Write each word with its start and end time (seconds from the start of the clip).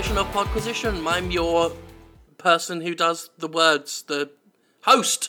edition 0.00 0.16
of 0.16 0.26
Podquisition. 0.28 1.06
I'm 1.06 1.30
your 1.30 1.72
person 2.38 2.80
who 2.80 2.94
does 2.94 3.28
the 3.36 3.46
words, 3.46 4.00
the 4.00 4.30
host. 4.84 5.28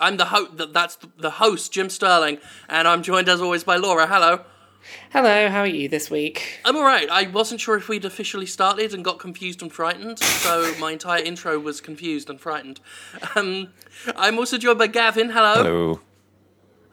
I'm 0.00 0.16
the 0.16 0.24
host. 0.24 0.72
That's 0.72 0.96
the 1.18 1.32
host, 1.32 1.74
Jim 1.74 1.90
Sterling, 1.90 2.38
and 2.70 2.88
I'm 2.88 3.02
joined 3.02 3.28
as 3.28 3.42
always 3.42 3.64
by 3.64 3.76
Laura. 3.76 4.06
Hello. 4.06 4.46
Hello, 5.12 5.50
how 5.50 5.60
are 5.60 5.66
you 5.66 5.90
this 5.90 6.10
week? 6.10 6.58
I'm 6.64 6.74
alright. 6.74 7.10
I 7.10 7.26
wasn't 7.26 7.60
sure 7.60 7.76
if 7.76 7.90
we'd 7.90 8.06
officially 8.06 8.46
started 8.46 8.94
and 8.94 9.04
got 9.04 9.18
confused 9.18 9.60
and 9.60 9.70
frightened, 9.70 10.20
so 10.20 10.74
my 10.78 10.92
entire 10.92 11.22
intro 11.22 11.58
was 11.58 11.82
confused 11.82 12.30
and 12.30 12.40
frightened. 12.40 12.80
Um, 13.36 13.74
I'm 14.16 14.38
also 14.38 14.56
joined 14.56 14.78
by 14.78 14.86
Gavin. 14.86 15.28
Hello. 15.28 15.54
Hello. 15.56 16.00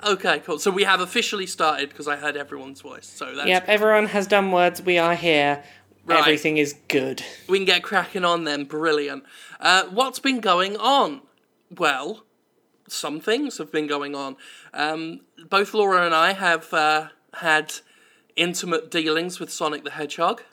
Okay, 0.03 0.39
cool. 0.39 0.59
So 0.59 0.69
we 0.69 0.83
have 0.83 0.99
officially 0.99 1.47
started 1.47 1.87
because 1.87 2.09
I 2.09 2.17
heard 2.17 2.35
everyone's 2.35 2.81
voice. 2.81 3.07
So 3.07 3.33
that's 3.33 3.47
Yep, 3.47 3.69
everyone 3.69 4.07
has 4.07 4.27
done 4.27 4.51
words. 4.51 4.81
We 4.81 4.97
are 4.97 5.15
here. 5.15 5.63
Right. 6.05 6.19
Everything 6.19 6.57
is 6.57 6.75
good. 6.87 7.23
we 7.47 7.57
can 7.57 7.65
get 7.65 7.81
cracking 7.81 8.23
on 8.23 8.43
then. 8.43 8.65
Brilliant. 8.65 9.23
Uh, 9.59 9.85
what's 9.85 10.19
been 10.19 10.39
going 10.39 10.77
on? 10.77 11.21
Well, 11.75 12.25
some 12.87 13.19
things 13.19 13.57
have 13.57 13.71
been 13.71 13.87
going 13.87 14.13
on. 14.13 14.35
Um, 14.73 15.21
both 15.49 15.73
Laura 15.73 16.05
and 16.05 16.13
I 16.13 16.33
have 16.33 16.71
uh, 16.73 17.07
had 17.35 17.73
intimate 18.35 18.91
dealings 18.91 19.39
with 19.39 19.51
Sonic 19.51 19.83
the 19.83 19.91
Hedgehog. 19.91 20.43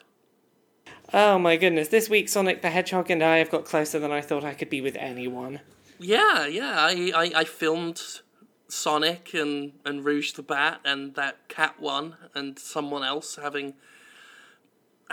Oh 1.13 1.37
my 1.37 1.57
goodness, 1.57 1.89
this 1.89 2.09
week 2.09 2.27
Sonic 2.29 2.63
the 2.63 2.71
Hedgehog 2.71 3.11
and 3.11 3.21
I 3.21 3.37
have 3.37 3.51
got 3.51 3.65
closer 3.65 3.99
than 3.99 4.11
I 4.11 4.21
thought 4.21 4.43
I 4.43 4.55
could 4.55 4.69
be 4.69 4.81
with 4.81 4.95
anyone. 4.95 5.59
Yeah, 5.99 6.47
yeah. 6.47 6.75
I, 6.77 7.11
I, 7.15 7.31
I 7.41 7.43
filmed 7.43 8.01
Sonic 8.67 9.33
and, 9.35 9.73
and 9.85 10.03
Rouge 10.03 10.31
the 10.31 10.41
Bat 10.41 10.79
and 10.83 11.13
that 11.13 11.47
cat 11.47 11.79
one 11.79 12.15
and 12.33 12.57
someone 12.57 13.03
else 13.03 13.35
having 13.35 13.75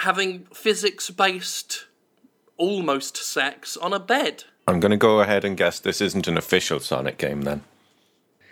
having 0.01 0.47
physics 0.53 1.11
based 1.11 1.87
almost 2.57 3.17
sex 3.17 3.77
on 3.77 3.93
a 3.93 3.99
bed. 3.99 4.45
I'm 4.69 4.81
going 4.81 4.91
to 4.91 4.97
go 4.97 5.21
ahead 5.21 5.45
and 5.45 5.57
guess 5.57 5.81
this 5.81 6.01
isn't 6.01 6.29
an 6.29 6.37
official 6.37 6.79
Sonic 6.81 7.19
game 7.19 7.43
then. 7.43 7.63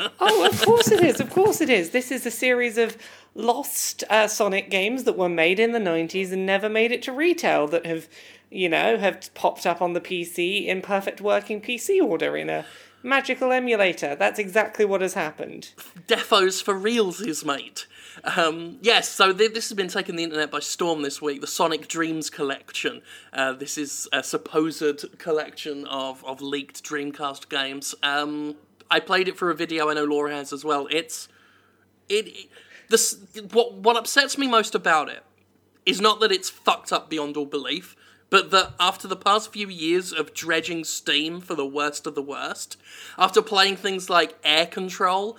Oh, 0.20 0.46
of 0.46 0.62
course 0.62 0.92
it 0.92 1.02
is. 1.02 1.18
Of 1.18 1.30
course 1.30 1.60
it 1.60 1.68
is. 1.68 1.90
This 1.90 2.12
is 2.12 2.24
a 2.24 2.30
series 2.30 2.78
of 2.78 2.96
lost 3.34 4.04
uh, 4.08 4.28
Sonic 4.28 4.70
games 4.70 5.02
that 5.04 5.18
were 5.18 5.28
made 5.28 5.58
in 5.58 5.72
the 5.72 5.80
90s 5.80 6.30
and 6.30 6.46
never 6.46 6.68
made 6.68 6.92
it 6.92 7.02
to 7.02 7.12
retail 7.12 7.66
that 7.66 7.84
have, 7.84 8.06
you 8.48 8.68
know, 8.68 8.96
have 8.96 9.28
popped 9.34 9.66
up 9.66 9.82
on 9.82 9.94
the 9.94 10.00
PC 10.00 10.66
in 10.66 10.82
perfect 10.82 11.20
working 11.20 11.60
PC 11.60 12.00
order 12.00 12.36
in 12.36 12.48
a 12.48 12.64
magical 13.02 13.50
emulator. 13.50 14.14
That's 14.14 14.38
exactly 14.38 14.84
what 14.84 15.00
has 15.00 15.14
happened. 15.14 15.70
Defos 16.06 16.62
for 16.62 16.74
realsies, 16.74 17.44
mate. 17.44 17.88
Um, 18.24 18.78
yes, 18.80 19.08
so 19.08 19.32
th- 19.32 19.54
this 19.54 19.68
has 19.68 19.76
been 19.76 19.88
taking 19.88 20.16
the 20.16 20.24
internet 20.24 20.50
by 20.50 20.60
storm 20.60 21.02
this 21.02 21.22
week. 21.22 21.40
The 21.40 21.46
Sonic 21.46 21.88
Dreams 21.88 22.30
collection. 22.30 23.02
Uh, 23.32 23.52
this 23.52 23.78
is 23.78 24.08
a 24.12 24.22
supposed 24.22 25.18
collection 25.18 25.86
of, 25.86 26.24
of 26.24 26.40
leaked 26.40 26.82
Dreamcast 26.84 27.48
games. 27.48 27.94
Um, 28.02 28.56
I 28.90 29.00
played 29.00 29.28
it 29.28 29.36
for 29.36 29.50
a 29.50 29.54
video. 29.54 29.90
I 29.90 29.94
know 29.94 30.04
Laura 30.04 30.34
has 30.34 30.52
as 30.52 30.64
well. 30.64 30.88
It's 30.90 31.28
it. 32.08 32.28
it 32.28 32.48
this 32.88 33.18
what 33.52 33.74
what 33.74 33.96
upsets 33.96 34.38
me 34.38 34.46
most 34.46 34.74
about 34.74 35.10
it 35.10 35.22
is 35.84 36.00
not 36.00 36.20
that 36.20 36.32
it's 36.32 36.48
fucked 36.48 36.92
up 36.92 37.10
beyond 37.10 37.36
all 37.36 37.46
belief, 37.46 37.96
but 38.30 38.50
that 38.50 38.72
after 38.80 39.06
the 39.06 39.16
past 39.16 39.52
few 39.52 39.68
years 39.68 40.12
of 40.12 40.34
dredging 40.34 40.84
Steam 40.84 41.40
for 41.40 41.54
the 41.54 41.66
worst 41.66 42.06
of 42.06 42.14
the 42.14 42.22
worst, 42.22 42.76
after 43.18 43.42
playing 43.42 43.76
things 43.76 44.08
like 44.08 44.38
Air 44.42 44.66
Control, 44.66 45.36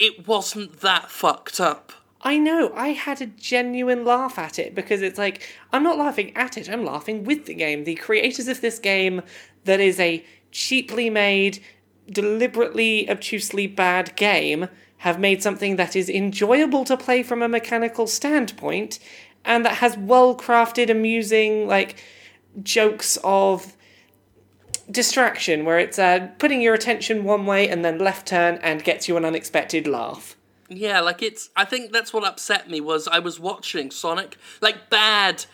it 0.00 0.26
wasn't 0.26 0.80
that 0.80 1.10
fucked 1.10 1.60
up. 1.60 1.92
I 2.22 2.38
know, 2.38 2.72
I 2.74 2.88
had 2.88 3.20
a 3.20 3.26
genuine 3.26 4.04
laugh 4.04 4.38
at 4.38 4.58
it 4.58 4.74
because 4.74 5.00
it's 5.02 5.18
like, 5.18 5.46
I'm 5.72 5.82
not 5.82 5.98
laughing 5.98 6.36
at 6.36 6.58
it, 6.58 6.68
I'm 6.68 6.84
laughing 6.84 7.24
with 7.24 7.46
the 7.46 7.54
game. 7.54 7.84
The 7.84 7.94
creators 7.94 8.48
of 8.48 8.60
this 8.60 8.78
game, 8.78 9.22
that 9.64 9.80
is 9.80 10.00
a 10.00 10.24
cheaply 10.50 11.08
made, 11.10 11.62
deliberately, 12.10 13.08
obtusely 13.08 13.66
bad 13.66 14.16
game, 14.16 14.68
have 14.98 15.20
made 15.20 15.42
something 15.42 15.76
that 15.76 15.96
is 15.96 16.10
enjoyable 16.10 16.84
to 16.84 16.96
play 16.96 17.22
from 17.22 17.40
a 17.40 17.48
mechanical 17.48 18.06
standpoint 18.06 18.98
and 19.44 19.64
that 19.64 19.76
has 19.76 19.96
well 19.96 20.36
crafted, 20.36 20.90
amusing, 20.90 21.66
like, 21.66 22.02
jokes 22.62 23.16
of 23.24 23.76
distraction 24.90 25.64
where 25.64 25.78
it's 25.78 25.98
uh, 25.98 26.28
putting 26.38 26.60
your 26.60 26.74
attention 26.74 27.24
one 27.24 27.46
way 27.46 27.68
and 27.68 27.84
then 27.84 27.98
left 27.98 28.28
turn 28.28 28.58
and 28.62 28.82
gets 28.82 29.08
you 29.08 29.16
an 29.16 29.24
unexpected 29.24 29.86
laugh. 29.86 30.36
Yeah, 30.68 31.00
like 31.00 31.20
it's. 31.20 31.50
I 31.56 31.64
think 31.64 31.92
that's 31.92 32.12
what 32.12 32.24
upset 32.24 32.70
me 32.70 32.80
was 32.80 33.08
I 33.08 33.18
was 33.18 33.40
watching 33.40 33.90
Sonic, 33.90 34.36
like 34.60 34.88
bad, 34.88 35.44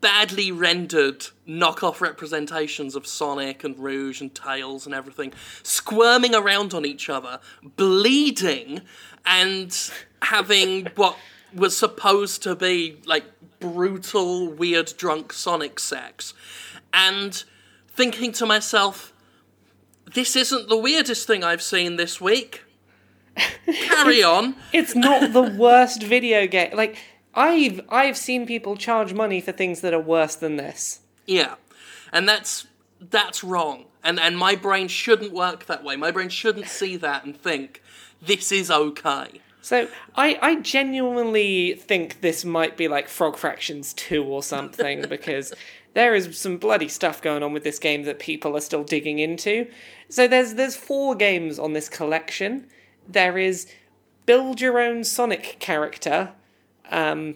badly 0.00 0.52
rendered 0.52 1.26
knockoff 1.46 2.00
representations 2.00 2.94
of 2.94 3.04
Sonic 3.04 3.64
and 3.64 3.76
Rouge 3.76 4.20
and 4.20 4.32
Tails 4.32 4.86
and 4.86 4.94
everything, 4.94 5.32
squirming 5.64 6.36
around 6.36 6.72
on 6.72 6.86
each 6.86 7.08
other, 7.08 7.40
bleeding, 7.76 8.82
and 9.26 9.76
having 10.22 10.86
what 10.94 11.16
was 11.52 11.76
supposed 11.76 12.44
to 12.44 12.54
be 12.54 13.00
like 13.06 13.24
brutal, 13.58 14.48
weird, 14.48 14.94
drunk 14.96 15.32
Sonic 15.32 15.80
sex, 15.80 16.32
and 16.92 17.42
thinking 18.00 18.32
to 18.32 18.46
myself, 18.46 19.12
this 20.14 20.34
isn't 20.34 20.70
the 20.70 20.76
weirdest 20.76 21.26
thing 21.26 21.44
I've 21.44 21.60
seen 21.60 21.96
this 21.96 22.18
week. 22.18 22.64
Carry 23.66 24.22
on. 24.22 24.56
It's 24.72 24.96
not 24.96 25.34
the 25.34 25.42
worst 25.42 26.02
video 26.02 26.46
game. 26.46 26.74
Like 26.74 26.96
I've 27.34 27.82
I've 27.90 28.16
seen 28.16 28.46
people 28.46 28.74
charge 28.74 29.12
money 29.12 29.42
for 29.42 29.52
things 29.52 29.82
that 29.82 29.92
are 29.92 30.00
worse 30.00 30.34
than 30.34 30.56
this. 30.56 31.00
Yeah, 31.26 31.56
and 32.10 32.26
that's 32.26 32.68
that's 32.98 33.44
wrong. 33.44 33.84
And 34.02 34.18
and 34.18 34.38
my 34.38 34.54
brain 34.54 34.88
shouldn't 34.88 35.34
work 35.34 35.66
that 35.66 35.84
way. 35.84 35.96
My 35.96 36.10
brain 36.10 36.30
shouldn't 36.30 36.68
see 36.68 36.96
that 36.96 37.26
and 37.26 37.36
think 37.36 37.82
this 38.22 38.50
is 38.50 38.70
okay. 38.70 39.42
So 39.60 39.88
I 40.16 40.38
I 40.40 40.54
genuinely 40.56 41.74
think 41.74 42.22
this 42.22 42.46
might 42.46 42.78
be 42.78 42.88
like 42.88 43.08
Frog 43.08 43.36
Fractions 43.36 43.92
two 43.92 44.24
or 44.24 44.42
something 44.42 45.02
because 45.08 45.52
there 45.94 46.14
is 46.14 46.38
some 46.38 46.56
bloody 46.56 46.88
stuff 46.88 47.20
going 47.20 47.42
on 47.42 47.52
with 47.52 47.64
this 47.64 47.78
game 47.78 48.04
that 48.04 48.18
people 48.18 48.56
are 48.56 48.60
still 48.60 48.84
digging 48.84 49.18
into. 49.18 49.68
So 50.08 50.28
there's 50.28 50.54
there's 50.54 50.76
four 50.76 51.14
games 51.14 51.58
on 51.58 51.72
this 51.72 51.88
collection. 51.88 52.66
There 53.08 53.38
is 53.38 53.66
build 54.26 54.60
your 54.60 54.78
own 54.78 55.02
Sonic 55.02 55.56
character, 55.58 56.32
um, 56.90 57.34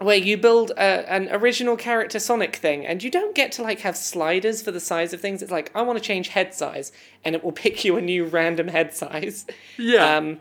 where 0.00 0.16
you 0.16 0.36
build 0.36 0.72
a, 0.72 1.12
an 1.12 1.28
original 1.30 1.76
character 1.76 2.18
Sonic 2.18 2.56
thing, 2.56 2.84
and 2.84 3.02
you 3.02 3.10
don't 3.10 3.34
get 3.34 3.52
to 3.52 3.62
like 3.62 3.80
have 3.80 3.96
sliders 3.96 4.60
for 4.60 4.72
the 4.72 4.80
size 4.80 5.12
of 5.12 5.20
things. 5.20 5.42
It's 5.42 5.52
like 5.52 5.70
I 5.74 5.82
want 5.82 5.98
to 5.98 6.04
change 6.04 6.28
head 6.28 6.52
size, 6.54 6.90
and 7.24 7.34
it 7.34 7.44
will 7.44 7.52
pick 7.64 7.84
you 7.84 7.96
a 7.96 8.00
new 8.00 8.24
random 8.24 8.68
head 8.68 8.92
size. 8.94 9.46
Yeah. 9.78 10.16
Um, 10.16 10.40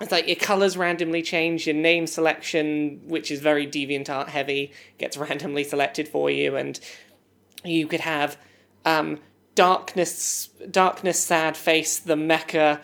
it's 0.00 0.12
like 0.12 0.28
your 0.28 0.36
colors 0.36 0.76
randomly 0.76 1.22
change, 1.22 1.66
your 1.66 1.74
name 1.74 2.06
selection, 2.06 3.00
which 3.06 3.30
is 3.30 3.40
very 3.40 3.66
deviant 3.66 4.08
art 4.08 4.28
heavy, 4.28 4.72
gets 4.98 5.16
randomly 5.28 5.64
selected 5.64 6.08
for 6.08 6.30
you, 6.30 6.56
and 6.56 6.78
you 7.64 7.86
could 7.86 8.00
have 8.00 8.36
um, 8.84 9.18
darkness, 9.54 10.50
darkness, 10.70 11.18
sad 11.18 11.56
face, 11.56 11.98
the 11.98 12.14
mecha 12.14 12.80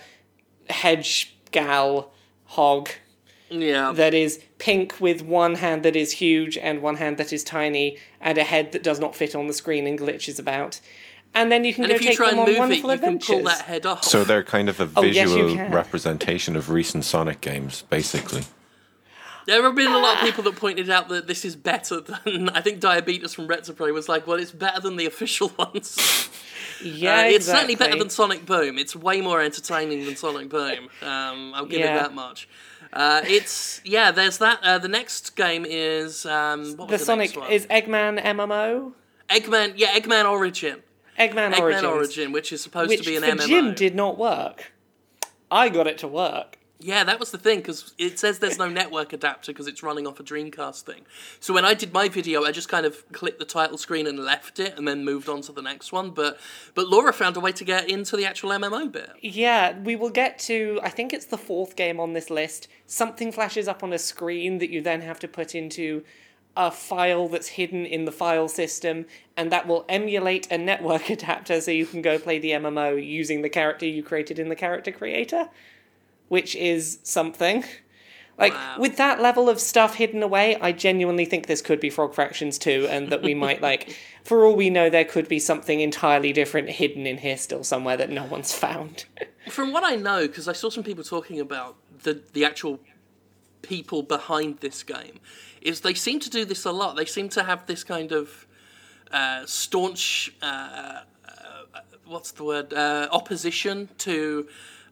hedge 0.68 1.36
gal 1.50 2.12
hog 2.44 2.88
yeah. 3.50 3.92
that 3.92 4.14
is 4.14 4.42
pink 4.58 5.00
with 5.00 5.22
one 5.22 5.56
hand 5.56 5.84
that 5.84 5.96
is 5.96 6.12
huge 6.12 6.56
and 6.58 6.82
one 6.82 6.96
hand 6.96 7.16
that 7.18 7.32
is 7.32 7.44
tiny, 7.44 7.98
and 8.20 8.38
a 8.38 8.44
head 8.44 8.72
that 8.72 8.82
does 8.82 8.98
not 8.98 9.14
fit 9.14 9.34
on 9.34 9.46
the 9.46 9.52
screen 9.52 9.86
and 9.86 9.98
glitches 9.98 10.38
about. 10.38 10.80
And 11.36 11.50
then 11.50 11.64
you 11.64 11.74
can 11.74 11.84
and 11.84 11.90
go 11.90 11.96
if 11.96 12.02
you 12.02 12.08
take 12.08 12.16
try 12.16 12.30
them 12.30 12.40
and 12.40 12.40
on 12.42 12.46
move 12.48 12.56
it, 12.56 12.58
wonderful 12.60 12.92
you 12.92 12.98
can 12.98 13.04
adventures. 13.14 13.26
pull 13.36 13.44
that 13.44 13.60
head 13.62 13.86
off. 13.86 14.04
So 14.04 14.22
they're 14.24 14.44
kind 14.44 14.68
of 14.68 14.80
a 14.80 14.88
Oh, 14.96 15.02
yes, 15.02 15.30
visual 15.30 15.56
representation 15.68 16.54
of 16.56 16.70
recent 16.70 17.04
Sonic 17.04 17.40
games, 17.40 17.82
basically. 17.90 18.42
There 19.46 19.62
have 19.62 19.74
been 19.74 19.90
a 19.92 19.98
lot 19.98 20.14
of 20.14 20.20
people 20.22 20.42
that 20.44 20.56
pointed 20.56 20.88
out 20.88 21.08
that 21.08 21.26
this 21.26 21.44
is 21.44 21.54
better 21.56 22.00
than. 22.00 22.48
I 22.54 22.60
think 22.62 22.80
Diabetes 22.80 23.34
from 23.34 23.46
Retsupurae 23.48 23.92
was 23.92 24.08
like, 24.08 24.26
well, 24.26 24.38
it's 24.38 24.52
better 24.52 24.80
than 24.80 24.96
the 24.96 25.04
official 25.06 25.52
ones. 25.58 26.30
yeah, 26.82 27.18
Uh, 27.20 27.24
it's 27.24 27.46
certainly 27.46 27.74
better 27.74 27.98
than 27.98 28.08
Sonic 28.10 28.46
Boom. 28.46 28.78
It's 28.78 28.94
way 28.96 29.20
more 29.20 29.42
entertaining 29.42 30.04
than 30.06 30.16
Sonic 30.16 30.48
Boom. 30.48 30.88
Um, 31.02 31.52
I'll 31.54 31.66
give 31.66 31.80
Yeah. 31.80 31.96
it 31.96 32.00
that 32.00 32.14
much. 32.14 32.48
Uh, 32.92 33.22
it's 33.26 33.80
yeah. 33.84 34.12
There's 34.12 34.38
that. 34.38 34.60
Uh, 34.62 34.78
the 34.78 34.88
next 34.88 35.34
game 35.36 35.66
is 35.68 36.24
um, 36.26 36.76
what 36.76 36.88
the 36.88 36.96
the, 36.96 37.04
Sonic 37.04 37.30
next 37.30 37.36
one? 37.36 37.50
is 37.50 37.66
Eggman 37.66 38.22
MMO. 38.22 38.92
Eggman. 39.28 39.74
Yeah, 39.76 39.98
Eggman 39.98 40.30
Origin. 40.30 40.80
Eggman, 41.18 41.52
Eggman 41.52 41.60
Origins, 41.60 41.84
Origin, 41.84 42.32
which 42.32 42.52
is 42.52 42.62
supposed 42.62 42.90
which 42.90 43.02
to 43.02 43.06
be 43.06 43.16
an 43.16 43.22
for 43.22 43.30
MMO. 43.30 43.46
Jim 43.46 43.74
did 43.74 43.94
not 43.94 44.18
work. 44.18 44.72
I 45.50 45.68
got 45.68 45.86
it 45.86 45.98
to 45.98 46.08
work. 46.08 46.58
Yeah, 46.80 47.02
that 47.04 47.18
was 47.18 47.30
the 47.30 47.38
thing 47.38 47.60
because 47.60 47.94
it 47.96 48.18
says 48.18 48.40
there's 48.40 48.58
no 48.58 48.68
network 48.68 49.14
adapter 49.14 49.52
because 49.52 49.66
it's 49.66 49.82
running 49.82 50.06
off 50.06 50.20
a 50.20 50.22
Dreamcast 50.22 50.82
thing. 50.82 51.06
So 51.40 51.54
when 51.54 51.64
I 51.64 51.72
did 51.72 51.94
my 51.94 52.10
video, 52.10 52.44
I 52.44 52.52
just 52.52 52.68
kind 52.68 52.84
of 52.84 53.10
clicked 53.10 53.38
the 53.38 53.46
title 53.46 53.78
screen 53.78 54.06
and 54.06 54.18
left 54.18 54.58
it, 54.58 54.76
and 54.76 54.86
then 54.86 55.02
moved 55.02 55.28
on 55.28 55.40
to 55.42 55.52
the 55.52 55.62
next 55.62 55.92
one. 55.92 56.10
But 56.10 56.38
but 56.74 56.88
Laura 56.88 57.14
found 57.14 57.38
a 57.38 57.40
way 57.40 57.52
to 57.52 57.64
get 57.64 57.88
into 57.88 58.18
the 58.18 58.26
actual 58.26 58.50
MMO 58.50 58.92
bit. 58.92 59.10
Yeah, 59.22 59.78
we 59.78 59.96
will 59.96 60.10
get 60.10 60.38
to. 60.40 60.78
I 60.82 60.90
think 60.90 61.14
it's 61.14 61.24
the 61.24 61.38
fourth 61.38 61.74
game 61.74 61.98
on 61.98 62.12
this 62.12 62.28
list. 62.28 62.68
Something 62.86 63.32
flashes 63.32 63.66
up 63.66 63.82
on 63.82 63.92
a 63.92 63.98
screen 63.98 64.58
that 64.58 64.68
you 64.68 64.82
then 64.82 65.00
have 65.00 65.18
to 65.20 65.28
put 65.28 65.54
into 65.54 66.04
a 66.56 66.70
file 66.70 67.28
that's 67.28 67.48
hidden 67.48 67.84
in 67.84 68.04
the 68.04 68.12
file 68.12 68.48
system, 68.48 69.06
and 69.36 69.50
that 69.50 69.66
will 69.66 69.84
emulate 69.88 70.50
a 70.50 70.58
network 70.58 71.10
adapter 71.16 71.60
so 71.60 71.70
you 71.70 71.86
can 71.86 72.02
go 72.02 72.18
play 72.18 72.38
the 72.38 72.50
MMO 72.52 73.04
using 73.04 73.42
the 73.42 73.48
character 73.48 73.86
you 73.86 74.02
created 74.02 74.38
in 74.38 74.48
the 74.48 74.56
character 74.56 74.92
creator, 74.92 75.48
which 76.28 76.54
is 76.56 76.98
something. 77.02 77.64
Like, 78.36 78.52
Wow. 78.52 78.76
with 78.80 78.96
that 78.96 79.20
level 79.20 79.48
of 79.48 79.60
stuff 79.60 79.94
hidden 79.94 80.20
away, 80.22 80.56
I 80.56 80.72
genuinely 80.72 81.24
think 81.24 81.46
this 81.46 81.62
could 81.62 81.78
be 81.78 81.88
Frog 81.88 82.14
Fractions 82.14 82.58
2, 82.58 82.88
and 82.90 83.10
that 83.10 83.22
we 83.22 83.32
might, 83.32 83.62
like, 83.62 83.96
for 84.24 84.44
all 84.44 84.56
we 84.56 84.70
know, 84.70 84.90
there 84.90 85.04
could 85.04 85.28
be 85.28 85.38
something 85.38 85.80
entirely 85.80 86.32
different 86.32 86.68
hidden 86.70 87.06
in 87.06 87.18
here 87.18 87.36
still 87.36 87.62
somewhere 87.62 87.96
that 87.96 88.10
no 88.10 88.24
one's 88.24 88.52
found. 88.66 89.04
From 89.48 89.72
what 89.72 89.84
I 89.84 89.94
know, 89.94 90.26
because 90.26 90.48
I 90.48 90.52
saw 90.52 90.68
some 90.68 90.82
people 90.82 91.04
talking 91.04 91.38
about 91.38 91.76
the 92.02 92.22
the 92.32 92.44
actual 92.44 92.80
people 93.62 94.02
behind 94.02 94.58
this 94.58 94.82
game, 94.82 95.20
is 95.64 95.80
they 95.80 95.94
seem 95.94 96.20
to 96.20 96.30
do 96.30 96.44
this 96.44 96.64
a 96.64 96.70
lot. 96.70 96.94
They 96.94 97.06
seem 97.06 97.28
to 97.30 97.42
have 97.42 97.66
this 97.66 97.82
kind 97.82 98.12
of 98.12 98.46
uh, 99.10 99.44
staunch, 99.46 100.34
uh, 100.42 101.00
uh, 101.26 101.80
what's 102.04 102.30
the 102.32 102.44
word, 102.44 102.72
uh, 102.72 103.08
opposition 103.10 103.88
to. 103.98 104.46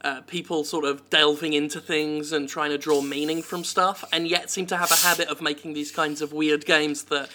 Uh, 0.05 0.21
people 0.23 0.65
sort 0.65 0.85
of 0.85 1.09
delving 1.11 1.53
into 1.53 1.81
things 1.81 2.33
and 2.33 2.49
trying 2.49 2.71
to 2.71 2.77
draw 2.77 3.01
meaning 3.01 3.41
from 3.41 3.63
stuff, 3.63 4.05
and 4.13 4.27
yet 4.27 4.51
seem 4.51 4.67
to 4.67 4.77
have 4.77 4.91
a 4.91 4.97
habit 4.97 5.29
of 5.29 5.41
making 5.41 5.75
these 5.75 5.93
kinds 5.93 6.21
of 6.21 6.33
weird 6.33 6.67
games 6.67 7.05
that 7.05 7.31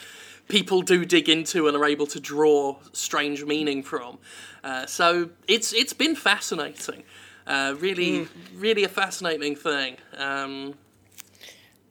people 0.50 0.82
do 0.82 1.06
dig 1.06 1.30
into 1.30 1.68
and 1.70 1.78
are 1.78 1.86
able 1.86 2.08
to 2.08 2.20
draw 2.20 2.76
strange 2.92 3.46
meaning 3.46 3.82
from. 3.84 4.18
Uh, 4.66 4.86
so 4.86 5.30
it's 5.48 5.72
it's 5.72 5.94
been 5.94 6.14
fascinating, 6.14 7.04
uh, 7.46 7.74
really, 7.80 8.28
really 8.54 8.84
a 8.84 8.90
fascinating 8.90 9.56
thing. 9.56 9.96
Um, 10.18 10.74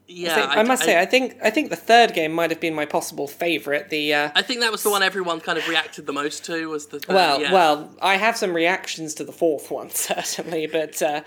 yeah, 0.08 0.34
So, 0.34 0.42
I, 0.42 0.62
must 0.62 0.84
say, 0.84 1.00
I 1.00 1.04
think 1.04 1.36
I 1.42 1.50
think 1.50 1.70
the 1.70 1.76
third 1.76 2.14
game 2.14 2.32
might 2.32 2.50
have 2.50 2.60
been 2.60 2.74
my 2.74 2.86
possible 2.86 3.26
favorite. 3.26 3.90
The 3.90 4.14
uh, 4.14 4.30
I 4.34 4.42
think 4.42 4.60
that 4.60 4.70
was 4.70 4.82
the 4.82 4.90
one 4.90 5.02
everyone 5.02 5.40
kind 5.40 5.58
of 5.58 5.66
reacted 5.68 6.06
the 6.06 6.12
most 6.12 6.44
to. 6.44 6.68
Was 6.68 6.86
the 6.86 6.98
uh, 6.98 7.14
well, 7.14 7.40
yeah. 7.40 7.52
well, 7.52 7.94
I 8.00 8.16
have 8.16 8.36
some 8.36 8.52
reactions 8.52 9.14
to 9.14 9.24
the 9.24 9.32
fourth 9.32 9.70
one 9.70 9.90
certainly, 9.94 10.66
but 10.66 11.02
uh, 11.02 11.22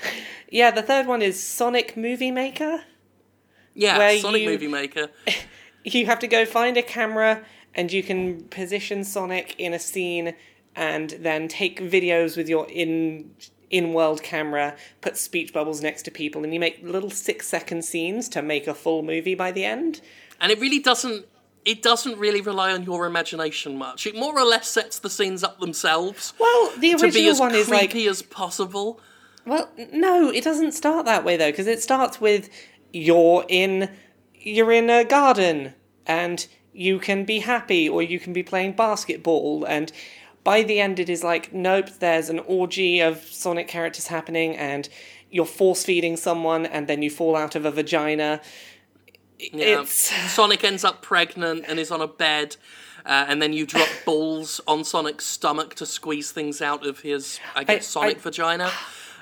yeah, 0.49 0.71
the 0.71 0.81
third 0.81 1.07
one 1.07 1.21
is 1.21 1.41
Sonic 1.41 1.97
Movie 1.97 2.31
Maker. 2.31 2.83
yeah, 3.73 4.17
Sonic 4.17 4.43
you- 4.43 4.49
Movie 4.49 4.67
Maker. 4.67 5.09
You 5.85 6.05
have 6.07 6.19
to 6.19 6.27
go 6.27 6.45
find 6.45 6.75
a 6.75 6.81
camera, 6.81 7.41
and 7.73 7.91
you 7.91 8.03
can 8.03 8.43
position 8.49 9.05
Sonic 9.05 9.55
in 9.57 9.73
a 9.73 9.79
scene, 9.79 10.35
and 10.75 11.11
then 11.11 11.47
take 11.47 11.79
videos 11.79 12.35
with 12.35 12.49
your 12.49 12.67
in 12.69 13.31
in 13.69 13.93
world 13.93 14.23
camera, 14.23 14.75
put 15.01 15.15
speech 15.17 15.53
bubbles 15.53 15.81
next 15.81 16.03
to 16.03 16.11
people, 16.11 16.43
and 16.43 16.53
you 16.53 16.59
make 16.59 16.79
little 16.81 17.09
six 17.09 17.47
second 17.47 17.83
scenes 17.85 18.27
to 18.29 18.41
make 18.41 18.67
a 18.67 18.73
full 18.73 19.03
movie 19.03 19.35
by 19.35 19.51
the 19.51 19.63
end. 19.65 20.01
and 20.41 20.51
it 20.51 20.59
really 20.59 20.79
doesn't. 20.79 21.25
It 21.65 21.81
doesn't 21.83 22.17
really 22.17 22.41
rely 22.41 22.71
on 22.71 22.83
your 22.83 23.05
imagination 23.05 23.77
much. 23.77 24.07
It 24.07 24.15
more 24.15 24.33
or 24.39 24.45
less 24.45 24.67
sets 24.69 24.97
the 24.97 25.09
scenes 25.09 25.43
up 25.43 25.59
themselves 25.59 26.33
Well, 26.39 26.71
the 26.79 26.93
to 26.93 26.97
be 26.97 27.03
original 27.03 27.31
as 27.31 27.39
one 27.39 27.53
is 27.53 27.69
like 27.69 27.91
creepy 27.91 28.07
as 28.07 28.21
possible. 28.21 29.01
Well, 29.45 29.69
no, 29.91 30.29
it 30.29 30.43
doesn't 30.43 30.71
start 30.71 31.05
that 31.05 31.23
way 31.25 31.35
though, 31.37 31.51
because 31.51 31.67
it 31.67 31.81
starts 31.83 32.19
with 32.21 32.49
you're 32.93 33.45
in 33.49 33.89
you're 34.33 34.71
in 34.71 34.89
a 34.89 35.03
garden 35.03 35.73
and 36.07 36.47
you 36.73 36.97
can 36.97 37.25
be 37.25 37.39
happy 37.39 37.89
or 37.89 38.01
you 38.01 38.19
can 38.19 38.31
be 38.31 38.41
playing 38.41 38.71
basketball 38.71 39.65
and 39.65 39.91
by 40.49 40.63
the 40.63 40.79
end 40.79 40.99
it 40.99 41.09
is 41.09 41.23
like 41.23 41.53
nope, 41.53 41.89
there's 41.99 42.27
an 42.27 42.39
orgy 42.39 43.01
of 43.01 43.17
Sonic 43.19 43.67
characters 43.67 44.07
happening 44.07 44.57
and 44.57 44.89
you're 45.29 45.45
force 45.45 45.83
feeding 45.83 46.17
someone 46.17 46.65
and 46.65 46.87
then 46.87 47.03
you 47.03 47.11
fall 47.11 47.35
out 47.35 47.53
of 47.53 47.65
a 47.65 47.71
vagina. 47.79 48.41
Yeah. 49.37 49.81
It's 49.81 50.11
Sonic 50.31 50.63
ends 50.63 50.83
up 50.83 51.03
pregnant 51.03 51.65
and 51.67 51.77
is 51.77 51.91
on 51.91 52.01
a 52.01 52.07
bed, 52.07 52.55
uh, 53.05 53.25
and 53.27 53.39
then 53.39 53.53
you 53.53 53.67
drop 53.67 53.87
balls 54.05 54.59
on 54.65 54.83
Sonic's 54.83 55.27
stomach 55.27 55.75
to 55.75 55.85
squeeze 55.85 56.31
things 56.31 56.63
out 56.63 56.83
of 56.83 57.01
his, 57.01 57.39
I 57.55 57.63
guess, 57.63 57.85
Sonic 57.85 58.17
I- 58.17 58.21
vagina. 58.21 58.71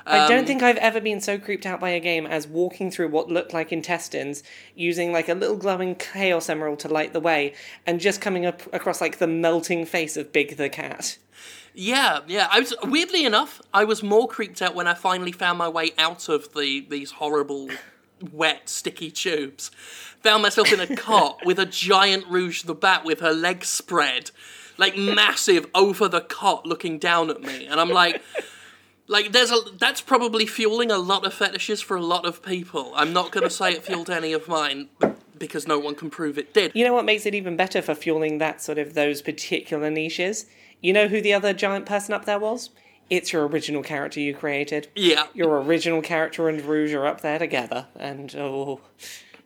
I 0.07 0.19
Um, 0.19 0.29
don't 0.29 0.47
think 0.47 0.63
I've 0.63 0.77
ever 0.77 1.01
been 1.01 1.19
so 1.21 1.37
creeped 1.37 1.65
out 1.65 1.79
by 1.79 1.89
a 1.89 1.99
game 1.99 2.25
as 2.25 2.47
walking 2.47 2.89
through 2.91 3.09
what 3.09 3.29
looked 3.29 3.53
like 3.53 3.71
intestines, 3.71 4.43
using 4.75 5.11
like 5.11 5.27
a 5.29 5.33
little 5.33 5.57
glowing 5.57 5.95
chaos 5.95 6.49
emerald 6.49 6.79
to 6.79 6.87
light 6.87 7.13
the 7.13 7.19
way, 7.19 7.53
and 7.85 7.99
just 7.99 8.21
coming 8.21 8.45
up 8.45 8.61
across 8.73 9.01
like 9.01 9.17
the 9.17 9.27
melting 9.27 9.85
face 9.85 10.15
of 10.17 10.31
Big 10.31 10.57
the 10.57 10.69
cat. 10.69 11.17
Yeah, 11.73 12.21
yeah. 12.27 12.47
I 12.51 12.59
was 12.59 12.73
weirdly 12.83 13.23
enough, 13.25 13.61
I 13.73 13.83
was 13.83 14.01
more 14.01 14.27
creeped 14.27 14.61
out 14.61 14.73
when 14.73 14.87
I 14.87 14.93
finally 14.95 15.31
found 15.31 15.59
my 15.59 15.67
way 15.69 15.91
out 15.97 16.27
of 16.29 16.53
the 16.53 16.85
these 16.89 17.11
horrible, 17.11 17.69
wet, 18.31 18.67
sticky 18.69 19.11
tubes. 19.11 19.69
Found 20.23 20.41
myself 20.41 20.73
in 20.73 20.79
a 20.79 20.95
cot 20.95 21.39
with 21.45 21.59
a 21.59 21.65
giant 21.67 22.25
Rouge 22.27 22.63
the 22.63 22.73
Bat 22.73 23.05
with 23.05 23.19
her 23.19 23.33
legs 23.33 23.67
spread, 23.67 24.31
like 24.77 24.97
massive 24.97 25.67
over 25.75 26.07
the 26.07 26.21
cot, 26.21 26.65
looking 26.65 26.97
down 26.97 27.29
at 27.29 27.41
me, 27.41 27.67
and 27.67 27.79
I'm 27.79 27.89
like. 27.89 28.21
Like 29.07 29.31
there's 29.31 29.51
a 29.51 29.57
that's 29.79 30.01
probably 30.01 30.45
fueling 30.45 30.91
a 30.91 30.97
lot 30.97 31.25
of 31.25 31.33
fetishes 31.33 31.81
for 31.81 31.95
a 31.95 32.01
lot 32.01 32.25
of 32.25 32.43
people. 32.43 32.91
I'm 32.95 33.13
not 33.13 33.31
going 33.31 33.43
to 33.43 33.49
say 33.49 33.71
it 33.71 33.83
fueled 33.83 34.09
any 34.09 34.33
of 34.33 34.47
mine 34.47 34.89
because 35.37 35.67
no 35.67 35.79
one 35.79 35.95
can 35.95 36.09
prove 36.09 36.37
it 36.37 36.53
did. 36.53 36.71
You 36.75 36.85
know 36.85 36.93
what 36.93 37.05
makes 37.05 37.25
it 37.25 37.33
even 37.33 37.55
better 37.55 37.81
for 37.81 37.95
fueling 37.95 38.39
that 38.39 38.61
sort 38.61 38.77
of 38.77 38.93
those 38.93 39.21
particular 39.21 39.89
niches? 39.89 40.45
You 40.81 40.93
know 40.93 41.07
who 41.07 41.21
the 41.21 41.33
other 41.33 41.53
giant 41.53 41.85
person 41.85 42.13
up 42.13 42.25
there 42.25 42.39
was? 42.39 42.69
It's 43.09 43.31
your 43.31 43.47
original 43.47 43.83
character 43.83 44.19
you 44.19 44.33
created. 44.35 44.89
Yeah, 44.93 45.27
Your 45.33 45.61
original 45.61 46.01
character 46.01 46.49
and 46.49 46.61
Rouge 46.61 46.93
are 46.93 47.05
up 47.05 47.21
there 47.21 47.39
together, 47.39 47.87
and 47.95 48.35
oh. 48.35 48.81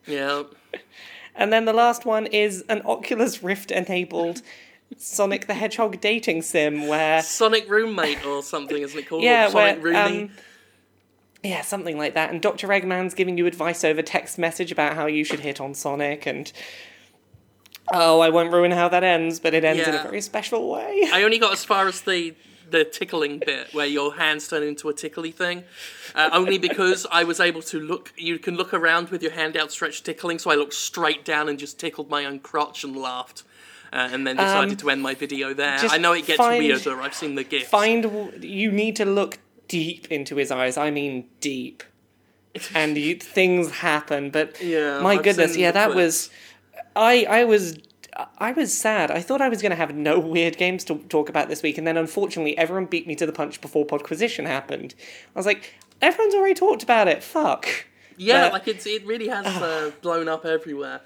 yeah. 0.07 0.43
And 1.33 1.53
then 1.53 1.63
the 1.63 1.71
last 1.71 2.05
one 2.05 2.25
is 2.25 2.65
an 2.67 2.81
Oculus 2.83 3.41
Rift 3.41 3.71
enabled 3.71 4.41
Sonic 4.97 5.47
the 5.47 5.53
Hedgehog 5.53 5.99
dating 6.01 6.41
sim 6.41 6.87
where 6.87 7.21
Sonic 7.21 7.69
roommate 7.69 8.25
or 8.25 8.43
something, 8.43 8.81
isn't 8.81 8.99
it 8.99 9.07
called? 9.07 9.23
yeah, 9.23 9.49
Sonic 9.49 9.83
where 9.83 9.95
um, 9.95 10.29
yeah, 11.43 11.61
something 11.61 11.97
like 11.97 12.13
that. 12.13 12.29
And 12.31 12.41
Dr. 12.41 12.67
Eggman's 12.67 13.13
giving 13.13 13.37
you 13.37 13.47
advice 13.47 13.83
over 13.83 14.01
text 14.01 14.37
message 14.37 14.71
about 14.71 14.95
how 14.95 15.07
you 15.07 15.23
should 15.23 15.39
hit 15.39 15.59
on 15.59 15.73
Sonic 15.73 16.27
and 16.27 16.51
oh, 17.91 18.19
I 18.19 18.29
won't 18.29 18.51
ruin 18.51 18.71
how 18.71 18.87
that 18.89 19.03
ends, 19.03 19.39
but 19.39 19.53
it 19.53 19.63
ends 19.63 19.87
in 19.87 19.95
a 19.95 20.03
very 20.03 20.21
special 20.21 20.69
way. 20.69 21.07
I 21.11 21.23
only 21.23 21.39
got 21.39 21.53
as 21.53 21.63
far 21.63 21.87
as 21.87 22.01
the 22.01 22.35
the 22.69 22.85
tickling 22.85 23.37
bit 23.45 23.73
where 23.73 23.85
your 23.85 24.15
hands 24.15 24.47
turn 24.47 24.63
into 24.63 24.87
a 24.87 24.93
tickly 24.93 25.31
thing, 25.31 25.63
uh, 26.15 26.29
only 26.31 26.57
because 26.57 27.05
I 27.11 27.25
was 27.25 27.39
able 27.39 27.61
to 27.63 27.79
look. 27.79 28.13
You 28.15 28.39
can 28.39 28.55
look 28.55 28.73
around 28.73 29.09
with 29.09 29.21
your 29.21 29.33
hand 29.33 29.57
outstretched, 29.57 30.05
tickling. 30.05 30.39
So 30.39 30.51
I 30.51 30.55
looked 30.55 30.73
straight 30.73 31.25
down 31.25 31.49
and 31.49 31.59
just 31.59 31.79
tickled 31.79 32.09
my 32.09 32.23
own 32.25 32.39
crotch 32.39 32.83
and 32.83 32.95
laughed, 32.95 33.43
uh, 33.93 34.09
and 34.11 34.25
then 34.25 34.35
decided 34.37 34.79
to 34.79 34.89
end 34.89 35.01
my 35.01 35.13
video 35.15 35.53
there. 35.53 35.77
I 35.81 35.97
know 35.97 36.13
it 36.13 36.25
gets 36.25 36.37
find- 36.37 36.63
weirder. 36.63 37.01
I've 37.01 37.13
seen 37.13 37.35
the 37.35 37.43
gifs. 37.43 37.67
Find 37.69 38.41
you 38.43 38.71
need 38.71 38.95
to 38.97 39.05
look 39.05 39.39
deep 39.67 40.11
into 40.11 40.35
his 40.35 40.51
eyes. 40.51 40.77
I 40.77 40.91
mean 40.91 41.27
deep. 41.39 41.83
And 42.75 42.97
you, 42.97 43.15
things 43.15 43.71
happen, 43.71 44.29
but 44.29 44.61
Yeah, 44.61 44.99
my 45.01 45.13
I've 45.13 45.23
goodness, 45.23 45.55
yeah, 45.55 45.71
that 45.71 45.91
clips. 45.91 45.95
was 45.95 46.29
I 46.95 47.25
I 47.29 47.43
was 47.45 47.77
I 48.37 48.51
was 48.51 48.77
sad. 48.77 49.09
I 49.09 49.21
thought 49.21 49.41
I 49.41 49.47
was 49.47 49.61
going 49.61 49.69
to 49.69 49.77
have 49.77 49.95
no 49.95 50.19
weird 50.19 50.57
games 50.57 50.83
to 50.85 50.95
talk 51.07 51.29
about 51.29 51.47
this 51.47 51.63
week, 51.63 51.77
and 51.77 51.87
then 51.87 51.95
unfortunately, 51.95 52.57
everyone 52.57 52.85
beat 52.87 53.07
me 53.07 53.15
to 53.15 53.25
the 53.25 53.31
punch 53.31 53.61
before 53.61 53.85
Podquisition 53.85 54.45
happened. 54.45 54.95
I 55.33 55.39
was 55.39 55.45
like, 55.45 55.75
everyone's 56.01 56.35
already 56.35 56.53
talked 56.55 56.83
about 56.83 57.07
it. 57.07 57.23
Fuck. 57.23 57.69
Yeah, 58.17 58.47
But- 58.47 58.53
like 58.53 58.67
it's 58.67 58.85
it 58.85 59.05
really 59.05 59.29
has 59.29 59.45
uh, 59.61 59.91
blown 60.01 60.27
up 60.27 60.45
everywhere. 60.45 60.99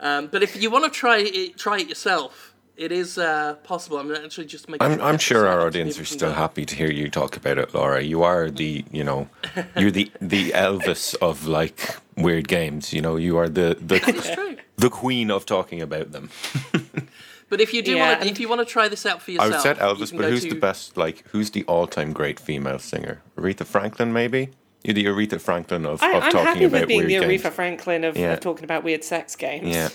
Um, 0.00 0.28
but 0.28 0.42
if 0.42 0.60
you 0.60 0.70
want 0.70 0.84
to 0.84 0.90
try 0.90 1.18
it, 1.18 1.56
try 1.58 1.78
it 1.78 1.88
yourself. 1.88 2.54
It 2.76 2.92
is 2.92 3.18
uh, 3.18 3.54
possible. 3.64 3.98
I'm 3.98 4.14
actually 4.14 4.46
just 4.46 4.68
making. 4.68 4.86
I'm, 4.86 4.98
sure 4.98 5.02
I'm 5.08 5.18
sure 5.18 5.48
our 5.48 5.66
audience 5.66 5.98
are 5.98 6.04
still 6.04 6.28
go. 6.30 6.34
happy 6.36 6.64
to 6.64 6.76
hear 6.76 6.90
you 6.90 7.10
talk 7.10 7.36
about 7.36 7.58
it, 7.58 7.74
Laura. 7.74 8.00
You 8.02 8.22
are 8.22 8.50
the, 8.50 8.84
you 8.92 9.02
know, 9.02 9.28
you're 9.76 9.90
the 9.90 10.10
the 10.20 10.50
Elvis 10.50 11.16
of 11.20 11.48
like 11.48 11.96
weird 12.16 12.46
games. 12.46 12.92
You 12.92 13.00
know, 13.02 13.16
you 13.16 13.36
are 13.36 13.48
the 13.48 13.76
the 13.80 13.98
true. 14.34 14.56
the 14.76 14.90
queen 14.90 15.30
of 15.32 15.44
talking 15.44 15.82
about 15.82 16.12
them. 16.12 16.30
But 17.50 17.62
if 17.62 17.72
you 17.72 17.82
do 17.82 17.92
Yeah, 17.96 18.08
want 18.10 18.22
to, 18.22 18.28
if 18.28 18.38
you 18.40 18.46
want 18.46 18.60
to 18.60 18.66
try 18.66 18.88
this 18.88 19.06
out 19.06 19.22
for 19.22 19.30
yourself, 19.30 19.52
I 19.52 19.56
yourself, 19.56 19.78
would 20.00 20.08
said 20.08 20.10
Elvis, 20.12 20.16
but 20.18 20.30
who's 20.30 20.42
to- 20.42 20.50
the 20.50 20.60
best? 20.60 20.98
Like, 20.98 21.24
who's 21.28 21.50
the 21.50 21.64
all-time 21.64 22.12
great 22.12 22.38
female 22.38 22.78
singer? 22.78 23.22
Aretha 23.38 23.64
Franklin, 23.64 24.12
maybe. 24.12 24.50
You're 24.84 24.94
the 24.94 25.04
Aretha 25.06 25.40
Franklin 25.40 25.84
of, 25.86 26.02
I, 26.02 26.12
of 26.12 26.22
I'm 26.24 26.30
talking 26.32 26.46
happy 26.46 26.64
about 26.64 26.80
with 26.82 26.88
being 26.88 27.06
weird 27.06 27.22
the 27.22 27.26
games. 27.28 27.42
Aretha 27.42 27.52
Franklin 27.52 28.04
of, 28.04 28.16
Yeah. 28.16 28.32
of 28.34 28.40
talking 28.40 28.64
about 28.64 28.84
weird 28.84 29.04
sex 29.04 29.34
games. 29.36 29.68
Yeah, 29.74 29.88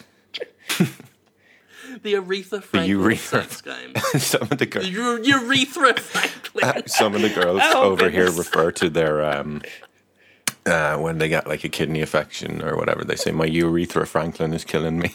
the 2.01 2.13
Aretha 2.15 2.61
Franklin 2.63 2.89
Urethra. 2.89 3.43
sex 3.43 3.61
games. 4.13 4.23
some 4.23 4.41
of 4.43 4.57
the 4.57 4.65
girls, 4.65 4.87
U- 4.87 5.23
Urethra 5.23 5.93
Franklin. 5.99 6.83
some 6.87 7.15
of 7.15 7.21
the 7.21 7.29
girls 7.29 7.61
Oh, 7.65 7.91
over 7.91 8.09
here 8.09 8.31
refer 8.31 8.71
to 8.73 8.89
their 8.89 9.23
um, 9.23 9.61
uh, 10.65 10.97
when 10.97 11.17
they 11.17 11.29
get 11.29 11.47
like 11.47 11.63
a 11.63 11.69
kidney 11.69 12.01
affection 12.01 12.61
or 12.61 12.75
whatever. 12.77 13.03
They 13.03 13.15
say 13.15 13.31
my 13.31 13.45
urethra 13.45 14.05
Franklin 14.07 14.53
is 14.53 14.63
killing 14.65 14.99
me. 14.99 15.13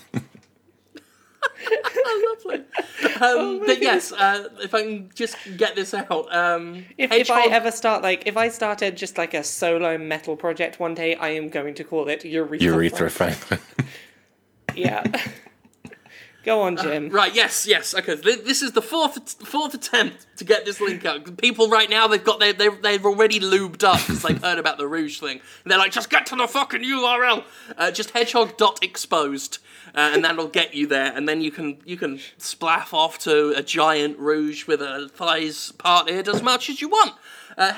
Lovely. 2.44 2.64
Um, 3.20 3.60
but 3.66 3.80
yes, 3.82 4.12
uh, 4.12 4.48
if 4.60 4.72
I 4.74 4.82
can 4.82 5.10
just 5.12 5.36
get 5.56 5.74
this 5.74 5.92
out, 5.92 6.32
um, 6.32 6.84
If, 6.96 7.10
if 7.10 7.30
I 7.32 7.46
ever 7.46 7.72
start 7.72 8.02
like 8.02 8.26
if 8.26 8.36
I 8.36 8.48
started 8.48 8.96
just 8.96 9.18
like 9.18 9.34
a 9.34 9.42
solo 9.42 9.98
metal 9.98 10.36
project 10.36 10.78
one 10.78 10.94
day, 10.94 11.16
I 11.16 11.30
am 11.30 11.48
going 11.48 11.74
to 11.74 11.84
call 11.84 12.08
it 12.08 12.24
Urethra. 12.24 12.58
urethra 12.64 13.10
Frank. 13.10 13.36
Franklin. 13.36 13.60
Yeah. 14.76 15.02
Go 16.44 16.62
on, 16.62 16.76
Jim. 16.76 17.08
Right, 17.10 17.34
yes, 17.34 17.66
yes. 17.66 17.94
Okay, 17.94 18.14
this 18.14 18.62
is 18.62 18.72
the 18.72 18.80
fourth 18.80 19.32
fourth 19.46 19.74
attempt 19.74 20.26
to 20.36 20.44
get 20.44 20.64
this 20.64 20.80
link 20.80 21.04
out. 21.04 21.36
People 21.36 21.68
right 21.68 21.90
now 21.90 22.06
they've 22.06 22.22
got 22.22 22.38
they 22.38 22.52
they 22.52 22.68
they've 22.68 23.04
already 23.04 23.40
lubed 23.40 23.82
up 23.82 23.98
because 24.00 24.22
they've 24.22 24.40
heard 24.40 24.58
about 24.58 24.78
the 24.78 24.86
Rouge 24.86 25.18
thing. 25.18 25.40
And 25.64 25.70
they're 25.70 25.78
like, 25.78 25.90
just 25.92 26.08
get 26.08 26.26
to 26.26 26.36
the 26.36 26.46
fucking 26.46 26.82
URL. 26.82 27.44
Uh, 27.76 27.90
just 27.90 28.10
hedgehog.exposed, 28.10 29.58
uh, 29.98 30.12
and 30.14 30.24
that'll 30.24 30.46
get 30.46 30.74
you 30.74 30.86
there. 30.86 31.12
And 31.12 31.28
then 31.28 31.40
you 31.40 31.50
can 31.50 31.78
you 31.84 31.96
can 31.96 32.18
splaff 32.38 32.94
off 32.94 33.18
to 33.20 33.52
a 33.56 33.62
giant 33.64 34.16
Rouge 34.16 34.68
with 34.68 34.80
a 34.80 35.10
thighs 35.12 35.72
parted 35.72 36.28
as 36.28 36.40
much 36.40 36.70
as 36.70 36.80
you 36.80 36.88
want. 36.88 37.14
Uh, 37.56 37.72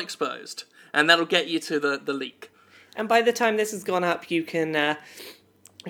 exposed, 0.00 0.62
and 0.94 1.10
that'll 1.10 1.26
get 1.26 1.48
you 1.48 1.58
to 1.58 1.80
the 1.80 2.00
the 2.02 2.12
leak. 2.12 2.52
And 2.94 3.08
by 3.08 3.20
the 3.20 3.32
time 3.32 3.56
this 3.56 3.72
has 3.72 3.82
gone 3.82 4.04
up, 4.04 4.30
you 4.30 4.44
can 4.44 4.76
uh, 4.76 4.94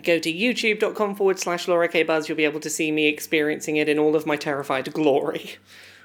go 0.03 0.19
to 0.19 0.33
youtube.com 0.33 1.15
forward 1.15 1.39
slash 1.39 1.69
Laura 1.69 1.89
K 1.89 2.03
Buzz. 2.03 2.27
You'll 2.27 2.37
be 2.39 2.45
able 2.45 2.61
to 2.61 2.71
see 2.71 2.91
me 2.91 3.07
experiencing 3.07 3.77
it 3.77 3.87
in 3.87 3.99
all 3.99 4.17
of 4.17 4.25
my 4.25 4.37
terrified 4.37 4.91
glory. 4.95 5.57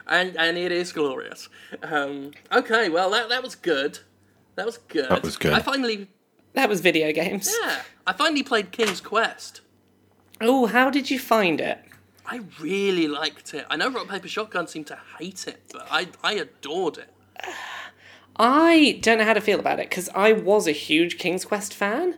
and 0.05 0.35
and 0.37 0.57
it 0.57 0.73
is 0.73 0.91
glorious. 0.91 1.47
Um, 1.81 2.31
okay, 2.51 2.89
well 2.89 3.09
that 3.11 3.29
that 3.29 3.41
was 3.41 3.55
good. 3.55 3.99
That 4.55 4.65
was 4.65 4.79
good. 4.79 5.09
That 5.09 5.23
was 5.23 5.37
good. 5.37 5.53
I 5.53 5.61
finally, 5.61 6.09
That 6.53 6.69
was 6.69 6.81
video 6.81 7.11
games. 7.11 7.53
yeah, 7.63 7.81
I 8.05 8.13
finally 8.13 8.43
played 8.43 8.71
King's 8.71 9.01
Quest. 9.01 9.61
Oh, 10.41 10.65
how 10.65 10.89
did 10.89 11.09
you 11.09 11.19
find 11.19 11.61
it? 11.61 11.79
I 12.25 12.41
really 12.59 13.07
liked 13.07 13.53
it. 13.53 13.65
I 13.69 13.75
know 13.75 13.89
Rock 13.89 14.07
Paper 14.07 14.27
Shotgun 14.27 14.67
seemed 14.67 14.87
to 14.87 14.99
hate 15.19 15.47
it, 15.47 15.61
but 15.71 15.87
I 15.91 16.07
I 16.23 16.33
adored 16.33 16.97
it. 16.97 17.13
I 18.37 18.99
don't 19.01 19.17
know 19.17 19.25
how 19.25 19.33
to 19.33 19.41
feel 19.41 19.59
about 19.59 19.79
it 19.79 19.89
because 19.89 20.09
I 20.15 20.31
was 20.31 20.67
a 20.67 20.71
huge 20.71 21.17
King's 21.17 21.45
Quest 21.45 21.73
fan 21.73 22.15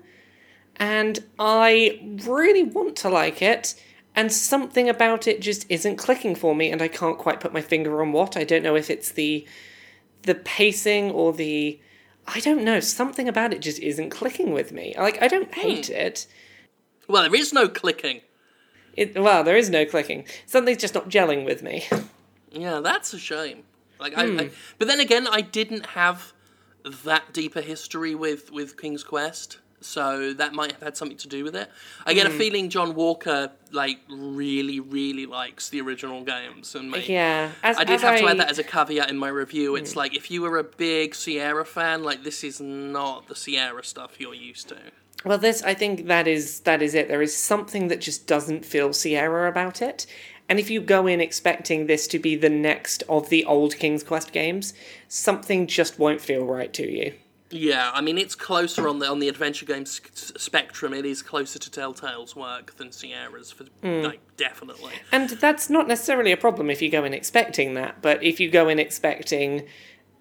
and 0.77 1.19
I 1.39 1.99
really 2.25 2.63
want 2.63 2.95
to 2.97 3.09
like 3.09 3.41
it, 3.41 3.75
and 4.15 4.31
something 4.31 4.89
about 4.89 5.27
it 5.27 5.41
just 5.41 5.65
isn't 5.69 5.97
clicking 5.97 6.35
for 6.35 6.55
me, 6.55 6.71
and 6.71 6.81
I 6.81 6.87
can't 6.87 7.17
quite 7.17 7.39
put 7.39 7.53
my 7.53 7.61
finger 7.61 8.01
on 8.01 8.11
what. 8.11 8.37
I 8.37 8.43
don't 8.43 8.63
know 8.63 8.75
if 8.75 8.89
it's 8.89 9.11
the 9.11 9.45
the 10.23 10.35
pacing 10.35 11.11
or 11.11 11.33
the 11.33 11.79
I 12.27 12.39
don't 12.39 12.63
know, 12.63 12.79
something 12.79 13.27
about 13.27 13.53
it 13.53 13.61
just 13.61 13.79
isn't 13.79 14.09
clicking 14.09 14.53
with 14.53 14.71
me. 14.71 14.93
Like 14.97 15.21
I 15.21 15.27
don't 15.27 15.53
hate 15.53 15.89
it. 15.89 16.27
Well, 17.07 17.23
there 17.23 17.35
is 17.35 17.51
no 17.51 17.67
clicking. 17.67 18.21
It 18.95 19.19
well, 19.19 19.43
there 19.43 19.57
is 19.57 19.69
no 19.69 19.85
clicking. 19.85 20.25
Something's 20.45 20.81
just 20.81 20.93
not 20.95 21.09
gelling 21.09 21.45
with 21.45 21.63
me. 21.63 21.85
Yeah, 22.51 22.81
that's 22.81 23.13
a 23.13 23.19
shame. 23.19 23.63
Like 23.99 24.17
I, 24.17 24.27
Hmm. 24.27 24.39
I 24.39 24.49
but 24.77 24.87
then 24.87 24.99
again, 24.99 25.27
I 25.27 25.41
didn't 25.41 25.87
have 25.87 26.33
that 27.03 27.33
deeper 27.33 27.61
history 27.61 28.13
with 28.13 28.51
with 28.51 28.79
King's 28.79 29.03
Quest. 29.03 29.57
So 29.85 30.33
that 30.33 30.53
might 30.53 30.71
have 30.71 30.81
had 30.81 30.97
something 30.97 31.17
to 31.17 31.27
do 31.27 31.43
with 31.43 31.55
it. 31.55 31.69
I 32.05 32.11
Hmm. 32.11 32.17
get 32.17 32.27
a 32.27 32.29
feeling 32.31 32.69
John 32.69 32.95
Walker 32.95 33.51
like 33.71 33.99
really, 34.09 34.79
really 34.79 35.25
likes 35.25 35.69
the 35.69 35.81
original 35.81 36.23
games, 36.23 36.75
and. 36.75 36.95
Yeah, 37.07 37.51
as, 37.63 37.77
I 37.77 37.83
did 37.83 38.01
have 38.01 38.19
to 38.19 38.27
add 38.27 38.39
that 38.39 38.49
as 38.49 38.59
a 38.59 38.63
caveat 38.63 39.09
in 39.09 39.17
my 39.17 39.29
review. 39.29 39.75
It's 39.75 39.95
like 39.95 40.15
if 40.15 40.29
you 40.31 40.41
were 40.41 40.57
a 40.57 40.63
big 40.63 41.15
Sierra 41.15 41.65
fan, 41.65 42.03
like 42.03 42.23
this 42.23 42.43
is 42.43 42.61
not 42.61 43.27
the 43.27 43.35
Sierra 43.35 43.83
stuff 43.83 44.19
you're 44.19 44.33
used 44.33 44.69
to. 44.69 44.77
Well, 45.25 45.37
this 45.37 45.63
I 45.63 45.73
think 45.73 46.07
that 46.07 46.27
is 46.27 46.61
that 46.61 46.81
is 46.81 46.93
it. 46.93 47.07
There 47.07 47.21
is 47.21 47.35
something 47.35 47.87
that 47.87 48.01
just 48.01 48.27
doesn't 48.27 48.65
feel 48.65 48.91
Sierra 48.93 49.49
about 49.49 49.81
it. 49.81 50.05
And 50.49 50.59
if 50.59 50.69
you 50.69 50.81
go 50.81 51.07
in 51.07 51.21
expecting 51.21 51.87
this 51.87 52.05
to 52.09 52.19
be 52.19 52.35
the 52.35 52.49
next 52.49 53.01
of 53.07 53.29
the 53.29 53.45
old 53.45 53.77
King's 53.77 54.03
Quest 54.03 54.33
games, 54.33 54.73
something 55.07 55.67
just 55.67 55.97
won't 55.97 56.19
feel 56.19 56.45
right 56.45 56.73
to 56.73 56.91
you. 56.91 57.13
Yeah, 57.53 57.91
I 57.93 58.01
mean 58.01 58.17
it's 58.17 58.33
closer 58.33 58.87
on 58.87 58.97
the 58.99 59.07
on 59.07 59.19
the 59.19 59.29
adventure 59.29 59.65
games 59.65 60.01
s- 60.11 60.33
spectrum. 60.37 60.93
It 60.93 61.05
is 61.05 61.21
closer 61.21 61.59
to 61.59 61.69
Telltale's 61.69 62.35
work 62.35 62.75
than 62.77 62.91
Sierra's, 62.91 63.51
for 63.51 63.65
like 63.83 64.19
definitely. 64.37 64.93
And 65.11 65.29
that's 65.29 65.69
not 65.69 65.87
necessarily 65.87 66.31
a 66.31 66.37
problem 66.37 66.69
if 66.71 66.81
you 66.81 66.89
go 66.89 67.03
in 67.05 67.13
expecting 67.13 67.75
that, 67.75 68.01
but 68.01 68.23
if 68.23 68.39
you 68.39 68.49
go 68.49 68.69
in 68.69 68.79
expecting 68.79 69.67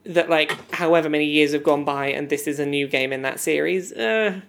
that 0.04 0.28
like 0.28 0.52
however 0.74 1.08
many 1.08 1.24
years 1.24 1.52
have 1.52 1.62
gone 1.64 1.84
by 1.84 2.08
and 2.08 2.28
this 2.28 2.46
is 2.46 2.58
a 2.58 2.66
new 2.66 2.86
game 2.86 3.12
in 3.12 3.22
that 3.22 3.40
series, 3.40 3.92
uh, 3.92 4.40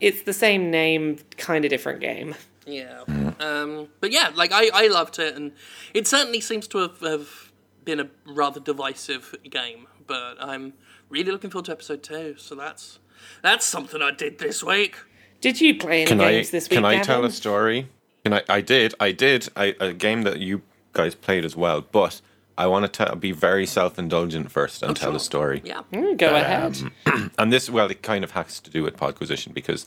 it's 0.00 0.22
the 0.22 0.32
same 0.32 0.70
name, 0.70 1.18
kind 1.36 1.64
of 1.64 1.68
different 1.70 2.00
game. 2.00 2.34
Yeah. 2.66 3.02
Um, 3.40 3.88
but 4.00 4.12
yeah, 4.12 4.30
like 4.34 4.50
I, 4.52 4.70
I 4.72 4.86
loved 4.86 5.18
it, 5.18 5.34
and 5.36 5.52
it 5.92 6.06
certainly 6.06 6.40
seems 6.40 6.66
to 6.68 6.78
have, 6.78 7.00
have 7.00 7.52
been 7.84 8.00
a 8.00 8.08
rather 8.26 8.60
divisive 8.60 9.34
game. 9.50 9.86
But 10.06 10.36
I'm 10.40 10.74
really 11.08 11.30
looking 11.32 11.50
forward 11.50 11.66
to 11.66 11.72
episode 11.72 12.02
two. 12.02 12.34
So 12.38 12.54
that's 12.54 12.98
that's 13.42 13.64
something 13.66 14.02
I 14.02 14.10
did 14.10 14.38
this 14.38 14.62
week. 14.62 14.96
Did 15.40 15.60
you 15.60 15.78
play 15.78 16.02
any 16.02 16.06
Can 16.08 16.20
I 16.20 16.32
games 16.32 16.50
this 16.50 16.68
week? 16.70 16.76
can 16.78 16.84
I 16.84 16.92
Gavin? 16.94 17.06
tell 17.06 17.24
a 17.24 17.30
story? 17.30 17.88
Can 18.24 18.32
I? 18.34 18.42
I 18.48 18.60
did. 18.60 18.94
I 18.98 19.12
did. 19.12 19.48
I, 19.56 19.74
a 19.80 19.92
game 19.92 20.22
that 20.22 20.40
you 20.40 20.62
guys 20.92 21.14
played 21.14 21.44
as 21.44 21.54
well, 21.54 21.82
but 21.82 22.20
I 22.56 22.66
want 22.66 22.90
to 22.92 23.04
t- 23.06 23.14
be 23.16 23.32
very 23.32 23.66
self 23.66 23.98
indulgent 23.98 24.50
first 24.50 24.82
and 24.82 24.96
tell 24.96 25.10
sure. 25.10 25.16
a 25.16 25.20
story. 25.20 25.60
Yeah. 25.64 25.82
Mm, 25.92 26.16
Go 26.16 26.34
ahead. 26.34 26.78
And 27.38 27.52
this, 27.52 27.68
well, 27.68 27.90
it 27.90 28.00
kind 28.02 28.22
of 28.24 28.30
has 28.30 28.60
to 28.60 28.70
do 28.70 28.82
with 28.82 28.96
Podquisition 28.96 29.52
because 29.52 29.84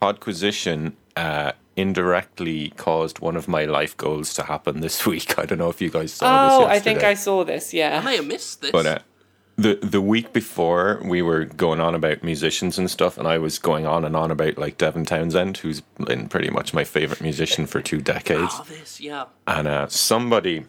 Podquisition 0.00 0.94
uh, 1.14 1.52
indirectly 1.76 2.70
caused 2.76 3.18
one 3.20 3.36
of 3.36 3.48
my 3.48 3.64
life 3.64 3.96
goals 3.96 4.32
to 4.34 4.42
happen 4.44 4.80
this 4.80 5.06
week. 5.12 5.38
I 5.38 5.44
don't 5.46 5.58
know 5.58 5.68
if 5.70 5.80
you 5.80 5.90
guys 5.90 6.12
saw 6.12 6.26
Oh, 6.26 6.58
this. 6.60 6.66
Oh, 6.66 6.70
I 6.70 6.78
think. 6.80 7.02
I 7.04 7.14
saw 7.14 7.44
this. 7.44 7.72
Yeah, 7.74 7.98
I 8.00 8.04
may 8.04 8.16
have 8.16 8.26
missed 8.26 8.62
this. 8.62 8.72
But 8.72 8.86
uh, 8.86 8.98
the 9.56 9.78
the 9.82 10.02
week 10.02 10.32
before, 10.32 11.00
we 11.02 11.22
were 11.22 11.44
going 11.44 11.80
on 11.80 11.94
about 11.94 12.22
musicians 12.22 12.78
and 12.78 12.90
stuff, 12.90 13.16
and 13.16 13.26
I 13.26 13.38
was 13.38 13.58
going 13.58 13.86
on 13.86 14.04
and 14.04 14.14
on 14.14 14.30
about 14.30 14.58
like 14.58 14.76
Devin 14.76 15.06
Townsend, 15.06 15.58
who's 15.58 15.80
been 15.80 16.28
pretty 16.28 16.50
much 16.50 16.74
my 16.74 16.84
favorite 16.84 17.22
musician 17.22 17.66
for 17.66 17.80
two 17.80 18.00
decades. 18.00 18.52
oh, 18.54 18.66
this, 18.68 19.00
yeah. 19.00 19.24
And 19.46 19.66
uh, 19.66 19.88
somebody, 19.88 20.66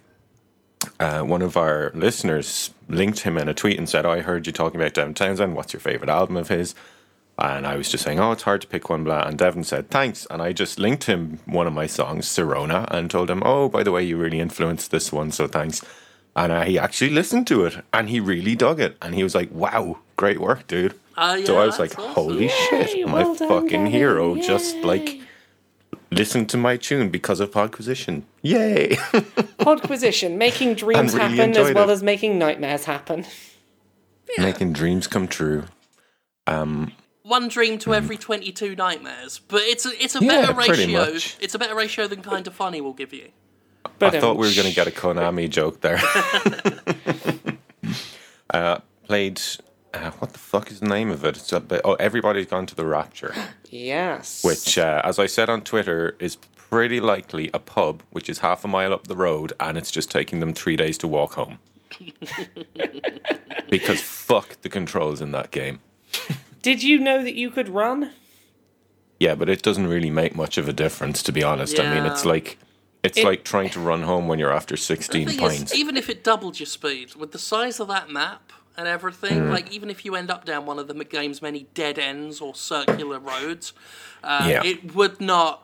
uh, 1.00 1.22
one 1.22 1.41
of 1.41 1.58
our 1.58 1.91
listeners, 1.94 2.72
linked 2.88 3.20
him 3.20 3.38
in 3.38 3.50
a 3.50 3.53
tweet 3.53 3.77
and 3.77 3.89
said, 3.89 4.06
oh, 4.06 4.12
I 4.12 4.22
heard 4.22 4.48
you 4.48 4.53
talking 4.53 4.79
about 4.79 4.94
Devin 4.94 5.13
Townsend. 5.13 5.56
What's 5.56 5.74
your 5.74 5.82
favorite 5.82 6.10
album 6.10 6.38
of 6.38 6.48
his? 6.48 6.74
And 7.39 7.67
I 7.67 7.75
was 7.75 7.91
just 7.91 8.03
saying, 8.03 8.20
oh, 8.20 8.32
it's 8.32 8.44
hard 8.44 8.62
to 8.62 8.67
pick 8.67 8.89
one, 8.89 9.03
blah. 9.03 9.27
And 9.27 9.38
Devin 9.38 9.63
said, 9.63 9.91
thanks. 9.91 10.25
And 10.32 10.41
I 10.41 10.53
just 10.53 10.79
linked 10.79 11.03
him 11.03 11.39
one 11.46 11.67
of 11.67 11.74
my 11.74 11.86
songs, 11.86 12.25
Serona, 12.25 12.89
and 12.89 13.12
told 13.12 13.29
him, 13.29 13.44
oh, 13.46 13.70
by 13.70 13.84
the 13.84 13.91
way, 13.91 14.01
you 14.01 14.17
really 14.17 14.39
influenced 14.39 14.89
this 14.89 15.12
one, 15.12 15.32
so 15.32 15.46
thanks. 15.46 15.84
And 16.38 16.51
uh, 16.51 16.63
he 16.65 16.77
actually 16.77 17.10
listened 17.10 17.48
to 17.48 17.65
it 17.65 17.84
and 17.91 18.10
he 18.10 18.20
really 18.20 18.56
dug 18.56 18.79
it. 18.79 18.96
And 19.01 19.15
he 19.15 19.24
was 19.24 19.34
like, 19.34 19.51
wow, 19.51 19.98
great 20.17 20.39
work, 20.39 20.67
dude. 20.67 20.94
Oh, 21.17 21.34
yeah, 21.34 21.46
so 21.46 21.58
I 21.58 21.65
was 21.65 21.79
like, 21.79 21.98
awesome. 21.98 22.12
holy 22.13 22.44
Yay, 22.46 22.86
shit, 22.86 23.08
my 23.08 23.24
well 23.24 23.36
done, 23.36 23.50
fucking 23.50 23.70
Gavin, 23.86 23.91
hero 23.91 24.36
just 24.36 24.75
like 24.77 25.20
listened 26.12 26.48
to 26.50 26.58
my 26.58 26.77
tune 26.77 27.10
because 27.10 27.39
of 27.39 27.50
Podquisition. 27.51 28.22
Yay! 28.44 28.89
Podquisition, 29.58 30.38
making 30.38 30.75
dreams 30.75 31.15
really 31.15 31.36
happen 31.38 31.58
as 31.58 31.74
well 31.74 31.89
it. 31.89 31.94
as 31.94 32.03
making 32.03 32.38
nightmares 32.38 32.86
happen. 32.86 33.25
Making 34.38 34.74
dreams 34.74 35.08
come 35.08 35.27
true. 35.27 35.63
One 37.24 37.48
dream 37.50 37.79
to 37.79 37.96
every 37.96 38.15
twenty-two 38.17 38.75
nightmares, 38.75 39.39
but 39.39 39.62
it's 39.63 39.86
a 39.88 40.03
it's 40.03 40.15
a 40.15 40.24
Yeah, 40.24 40.46
better 40.46 40.53
ratio. 40.53 41.01
It's 41.41 41.56
a 41.56 41.60
better 41.60 41.75
ratio 41.75 42.08
than 42.08 42.22
kind 42.22 42.46
of 42.46 42.53
funny 42.53 42.79
will 42.79 42.94
give 42.94 43.12
you. 43.12 43.29
But 44.00 44.15
I 44.15 44.20
thought 44.20 44.38
we 44.38 44.48
were 44.48 44.53
going 44.53 44.67
to 44.67 44.74
get 44.75 44.88
a 44.88 44.91
Konami 44.91 45.50
joke 45.50 45.82
there. 45.82 46.00
uh, 48.53 48.79
played. 49.03 49.41
Uh, 49.94 50.12
what 50.12 50.34
the 50.34 50.39
fuck 50.39 50.70
is 50.72 50.79
the 50.79 50.88
name 50.88 51.10
of 51.10 51.24
it? 51.24 51.38
It's 51.38 51.51
a 51.51 51.60
bit, 51.60 51.82
oh, 51.84 51.94
everybody's 51.96 52.46
gone 52.46 52.65
to 52.67 52.75
the 52.75 52.86
Rapture, 52.86 53.34
Yes. 53.70 54.44
which, 54.44 54.77
uh, 54.77 55.01
as 55.03 55.17
I 55.17 55.25
said 55.25 55.50
on 55.50 55.62
Twitter, 55.62 56.15
is 56.20 56.36
pretty 56.70 57.00
likely 57.00 57.50
a 57.53 57.60
pub 57.60 58.03
which 58.12 58.29
is 58.29 58.39
half 58.39 58.65
a 58.65 58.67
mile 58.67 58.94
up 58.94 59.08
the 59.08 59.15
road, 59.15 59.53
and 59.60 59.77
it's 59.77 59.89
just 59.89 60.12
taking 60.12 60.39
them 60.39 60.53
three 60.53 60.75
days 60.75 60.98
to 61.00 61.08
walk 61.08 61.34
home. 61.34 61.60
because 63.70 64.01
fuck 64.01 64.62
the 64.62 64.70
controls 64.70 65.22
in 65.22 65.32
that 65.32 65.51
game. 65.51 65.79
Did 66.62 66.84
you 66.84 67.00
know 67.00 67.24
that 67.24 67.36
you 67.36 67.50
could 67.50 67.70
run? 67.70 68.12
Yeah, 69.20 69.36
but 69.36 69.50
it 69.50 69.63
doesn't 69.63 69.88
really 69.88 70.12
make 70.12 70.36
much 70.36 70.58
of 70.58 70.67
a 70.67 70.74
difference, 70.74 71.24
to 71.24 71.32
be 71.32 71.44
honest. 71.44 71.79
I 71.79 71.94
mean, 71.96 72.06
it's 72.06 72.25
like 72.25 72.60
it's 73.04 73.18
It- 73.18 73.25
like 73.25 73.44
trying 73.44 73.70
to 73.72 73.80
run 73.80 74.04
home 74.04 74.27
when 74.27 74.39
you're 74.39 74.51
after 74.54 74.75
16 74.77 75.27
thing 75.30 75.38
pints. 75.39 75.72
is, 75.72 75.77
even 75.77 75.98
if 75.98 76.10
it 76.10 76.24
doubled 76.24 76.60
your 76.60 76.68
speed, 76.68 77.16
with 77.16 77.32
the 77.32 77.39
size 77.39 77.80
of 77.80 77.88
that 77.89 78.10
map 78.10 78.51
and 78.75 78.88
everything, 78.88 79.42
Mm. 79.46 79.51
like 79.51 79.72
even 79.72 79.89
if 79.89 80.04
you 80.06 80.16
end 80.16 80.30
up 80.30 80.46
down 80.46 80.66
one 80.66 80.77
of 80.80 80.88
the 80.88 80.94
game's 81.06 81.42
many 81.42 81.68
dead 81.74 81.98
ends 82.00 82.42
or 82.42 82.54
circular 82.56 83.20
roads, 83.20 83.74
uh, 84.24 84.46
Yeah. 84.50 84.63
it 84.63 84.94
would 84.96 85.20
not. 85.22 85.63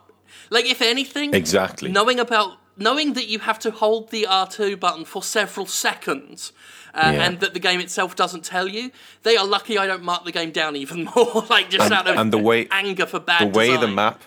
Like 0.50 0.66
if 0.66 0.80
anything, 0.82 1.34
Exactly. 1.34 1.90
Knowing 1.90 2.18
about 2.18 2.58
knowing 2.76 3.12
that 3.12 3.28
you 3.28 3.38
have 3.38 3.56
to 3.60 3.70
hold 3.70 4.10
the 4.10 4.26
R2 4.28 4.74
button 4.76 5.04
for 5.04 5.22
several 5.22 5.64
seconds. 5.64 6.52
Uh, 6.92 7.12
Yeah. 7.14 7.24
And 7.26 7.38
that 7.40 7.54
the 7.54 7.60
game 7.60 7.78
itself 7.78 8.16
doesn't 8.16 8.44
tell 8.44 8.66
you. 8.66 8.90
They 9.22 9.36
are 9.36 9.46
lucky 9.46 9.78
I 9.78 9.86
don't 9.86 10.02
mark 10.02 10.24
the 10.24 10.32
game 10.32 10.50
down 10.50 10.74
even 10.74 11.04
more, 11.14 11.44
like 11.48 11.70
just 11.70 11.92
out 11.92 12.08
of 12.08 12.16
and 12.16 12.32
the 12.32 12.38
way- 12.38 12.66
anger 12.72 13.06
for 13.06 13.20
bad 13.20 13.52
the 13.52 13.56
way 13.58 13.76
the 13.76 13.86
map 13.86 14.22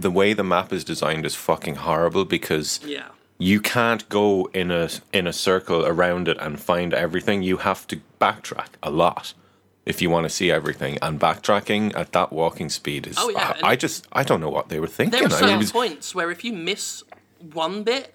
the 0.00 0.10
way 0.10 0.32
the 0.34 0.44
map 0.44 0.72
is 0.72 0.84
designed 0.84 1.24
is 1.26 1.34
fucking 1.34 1.76
horrible 1.76 2.24
because 2.24 2.80
Yeah. 2.84 3.08
you 3.38 3.60
can't 3.60 4.08
go 4.08 4.48
in 4.52 4.70
a 4.70 4.88
in 5.12 5.26
a 5.26 5.32
circle 5.32 5.84
around 5.86 6.28
it 6.28 6.36
and 6.40 6.58
find 6.60 6.92
everything. 6.94 7.42
You 7.42 7.58
have 7.58 7.86
to 7.88 8.00
backtrack 8.20 8.70
a 8.82 8.90
lot 8.90 9.34
if 9.84 10.02
you 10.02 10.10
want 10.10 10.24
to 10.24 10.30
see 10.30 10.50
everything. 10.50 10.98
And 11.02 11.20
backtracking 11.20 11.94
at 11.96 12.12
that 12.12 12.32
walking 12.32 12.68
speed 12.70 13.06
is 13.06 13.16
Oh, 13.18 13.30
yeah, 13.30 13.54
I, 13.62 13.72
I 13.72 13.76
just 13.76 14.06
I 14.12 14.22
don't 14.24 14.40
know 14.40 14.50
what 14.50 14.68
they 14.68 14.80
were 14.80 14.88
thinking. 14.98 15.18
There 15.20 15.28
are 15.28 15.32
I 15.32 15.40
certain 15.40 15.58
was- 15.58 15.72
points 15.72 16.14
where 16.14 16.30
if 16.30 16.44
you 16.44 16.52
miss 16.52 17.02
one 17.52 17.82
bit, 17.84 18.14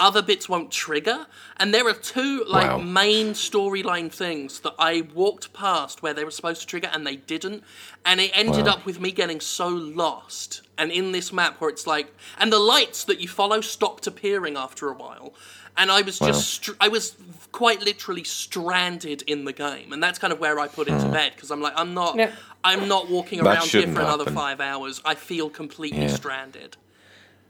other 0.00 0.22
bits 0.22 0.48
won't 0.48 0.70
trigger. 0.70 1.26
And 1.56 1.74
there 1.74 1.86
are 1.88 1.92
two 1.92 2.44
like 2.46 2.68
Wow. 2.70 2.78
main 2.78 3.32
storyline 3.32 4.12
things 4.12 4.60
that 4.60 4.74
I 4.78 5.02
walked 5.12 5.52
past 5.52 6.02
where 6.02 6.14
they 6.14 6.24
were 6.24 6.30
supposed 6.30 6.60
to 6.60 6.66
trigger 6.66 6.88
and 6.92 7.06
they 7.06 7.16
didn't. 7.16 7.64
And 8.06 8.20
it 8.20 8.30
ended 8.34 8.66
Wow. 8.66 8.74
up 8.74 8.86
with 8.86 9.00
me 9.00 9.10
getting 9.10 9.40
so 9.40 9.68
lost. 9.68 10.62
And 10.76 10.92
in 10.92 11.10
this 11.12 11.32
map 11.32 11.60
where 11.60 11.70
it's 11.70 11.86
like 11.86 12.14
and 12.38 12.52
the 12.52 12.58
lights 12.60 13.02
that 13.04 13.20
you 13.20 13.28
follow 13.28 13.60
stopped 13.60 14.06
appearing 14.06 14.56
after 14.56 14.88
a 14.88 14.94
while. 14.94 15.34
And 15.76 15.90
I 15.92 16.02
was 16.02 16.18
just 16.18 16.48
str- 16.48 16.72
I 16.80 16.88
was 16.88 17.14
quite 17.52 17.82
literally 17.82 18.24
stranded 18.24 19.22
in 19.22 19.44
the 19.44 19.52
game. 19.52 19.92
And 19.92 20.02
that's 20.02 20.18
kind 20.18 20.32
of 20.32 20.38
where 20.40 20.58
I 20.60 20.68
put 20.68 20.88
it 20.88 20.98
to 21.00 21.08
bed 21.08 21.32
because 21.34 21.50
I'm 21.50 21.60
like 21.60 21.74
I'm 21.76 21.94
not 21.94 22.16
Yeah. 22.16 22.32
I'm 22.64 22.86
not 22.88 23.08
walking 23.08 23.38
Hmm. 23.40 23.44
That 23.46 23.50
around 23.58 23.62
here 23.68 23.80
shouldn't 23.82 23.96
for 23.96 24.02
another 24.02 24.30
5 24.30 24.60
hours. 24.60 25.00
I 25.04 25.14
feel 25.14 25.48
completely 25.50 26.02
Yeah. 26.02 26.14
stranded. 26.14 26.76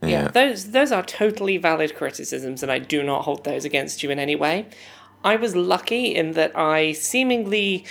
Yeah, 0.02 0.28
those 0.28 0.70
those 0.70 0.92
are 0.92 1.02
totally 1.02 1.56
valid 1.56 1.96
criticisms, 1.96 2.62
and 2.62 2.70
I 2.70 2.78
do 2.78 3.02
not 3.02 3.22
hold 3.22 3.44
those 3.44 3.64
against 3.64 4.02
you 4.02 4.10
in 4.10 4.18
any 4.18 4.36
way. 4.36 4.66
I 5.24 5.36
was 5.36 5.56
lucky 5.56 6.14
in 6.14 6.32
that 6.32 6.56
I 6.56 6.92
seemingly 6.92 7.84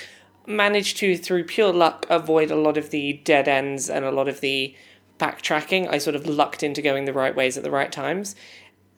managed 0.46 0.98
to, 0.98 1.18
through 1.18 1.44
pure 1.44 1.74
luck, 1.74 2.06
avoid 2.10 2.50
a 2.50 2.56
lot 2.56 2.78
of 2.78 2.90
the 2.90 3.14
dead 3.26 3.48
ends 3.48 3.90
and 3.90 4.06
a 4.06 4.12
lot 4.12 4.30
of 4.30 4.40
the 4.40 4.74
backtracking. 5.20 5.88
I 5.90 5.98
sort 5.98 6.16
of 6.16 6.26
lucked 6.26 6.64
into 6.64 6.82
going 6.82 7.06
the 7.06 7.14
right 7.14 7.36
ways 7.36 7.58
at 7.58 7.64
the 7.64 7.72
right 7.72 7.92
times. 7.92 8.36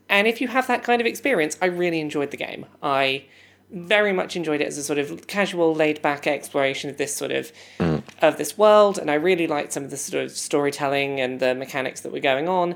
And 0.07 0.27
if 0.27 0.41
you 0.41 0.47
have 0.47 0.67
that 0.67 0.83
kind 0.83 1.01
of 1.01 1.07
experience, 1.07 1.57
I 1.61 1.65
really 1.65 1.99
enjoyed 1.99 2.31
the 2.31 2.37
game. 2.37 2.65
I 2.81 3.25
very 3.71 4.11
much 4.11 4.35
enjoyed 4.35 4.61
it 4.61 4.67
as 4.67 4.77
a 4.77 4.83
sort 4.83 4.97
of 4.99 5.27
casual, 5.27 5.73
laid 5.75 6.01
back 6.01 6.25
exploration 6.25 6.89
of 6.89 6.97
this 6.97 7.15
sort 7.15 7.31
of 7.31 7.51
mm. 7.79 7.98
Of 8.21 8.38
this 8.38 8.57
world, 8.57 8.97
and 8.97 9.09
I 9.09 9.15
really 9.15 9.47
liked 9.47 9.73
some 9.73 9.83
of 9.83 9.89
the 9.89 9.97
sort 9.97 10.23
of 10.23 10.31
storytelling 10.31 11.19
and 11.19 11.39
the 11.39 11.55
mechanics 11.55 12.01
that 12.01 12.11
were 12.11 12.19
going 12.19 12.47
on. 12.47 12.75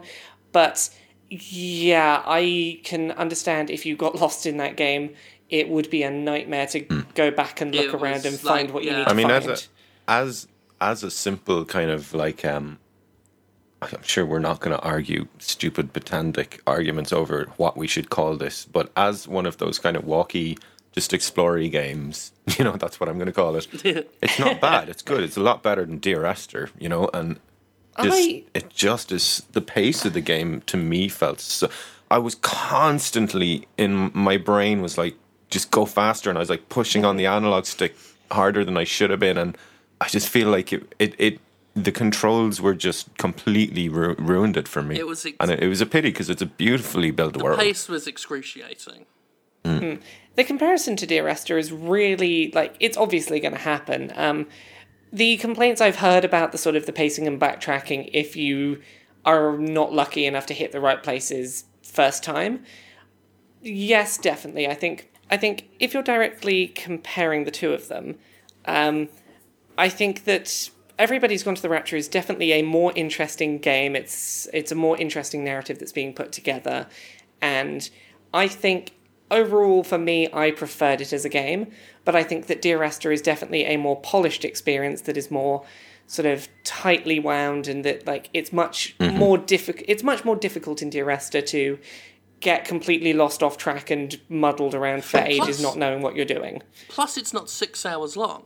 But 0.52 0.90
yeah, 1.30 2.22
I 2.26 2.80
can 2.84 3.12
understand 3.12 3.70
if 3.70 3.86
you 3.86 3.96
got 3.96 4.16
lost 4.16 4.46
in 4.46 4.58
that 4.58 4.78
game, 4.78 5.16
it 5.50 5.70
would 5.70 5.90
be 5.90 6.04
a 6.04 6.12
nightmare 6.12 6.68
to 6.68 6.80
go 7.16 7.32
back 7.32 7.62
and 7.62 7.74
look 7.74 7.94
It 7.94 7.94
around 7.94 8.24
was 8.24 8.26
and 8.26 8.40
find 8.40 8.68
like, 8.68 8.74
what 8.74 8.84
you 8.84 8.92
yeah. 8.92 8.98
need 9.00 9.08
I 9.08 9.14
mean, 9.14 9.30
find. 9.30 9.46
as 9.46 9.70
a, 10.08 10.12
as 10.12 10.48
as 10.82 11.04
a 11.04 11.12
simple 11.12 11.64
kind 11.66 11.90
of 11.90 12.14
like, 12.14 12.44
um, 12.44 12.80
I'm 13.82 14.04
sure 14.04 14.26
we're 14.26 14.40
not 14.40 14.60
going 14.60 14.76
to 14.76 14.84
argue 14.84 15.28
stupid 15.40 15.94
botandic 15.94 16.60
arguments 16.68 17.14
over 17.14 17.50
what 17.58 17.78
we 17.78 17.88
should 17.88 18.10
call 18.10 18.36
this, 18.36 18.66
but 18.66 18.92
as 18.96 19.28
one 19.28 19.46
of 19.46 19.58
those 19.58 19.80
kind 19.80 19.96
of 19.96 20.06
walkie, 20.06 20.58
just 20.94 21.12
explory 21.12 21.70
games, 21.70 22.32
you 22.58 22.64
know, 22.64 22.78
that's 22.78 23.00
what 23.00 23.10
I'm 23.10 23.18
going 23.18 23.28
to 23.28 23.34
call 23.34 23.56
it. 23.56 23.68
it's 24.22 24.40
not 24.40 24.62
bad. 24.62 24.90
It's 24.90 25.02
good. 25.02 25.24
It's 25.24 25.38
a 25.38 25.42
lot 25.42 25.62
better 25.62 25.86
than 25.86 25.98
Dear 25.98 26.26
Esther, 26.26 26.70
you 26.80 26.88
know, 26.88 27.10
and 27.14 27.40
just, 28.02 28.30
I- 28.30 28.44
it 28.54 28.70
just 28.70 29.12
is 29.12 29.44
the 29.52 29.62
pace 29.62 30.06
of 30.06 30.14
the 30.14 30.22
game 30.22 30.62
to 30.68 30.78
me 30.78 31.10
felt 31.10 31.40
so. 31.40 31.70
I 32.10 32.20
was 32.20 32.36
constantly 32.36 33.68
in 33.78 34.12
my 34.14 34.38
brain 34.38 34.82
was 34.82 34.98
like 34.98 35.16
just 35.50 35.72
go 35.72 35.86
faster, 35.86 36.30
and 36.30 36.38
I 36.38 36.42
was 36.42 36.50
like 36.50 36.70
pushing 36.70 37.06
on 37.06 37.18
the 37.18 37.26
mm-hmm. 37.26 37.38
analog 37.38 37.66
stick 37.66 37.96
harder 38.32 38.64
than 38.64 38.78
I 38.78 38.84
should 38.84 39.10
have 39.10 39.20
been, 39.20 39.38
and 39.38 39.58
I 40.00 40.08
just 40.08 40.30
feel 40.30 40.50
like 40.50 40.74
it 40.74 40.96
it, 41.00 41.16
it 41.18 41.40
the 41.76 41.92
controls 41.92 42.62
were 42.62 42.76
just 42.76 43.16
completely 43.18 43.90
ru- 43.90 44.16
ruined 44.20 44.58
it 44.58 44.68
for 44.68 44.84
me. 44.84 44.98
It 44.98 45.08
was 45.08 45.26
ex- 45.26 45.38
and 45.40 45.52
it, 45.52 45.62
it 45.62 45.68
was 45.68 45.82
a 45.82 45.86
pity 45.86 46.10
because 46.10 46.30
it's 46.30 46.42
a 46.42 46.48
beautifully 46.48 47.12
built 47.12 47.38
world. 47.38 47.60
The 47.60 47.64
pace 47.64 47.88
was 47.88 48.06
excruciating. 48.08 49.06
The 49.64 50.44
comparison 50.44 50.96
to 50.98 51.06
Dear 51.06 51.28
Esther 51.28 51.58
is 51.58 51.72
really 51.72 52.52
like 52.52 52.76
it's 52.80 52.98
obviously 52.98 53.40
going 53.40 53.54
to 53.54 53.60
happen. 53.60 54.12
Um, 54.16 54.48
the 55.12 55.38
complaints 55.38 55.80
I've 55.80 55.98
heard 55.98 56.26
about 56.26 56.52
the 56.52 56.58
sort 56.58 56.76
of 56.76 56.86
the 56.86 56.94
pacing 56.94 57.28
and 57.28 57.40
backtracking, 57.40 58.10
if 58.14 58.36
you 58.36 58.82
are 59.26 59.58
not 59.58 59.94
lucky 59.94 60.26
enough 60.26 60.48
to 60.48 60.54
hit 60.54 60.72
the 60.72 60.82
right 60.82 61.02
places 61.02 61.66
first 61.84 62.24
time, 62.24 62.64
yes, 63.62 64.18
definitely. 64.18 64.68
I 64.68 64.74
think 64.74 65.12
I 65.30 65.38
think 65.38 65.70
if 65.80 65.94
you're 65.94 66.04
directly 66.04 66.68
comparing 66.68 67.46
the 67.46 67.52
two 67.52 67.74
of 67.74 67.88
them, 67.88 68.16
um, 68.66 69.10
I 69.78 69.90
think 69.90 70.26
that 70.26 70.70
everybody's 71.00 71.44
gone 71.44 71.56
to 71.56 71.62
the 71.62 71.70
rapture 71.70 71.96
is 71.96 72.08
definitely 72.08 72.52
a 72.54 72.62
more 72.62 72.92
interesting 72.96 73.60
game. 73.60 73.96
It's 73.96 74.48
it's 74.54 74.72
a 74.72 74.76
more 74.76 74.98
interesting 74.98 75.44
narrative 75.44 75.80
that's 75.80 75.92
being 75.92 76.14
put 76.14 76.32
together, 76.32 76.88
and 77.42 77.90
I 78.34 78.48
think 78.48 78.94
overall 79.34 79.84
for 79.84 79.98
me, 79.98 80.32
I 80.32 80.52
preferred 80.52 81.02
it 81.02 81.12
as 81.12 81.26
a 81.26 81.30
game. 81.30 81.72
But 82.06 82.16
I 82.16 82.24
think 82.24 82.48
that 82.48 82.62
Dear 82.62 82.84
Esther 82.84 83.12
is 83.12 83.22
definitely 83.22 83.66
a 83.66 83.78
more 83.78 84.00
polished 84.00 84.46
experience 84.46 85.02
that 85.02 85.18
is 85.18 85.32
more 85.32 85.66
sort 86.06 86.26
of 86.26 86.48
tightly 86.64 87.20
wound, 87.20 87.68
and 87.68 87.84
that 87.86 88.06
like 88.06 88.30
it's 88.34 88.52
much 88.52 88.96
mm-hmm. 88.98 89.18
more 89.18 89.38
difficult. 89.38 89.86
It's 89.88 90.04
much 90.04 90.26
more 90.26 90.36
difficult 90.36 90.82
in 90.82 90.90
Dear 90.90 91.10
Esther 91.10 91.42
to 91.42 91.80
get 92.42 92.66
completely 92.66 93.14
lost 93.14 93.42
off 93.42 93.58
track 93.58 93.90
and 93.90 94.20
muddled 94.28 94.76
around 94.76 95.06
for 95.06 95.18
ages, 95.20 95.62
not 95.62 95.78
knowing 95.78 96.02
what 96.02 96.14
you're 96.14 96.26
doing. 96.26 96.62
Plus, 96.90 97.18
it's 97.18 97.34
not 97.34 97.50
six 97.50 97.86
hours 97.86 98.18
long. 98.18 98.44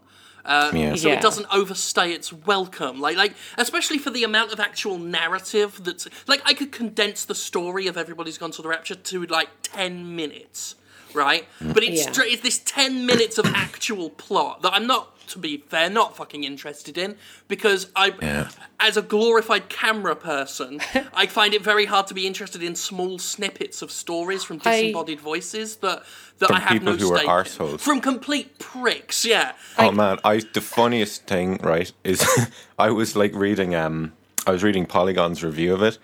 Uh, 0.47 0.71
Yeah. 0.73 0.95
So 0.95 1.09
Yeah. 1.09 1.15
it 1.15 1.21
doesn't 1.21 1.47
overstay 1.51 2.13
its 2.13 2.31
welcome, 2.31 3.01
like 3.01 3.17
like 3.17 3.33
especially 3.57 3.97
for 3.99 4.09
the 4.09 4.23
amount 4.23 4.53
of 4.53 4.59
actual 4.59 4.97
narrative 4.97 5.83
that's 5.83 6.07
like 6.25 6.41
I 6.45 6.53
could 6.53 6.71
condense 6.71 7.25
the 7.25 7.35
story 7.35 7.85
of 7.87 7.97
everybody's 7.97 8.37
gone 8.37 8.51
to 8.51 8.61
the 8.61 8.69
rapture 8.69 8.95
to 8.95 9.25
like 9.25 9.49
ten 9.61 10.15
minutes, 10.15 10.75
right? 11.13 11.45
But 11.59 11.83
it's 11.83 12.05
Yeah. 12.17 12.23
it's 12.25 12.41
this 12.41 12.59
ten 12.59 13.05
minutes 13.05 13.37
of 13.37 13.45
actual 13.53 14.09
plot 14.09 14.61
that 14.61 14.73
I'm 14.73 14.87
not, 14.87 15.13
to 15.27 15.39
be 15.39 15.57
fair, 15.67 15.89
not 15.89 16.15
fucking 16.17 16.43
interested 16.43 16.97
in 16.97 17.15
because 17.47 17.89
I, 17.95 18.13
Yeah. 18.21 18.49
as 18.79 18.97
a 18.97 19.01
glorified 19.01 19.69
camera 19.69 20.15
person, 20.15 20.79
I 21.13 21.27
find 21.27 21.53
it 21.53 21.61
very 21.63 21.85
hard 21.85 22.07
to 22.07 22.13
be 22.13 22.25
interested 22.27 22.63
in 22.63 22.75
small 22.75 23.19
snippets 23.19 23.81
of 23.81 23.91
stories 23.91 24.43
from 24.43 24.61
I- 24.65 24.71
disembodied 24.71 25.19
voices 25.19 25.77
that 25.77 26.03
that 26.39 26.51
I 26.51 26.59
have 26.59 26.71
people 26.73 26.93
no 26.93 26.97
who 26.97 27.13
are 27.13 27.17
stake 27.17 27.27
in. 27.27 27.33
arseholes. 27.33 27.79
From 27.79 27.99
complete 27.99 28.59
pricks, 28.59 29.25
yeah. 29.25 29.53
Oh 29.77 29.91
man, 29.91 30.19
I 30.23 30.41
the 30.53 30.61
funniest 30.61 31.25
thing, 31.25 31.57
right, 31.63 31.91
is 32.03 32.23
I 32.79 32.91
was 32.91 33.15
like 33.15 33.33
reading 33.33 33.73
um 33.75 34.13
I 34.45 34.51
was 34.51 34.63
reading 34.63 34.85
Polygon's 34.85 35.43
review 35.43 35.73
of 35.73 35.81
it 35.81 35.97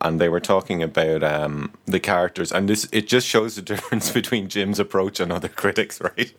and 0.00 0.20
they 0.20 0.28
were 0.28 0.40
talking 0.40 0.82
about 0.82 1.22
um 1.24 1.72
the 1.86 1.98
characters 2.00 2.52
and 2.52 2.68
this 2.68 2.86
it 2.92 3.08
just 3.08 3.26
shows 3.26 3.56
the 3.56 3.62
difference 3.74 4.10
between 4.10 4.48
Jim's 4.48 4.78
approach 4.78 5.20
and 5.20 5.32
other 5.32 5.48
critics, 5.48 6.00
right? 6.00 6.32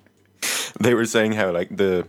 They 0.79 0.93
were 0.93 1.05
saying 1.07 1.33
how 1.33 1.51
like 1.51 1.75
the 1.75 2.07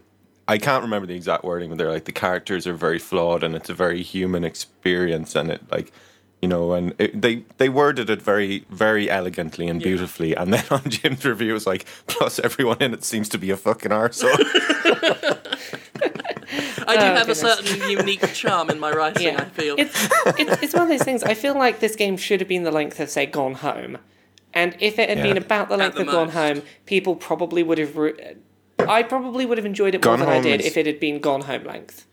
I 0.55 0.59
can't 0.59 0.83
remember 0.83 1.07
the 1.07 1.15
exact 1.15 1.45
wording, 1.45 1.69
but 1.71 1.79
they're 1.79 1.93
like 1.97 2.05
the 2.07 2.13
characters 2.27 2.67
are 2.67 2.75
very 2.75 2.99
flawed 2.99 3.43
and 3.45 3.55
it's 3.55 3.71
a 3.71 3.75
very 3.75 4.03
human 4.03 4.43
experience 4.45 5.35
and 5.37 5.51
it 5.51 5.63
like 5.71 5.93
you 6.43 6.49
know, 6.49 6.73
and 6.73 6.95
it, 6.99 7.21
they 7.21 7.45
they 7.59 7.69
worded 7.69 8.09
it 8.11 8.23
very 8.23 8.65
very 8.71 9.11
elegantly 9.11 9.69
and 9.69 9.81
beautifully, 9.83 10.35
and 10.35 10.53
then 10.55 10.65
on 10.71 10.83
Jim's 10.89 11.25
review 11.25 11.51
it 11.51 11.59
was 11.61 11.67
like, 11.67 11.85
plus 12.07 12.39
everyone 12.39 12.79
in 12.81 12.95
it 12.95 13.05
seems 13.05 13.29
to 13.29 13.39
be 13.39 13.51
a 13.51 13.57
fucking 13.57 13.91
arsehole. 13.93 14.39
I 16.89 16.97
do 16.97 17.03
Oh, 17.03 17.15
have 17.15 17.27
goodness. 17.27 17.43
a 17.43 17.57
certain 17.63 17.91
unique 17.91 18.33
charm 18.33 18.71
in 18.71 18.79
my 18.81 18.91
writing, 18.91 19.23
Yeah, 19.35 19.43
I 19.43 19.45
feel. 19.45 19.77
it's, 19.79 19.95
it's 20.39 20.63
it's 20.63 20.75
one 20.75 20.85
of 20.85 20.89
those 20.89 21.03
things. 21.03 21.23
I 21.23 21.35
feel 21.35 21.55
like 21.55 21.81
this 21.81 21.95
game 21.95 22.17
should 22.17 22.41
have 22.41 22.49
been 22.49 22.65
the 22.65 22.73
length 22.73 22.99
of 23.01 23.09
say 23.11 23.27
Gone 23.27 23.55
Home, 23.55 23.99
and 24.55 24.75
if 24.81 24.99
it 24.99 25.09
had 25.09 25.19
Yeah. 25.19 25.25
been 25.25 25.37
about 25.37 25.69
the 25.69 25.77
length 25.77 25.95
the 25.97 26.03
of 26.03 26.09
Gone. 26.09 26.31
Home, 26.31 26.63
people 26.87 27.15
probably 27.17 27.63
would 27.63 27.79
have. 27.79 27.97
Re- 27.97 28.37
I 28.89 29.03
probably 29.03 29.47
would 29.47 29.59
have 29.59 29.65
enjoyed 29.67 29.95
it 29.95 30.01
Gone 30.01 30.19
more 30.21 30.27
than 30.27 30.29
I 30.29 30.35
Home 30.35 30.43
did 30.45 30.61
is- 30.61 30.67
if 30.67 30.77
it 30.77 30.87
had 30.87 31.01
been 31.01 31.19
Gone 31.21 31.43
Home 31.43 31.65
length. 31.65 32.07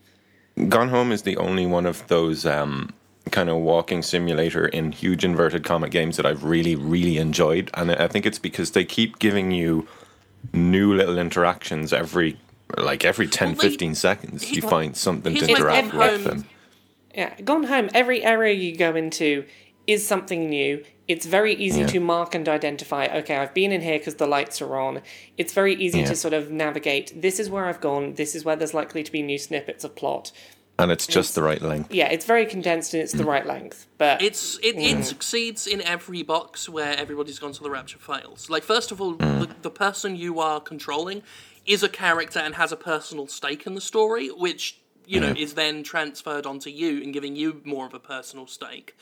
Gone 0.68 0.88
Home 0.88 1.12
is 1.12 1.22
the 1.22 1.36
only 1.36 1.66
one 1.66 1.86
of 1.86 2.06
those 2.08 2.44
um, 2.44 2.92
kind 3.30 3.48
of 3.48 3.56
walking 3.58 4.02
simulator 4.02 4.66
in 4.66 4.90
huge 4.92 5.24
inverted 5.24 5.62
comic 5.64 5.92
games 5.92 6.16
that 6.16 6.26
I've 6.26 6.42
really, 6.44 6.74
really 6.74 7.16
enjoyed. 7.18 7.70
And 7.74 7.92
I 7.92 8.08
think 8.08 8.26
it's 8.26 8.40
because 8.40 8.72
they 8.72 8.84
keep 8.84 9.18
giving 9.20 9.52
you 9.52 9.86
new 10.52 10.94
little 10.94 11.18
interactions 11.18 11.92
every, 11.92 12.38
like 12.76 13.04
every 13.04 13.28
10, 13.28 13.48
Well, 13.48 13.56
they- 13.56 13.68
15 13.68 13.94
seconds. 13.94 14.42
he- 14.42 14.56
You 14.56 14.62
find 14.62 14.96
something 14.96 15.32
to 15.34 15.40
he's 15.40 15.48
like 15.48 15.58
interact 15.58 15.90
Gone 15.92 15.98
with 15.98 16.10
Home- 16.10 16.24
them. 16.24 16.44
Yeah, 17.14 17.40
Gone 17.44 17.64
Home. 17.64 17.88
Every 17.94 18.22
area 18.24 18.54
you 18.54 18.76
go 18.76 18.94
into 18.96 19.44
is 19.88 20.06
something 20.06 20.48
new. 20.48 20.84
It's 21.08 21.24
very 21.24 21.54
easy 21.54 21.80
Yeah. 21.80 21.86
to 21.86 22.00
mark 22.00 22.34
and 22.34 22.46
identify. 22.46 23.06
Okay, 23.06 23.36
I've 23.36 23.54
been 23.54 23.72
in 23.72 23.80
here 23.80 23.98
because 23.98 24.16
the 24.16 24.26
lights 24.26 24.60
are 24.60 24.76
on. 24.76 25.00
It's 25.38 25.54
very 25.54 25.74
easy 25.74 26.00
Yeah. 26.00 26.08
to 26.08 26.14
sort 26.14 26.34
of 26.34 26.50
navigate. 26.50 27.20
This 27.20 27.40
is 27.40 27.48
where 27.48 27.64
I've 27.64 27.80
gone. 27.80 28.14
This 28.14 28.34
is 28.36 28.44
where 28.44 28.54
there's 28.54 28.74
likely 28.74 29.02
to 29.02 29.10
be 29.10 29.22
new 29.22 29.38
snippets 29.38 29.82
of 29.82 29.96
plot. 29.96 30.30
and 30.80 30.92
it's 30.92 31.08
just 31.08 31.34
the 31.34 31.42
right 31.42 31.60
length. 31.60 31.92
Yeah, 31.92 32.06
it's 32.06 32.24
very 32.24 32.46
condensed 32.46 32.94
and 32.94 33.02
it's 33.02 33.12
the 33.12 33.24
mm. 33.24 33.34
right 33.34 33.44
length. 33.44 33.88
But 33.98 34.22
It's 34.22 34.58
it, 34.58 34.76
it 34.76 34.98
mm. 34.98 35.04
succeeds 35.04 35.66
in 35.66 35.80
every 35.82 36.22
box 36.22 36.68
where 36.68 36.96
everybody's 36.96 37.40
gone 37.40 37.50
to 37.52 37.62
the 37.64 37.70
rapture 37.70 37.98
fails. 37.98 38.48
Like 38.48 38.62
first 38.62 38.92
of 38.92 39.00
all, 39.00 39.14
mm. 39.16 39.40
the, 39.40 39.48
the 39.62 39.70
person 39.70 40.14
you 40.14 40.38
are 40.38 40.60
controlling 40.60 41.22
is 41.66 41.82
a 41.82 41.88
character 41.88 42.38
and 42.38 42.54
has 42.54 42.70
a 42.70 42.76
personal 42.76 43.26
stake 43.26 43.66
in 43.66 43.74
the 43.74 43.80
story, 43.80 44.28
which 44.28 44.78
you 45.04 45.18
know 45.18 45.34
is 45.36 45.54
then 45.54 45.82
transferred 45.82 46.46
onto 46.46 46.70
you 46.70 47.02
and 47.02 47.12
giving 47.12 47.34
you 47.34 47.60
more 47.64 47.86
of 47.86 47.94
a 47.94 47.98
personal 47.98 48.46
stake. 48.46 48.94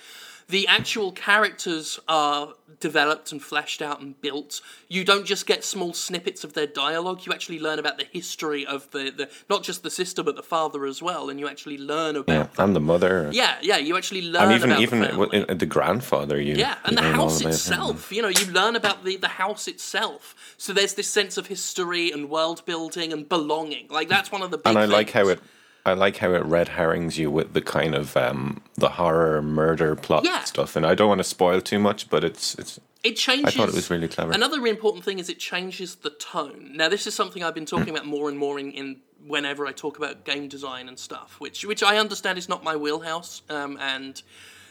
The 0.49 0.69
actual 0.69 1.11
characters 1.11 1.99
are 2.07 2.55
developed 2.79 3.33
and 3.33 3.43
fleshed 3.43 3.83
out 3.83 4.01
and 4.01 4.21
built. 4.21 4.61
You 4.87 5.03
don't 5.05 5.27
just 5.27 5.45
get 5.45 5.65
small 5.65 5.93
snippets 5.93 6.45
of 6.45 6.53
their 6.53 6.69
dialogue. 6.69 7.27
You 7.27 7.33
actually 7.33 7.59
learn 7.59 7.81
about 7.81 7.99
the 7.99 8.05
history 8.13 8.65
of 8.65 8.89
the, 8.93 9.11
the 9.11 9.29
not 9.51 9.65
just 9.65 9.83
the 9.83 9.91
sister 9.91 10.23
but 10.23 10.37
the 10.37 10.45
father 10.45 10.87
as 10.87 11.03
well, 11.03 11.31
and 11.31 11.41
you 11.41 11.49
actually 11.49 11.79
learn 11.79 12.15
about 12.15 12.51
Yeah, 12.57 12.65
and 12.65 12.77
the 12.77 12.81
mother. 12.81 13.29
yeah, 13.33 13.57
yeah. 13.61 13.77
You 13.79 13.97
actually 13.97 14.23
learn 14.23 14.45
And 14.45 14.53
even 14.53 14.71
even 14.81 15.01
the, 15.01 15.51
uh, 15.51 15.55
the 15.55 15.67
grandfather, 15.67 16.41
you 16.41 16.55
yeah, 16.55 16.77
and 16.85 16.93
you 16.97 17.03
the 17.03 17.13
house 17.13 17.41
itself. 17.41 18.13
You 18.13 18.23
know, 18.23 18.29
you 18.29 18.47
learn 18.53 18.77
about 18.77 19.05
the 19.05 19.17
the 19.17 19.29
house 19.29 19.67
itself. 19.67 20.55
So 20.59 20.73
there's 20.73 20.95
this 20.95 21.09
sense 21.09 21.37
of 21.37 21.49
history 21.49 22.13
and 22.13 22.31
world 22.31 22.65
building 22.67 23.13
and 23.13 23.29
belonging. 23.29 23.89
Like 23.89 24.09
that's 24.09 24.31
one 24.31 24.43
of 24.43 24.51
the 24.53 24.59
big. 24.59 24.69
and 24.69 24.79
I 24.79 24.85
like 24.85 25.11
how 25.11 25.27
it. 25.29 25.41
I 25.87 25.95
like 25.95 26.17
how 26.19 26.33
it 26.33 26.45
red 26.45 26.69
herrings 26.69 27.17
you 27.19 27.31
with 27.31 27.53
the 27.53 27.61
kind 27.63 27.95
of 27.95 28.17
um, 28.17 28.63
the 28.75 28.89
horror 28.91 29.41
murder 29.43 29.95
plot 29.97 30.25
Yeah. 30.25 30.45
stuff, 30.45 30.77
and 30.77 30.85
I 30.85 30.95
don't 30.95 31.09
want 31.09 31.19
to 31.21 31.25
spoil 31.25 31.61
too 31.61 31.79
much, 31.79 32.11
but 32.11 32.25
it's 32.25 32.55
it's. 32.57 32.81
It 33.03 33.15
changes. 33.17 33.55
I 33.55 33.59
thought 33.59 33.69
it 33.69 33.75
was 33.75 33.89
really 33.89 34.09
clever. 34.09 34.33
Another 34.33 34.67
important 34.67 35.05
thing 35.05 35.21
is 35.21 35.29
it 35.29 35.39
changes 35.39 35.95
the 35.97 36.11
tone. 36.11 36.73
Now, 36.75 36.89
this 36.89 37.07
is 37.07 37.15
something 37.15 37.45
I've 37.45 37.55
been 37.55 37.65
talking 37.67 37.91
about 37.91 38.05
more 38.05 38.29
and 38.29 38.37
more 38.37 38.59
in, 38.59 38.73
in 38.73 38.97
whenever 39.25 39.65
I 39.65 39.71
talk 39.71 39.97
about 39.97 40.25
game 40.25 40.49
design 40.49 40.89
and 40.89 40.99
stuff, 40.99 41.37
which 41.39 41.65
which 41.65 41.85
I 41.85 41.99
understand 41.99 42.37
is 42.37 42.49
not 42.49 42.65
my 42.65 42.75
wheelhouse, 42.75 43.43
um, 43.49 43.79
and 43.81 44.21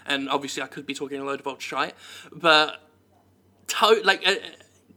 and 0.06 0.30
obviously 0.30 0.62
I 0.63 0.67
could 0.67 0.86
be 0.86 0.93
talking 0.93 1.21
a 1.21 1.23
load 1.23 1.39
of 1.39 1.47
old 1.47 1.62
shite, 1.62 1.95
but 2.34 2.82
to- 3.67 4.01
like. 4.04 4.28
Uh, 4.28 4.36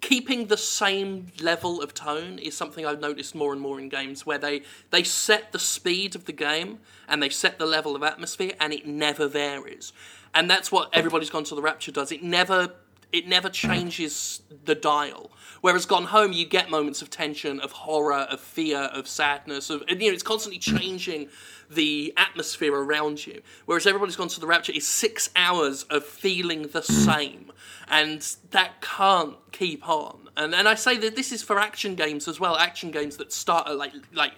Keeping 0.01 0.47
the 0.47 0.57
same 0.57 1.27
level 1.41 1.83
of 1.83 1.93
tone 1.93 2.39
is 2.39 2.57
something 2.57 2.87
I've 2.87 3.01
noticed 3.01 3.35
more 3.35 3.53
and 3.53 3.61
more 3.61 3.81
in 3.81 3.89
games 3.89 4.25
where 4.25 4.39
they, 4.39 4.63
they 4.91 5.03
set 5.03 5.53
the 5.53 5.59
speed 5.59 6.15
of 6.15 6.25
the 6.27 6.33
game 6.33 6.79
and 7.09 7.23
they 7.23 7.29
set 7.29 7.59
the 7.59 7.67
level 7.67 7.97
of 7.97 8.03
atmosphere 8.03 8.53
and 8.61 8.73
it 8.73 8.87
never 8.87 9.29
varies. 9.29 9.93
And 10.35 10.49
that's 10.49 10.71
what 10.71 10.91
everybody's 10.93 11.31
gone 11.31 11.45
to 11.45 11.55
the 11.55 11.63
rapture 11.63 11.93
does. 11.93 12.13
It 12.13 12.23
never 12.23 12.75
it 13.13 13.27
never 13.27 13.49
changes 13.49 14.43
the 14.67 14.75
dial. 14.75 15.31
Whereas 15.61 15.87
Gone 15.87 16.05
Home, 16.05 16.33
you 16.33 16.45
get 16.45 16.71
moments 16.71 17.01
of 17.01 17.11
tension, 17.11 17.59
of 17.61 17.73
horror, 17.73 18.27
of 18.31 18.41
fear, 18.41 18.79
of 18.79 19.09
sadness, 19.09 19.71
of 19.71 19.83
you 19.89 19.97
know, 19.97 20.13
it's 20.13 20.23
constantly 20.23 20.59
changing 20.59 21.29
the 21.71 22.13
atmosphere 22.17 22.75
around 22.75 23.27
you. 23.27 23.43
Whereas 23.67 23.87
Everybody's 23.87 24.17
Gone 24.17 24.29
to 24.29 24.41
the 24.41 24.47
Rapture 24.47 24.73
is 24.73 24.87
six 24.87 25.31
hours 25.37 25.85
of 25.85 26.05
feeling 26.05 26.69
the 26.69 26.83
same, 26.83 27.53
and 27.89 28.21
that 28.51 28.81
can't 28.81 29.37
keep 29.53 29.89
on. 29.89 30.29
And 30.37 30.55
and 30.55 30.69
I 30.69 30.75
say 30.75 30.97
that 30.99 31.17
this 31.17 31.33
is 31.33 31.43
for 31.43 31.59
action 31.59 31.95
games 31.95 32.29
as 32.29 32.41
well. 32.41 32.57
Action 32.57 32.91
games 32.91 33.17
that 33.19 33.33
start 33.33 33.69
at 33.69 33.77
like 33.77 33.93
like. 34.13 34.33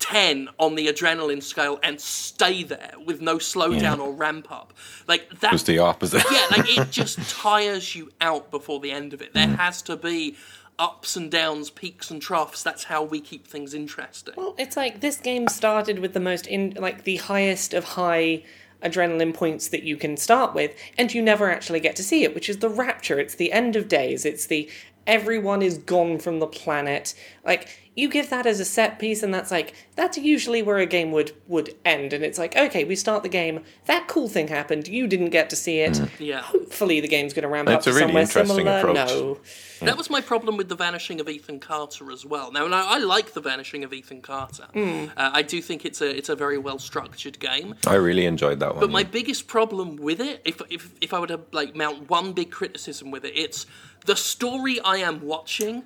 10 0.00 0.48
on 0.58 0.74
the 0.74 0.88
adrenaline 0.88 1.42
scale 1.42 1.78
and 1.84 2.00
stay 2.00 2.64
there 2.64 2.92
with 3.06 3.20
no 3.20 3.36
slowdown 3.36 4.00
or 4.00 4.12
ramp 4.12 4.50
up. 4.50 4.74
Like 5.06 5.38
that 5.38 5.52
was 5.52 5.62
the 5.62 5.78
opposite. 5.78 6.24
yeah, 6.32 6.46
like 6.50 6.76
it 6.76 6.90
just 6.90 7.18
tires 7.30 7.94
you 7.94 8.10
out 8.20 8.50
before 8.50 8.80
the 8.80 8.90
end 8.90 9.14
of 9.14 9.22
it. 9.22 9.32
There 9.34 9.46
mm. 9.46 9.56
has 9.56 9.82
to 9.82 9.96
be 9.96 10.36
ups 10.78 11.16
and 11.16 11.30
downs, 11.30 11.70
peaks 11.70 12.10
and 12.10 12.20
troughs. 12.20 12.62
That's 12.62 12.84
how 12.84 13.02
we 13.02 13.20
keep 13.20 13.46
things 13.46 13.74
interesting. 13.74 14.34
Well, 14.36 14.54
it's 14.58 14.76
like 14.76 15.00
this 15.00 15.16
game 15.16 15.48
started 15.48 15.98
with 15.98 16.14
the 16.14 16.20
most 16.20 16.46
in 16.46 16.76
like 16.78 17.04
the 17.04 17.16
highest 17.16 17.74
of 17.74 17.84
high 17.84 18.42
adrenaline 18.82 19.32
points 19.34 19.68
that 19.68 19.82
you 19.82 19.96
can 19.96 20.16
start 20.16 20.54
with, 20.54 20.74
and 20.98 21.12
you 21.12 21.22
never 21.22 21.50
actually 21.50 21.80
get 21.80 21.96
to 21.96 22.02
see 22.02 22.22
it, 22.22 22.34
which 22.34 22.48
is 22.48 22.58
the 22.58 22.68
rapture. 22.68 23.18
It's 23.18 23.34
the 23.34 23.52
end 23.52 23.76
of 23.76 23.88
days. 23.88 24.24
It's 24.24 24.46
the 24.46 24.68
everyone 25.06 25.62
is 25.62 25.78
gone 25.78 26.18
from 26.18 26.38
the 26.38 26.46
planet. 26.46 27.14
Like 27.44 27.83
you 27.96 28.08
give 28.08 28.28
that 28.30 28.44
as 28.44 28.58
a 28.58 28.64
set 28.64 28.98
piece, 28.98 29.22
and 29.22 29.32
that's 29.32 29.50
like 29.50 29.74
that's 29.94 30.18
usually 30.18 30.62
where 30.62 30.78
a 30.78 30.86
game 30.86 31.12
would 31.12 31.32
would 31.46 31.74
end. 31.84 32.12
And 32.12 32.24
it's 32.24 32.38
like, 32.38 32.56
okay, 32.56 32.84
we 32.84 32.96
start 32.96 33.22
the 33.22 33.28
game. 33.28 33.62
That 33.86 34.08
cool 34.08 34.28
thing 34.28 34.48
happened. 34.48 34.88
You 34.88 35.06
didn't 35.06 35.30
get 35.30 35.48
to 35.50 35.56
see 35.56 35.78
it. 35.80 36.00
Yeah. 36.18 36.40
Hopefully, 36.42 37.00
the 37.00 37.08
game's 37.08 37.32
going 37.32 37.44
to 37.44 37.48
ramp 37.48 37.68
It's 37.68 37.86
up 37.86 37.94
a 37.94 37.98
to 37.98 38.04
really 38.06 38.06
somewhere 38.06 38.22
interesting 38.22 38.56
similar. 38.56 38.78
approach. 38.78 38.94
No. 38.96 39.38
That 39.82 39.96
was 39.98 40.08
my 40.10 40.20
problem 40.20 40.56
with 40.56 40.68
the 40.68 40.74
vanishing 40.76 41.20
of 41.20 41.28
Ethan 41.28 41.60
Carter 41.60 42.10
as 42.10 42.24
well. 42.24 42.50
Now, 42.50 42.64
and 42.64 42.74
I, 42.74 42.94
I 42.94 42.98
like 42.98 43.32
the 43.34 43.40
vanishing 43.40 43.84
of 43.84 43.92
Ethan 43.92 44.22
Carter. 44.22 44.66
Uh, 44.74 45.08
I 45.16 45.42
do 45.42 45.60
think 45.60 45.84
it's 45.84 46.00
a 46.00 46.16
it's 46.16 46.28
a 46.28 46.36
very 46.36 46.58
well 46.58 46.78
structured 46.78 47.38
game. 47.38 47.74
I 47.86 47.94
really 47.94 48.24
enjoyed 48.26 48.60
that 48.60 48.72
one. 48.74 48.80
But 48.80 48.90
my 48.90 49.04
biggest 49.04 49.46
problem 49.46 49.96
with 49.96 50.20
it, 50.20 50.42
if, 50.44 50.60
if 50.70 50.90
if 51.00 51.12
I 51.14 51.18
were 51.20 51.26
to 51.28 51.40
like 51.52 51.76
mount 51.76 52.08
one 52.10 52.32
big 52.32 52.50
criticism 52.50 53.10
with 53.10 53.24
it, 53.24 53.36
it's 53.36 53.66
the 54.06 54.16
story 54.16 54.80
I 54.80 54.96
am 54.96 55.20
watching 55.22 55.84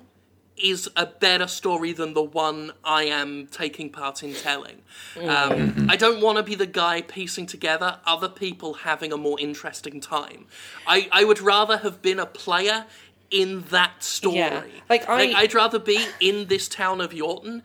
is 0.61 0.89
a 0.95 1.05
better 1.05 1.47
story 1.47 1.93
than 1.93 2.13
the 2.13 2.23
one 2.23 2.73
I 2.83 3.03
am 3.03 3.47
taking 3.47 3.89
part 3.89 4.23
in 4.23 4.33
telling. 4.33 4.81
Mm. 5.15 5.29
Um, 5.29 5.51
mm-hmm. 5.51 5.91
I 5.91 5.95
don't 5.95 6.21
want 6.21 6.37
to 6.37 6.43
be 6.43 6.55
the 6.55 6.65
guy 6.65 7.01
piecing 7.01 7.45
together 7.45 7.99
other 8.05 8.29
people 8.29 8.73
having 8.75 9.11
a 9.11 9.17
more 9.17 9.39
interesting 9.39 10.01
time. 10.01 10.45
I, 10.85 11.07
I 11.11 11.23
would 11.23 11.39
rather 11.39 11.77
have 11.77 12.01
been 12.01 12.19
a 12.19 12.25
player 12.25 12.85
in 13.31 13.61
that 13.69 14.03
story. 14.03 14.37
Yeah, 14.37 14.63
like, 14.89 15.07
I- 15.07 15.33
I'd 15.33 15.53
rather 15.53 15.79
be 15.79 16.05
in 16.19 16.47
this 16.47 16.67
town 16.67 17.01
of 17.01 17.11
Yaughton 17.11 17.63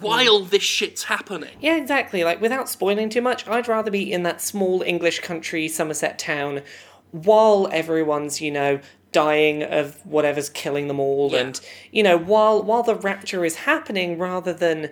while 0.00 0.40
mm. 0.40 0.50
this 0.50 0.62
shit's 0.62 1.04
happening. 1.04 1.56
Yeah, 1.60 1.76
exactly. 1.76 2.24
Like, 2.24 2.40
without 2.40 2.68
spoiling 2.68 3.10
too 3.10 3.20
much, 3.20 3.46
I'd 3.46 3.68
rather 3.68 3.90
be 3.90 4.12
in 4.12 4.22
that 4.22 4.40
small 4.40 4.82
English 4.82 5.20
country 5.20 5.68
Somerset 5.68 6.18
town 6.18 6.62
while 7.12 7.68
everyone's, 7.70 8.40
you 8.40 8.50
know, 8.50 8.80
dying 9.14 9.62
of 9.62 9.84
whatever's 10.04 10.50
killing 10.50 10.86
them 10.88 10.98
all 11.00 11.30
Yeah. 11.32 11.38
and 11.40 11.60
you 11.96 12.02
know 12.02 12.18
while 12.18 12.62
while 12.68 12.82
the 12.82 12.96
rapture 12.96 13.42
is 13.50 13.54
happening 13.70 14.18
rather 14.18 14.52
than 14.52 14.90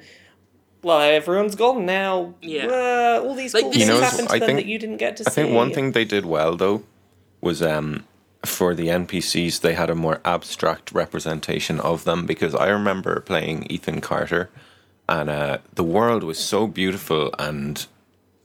well 0.82 1.00
everyone's 1.00 1.56
gone 1.64 1.84
now 1.84 2.34
Yeah. 2.40 2.66
uh, 2.66 3.22
all 3.24 3.34
these 3.34 3.52
Like, 3.54 3.64
cool 3.64 3.72
things 3.72 3.88
is- 3.88 4.00
happened 4.08 4.28
to 4.28 4.34
I 4.34 4.38
them 4.38 4.46
think- 4.46 4.58
that 4.60 4.66
you 4.72 4.78
didn't 4.78 4.98
get 5.06 5.12
to 5.18 5.24
I 5.26 5.30
see 5.30 5.40
I 5.42 5.44
think 5.44 5.56
one 5.62 5.72
thing 5.74 5.86
they 5.92 6.04
did 6.16 6.24
well 6.24 6.52
though 6.56 6.78
was 7.40 7.60
um 7.74 7.88
for 8.58 8.74
the 8.74 8.88
NPCs 8.88 9.60
they 9.60 9.74
had 9.74 9.90
a 9.90 9.94
more 10.06 10.18
abstract 10.24 10.86
representation 10.92 11.76
of 11.80 12.04
them 12.04 12.20
because 12.32 12.54
I 12.54 12.68
remember 12.78 13.20
playing 13.20 13.58
Ethan 13.74 14.00
Carter 14.00 14.50
and 15.08 15.28
uh, 15.30 15.58
the 15.74 15.84
world 15.96 16.22
was 16.30 16.38
so 16.38 16.66
beautiful 16.66 17.34
and 17.48 17.74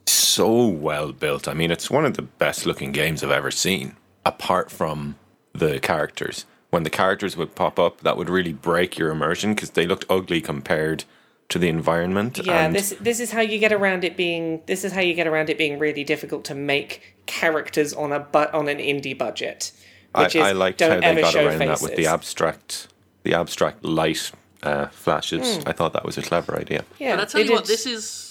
so 0.06 0.66
well 0.88 1.12
built. 1.14 1.48
I 1.48 1.54
mean, 1.54 1.72
it's 1.72 1.90
one 1.90 2.06
of 2.06 2.16
the 2.16 2.22
best 2.24 2.66
looking 2.66 2.92
games 2.92 3.24
I've 3.24 3.32
ever 3.42 3.52
seen. 3.52 3.96
Apart 4.26 4.70
from 4.72 5.16
the 5.58 5.80
characters, 5.80 6.46
when 6.70 6.84
the 6.84 6.90
characters 6.90 7.36
would 7.38 7.56
pop 7.56 7.80
up, 7.80 8.02
that 8.02 8.18
would 8.18 8.30
really 8.30 8.54
break 8.54 8.98
your 8.98 9.10
immersion 9.12 9.54
because 9.54 9.72
they 9.72 9.86
looked 9.86 10.06
ugly 10.10 10.42
compared 10.42 11.04
to 11.50 11.58
the 11.58 11.70
environment. 11.70 12.40
yeah 12.44 12.66
and 12.66 12.76
this 12.76 12.94
this 13.00 13.22
is 13.22 13.32
how 13.32 13.40
you 13.40 13.58
get 13.58 13.72
around 13.72 14.04
it 14.04 14.18
being 14.18 14.62
this 14.66 14.84
is 14.84 14.92
how 14.92 15.00
you 15.00 15.14
get 15.14 15.28
around 15.28 15.50
it 15.50 15.58
being 15.58 15.80
really 15.80 16.04
difficult 16.04 16.44
to 16.44 16.54
make 16.54 17.16
characters 17.26 17.94
on 17.94 18.12
a 18.12 18.20
but 18.20 18.54
on 18.54 18.68
an 18.68 18.80
indie 18.80 19.18
budget 19.18 19.72
which 20.14 20.36
I, 20.36 20.40
is 20.40 20.46
I 20.48 20.52
liked 20.52 20.80
don't 20.80 20.92
how 20.92 21.00
they 21.00 21.06
ever 21.06 21.22
got 21.22 21.34
show 21.34 21.48
around 21.48 21.60
that 21.60 21.82
with 21.82 21.96
the 21.96 22.08
abstract, 22.08 22.88
the 23.24 23.34
abstract 23.34 23.84
light 23.86 24.32
uh, 24.64 24.88
flashes. 24.88 25.60
I 25.66 25.72
thought 25.72 25.94
that 25.94 26.04
was 26.04 26.18
a 26.18 26.22
clever 26.22 26.58
idea. 26.58 26.84
yeah 27.00 27.16
But 27.16 27.22
I 27.22 27.26
tell 27.26 27.42
they 27.42 27.48
you 27.48 27.54
what, 27.54 27.66
this 27.66 27.86
is 27.86 28.27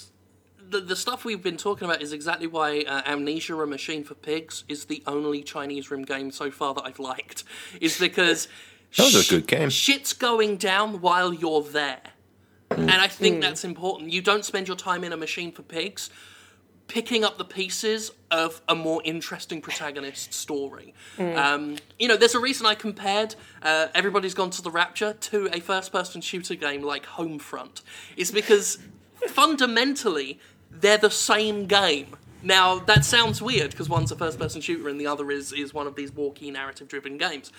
the 0.71 0.81
the 0.81 0.97
stuff 0.97 1.25
we've 1.25 1.43
been 1.43 1.57
talking 1.57 1.89
about 1.89 2.03
is 2.03 2.13
exactly 2.13 2.47
why 2.47 2.81
uh, 2.81 3.03
Amnesia: 3.07 3.55
A 3.57 3.67
Machine 3.67 4.05
for 4.05 4.15
Pigs 4.15 4.65
is 4.69 4.87
the 4.87 5.03
only 5.07 5.43
Chinese 5.43 5.91
room 5.91 6.03
game 6.03 6.31
so 6.31 6.51
far 6.51 6.75
that 6.75 6.83
I've 6.85 6.99
liked. 6.99 7.45
Is 7.81 7.99
because 7.99 8.49
That 8.97 9.13
was 9.13 9.29
a 9.29 9.35
good 9.35 9.47
game. 9.47 9.69
Shit's 9.69 10.13
going 10.13 10.57
down 10.57 11.01
while 11.01 11.33
you're 11.33 11.63
there, 11.63 12.01
and 12.71 12.91
I 12.91 13.09
think 13.09 13.43
that's 13.43 13.65
important. 13.65 14.11
You 14.11 14.23
don't 14.23 14.45
spend 14.45 14.69
your 14.69 14.77
time 14.77 15.05
in 15.05 15.13
a 15.13 15.17
machine 15.17 15.53
for 15.53 15.63
pigs. 15.63 16.11
Picking 16.89 17.25
up 17.25 17.37
the 17.37 17.45
pieces 17.45 18.13
of 18.31 18.63
a 18.69 18.75
more 18.77 19.03
interesting 19.05 19.61
protagonist 19.61 20.33
story. 20.33 20.95
Um, 21.19 21.79
you 21.99 22.07
know, 22.07 22.17
there's 22.17 22.37
a 22.37 22.41
reason 22.41 22.65
I 22.65 22.77
compared 22.77 23.35
uh, 23.61 23.89
Everybody's 23.93 24.35
Gone 24.35 24.51
to 24.51 24.63
the 24.63 24.71
Rapture 24.71 25.13
to 25.13 25.49
a 25.53 25.59
first 25.59 25.91
person 25.91 26.21
shooter 26.21 26.55
game 26.55 26.83
like 26.83 27.05
Homefront. 27.05 27.83
It's 28.17 28.31
because 28.31 28.79
fundamentally, 29.27 30.39
they're 30.81 30.99
the 30.99 31.11
same 31.11 31.67
game. 31.67 32.17
Now, 32.43 32.79
that 32.79 33.05
sounds 33.05 33.43
weird 33.43 33.73
because 33.73 33.89
one's 33.89 34.13
a 34.13 34.17
first 34.17 34.39
person 34.39 34.61
shooter 34.61 34.89
and 34.89 35.01
the 35.01 35.07
other 35.09 35.33
is, 35.33 35.53
is 35.53 35.75
one 35.75 35.89
of 35.89 35.97
these 35.97 36.13
walkie 36.13 36.51
narrative 36.51 36.87
driven 36.87 37.17
games. 37.17 37.51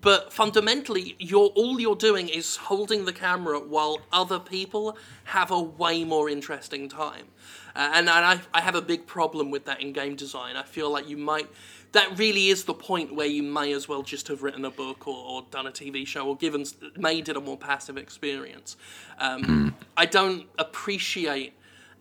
But 0.00 0.32
fundamentally, 0.32 1.16
you're, 1.18 1.48
all 1.56 1.80
you're 1.80 1.96
doing 1.96 2.28
is 2.28 2.56
holding 2.56 3.06
the 3.06 3.12
camera 3.12 3.58
while 3.58 4.02
other 4.12 4.38
people 4.38 4.96
have 5.24 5.50
a 5.50 5.60
way 5.60 6.04
more 6.04 6.28
interesting 6.28 6.88
time. 6.88 7.26
Uh, 7.74 7.90
and 7.94 8.08
and 8.08 8.24
I, 8.24 8.40
I 8.54 8.60
have 8.60 8.74
a 8.74 8.80
big 8.80 9.06
problem 9.06 9.50
with 9.50 9.64
that 9.66 9.82
in 9.82 9.92
game 9.92 10.16
design. 10.16 10.56
I 10.56 10.62
feel 10.62 10.90
like 10.90 11.08
you 11.08 11.16
might. 11.16 11.48
That 11.92 12.18
really 12.18 12.48
is 12.48 12.64
the 12.64 12.74
point 12.74 13.14
where 13.14 13.26
you 13.26 13.42
may 13.42 13.72
as 13.72 13.88
well 13.88 14.02
just 14.02 14.28
have 14.28 14.42
written 14.42 14.64
a 14.64 14.70
book 14.70 15.06
or, 15.06 15.16
or 15.16 15.44
done 15.50 15.66
a 15.66 15.70
TV 15.70 16.06
show 16.06 16.26
or 16.26 16.36
given 16.36 16.64
made 16.96 17.28
it 17.28 17.36
a 17.36 17.40
more 17.40 17.56
passive 17.56 17.96
experience. 17.96 18.76
Um, 19.18 19.74
I 19.96 20.06
don't 20.06 20.46
appreciate 20.58 21.54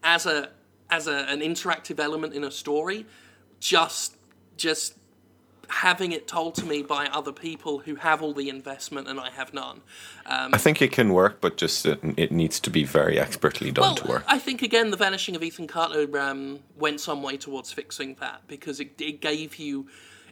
as 0.04 0.26
a 0.26 0.50
as 0.90 1.08
a, 1.08 1.30
an 1.30 1.40
interactive 1.40 2.00
element 2.00 2.34
in 2.34 2.44
a 2.44 2.52
story, 2.52 3.06
just 3.60 4.18
just 4.58 4.96
having 5.70 6.12
it 6.12 6.28
told 6.28 6.56
to 6.56 6.66
me 6.66 6.82
by 6.82 7.08
other 7.08 7.32
people 7.32 7.80
who 7.80 7.96
have 7.96 8.22
all 8.22 8.34
the 8.34 8.50
investment 8.50 9.08
and 9.08 9.20
I 9.20 9.30
have 9.32 9.54
none. 9.54 9.82
I 10.26 10.58
think 10.58 10.82
it 10.82 10.92
can 10.92 11.14
work, 11.14 11.42
but 11.42 11.58
just 11.58 11.86
it, 11.86 12.00
it 12.18 12.32
needs 12.32 12.60
to 12.62 12.70
be 12.70 12.84
very 12.84 13.20
expertly 13.20 13.72
done 13.72 13.84
Well, 13.84 13.96
to 13.96 14.08
work. 14.08 14.24
I 14.28 14.40
think 14.40 14.62
again 14.62 14.92
the 14.92 14.98
vanishing 14.98 15.36
of 15.36 15.44
Ethan 15.44 15.68
Carter 15.68 16.20
um, 16.20 16.60
went 16.78 17.02
some 17.02 17.24
way 17.24 17.38
towards 17.38 17.72
fixing 17.72 18.16
that 18.16 18.42
because 18.48 18.80
it, 18.80 19.00
it 19.00 19.22
gave 19.22 19.56
you, 19.56 19.88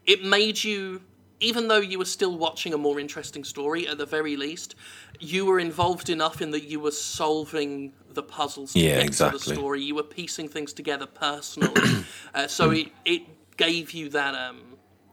it 0.05 0.23
made 0.23 0.63
you, 0.63 1.01
even 1.39 1.67
though 1.67 1.79
you 1.79 1.97
were 1.97 2.05
still 2.05 2.37
watching 2.37 2.73
a 2.73 2.77
more 2.77 2.99
interesting 2.99 3.43
story 3.43 3.87
at 3.87 3.97
the 3.97 4.05
very 4.05 4.35
least, 4.35 4.75
you 5.19 5.45
were 5.45 5.59
involved 5.59 6.09
enough 6.09 6.41
in 6.41 6.51
that 6.51 6.63
you 6.63 6.79
were 6.79 6.91
solving 6.91 7.93
the 8.13 8.23
puzzles 8.23 8.73
to 8.73 8.79
Yeah, 8.79 8.95
get 8.95 8.97
to 8.99 9.03
exactly. 9.07 9.39
the 9.39 9.55
story. 9.59 9.81
You 9.81 9.95
were 9.95 10.03
piecing 10.03 10.49
things 10.49 10.73
together 10.73 11.05
personally, 11.05 12.05
uh, 12.33 12.47
so 12.47 12.71
it 12.71 12.87
it 13.05 13.23
gave 13.57 13.91
you 13.91 14.09
that 14.09 14.33
um 14.35 14.61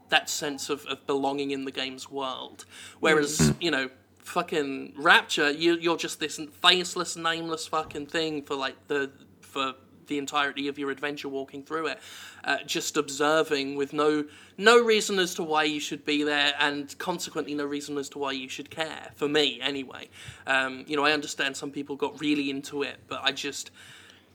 that 0.09 0.29
sense 0.29 0.69
of, 0.69 0.85
of 0.87 1.05
belonging 1.07 1.51
in 1.51 1.65
the 1.65 1.71
game's 1.71 2.09
world. 2.11 2.65
Whereas 2.99 3.37
Hmm. 3.39 3.51
you 3.61 3.71
know 3.71 3.89
fucking 4.19 4.93
Rapture, 4.97 5.49
you, 5.51 5.77
you're 5.77 5.97
just 5.97 6.19
this 6.19 6.39
faceless, 6.61 7.15
nameless 7.17 7.67
fucking 7.67 8.07
thing 8.07 8.43
for 8.43 8.55
like 8.55 8.75
the 8.87 9.11
for 9.41 9.73
the 10.11 10.17
entirety 10.17 10.67
of 10.67 10.77
your 10.77 10.91
adventure 10.91 11.29
walking 11.29 11.63
through 11.63 11.87
it, 11.87 11.99
uh, 12.43 12.57
just 12.65 12.97
observing 12.97 13.75
with 13.75 13.93
no 13.93 14.25
no 14.57 14.83
reason 14.83 15.17
as 15.17 15.33
to 15.35 15.43
why 15.43 15.63
you 15.63 15.79
should 15.79 16.05
be 16.05 16.21
there, 16.23 16.53
and 16.59 16.95
consequently 16.99 17.55
no 17.55 17.65
reason 17.65 17.97
as 17.97 18.09
to 18.09 18.19
why 18.19 18.33
you 18.33 18.49
should 18.49 18.69
care. 18.69 19.11
For 19.15 19.27
me, 19.27 19.59
anyway, 19.61 20.09
um, 20.45 20.83
you 20.85 20.97
know 20.97 21.05
I 21.05 21.13
understand 21.13 21.55
some 21.55 21.71
people 21.71 21.95
got 21.95 22.19
really 22.19 22.49
into 22.49 22.83
it, 22.83 22.97
but 23.07 23.21
I 23.23 23.31
just 23.31 23.71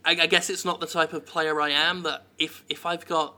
I, 0.05 0.13
I 0.13 0.27
guess 0.27 0.49
it's 0.49 0.65
not 0.65 0.81
the 0.81 0.87
type 0.87 1.13
of 1.13 1.27
player 1.27 1.61
I 1.61 1.71
am 1.71 2.03
that 2.05 2.25
if 2.39 2.65
if 2.69 2.87
I've 2.87 3.07
got 3.07 3.35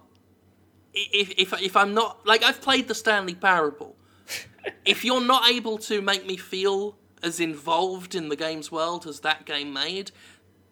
if 0.94 1.32
if 1.36 1.60
if 1.60 1.76
I'm 1.76 1.92
not 1.92 2.24
like 2.24 2.44
I've 2.44 2.62
played 2.62 2.86
the 2.86 2.94
Stanley 2.94 3.34
Parable, 3.34 3.96
if 4.84 5.04
you're 5.04 5.24
not 5.24 5.50
able 5.50 5.78
to 5.78 6.00
make 6.00 6.24
me 6.24 6.36
feel 6.36 6.96
as 7.20 7.40
involved 7.40 8.14
in 8.14 8.28
the 8.28 8.36
game's 8.36 8.70
world 8.70 9.04
as 9.04 9.20
that 9.20 9.44
game 9.44 9.72
made, 9.72 10.12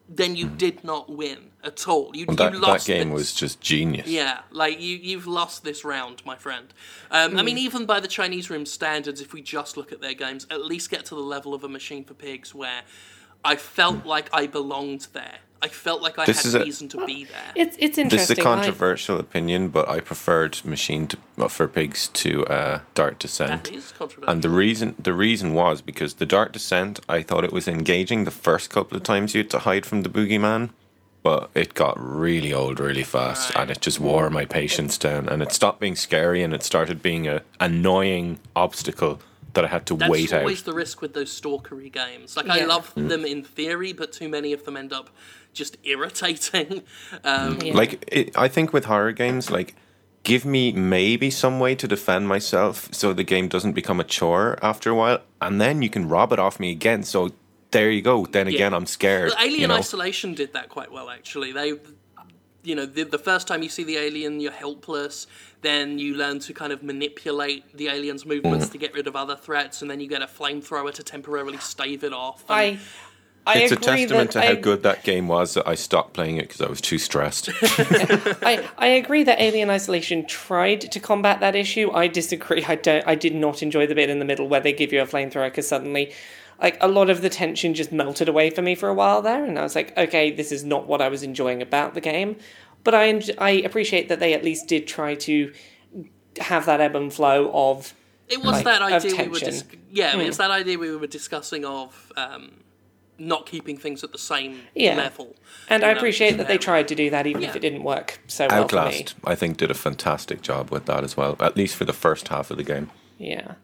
then 0.09 0.35
you 0.35 0.47
did 0.47 0.83
not 0.83 1.09
win 1.09 1.51
at 1.63 1.87
all. 1.87 2.11
You, 2.15 2.25
Hmm. 2.25 2.35
That, 2.35 2.53
you 2.53 2.59
that 2.61 2.85
game 2.85 3.09
this. 3.09 3.17
was 3.17 3.33
just 3.33 3.59
genius. 3.61 4.07
Yeah, 4.07 4.39
like 4.51 4.79
you, 4.79 4.95
you've 4.97 5.27
lost 5.27 5.63
this 5.63 5.83
round, 5.83 6.25
my 6.25 6.35
friend. 6.35 6.73
Um, 7.11 7.35
I 7.35 7.39
Hmm. 7.41 7.45
mean, 7.45 7.57
even 7.57 7.85
by 7.85 7.99
the 7.99 8.07
Chinese 8.07 8.49
room 8.49 8.65
standards, 8.65 9.19
if 9.21 9.33
we 9.33 9.41
just 9.41 9.75
look 9.75 9.91
at 9.91 9.99
their 10.01 10.13
games, 10.13 10.47
at 10.49 10.63
least 10.65 10.89
get 10.89 11.05
to 11.05 11.15
the 11.15 11.21
level 11.21 11.53
of 11.53 11.63
a 11.63 11.69
Machine 11.69 12.03
for 12.05 12.13
Pigs 12.13 12.55
where 12.55 12.83
I 13.43 13.55
felt 13.55 14.05
like 14.05 14.29
I 14.33 14.47
belonged 14.47 15.07
there. 15.13 15.39
I 15.61 15.67
felt 15.69 16.01
like 16.01 16.19
I 16.19 16.25
This 16.25 16.45
is 16.45 16.53
had 16.53 16.61
a- 16.61 16.65
reason 16.65 16.87
to 16.89 17.05
be 17.05 17.25
there. 17.25 17.51
It's 17.55 17.75
it's 17.79 17.95
This 17.95 18.03
interesting. 18.03 18.37
is 18.37 18.39
a 18.39 18.41
controversial 18.41 19.19
opinion, 19.19 19.69
but 19.69 19.89
I 19.89 19.99
preferred 19.99 20.59
Machine 20.63 21.07
to, 21.07 21.17
uh, 21.39 21.47
for 21.47 21.67
Pigs 21.67 22.09
to 22.09 22.45
uh, 22.45 22.79
Dark 22.93 23.17
Descent. 23.19 23.63
that 23.65 23.73
is 23.73 23.91
controversial. 23.97 24.31
And 24.31 24.41
the 24.43 24.49
reason 24.49 24.95
the 24.99 25.13
reason 25.13 25.53
was 25.53 25.81
because 25.81 26.15
the 26.15 26.25
Dark 26.25 26.51
Descent, 26.53 26.99
I 27.09 27.23
thought 27.23 27.43
it 27.43 27.51
was 27.53 27.67
engaging 27.67 28.23
the 28.25 28.31
first 28.31 28.69
couple 28.69 28.95
of 28.97 29.03
times 29.03 29.33
you 29.33 29.39
had 29.41 29.49
to 29.51 29.59
hide 29.59 29.85
from 29.85 30.03
the 30.03 30.09
boogeyman, 30.09 30.69
but 31.23 31.49
it 31.55 31.73
got 31.73 31.95
really 31.99 32.53
old 32.53 32.79
really 32.79 33.03
fast, 33.03 33.51
and 33.55 33.71
it 33.71 33.81
just 33.81 33.99
wore 33.99 34.29
my 34.29 34.45
patience 34.45 34.97
down, 34.97 35.27
and 35.27 35.41
it 35.41 35.51
stopped 35.51 35.79
being 35.79 35.95
scary, 35.95 36.43
and 36.43 36.53
it 36.53 36.63
started 36.63 37.01
being 37.01 37.27
a 37.27 37.41
annoying 37.59 38.39
obstacle 38.55 39.19
that 39.53 39.65
I 39.65 39.67
had 39.67 39.85
to 39.87 39.95
That's 39.95 40.09
wait 40.09 40.33
always 40.33 40.63
the 40.63 40.73
risk 40.73 41.01
with 41.01 41.13
those 41.13 41.29
stalkery 41.41 41.91
games. 41.91 42.35
Like 42.37 42.49
I 42.49 42.59
Yeah. 42.59 42.65
love 42.67 42.93
them 42.95 43.25
in 43.25 43.43
theory, 43.43 43.93
but 43.93 44.11
too 44.11 44.29
many 44.29 44.53
of 44.53 44.65
them 44.65 44.77
end 44.77 44.93
up 44.93 45.09
just 45.53 45.77
irritating. 45.83 46.83
Um, 47.23 47.59
Yeah. 47.61 47.73
Like 47.73 48.03
it, 48.11 48.37
I 48.37 48.47
think 48.47 48.73
with 48.73 48.85
horror 48.85 49.11
games, 49.11 49.49
like 49.49 49.75
give 50.23 50.45
me 50.45 50.71
maybe 50.73 51.29
some 51.31 51.59
way 51.59 51.73
to 51.75 51.87
defend 51.87 52.27
myself, 52.27 52.89
so 52.91 53.13
the 53.13 53.23
game 53.23 53.47
doesn't 53.47 53.73
become 53.73 53.99
a 53.99 54.03
chore 54.03 54.57
after 54.61 54.89
a 54.91 54.95
while, 54.95 55.19
and 55.41 55.61
then 55.61 55.81
you 55.81 55.89
can 55.89 56.09
rob 56.09 56.31
it 56.33 56.39
off 56.39 56.59
me 56.59 56.69
again. 56.71 57.03
So 57.03 57.31
there 57.71 57.89
you 57.89 58.01
go. 58.01 58.25
Then 58.25 58.47
again, 58.47 58.73
I'm 58.73 58.85
scared. 58.85 59.31
But 59.31 59.41
Alien 59.41 59.61
you 59.61 59.67
know? 59.67 59.75
Isolation 59.75 60.33
did 60.33 60.53
that 60.53 60.69
quite 60.69 60.91
well, 60.91 61.09
actually. 61.09 61.51
They, 61.51 61.73
you 62.67 62.75
know, 62.75 62.85
the, 62.85 63.03
the 63.03 63.17
first 63.29 63.47
time 63.47 63.63
you 63.63 63.69
see 63.69 63.83
the 63.91 63.97
alien, 63.97 64.39
you're 64.39 64.51
helpless. 64.51 65.25
Then 65.61 65.97
you 65.99 66.15
learn 66.15 66.39
to 66.39 66.53
kind 66.53 66.71
of 66.73 66.83
manipulate 66.83 67.61
the 67.75 67.87
alien's 67.87 68.25
movements 68.25 68.67
Mm. 68.67 68.71
to 68.73 68.77
get 68.77 68.93
rid 68.93 69.07
of 69.07 69.15
other 69.15 69.35
threats, 69.35 69.81
and 69.81 69.89
then 69.89 69.99
you 70.01 70.07
get 70.07 70.21
a 70.21 70.27
flamethrower 70.27 70.93
to 70.93 71.03
temporarily 71.03 71.57
stave 71.57 72.03
it 72.03 72.13
off. 72.13 72.43
And 72.49 72.59
I 72.59 72.79
I 73.49 73.59
It's 73.59 73.71
a 73.71 73.75
agree 73.75 73.85
testament 73.85 74.31
that 74.33 74.41
to 74.41 74.45
how 74.47 74.53
I, 74.53 74.55
good 74.55 74.83
that 74.83 75.03
game 75.05 75.29
was 75.29 75.53
that 75.53 75.65
I 75.65 75.75
stopped 75.75 76.11
playing 76.13 76.35
it 76.35 76.45
because 76.49 76.59
I 76.61 76.69
was 76.69 76.81
too 76.81 76.97
stressed. 76.97 77.49
I, 78.43 78.67
I 78.77 78.87
agree 78.87 79.23
that 79.23 79.39
Alien 79.39 79.69
Isolation 79.69 80.25
tried 80.25 80.81
to 80.81 80.99
combat 80.99 81.39
that 81.39 81.55
issue. 81.55 81.89
I 81.91 82.07
disagree. 82.07 82.65
I 82.65 82.75
don't. 82.75 83.07
I 83.07 83.15
did 83.15 83.33
not 83.33 83.63
enjoy 83.63 83.87
the 83.87 83.95
bit 83.95 84.09
in 84.09 84.19
the 84.19 84.25
middle 84.25 84.49
where 84.49 84.59
they 84.59 84.73
give 84.73 84.91
you 84.91 85.01
a 85.01 85.05
flamethrower 85.05 85.47
because 85.49 85.67
suddenly, 85.67 86.11
like 86.61 86.77
a 86.81 86.87
lot 86.87 87.09
of 87.09 87.21
the 87.21 87.29
tension 87.29 87.73
just 87.73 87.91
melted 87.91 88.27
away 88.29 88.49
for 88.49 88.61
me 88.61 88.75
for 88.75 88.89
a 88.89 88.93
while 88.93 89.21
there, 89.21 89.43
and 89.45 89.57
I 89.59 89.63
was 89.63 89.75
like, 89.75 89.95
okay, 89.97 90.31
this 90.31 90.51
is 90.51 90.63
not 90.63 90.87
what 90.87 91.01
I 91.01 91.09
was 91.09 91.23
enjoying 91.23 91.61
about 91.61 91.93
the 91.93 92.01
game. 92.01 92.37
But 92.83 92.93
I 92.95 93.11
enj- 93.11 93.35
I 93.37 93.49
appreciate 93.51 94.07
that 94.09 94.19
they 94.19 94.33
at 94.33 94.43
least 94.43 94.67
did 94.67 94.87
try 94.87 95.15
to 95.15 95.53
have 96.39 96.65
that 96.67 96.79
ebb 96.81 96.95
and 96.95 97.11
flow 97.13 97.51
of 97.53 97.93
It 98.29 98.37
was 98.39 98.47
like, 98.51 98.63
that 98.65 98.81
of 98.81 98.91
idea 98.91 99.11
we 99.23 99.27
were 99.29 99.39
tension. 99.39 99.67
dis- 99.69 99.79
yeah, 99.91 100.17
it's 100.19 100.37
that 100.37 100.51
idea 100.51 100.77
we 100.77 100.95
were 100.95 101.07
discussing 101.07 101.65
of 101.65 102.11
um, 102.15 102.51
not 103.17 103.45
keeping 103.45 103.77
things 103.77 104.03
at 104.03 104.11
the 104.11 104.17
same 104.17 104.61
Yeah. 104.75 104.95
level. 104.95 105.35
And 105.69 105.83
I 105.83 105.91
know, 105.91 105.97
appreciate 105.97 106.37
that 106.37 106.47
they 106.47 106.57
tried 106.57 106.87
to 106.89 106.95
do 106.95 107.09
that, 107.09 107.25
even 107.27 107.43
if 107.43 107.55
it 107.55 107.59
didn't 107.59 107.83
work 107.83 108.19
so 108.27 108.47
well 108.49 108.67
for 108.67 108.75
me. 108.75 108.79
Outlast, 108.81 109.15
I 109.25 109.33
think, 109.35 109.57
did 109.57 109.71
a 109.71 109.73
fantastic 109.73 110.41
job 110.41 110.69
with 110.71 110.85
that 110.85 111.03
as 111.03 111.17
well, 111.17 111.35
at 111.39 111.57
least 111.57 111.75
for 111.75 111.85
the 111.85 111.93
first 111.93 112.27
half 112.29 112.51
of 112.51 112.57
the 112.57 112.63
game. 112.63 112.91
Yeah. 113.17 113.55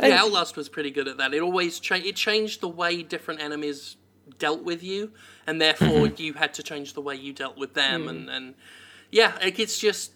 Yeah, 0.00 0.22
Outlast 0.22 0.56
was 0.56 0.68
pretty 0.68 0.90
good 0.90 1.08
at 1.08 1.16
that. 1.18 1.32
It 1.34 1.40
always 1.42 1.78
cha- 1.80 1.94
it 1.96 2.16
changed 2.16 2.60
the 2.60 2.68
way 2.68 3.02
different 3.02 3.40
enemies 3.40 3.96
dealt 4.38 4.62
with 4.64 4.82
you, 4.82 5.12
and 5.46 5.60
therefore 5.60 5.88
Mm-hmm. 5.88 6.22
you 6.22 6.32
had 6.34 6.54
to 6.54 6.62
change 6.62 6.94
the 6.94 7.00
way 7.00 7.14
you 7.14 7.32
dealt 7.32 7.56
with 7.56 7.74
them. 7.74 8.02
Hmm. 8.04 8.08
And, 8.08 8.30
and 8.30 8.54
yeah, 9.10 9.32
like, 9.42 9.58
it's 9.58 9.78
just 9.78 10.12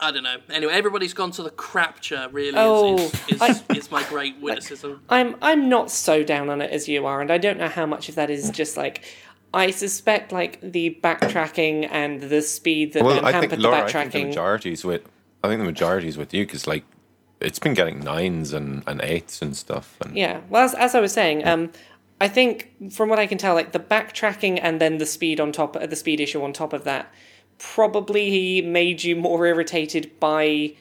I 0.00 0.10
don't 0.10 0.22
know. 0.22 0.38
Anyway, 0.50 0.72
everybody's 0.72 1.12
gone 1.14 1.30
to 1.32 1.42
the 1.42 1.50
crapture. 1.50 2.28
Really, 2.32 2.56
Oh, 2.56 2.96
is, 2.96 3.12
is, 3.12 3.32
is, 3.32 3.42
I- 3.42 3.74
is 3.76 3.90
my 3.90 4.02
great 4.04 4.38
witticism. 4.40 5.00
I'm 5.08 5.36
I'm 5.42 5.68
not 5.68 5.90
so 5.90 6.22
down 6.24 6.50
on 6.50 6.60
it 6.60 6.70
as 6.70 6.88
you 6.88 7.06
are, 7.06 7.20
and 7.20 7.30
I 7.30 7.38
don't 7.38 7.58
know 7.58 7.68
how 7.68 7.86
much 7.86 8.08
of 8.08 8.14
that 8.16 8.30
is 8.30 8.50
just 8.50 8.76
like 8.76 9.04
I 9.54 9.70
suspect 9.70 10.32
like 10.32 10.58
the 10.62 10.98
backtracking 11.02 11.88
and 11.90 12.20
the 12.22 12.42
speed 12.42 12.94
that 12.94 13.04
Well, 13.04 13.24
I 13.24 13.32
hampered 13.32 13.50
think 13.50 13.62
the 13.62 13.68
Laura, 13.68 13.84
I 13.84 13.92
think 13.92 14.12
the 14.12 14.18
backtracking. 14.18 14.26
majority's 14.28 14.84
with. 14.84 15.02
I 15.44 15.48
think 15.48 15.58
the 15.60 15.64
majority's 15.66 16.16
with 16.16 16.32
you 16.34 16.44
because 16.46 16.66
like 16.66 16.84
it's 17.44 17.58
been 17.58 17.74
getting 17.74 18.00
nines 18.00 18.52
and, 18.52 18.82
and 18.86 19.00
eights 19.02 19.42
and 19.42 19.56
stuff. 19.56 19.96
And 20.00 20.16
yeah, 20.16 20.40
well, 20.48 20.64
as, 20.64 20.74
as 20.74 20.94
I 20.94 21.00
was 21.00 21.12
saying, 21.12 21.46
um, 21.46 21.70
I 22.20 22.28
think 22.28 22.92
from 22.92 23.08
what 23.08 23.18
I 23.18 23.26
can 23.26 23.38
tell, 23.38 23.54
like 23.54 23.72
the 23.72 23.80
backtracking 23.80 24.58
and 24.62 24.80
then 24.80 24.98
the 24.98 25.06
speed 25.06 25.40
on 25.40 25.52
top, 25.52 25.76
uh, 25.76 25.86
the 25.86 25.96
speed 25.96 26.20
issue 26.20 26.42
on 26.42 26.52
top 26.52 26.72
of 26.72 26.84
that, 26.84 27.12
probably 27.58 28.60
made 28.62 29.04
you 29.04 29.14
more 29.16 29.46
irritated 29.46 30.18
by 30.18 30.74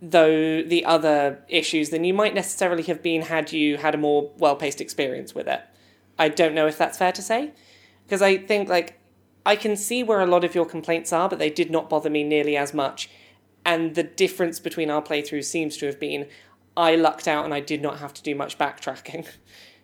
though 0.00 0.62
the 0.62 0.84
other 0.84 1.42
issues 1.48 1.90
than 1.90 2.04
you 2.04 2.14
might 2.14 2.34
necessarily 2.34 2.84
have 2.84 3.02
been 3.02 3.22
had 3.22 3.52
you 3.52 3.76
had 3.76 3.94
a 3.94 3.98
more 3.98 4.30
well-paced 4.38 4.80
experience 4.80 5.34
with 5.34 5.48
it. 5.48 5.60
I 6.18 6.28
don't 6.28 6.54
know 6.54 6.66
if 6.66 6.78
that's 6.78 6.98
fair 6.98 7.12
to 7.12 7.22
say 7.22 7.50
because 8.04 8.22
I 8.22 8.36
think 8.36 8.68
like 8.68 8.98
I 9.44 9.56
can 9.56 9.76
see 9.76 10.02
where 10.02 10.20
a 10.20 10.26
lot 10.26 10.44
of 10.44 10.54
your 10.54 10.66
complaints 10.66 11.12
are, 11.12 11.28
but 11.28 11.38
they 11.38 11.50
did 11.50 11.70
not 11.70 11.88
bother 11.88 12.10
me 12.10 12.22
nearly 12.22 12.56
as 12.56 12.74
much. 12.74 13.08
And 13.72 13.94
the 13.94 14.02
difference 14.02 14.58
between 14.60 14.90
our 14.90 15.02
playthroughs 15.02 15.44
seems 15.44 15.76
to 15.78 15.86
have 15.86 15.98
been 16.00 16.26
I 16.76 16.94
lucked 16.94 17.26
out 17.26 17.44
and 17.44 17.52
I 17.52 17.60
did 17.60 17.82
not 17.82 17.98
have 17.98 18.14
to 18.14 18.22
do 18.22 18.34
much 18.34 18.56
backtracking. 18.56 19.26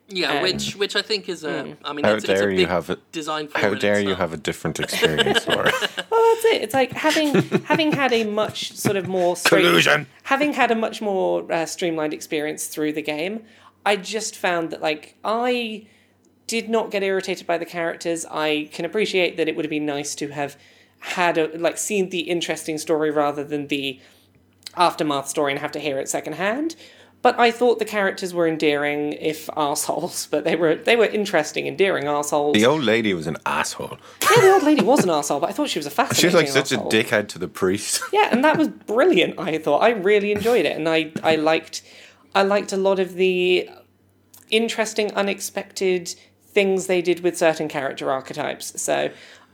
Yeah, 0.09 0.35
Um, 0.35 0.43
which 0.43 0.77
which 0.77 0.95
I 0.97 1.03
think 1.03 1.29
is 1.29 1.45
a. 1.45 1.77
I 1.85 1.93
mean, 1.95 2.05
How 2.05 2.13
it's, 2.15 2.25
it's 2.25 2.33
a 2.33 2.35
dare 2.37 2.49
big 2.51 2.59
you 2.61 2.67
have 2.67 2.91
a 2.91 2.97
design. 3.11 3.49
flaw 3.49 3.61
how 3.61 3.75
dare 3.75 4.01
you 4.01 4.15
have 4.15 4.33
a 4.35 4.37
different 4.37 4.79
experience, 4.79 5.47
Laura? 5.53 5.73
Well, 6.11 6.35
that's 6.35 6.45
it. 6.53 6.63
It's 6.65 6.75
like 6.75 6.93
having 6.93 7.35
having 7.73 7.91
had 7.93 8.13
a 8.13 8.25
much 8.25 8.73
sort 8.75 8.97
of 8.97 9.09
more 9.09 9.35
straight, 9.37 9.63
Collusion. 9.63 10.07
having 10.25 10.53
had 10.53 10.71
a 10.71 10.75
much 10.75 11.01
more 11.01 11.51
uh, 11.51 11.65
streamlined 11.67 12.13
experience 12.13 12.67
through 12.67 12.93
the 12.93 13.03
game. 13.03 13.45
I 13.87 13.97
just 13.97 14.37
found 14.37 14.71
that 14.71 14.81
like 14.83 15.17
I 15.25 15.87
did 16.47 16.69
not 16.69 16.91
get 16.91 17.03
irritated 17.03 17.47
by 17.47 17.57
the 17.59 17.67
characters. 17.67 18.27
I 18.31 18.69
can 18.73 18.85
appreciate 18.85 19.37
that 19.39 19.49
it 19.49 19.57
would 19.57 19.65
have 19.65 19.71
been 19.79 19.87
nice 19.87 20.15
to 20.17 20.29
have 20.29 20.57
had 21.05 21.37
a, 21.39 21.57
like 21.59 21.77
seen 21.79 22.09
the 22.11 22.21
interesting 22.21 22.79
story 22.79 23.11
rather 23.11 23.45
than 23.45 23.69
the 23.69 24.01
aftermath 24.77 25.29
story 25.29 25.53
and 25.53 25.61
have 25.61 25.73
to 25.73 25.79
hear 25.79 25.99
it 25.99 26.09
secondhand. 26.09 26.75
But 27.21 27.39
I 27.39 27.51
thought 27.51 27.79
the 27.79 27.87
characters 27.87 28.35
were 28.35 28.47
endearing, 28.47 29.15
if 29.15 29.47
arseholes, 29.57 30.29
but 30.31 30.45
they 30.45 30.57
were 30.57 30.75
they 30.75 30.97
were 30.97 31.07
interesting, 31.07 31.67
endearing 31.67 32.05
arseholes. 32.05 32.55
the 32.55 32.67
old 32.67 32.83
lady 32.85 33.15
was 33.15 33.27
an 33.27 33.37
asshole. 33.47 33.99
yeah, 34.23 34.43
the 34.43 34.53
old 34.53 34.63
lady 34.63 34.83
was 34.83 35.05
an 35.05 35.11
asshole, 35.11 35.41
but 35.41 35.49
I 35.49 35.53
thought 35.53 35.69
she 35.71 35.79
was 35.79 35.87
a 35.87 35.91
fascinating 35.91 36.21
She 36.31 36.37
was 36.37 36.55
like 36.55 36.67
such 36.67 36.73
a 36.73 36.79
dickhead 36.79 37.29
to 37.29 37.39
the 37.39 37.49
priest. 37.49 38.03
Yeah, 38.13 38.29
and 38.31 38.45
that 38.45 38.57
was 38.59 38.69
brilliant. 38.69 39.39
I 39.39 39.59
thought 39.59 39.79
I 39.79 39.91
really 39.91 40.33
enjoyed 40.33 40.65
it, 40.67 40.77
and 40.77 40.89
I 40.89 41.13
I 41.23 41.37
liked 41.37 41.83
I 42.35 42.43
liked 42.43 42.73
a 42.73 42.77
lot 42.77 42.99
of 42.99 43.15
the 43.15 43.69
interesting, 44.51 45.13
unexpected 45.15 46.15
things 46.47 46.87
they 46.87 47.03
did 47.03 47.21
with 47.21 47.37
certain 47.37 47.69
character 47.69 48.11
archetypes. 48.11 48.81
So 48.81 49.11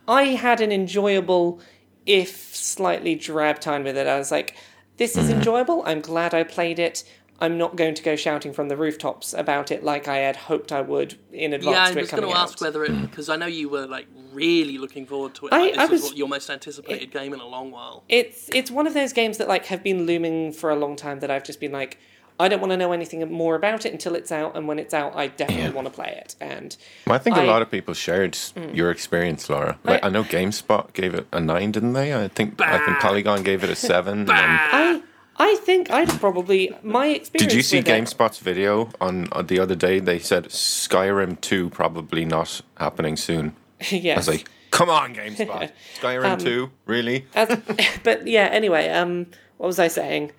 I 0.08 0.24
had 0.24 0.60
an 0.60 0.72
enjoyable, 0.72 1.60
if 2.06 2.54
slightly 2.54 3.14
drab 3.14 3.60
time 3.60 3.84
with 3.84 3.96
it. 3.96 4.06
I 4.06 4.18
was 4.18 4.30
like, 4.30 4.56
this 4.96 5.16
is 5.16 5.28
mm. 5.28 5.34
enjoyable. 5.34 5.82
I'm 5.86 6.00
glad 6.00 6.34
I 6.34 6.42
played 6.42 6.78
it. 6.78 7.04
I'm 7.42 7.56
not 7.56 7.74
going 7.74 7.94
to 7.94 8.02
go 8.02 8.16
shouting 8.16 8.52
from 8.52 8.68
the 8.68 8.76
rooftops 8.76 9.32
about 9.32 9.70
it 9.70 9.82
like 9.82 10.06
I 10.08 10.18
had 10.18 10.36
hoped 10.36 10.72
I 10.72 10.82
would 10.82 11.16
in 11.32 11.54
advance 11.54 11.74
Yeah, 11.74 11.82
I 11.84 11.86
was 11.86 11.94
going 11.94 12.06
coming 12.22 12.30
to 12.30 12.36
out. 12.36 12.50
ask 12.50 12.60
whether 12.60 12.84
it 12.84 12.90
mm. 12.90 13.02
because 13.08 13.30
I 13.30 13.36
know 13.36 13.46
you 13.46 13.70
were 13.70 13.86
like 13.86 14.06
really 14.32 14.76
looking 14.76 15.06
forward 15.06 15.34
to 15.36 15.46
it. 15.46 15.52
I- 15.52 15.58
Like, 15.58 15.70
this 15.72 15.78
I 15.78 15.86
was, 15.86 15.90
was- 16.02 16.10
what 16.10 16.18
your 16.18 16.28
most 16.28 16.50
anticipated 16.50 17.10
game 17.10 17.32
in 17.32 17.40
a 17.40 17.46
long 17.46 17.70
while. 17.70 18.04
it's 18.10 18.50
it's 18.52 18.70
one 18.70 18.86
of 18.86 18.92
those 18.92 19.14
games 19.14 19.38
that 19.38 19.48
like 19.48 19.66
have 19.66 19.82
been 19.82 20.04
looming 20.04 20.52
for 20.52 20.68
a 20.70 20.76
long 20.76 20.96
time 20.96 21.20
that 21.20 21.30
I've 21.30 21.44
just 21.44 21.60
been 21.60 21.72
like 21.72 21.98
I 22.40 22.48
don't 22.48 22.60
want 22.60 22.70
to 22.72 22.76
know 22.76 22.92
anything 22.92 23.30
more 23.32 23.54
about 23.54 23.84
it 23.86 23.92
until 23.92 24.14
it's 24.14 24.32
out 24.32 24.56
and 24.56 24.66
when 24.66 24.78
it's 24.78 24.94
out 24.94 25.14
I 25.16 25.28
definitely 25.28 25.64
Yeah. 25.64 25.70
want 25.70 25.86
to 25.86 25.92
play 25.92 26.14
it 26.22 26.34
and 26.40 26.76
Well, 27.06 27.14
I 27.16 27.18
think 27.18 27.36
I- 27.36 27.44
a 27.44 27.46
lot 27.46 27.62
of 27.62 27.70
people 27.70 27.94
shared 27.94 28.32
mm. 28.32 28.74
your 28.74 28.90
experience, 28.90 29.48
Laura. 29.48 29.78
Like, 29.84 30.02
I- 30.02 30.06
I, 30.08 30.10
know 30.10 30.24
GameSpot 30.24 30.92
gave 30.92 31.14
it 31.14 31.26
a 31.32 31.40
nine, 31.40 31.70
didn't 31.72 31.92
they? 31.92 32.14
I 32.14 32.28
think 32.28 32.60
I 32.60 32.78
think 32.84 32.98
Polygon 32.98 33.42
gave 33.42 33.62
it 33.64 33.70
a 33.70 33.76
seven. 33.76 34.20
and- 34.20 34.30
I 34.32 35.02
I 35.42 35.54
think 35.56 35.90
I'd 35.90 36.10
probably 36.20 36.70
my 36.82 37.06
experience 37.06 37.50
did 37.52 37.56
you 37.56 37.62
see 37.62 37.78
with 37.78 37.88
it- 37.88 37.90
GameSpot's 38.04 38.38
video 38.38 38.90
on, 39.00 39.28
on 39.32 39.46
the 39.46 39.58
other 39.58 39.74
day? 39.74 39.98
They 39.98 40.18
said 40.18 40.44
Skyrim 40.48 41.40
two 41.40 41.70
probably 41.70 42.24
not 42.26 42.60
happening 42.76 43.16
soon. 43.16 43.54
yes. 43.90 44.16
I 44.16 44.20
was 44.20 44.28
like, 44.28 44.48
come 44.70 44.90
on, 44.90 45.14
GameSpot, 45.14 45.70
Skyrim 46.00 46.24
um, 46.32 46.38
two, 46.38 46.70
really? 46.86 47.26
As- 47.34 47.58
but 48.04 48.26
yeah, 48.26 48.48
anyway, 48.52 48.90
um, 48.90 49.26
what 49.56 49.66
was 49.66 49.78
I 49.78 49.88
saying? 49.88 50.32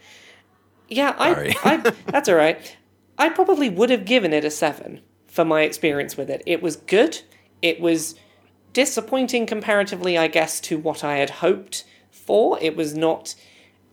Yeah, 0.91 1.15
I, 1.17 1.55
I 1.63 1.77
that's 2.07 2.29
all 2.29 2.35
right. 2.35 2.77
I 3.17 3.29
probably 3.29 3.69
would 3.69 3.89
have 3.89 4.05
given 4.05 4.33
it 4.33 4.45
a 4.45 4.51
seven 4.51 5.01
for 5.25 5.45
my 5.45 5.61
experience 5.61 6.17
with 6.17 6.29
it. 6.29 6.43
It 6.45 6.61
was 6.61 6.75
good. 6.75 7.21
It 7.61 7.79
was 7.79 8.15
disappointing 8.73 9.45
comparatively, 9.45 10.17
I 10.17 10.27
guess, 10.27 10.59
to 10.61 10.77
what 10.77 11.03
I 11.03 11.17
had 11.17 11.29
hoped 11.29 11.85
for. 12.11 12.59
It 12.61 12.75
was 12.75 12.93
not 12.93 13.35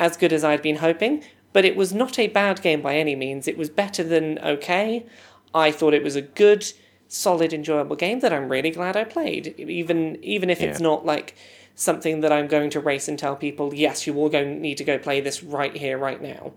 as 0.01 0.17
good 0.17 0.33
as 0.33 0.43
I'd 0.43 0.63
been 0.63 0.77
hoping, 0.77 1.23
but 1.53 1.65
it 1.65 1.77
was 1.77 1.95
not 1.95 2.19
a 2.19 2.27
bad 2.29 2.63
game 2.63 2.83
by 2.83 2.97
any 2.97 3.15
means. 3.15 3.47
It 3.47 3.57
was 3.57 3.71
better 3.71 4.03
than 4.03 4.39
okay. 4.41 5.07
I 5.55 5.71
thought 5.71 5.95
it 5.95 6.03
was 6.03 6.17
a 6.17 6.23
good, 6.23 6.73
solid, 7.07 7.53
enjoyable 7.53 7.97
game 7.97 8.21
that 8.21 8.33
I'm 8.33 8.49
really 8.49 8.71
glad 8.71 8.97
I 8.97 9.05
played. 9.05 9.55
Even 9.59 10.19
even 10.23 10.51
if 10.51 10.61
it's 10.61 10.81
not 10.81 11.07
like 11.07 11.37
something 11.77 12.23
that 12.23 12.33
I'm 12.33 12.49
going 12.49 12.71
to 12.71 12.81
race 12.81 13.07
and 13.07 13.17
tell 13.17 13.37
people, 13.37 13.73
yes, 13.73 14.07
you 14.07 14.17
all 14.17 14.29
go 14.29 14.45
need 14.45 14.79
to 14.79 14.85
go 14.85 14.99
play 14.99 15.21
this 15.21 15.45
right 15.45 15.77
here, 15.77 15.97
right 15.97 16.21
now. 16.21 16.55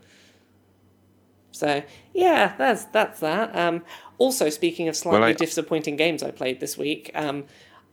So 1.52 1.84
yeah, 2.14 2.54
that's 2.58 2.86
that's 2.86 3.20
that. 3.20 3.56
Um, 3.56 3.84
also, 4.18 4.50
speaking 4.50 4.88
of 4.88 4.96
slightly 4.96 5.30
I- 5.30 5.34
disappointing 5.34 5.96
games 5.96 6.24
I 6.24 6.32
played 6.32 6.60
this 6.60 6.78
week, 6.78 7.12
um, 7.16 7.46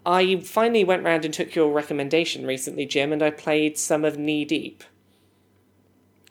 I 0.06 0.36
finally 0.40 0.84
went 0.84 1.04
round 1.04 1.24
and 1.24 1.32
took 1.34 1.54
your 1.54 1.72
recommendation 1.72 2.46
recently, 2.46 2.86
Jim, 2.86 3.12
and 3.12 3.22
I 3.22 3.30
played 3.30 3.76
some 3.78 4.04
of 4.04 4.16
Knee 4.18 4.44
Deep. 4.44 4.84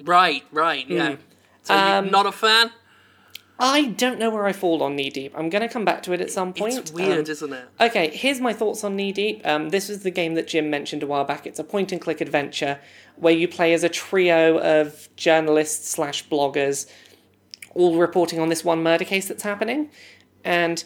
Right, 0.03 0.43
right, 0.51 0.87
yeah. 0.87 1.15
Hmm. 1.15 1.21
So 1.63 1.73
Um, 1.73 2.05
you're 2.05 2.11
not 2.11 2.25
a 2.25 2.31
fan? 2.31 2.71
I 3.59 3.85
don't 3.85 4.19
know 4.19 4.29
where 4.29 4.45
I 4.45 4.53
fall 4.53 4.83
on 4.83 4.95
Knee 4.95 5.09
Deep. 5.09 5.33
I'm 5.35 5.49
going 5.49 5.63
to 5.63 5.67
come 5.67 5.83
back 5.83 6.03
to 6.03 6.13
it 6.13 6.21
at 6.21 6.29
some 6.29 6.53
point. 6.53 6.77
It's 6.77 6.91
weird, 6.91 7.25
Um, 7.27 7.31
isn't 7.31 7.53
it? 7.53 7.65
Okay, 7.81 8.09
here's 8.15 8.39
my 8.39 8.53
thoughts 8.53 8.83
on 8.83 8.95
Knee 8.95 9.11
Deep. 9.11 9.41
Um, 9.45 9.69
this 9.69 9.89
is 9.89 10.03
the 10.03 10.11
game 10.11 10.35
that 10.35 10.47
Jim 10.47 10.69
mentioned 10.69 11.01
a 11.01 11.07
while 11.07 11.23
back. 11.23 11.47
It's 11.47 11.57
a 11.57 11.63
point 11.63 11.91
and 11.91 11.99
click 11.99 12.21
adventure 12.21 12.79
where 13.15 13.33
you 13.33 13.47
play 13.47 13.73
as 13.73 13.83
a 13.83 13.89
trio 13.89 14.59
of 14.59 15.09
journalists 15.15 15.89
slash 15.89 16.27
bloggers, 16.29 16.85
all 17.73 17.97
reporting 17.97 18.39
on 18.39 18.49
this 18.49 18.63
one 18.63 18.83
murder 18.83 19.05
case 19.05 19.27
that's 19.27 19.43
happening. 19.43 19.89
And 20.43 20.83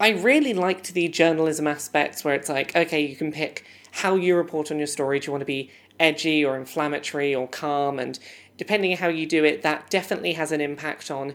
I 0.00 0.10
really 0.10 0.54
liked 0.54 0.94
the 0.94 1.08
journalism 1.08 1.66
aspects 1.66 2.24
where 2.24 2.34
it's 2.34 2.48
like, 2.48 2.74
okay, 2.74 3.00
you 3.00 3.16
can 3.16 3.32
pick 3.32 3.64
how 3.92 4.16
you 4.16 4.36
report 4.36 4.70
on 4.70 4.78
your 4.78 4.86
story. 4.86 5.20
Do 5.20 5.26
you 5.26 5.32
want 5.32 5.42
to 5.42 5.46
be 5.46 5.70
edgy 6.00 6.44
or 6.44 6.56
inflammatory 6.56 7.34
or 7.34 7.46
calm? 7.46 7.98
And 7.98 8.18
depending 8.56 8.92
on 8.92 8.98
how 8.98 9.08
you 9.08 9.26
do 9.26 9.44
it, 9.44 9.62
that 9.62 9.90
definitely 9.90 10.32
has 10.32 10.52
an 10.52 10.60
impact 10.60 11.10
on 11.10 11.34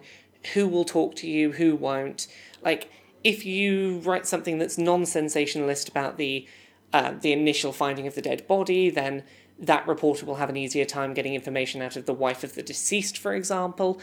who 0.54 0.67
will 0.67 0.86
talk 0.86 1.15
to 1.15 1.28
you, 1.28 1.54
who 1.54 1.75
won't. 1.75 2.28
Like, 2.62 2.89
if 3.23 3.45
you 3.45 3.99
write 3.99 4.25
something 4.25 4.58
that's 4.58 4.78
non 4.78 5.06
sensationalist 5.06 5.89
about 5.89 6.17
the 6.17 6.47
uh, 6.91 7.13
the 7.19 7.32
initial 7.32 7.71
finding 7.71 8.08
of 8.08 8.15
the 8.15 8.21
dead 8.21 8.47
body, 8.47 8.89
then 8.89 9.23
that 9.60 9.88
reporter 9.88 10.25
will 10.25 10.36
have 10.36 10.49
an 10.49 10.58
easier 10.58 10.86
time 10.86 11.13
getting 11.13 11.36
information 11.36 11.82
out 11.82 11.95
of 11.95 12.06
the 12.06 12.13
wife 12.13 12.43
of 12.43 12.56
the 12.56 12.63
deceased, 12.63 13.17
for 13.17 13.34
example. 13.36 13.99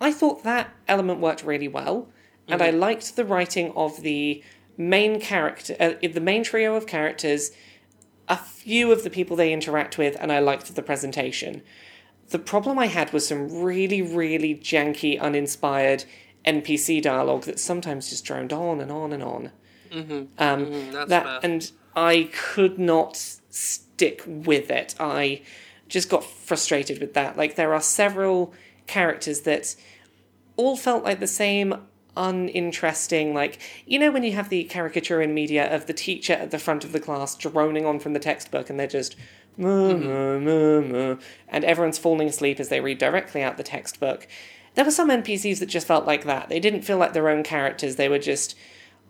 I 0.00 0.12
thought 0.12 0.42
that 0.44 0.70
element 0.88 1.20
worked 1.20 1.44
really 1.44 1.68
well, 1.68 2.08
and 2.48 2.62
I 2.62 2.70
liked 2.70 3.16
the 3.16 3.24
writing 3.24 3.72
of 3.76 4.00
the 4.02 4.42
main 4.76 5.20
character, 5.20 5.76
uh, 5.78 5.92
the 6.00 6.20
main 6.20 6.42
trio 6.42 6.74
of 6.74 6.86
characters, 6.86 7.50
a 8.28 8.36
few 8.36 8.90
of 8.92 9.02
the 9.04 9.10
people 9.10 9.36
they 9.36 9.52
interact 9.52 9.98
with, 9.98 10.16
and 10.20 10.32
I 10.32 10.38
liked 10.38 10.74
the 10.74 10.82
presentation. 10.82 11.62
The 12.30 12.38
problem 12.38 12.78
I 12.78 12.86
had 12.86 13.12
was 13.12 13.26
some 13.26 13.62
really, 13.62 14.00
really 14.02 14.54
janky, 14.54 15.20
uninspired 15.20 16.04
NPC 16.46 17.02
dialogue 17.02 17.42
that 17.44 17.58
sometimes 17.60 18.08
just 18.08 18.24
droned 18.24 18.52
on 18.52 18.80
and 18.80 18.90
on 18.90 19.12
and 19.12 19.22
on. 19.22 19.50
Um, 19.92 20.92
that's 20.92 21.10
that 21.10 21.24
fair. 21.24 21.40
and 21.42 21.70
I 21.96 22.30
could 22.32 22.78
not 22.78 23.16
stick 23.16 24.22
with 24.26 24.70
it. 24.70 24.94
I 25.00 25.42
just 25.88 26.08
got 26.08 26.24
frustrated 26.24 27.00
with 27.00 27.14
that. 27.14 27.36
Like 27.36 27.56
there 27.56 27.74
are 27.74 27.80
several 27.82 28.54
characters 28.90 29.42
that 29.42 29.76
all 30.56 30.76
felt 30.76 31.04
like 31.04 31.20
the 31.20 31.26
same 31.26 31.74
uninteresting 32.16 33.32
like 33.32 33.58
you 33.86 33.96
know 33.98 34.10
when 34.10 34.24
you 34.24 34.32
have 34.32 34.48
the 34.48 34.64
caricature 34.64 35.22
in 35.22 35.32
media 35.32 35.72
of 35.72 35.86
the 35.86 35.92
teacher 35.92 36.32
at 36.32 36.50
the 36.50 36.58
front 36.58 36.84
of 36.84 36.90
the 36.90 36.98
class 36.98 37.36
droning 37.36 37.86
on 37.86 38.00
from 38.00 38.14
the 38.14 38.18
textbook 38.18 38.68
and 38.68 38.78
they're 38.78 38.86
just 38.88 39.14
"Muh, 39.56 39.94
muh, 39.94 39.94
mm-hmm. 39.94 40.92
muh, 40.92 41.14
muh," 41.14 41.20
and 41.48 41.64
everyone's 41.64 41.98
falling 41.98 42.28
asleep 42.28 42.58
as 42.58 42.68
they 42.68 42.80
read 42.80 42.98
directly 42.98 43.42
out 43.42 43.56
the 43.56 43.62
textbook. 43.62 44.26
There 44.74 44.84
were 44.84 44.90
some 44.90 45.08
npcs 45.08 45.60
that 45.60 45.66
just 45.66 45.86
felt 45.86 46.04
like 46.04 46.24
that. 46.24 46.48
They 46.48 46.60
didn't 46.60 46.82
feel 46.82 46.98
like 46.98 47.12
their 47.12 47.28
own 47.28 47.44
characters. 47.44 47.94
They 47.94 48.08
were 48.08 48.18
just 48.18 48.56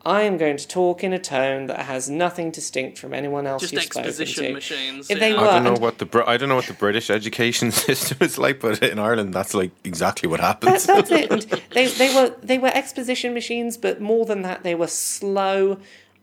i 0.06 0.22
am 0.22 0.38
going 0.38 0.56
to 0.56 0.66
talk 0.66 1.04
in 1.04 1.12
a 1.12 1.18
tone 1.18 1.66
that 1.66 1.80
has 1.86 2.08
nothing 2.08 2.50
distinct 2.50 2.98
from 2.98 3.12
anyone 3.12 3.46
else 3.46 3.60
Just 3.62 3.72
you've 3.74 3.82
spoken 3.82 4.08
exposition 4.08 4.44
to 4.44 4.52
machines. 4.54 5.10
If 5.10 5.18
they 5.20 5.32
yeah. 5.32 5.40
were- 5.40 5.48
I 5.48 5.54
don't 5.54 5.64
know 5.64 5.74
what 5.80 5.98
the 5.98 6.06
Br- 6.06 6.22
I 6.26 6.36
don't 6.38 6.48
know 6.48 6.54
what 6.56 6.66
the 6.66 6.72
British 6.74 7.10
education 7.10 7.70
system 7.86 8.18
is 8.20 8.38
like, 8.38 8.60
but 8.60 8.82
in 8.82 8.98
Ireland, 8.98 9.34
that's 9.34 9.52
like 9.54 9.70
exactly 9.84 10.28
what 10.28 10.40
That, 10.40 10.62
happens. 10.64 10.86
that's 10.86 11.10
it. 11.20 11.30
And 11.30 11.42
they 11.72 11.86
they 11.88 12.14
were 12.14 12.34
they 12.42 12.58
were 12.58 12.70
exposition 12.74 13.34
machines, 13.34 13.76
but 13.76 14.00
more 14.00 14.24
than 14.24 14.42
that, 14.42 14.62
they 14.62 14.74
were 14.74 14.86
slow, 14.86 15.78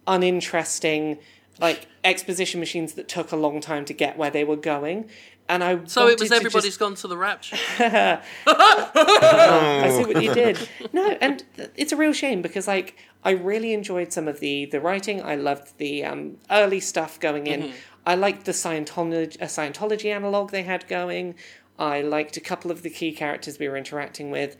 uninteresting, 0.07 1.19
like 1.59 1.85
exposition 2.03 2.59
machines 2.59 2.93
that 2.93 3.07
took 3.07 3.31
a 3.31 3.35
long 3.35 3.61
time 3.61 3.85
to 3.85 3.93
get 3.93 4.17
where 4.17 4.31
they 4.31 4.43
were 4.43 4.55
going. 4.55 5.09
And 5.49 5.63
I 5.63 5.79
So 5.85 6.07
it 6.07 6.19
was 6.19 6.29
to 6.29 6.35
everybody's 6.35 6.65
just- 6.71 6.79
gone 6.79 6.95
to 6.95 7.07
the 7.07 7.17
rapture. 7.17 7.57
I 8.47 9.89
see 9.95 10.05
what 10.13 10.21
you 10.21 10.33
did. 10.33 10.57
No, 10.91 11.09
and 11.21 11.43
th- 11.55 11.69
it's 11.75 11.91
a 11.91 11.95
real 11.95 12.13
shame 12.13 12.41
because 12.41 12.67
like 12.67 12.97
I 13.27 13.31
really 13.31 13.73
enjoyed 13.73 14.13
some 14.13 14.29
of 14.29 14.39
the 14.39 14.67
the 14.67 14.79
writing. 14.79 15.21
I 15.21 15.35
loved 15.35 15.77
the 15.79 16.05
um, 16.05 16.37
early 16.49 16.79
stuff 16.79 17.19
going 17.19 17.45
in. 17.45 17.73
I 18.05 18.15
liked 18.15 18.45
the 18.45 18.53
Scientology 18.53 19.41
uh, 19.41 19.45
Scientology 19.47 20.09
analog 20.15 20.51
they 20.51 20.63
had 20.63 20.87
going. 20.87 21.35
I 21.77 22.01
liked 22.01 22.37
a 22.37 22.39
couple 22.39 22.71
of 22.71 22.83
the 22.83 22.89
key 22.89 23.11
characters 23.11 23.59
we 23.59 23.67
were 23.67 23.75
interacting 23.75 24.31
with. 24.31 24.55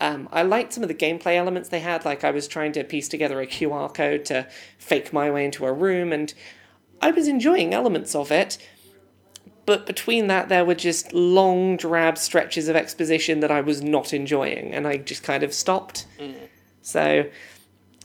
Um, 0.00 0.28
I 0.32 0.42
liked 0.42 0.72
some 0.72 0.82
of 0.82 0.88
the 0.88 0.96
gameplay 0.96 1.36
elements 1.36 1.68
they 1.68 1.78
had. 1.78 2.04
Like 2.04 2.24
I 2.24 2.32
was 2.32 2.48
trying 2.48 2.72
to 2.72 2.82
piece 2.82 3.08
together 3.08 3.40
a 3.40 3.46
QR 3.46 3.94
code 3.94 4.24
to 4.26 4.48
fake 4.78 5.12
my 5.12 5.30
way 5.30 5.44
into 5.44 5.64
a 5.64 5.72
room, 5.72 6.12
and 6.12 6.34
I 7.00 7.12
was 7.12 7.28
enjoying 7.28 7.72
elements 7.72 8.16
of 8.16 8.32
it. 8.32 8.58
But 9.64 9.86
between 9.86 10.26
that, 10.26 10.48
there 10.48 10.64
were 10.64 10.74
just 10.74 11.12
long, 11.12 11.76
drab 11.76 12.18
stretches 12.18 12.66
of 12.66 12.74
exposition 12.74 13.38
that 13.40 13.52
I 13.52 13.60
was 13.60 13.80
not 13.80 14.12
enjoying, 14.12 14.74
and 14.74 14.88
I 14.88 14.96
just 14.96 15.22
kind 15.22 15.44
of 15.44 15.54
stopped. 15.54 16.06
So, 16.82 17.26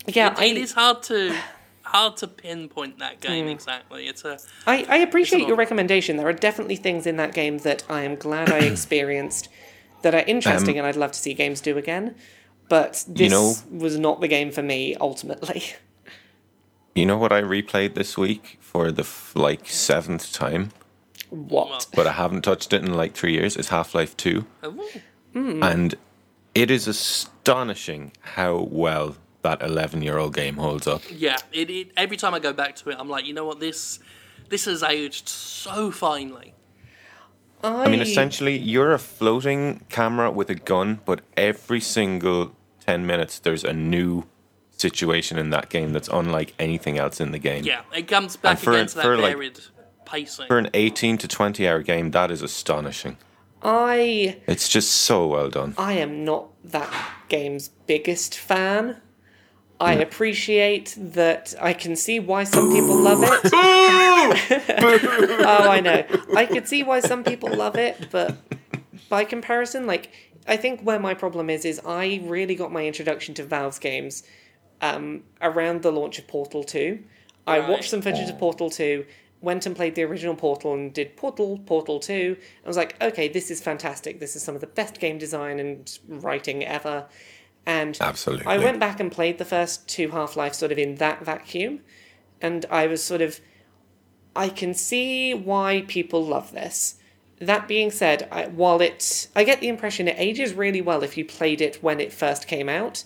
yeah, 0.07 0.33
it 0.33 0.39
I, 0.39 0.45
is 0.45 0.73
hard 0.73 1.03
to 1.03 1.35
hard 1.83 2.17
to 2.17 2.27
pinpoint 2.27 2.99
that 2.99 3.19
game 3.21 3.45
hmm. 3.45 3.51
exactly. 3.51 4.07
It's 4.07 4.25
a 4.25 4.39
I, 4.65 4.85
I 4.89 4.97
appreciate 4.97 5.47
your 5.47 5.55
recommendation. 5.55 6.17
There 6.17 6.27
are 6.27 6.33
definitely 6.33 6.75
things 6.75 7.05
in 7.05 7.17
that 7.17 7.33
game 7.33 7.59
that 7.59 7.83
I 7.89 8.01
am 8.01 8.15
glad 8.15 8.51
I 8.51 8.59
experienced 8.73 9.49
that 10.01 10.13
are 10.13 10.23
interesting, 10.27 10.75
um, 10.75 10.79
and 10.79 10.87
I'd 10.87 10.95
love 10.95 11.11
to 11.13 11.19
see 11.19 11.33
games 11.33 11.61
do 11.61 11.77
again. 11.77 12.15
But 12.69 13.05
this 13.07 13.31
know- 13.31 13.55
was 13.71 13.97
not 13.99 14.21
the 14.21 14.27
game 14.27 14.51
for 14.51 14.63
me 14.63 14.95
ultimately. 14.95 15.63
You 16.95 17.07
know 17.07 17.17
what 17.17 17.31
I 17.31 17.41
replayed 17.41 17.95
this 17.95 18.19
week 18.19 18.59
for 18.61 18.91
the 18.91 19.01
f- 19.01 19.31
like 19.35 19.67
seventh 19.67 20.31
time, 20.31 20.69
what? 21.31 21.87
but 21.95 22.05
I 22.05 22.11
haven't 22.11 22.43
touched 22.43 22.71
it 22.71 22.83
in 22.83 22.93
like 22.93 23.15
three 23.15 23.33
years. 23.33 23.57
It's 23.57 23.69
Half 23.69 23.95
Life 23.95 24.15
Two, 24.15 24.45
oh, 24.61 24.77
hmm. 25.33 25.63
and 25.63 25.95
it 26.53 26.69
is 26.69 26.87
astonishing 26.87 28.11
how 28.21 28.67
well 28.69 29.15
that 29.43 29.61
eleven-year-old 29.61 30.33
game 30.33 30.55
holds 30.57 30.87
up. 30.87 31.01
yeah. 31.11 31.37
It, 31.51 31.69
it 31.69 31.91
every 31.95 32.17
time 32.17 32.33
I 32.33 32.39
go 32.39 32.51
back 32.53 32.75
to 32.77 32.89
it, 32.89 32.97
I'm 32.99 33.09
like, 33.09 33.25
you 33.25 33.33
know 33.33 33.45
what 33.45 33.59
this 33.59 33.99
this 34.49 34.65
has 34.65 34.81
aged 34.83 35.29
so 35.29 35.91
finely. 35.91 36.53
I, 37.63 37.83
I 37.85 37.87
mean, 37.87 38.01
essentially, 38.01 38.57
you're 38.57 38.91
a 38.93 38.99
floating 38.99 39.85
camera 39.89 40.29
with 40.31 40.49
a 40.49 40.55
gun, 40.55 40.99
but 41.05 41.21
every 41.37 41.79
single 41.79 42.53
10 42.85 43.05
minutes, 43.05 43.39
there's 43.39 43.63
a 43.63 43.71
new 43.71 44.25
situation 44.71 45.37
in 45.37 45.49
that 45.51 45.69
game 45.69 45.93
that's 45.93 46.09
unlike 46.09 46.53
anything 46.59 46.97
else 46.97 47.21
in 47.21 47.31
the 47.31 47.39
game. 47.39 47.63
Yeah, 47.63 47.83
it 47.95 48.07
comes 48.09 48.35
back 48.35 48.57
for- 48.57 48.71
again 48.73 48.87
to 48.87 48.95
that 48.95 49.01
for, 49.03 49.17
like- 49.17 49.33
varied 49.35 49.59
pacing. 50.05 50.47
For 50.47 50.57
an 50.57 50.69
18 50.73 51.17
to 51.19 51.27
20 51.27 51.65
hour 51.65 51.81
game, 51.81 52.11
that 52.11 52.31
is 52.31 52.41
astonishing. 52.41 53.17
I 53.65 54.41
It's 54.45 54.67
just 54.67 54.91
so 54.91 55.25
well 55.27 55.49
done. 55.49 55.73
I 55.77 55.93
am 55.93 56.25
not 56.25 56.49
that 56.65 56.91
game's 57.29 57.69
biggest 57.69 58.37
fan. 58.37 58.97
I 59.83 59.93
appreciate 59.93 60.95
that 60.97 61.53
I 61.59 61.73
can 61.73 61.95
see 61.95 62.19
why 62.19 62.45
some 62.45 62.71
people 62.71 62.95
love 62.95 63.19
it. 63.21 63.51
oh, 63.53 65.67
I 65.69 65.81
know. 65.81 66.03
I 66.35 66.45
could 66.45 66.67
see 66.67 66.83
why 66.83 67.01
some 67.01 67.23
people 67.23 67.53
love 67.55 67.75
it, 67.75 68.07
but 68.11 68.37
by 69.09 69.25
comparison, 69.25 69.85
like 69.85 70.11
I 70.47 70.57
think 70.57 70.81
where 70.81 70.99
my 70.99 71.13
problem 71.13 71.49
is 71.49 71.65
is 71.65 71.79
I 71.85 72.21
really 72.23 72.55
got 72.55 72.71
my 72.71 72.85
introduction 72.85 73.33
to 73.35 73.43
Valve's 73.43 73.79
games 73.79 74.23
um, 74.81 75.23
around 75.41 75.81
the 75.81 75.91
launch 75.91 76.19
of 76.19 76.27
Portal 76.27 76.63
2. 76.63 76.99
I 77.45 77.59
Right. 77.59 77.69
watched 77.69 77.89
some 77.89 78.01
footage 78.01 78.29
of 78.29 78.37
Portal 78.39 78.69
2, 78.69 79.05
went 79.41 79.65
and 79.65 79.75
played 79.75 79.95
the 79.95 80.03
original 80.03 80.35
Portal 80.35 80.73
and 80.73 80.93
did 80.93 81.17
Portal, 81.17 81.59
Portal 81.65 81.99
2. 81.99 82.37
I 82.63 82.67
was 82.67 82.77
like, 82.77 82.95
okay, 83.01 83.27
this 83.27 83.51
is 83.51 83.61
fantastic. 83.61 84.19
This 84.21 84.37
is 84.37 84.43
some 84.43 84.55
of 84.55 84.61
the 84.61 84.67
best 84.67 84.99
game 84.99 85.17
design 85.17 85.59
and 85.59 85.99
writing 86.07 86.63
ever. 86.63 87.05
And 87.65 87.97
Absolutely. 88.01 88.45
I 88.45 88.57
went 88.57 88.79
back 88.79 88.99
and 88.99 89.11
played 89.11 89.37
the 89.37 89.45
first 89.45 89.87
two 89.87 90.09
Half 90.09 90.35
Life 90.35 90.53
sort 90.53 90.71
of 90.71 90.77
in 90.77 90.95
that 90.95 91.23
vacuum, 91.23 91.79
and 92.41 92.65
I 92.69 92.87
was 92.87 93.01
sort 93.03 93.21
of, 93.21 93.39
I 94.35 94.49
can 94.49 94.73
see 94.73 95.33
why 95.33 95.85
people 95.87 96.25
love 96.25 96.51
this. 96.51 96.95
That 97.39 97.67
being 97.67 97.89
said, 97.91 98.27
I, 98.31 98.47
while 98.47 98.81
it, 98.81 99.27
I 99.35 99.43
get 99.43 99.61
the 99.61 99.69
impression 99.69 100.07
it 100.07 100.15
ages 100.17 100.53
really 100.53 100.81
well 100.81 101.03
if 101.03 101.17
you 101.17 101.25
played 101.25 101.61
it 101.61 101.81
when 101.81 101.99
it 101.99 102.11
first 102.11 102.47
came 102.47 102.67
out. 102.69 103.03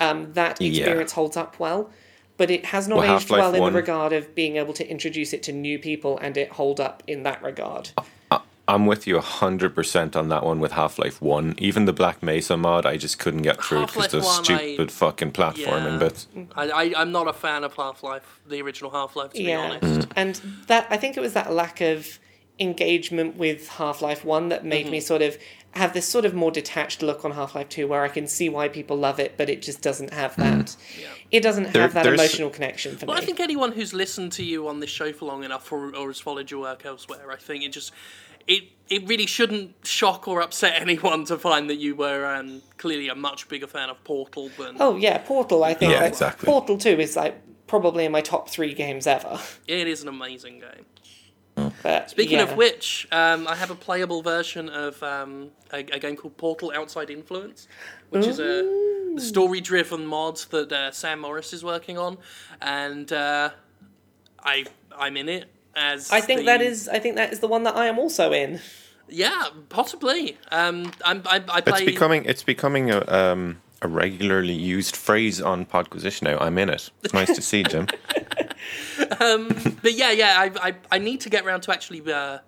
Um, 0.00 0.32
that 0.34 0.60
Yeah. 0.60 0.68
experience 0.68 1.12
holds 1.12 1.36
up 1.36 1.58
well, 1.58 1.90
but 2.36 2.50
it 2.50 2.66
has 2.66 2.86
not 2.86 2.98
Well, 2.98 3.16
aged 3.16 3.28
Half-Life 3.30 3.40
well 3.40 3.54
in 3.54 3.60
1 3.60 3.72
the 3.72 3.78
regard 3.78 4.12
of 4.12 4.34
being 4.34 4.56
able 4.56 4.72
to 4.74 4.88
introduce 4.88 5.32
it 5.32 5.42
to 5.44 5.52
new 5.52 5.78
people 5.78 6.16
and 6.18 6.36
it 6.36 6.52
hold 6.52 6.80
up 6.80 7.02
in 7.06 7.24
that 7.24 7.42
regard. 7.42 7.90
I'm 8.68 8.84
with 8.86 9.06
you 9.06 9.16
100% 9.18 10.14
on 10.14 10.28
that 10.28 10.44
one 10.44 10.60
with 10.60 10.72
Half 10.72 10.98
Life 10.98 11.22
1. 11.22 11.54
Even 11.58 11.86
the 11.86 11.92
Black 11.92 12.22
Mesa 12.22 12.56
mod, 12.56 12.84
I 12.84 12.98
just 12.98 13.18
couldn't 13.18 13.42
get 13.42 13.64
through 13.64 13.86
because 13.86 13.94
Half-Life 13.96 14.10
the 14.10 14.20
1, 14.20 14.44
stupid 14.44 14.92
fucking 14.92 15.32
platforming 15.32 15.92
Yeah. 15.92 15.96
bits. 15.98 16.26
I, 16.54 16.70
I, 16.70 16.92
I'm 17.00 17.10
not 17.10 17.26
a 17.28 17.32
fan 17.32 17.64
of 17.64 17.72
Half 17.74 18.02
Life, 18.02 18.40
the 18.46 18.60
original 18.60 18.90
Half 18.90 19.16
Life, 19.16 19.32
to 19.32 19.38
be 19.38 19.44
yeah, 19.44 19.78
honest. 19.82 20.08
and 20.16 20.34
that 20.66 20.86
I 20.90 20.98
think 20.98 21.16
it 21.16 21.20
was 21.20 21.32
that 21.32 21.50
lack 21.50 21.80
of 21.80 22.18
engagement 22.60 23.36
with 23.36 23.68
Half 23.68 24.02
Life 24.02 24.22
One 24.24 24.50
that 24.50 24.64
made 24.66 24.82
Mm-hmm. 24.84 24.92
me 24.92 25.00
sort 25.00 25.22
of 25.22 25.38
have 25.72 25.92
this 25.92 26.06
sort 26.06 26.24
of 26.24 26.34
more 26.34 26.50
detached 26.50 27.02
look 27.02 27.24
on 27.24 27.30
Half 27.32 27.54
Life 27.54 27.68
Two, 27.70 27.86
where 27.88 28.02
I 28.02 28.08
can 28.08 28.26
see 28.26 28.48
why 28.50 28.68
people 28.68 28.96
love 28.98 29.18
it, 29.18 29.36
but 29.38 29.48
it 29.48 29.62
just 29.62 29.80
doesn't 29.80 30.12
have 30.12 30.34
that. 30.36 30.76
It 31.30 31.40
doesn't 31.40 31.72
There- 31.72 31.82
have 31.82 31.94
that 31.94 32.06
emotional 32.06 32.50
connection 32.50 32.96
for 32.98 33.06
Well, 33.06 33.14
me. 33.16 33.20
Well, 33.20 33.22
I 33.22 33.26
think 33.26 33.40
anyone 33.40 33.72
who's 33.72 33.94
listened 33.94 34.32
to 34.32 34.44
you 34.44 34.66
on 34.68 34.80
this 34.80 34.90
show 34.90 35.12
for 35.12 35.24
long 35.26 35.44
enough, 35.44 35.70
or, 35.72 35.94
or 35.94 36.08
has 36.08 36.20
followed 36.20 36.50
your 36.50 36.60
work 36.60 36.84
elsewhere, 36.84 37.30
I 37.30 37.36
think 37.36 37.64
it 37.64 37.72
just 37.72 37.92
it 38.48 38.64
it 38.88 39.06
really 39.06 39.26
shouldn't 39.26 39.74
shock 39.84 40.26
or 40.26 40.40
upset 40.40 40.74
anyone 40.80 41.24
to 41.26 41.38
find 41.38 41.70
that 41.70 41.76
you 41.76 41.94
were 41.94 42.26
um, 42.26 42.62
clearly 42.78 43.08
a 43.08 43.14
much 43.14 43.48
bigger 43.48 43.66
fan 43.66 43.90
of 43.90 44.02
Portal 44.02 44.50
than 44.58 44.76
oh 44.80 44.96
yeah, 44.96 45.18
Portal. 45.18 45.62
I 45.62 45.74
think 45.74 45.92
Yeah, 45.92 46.00
like, 46.00 46.08
exactly. 46.08 46.46
Portal 46.46 46.78
Two 46.78 46.98
is 46.98 47.14
like 47.14 47.40
probably 47.66 48.04
in 48.04 48.12
my 48.12 48.22
top 48.22 48.48
three 48.48 48.74
games 48.74 49.06
ever. 49.06 49.38
it 49.68 49.86
is 49.86 50.02
an 50.02 50.08
amazing 50.08 50.60
game. 50.60 50.86
But 51.82 52.08
Speaking 52.08 52.38
yeah. 52.38 52.44
of 52.44 52.56
which, 52.56 53.08
um, 53.10 53.48
I 53.48 53.56
have 53.56 53.72
a 53.72 53.74
playable 53.74 54.22
version 54.22 54.68
of 54.68 55.02
um, 55.02 55.50
a, 55.72 55.78
a 55.78 55.98
game 55.98 56.14
called 56.14 56.36
Portal 56.36 56.72
Outside 56.72 57.10
Influence, 57.10 57.66
which 58.10 58.26
is 58.26 58.38
a, 58.38 59.14
a 59.16 59.20
story-driven 59.20 60.06
mod 60.06 60.36
that 60.50 60.70
uh, 60.70 60.92
Sam 60.92 61.18
Morris 61.18 61.52
is 61.52 61.64
working 61.64 61.98
on, 61.98 62.18
and 62.62 63.12
uh, 63.12 63.50
I 64.44 64.66
I'm 64.96 65.16
in 65.16 65.28
it 65.28 65.50
as. 65.78 66.10
I 66.10 66.20
think 66.20 66.40
the- 66.40 66.46
that 66.46 66.60
is 66.62 66.88
I 66.88 66.98
think 66.98 67.16
that 67.16 67.32
is 67.32 67.40
the 67.40 67.48
one 67.48 67.62
that 67.64 67.76
I 67.76 67.86
am 67.86 67.98
also 67.98 68.32
in. 68.32 68.60
yeah, 69.08 69.46
possibly. 69.68 70.36
Um, 70.50 70.92
I'm 71.04 71.22
I, 71.26 71.42
I 71.48 71.60
play. 71.60 71.78
It's 71.78 71.84
becoming 71.92 72.24
it's 72.24 72.42
becoming 72.42 72.90
a 72.90 73.00
um, 73.10 73.60
a 73.82 73.88
regularly 73.88 74.54
used 74.54 74.96
phrase 74.96 75.40
on 75.40 75.64
Podquisition 75.64 76.22
now. 76.22 76.38
I'm 76.38 76.58
in 76.58 76.68
it. 76.68 76.90
It's 77.02 77.14
nice 77.14 77.34
to 77.34 77.42
see, 77.42 77.62
Jim. 77.62 77.86
but 79.18 79.92
yeah, 79.92 80.10
yeah, 80.10 80.34
I, 80.38 80.68
I, 80.68 80.74
I 80.92 80.98
need 80.98 81.20
to 81.22 81.30
get 81.30 81.44
around 81.44 81.60
to 81.62 81.72
actually 81.72 82.02
uh, 82.12 82.38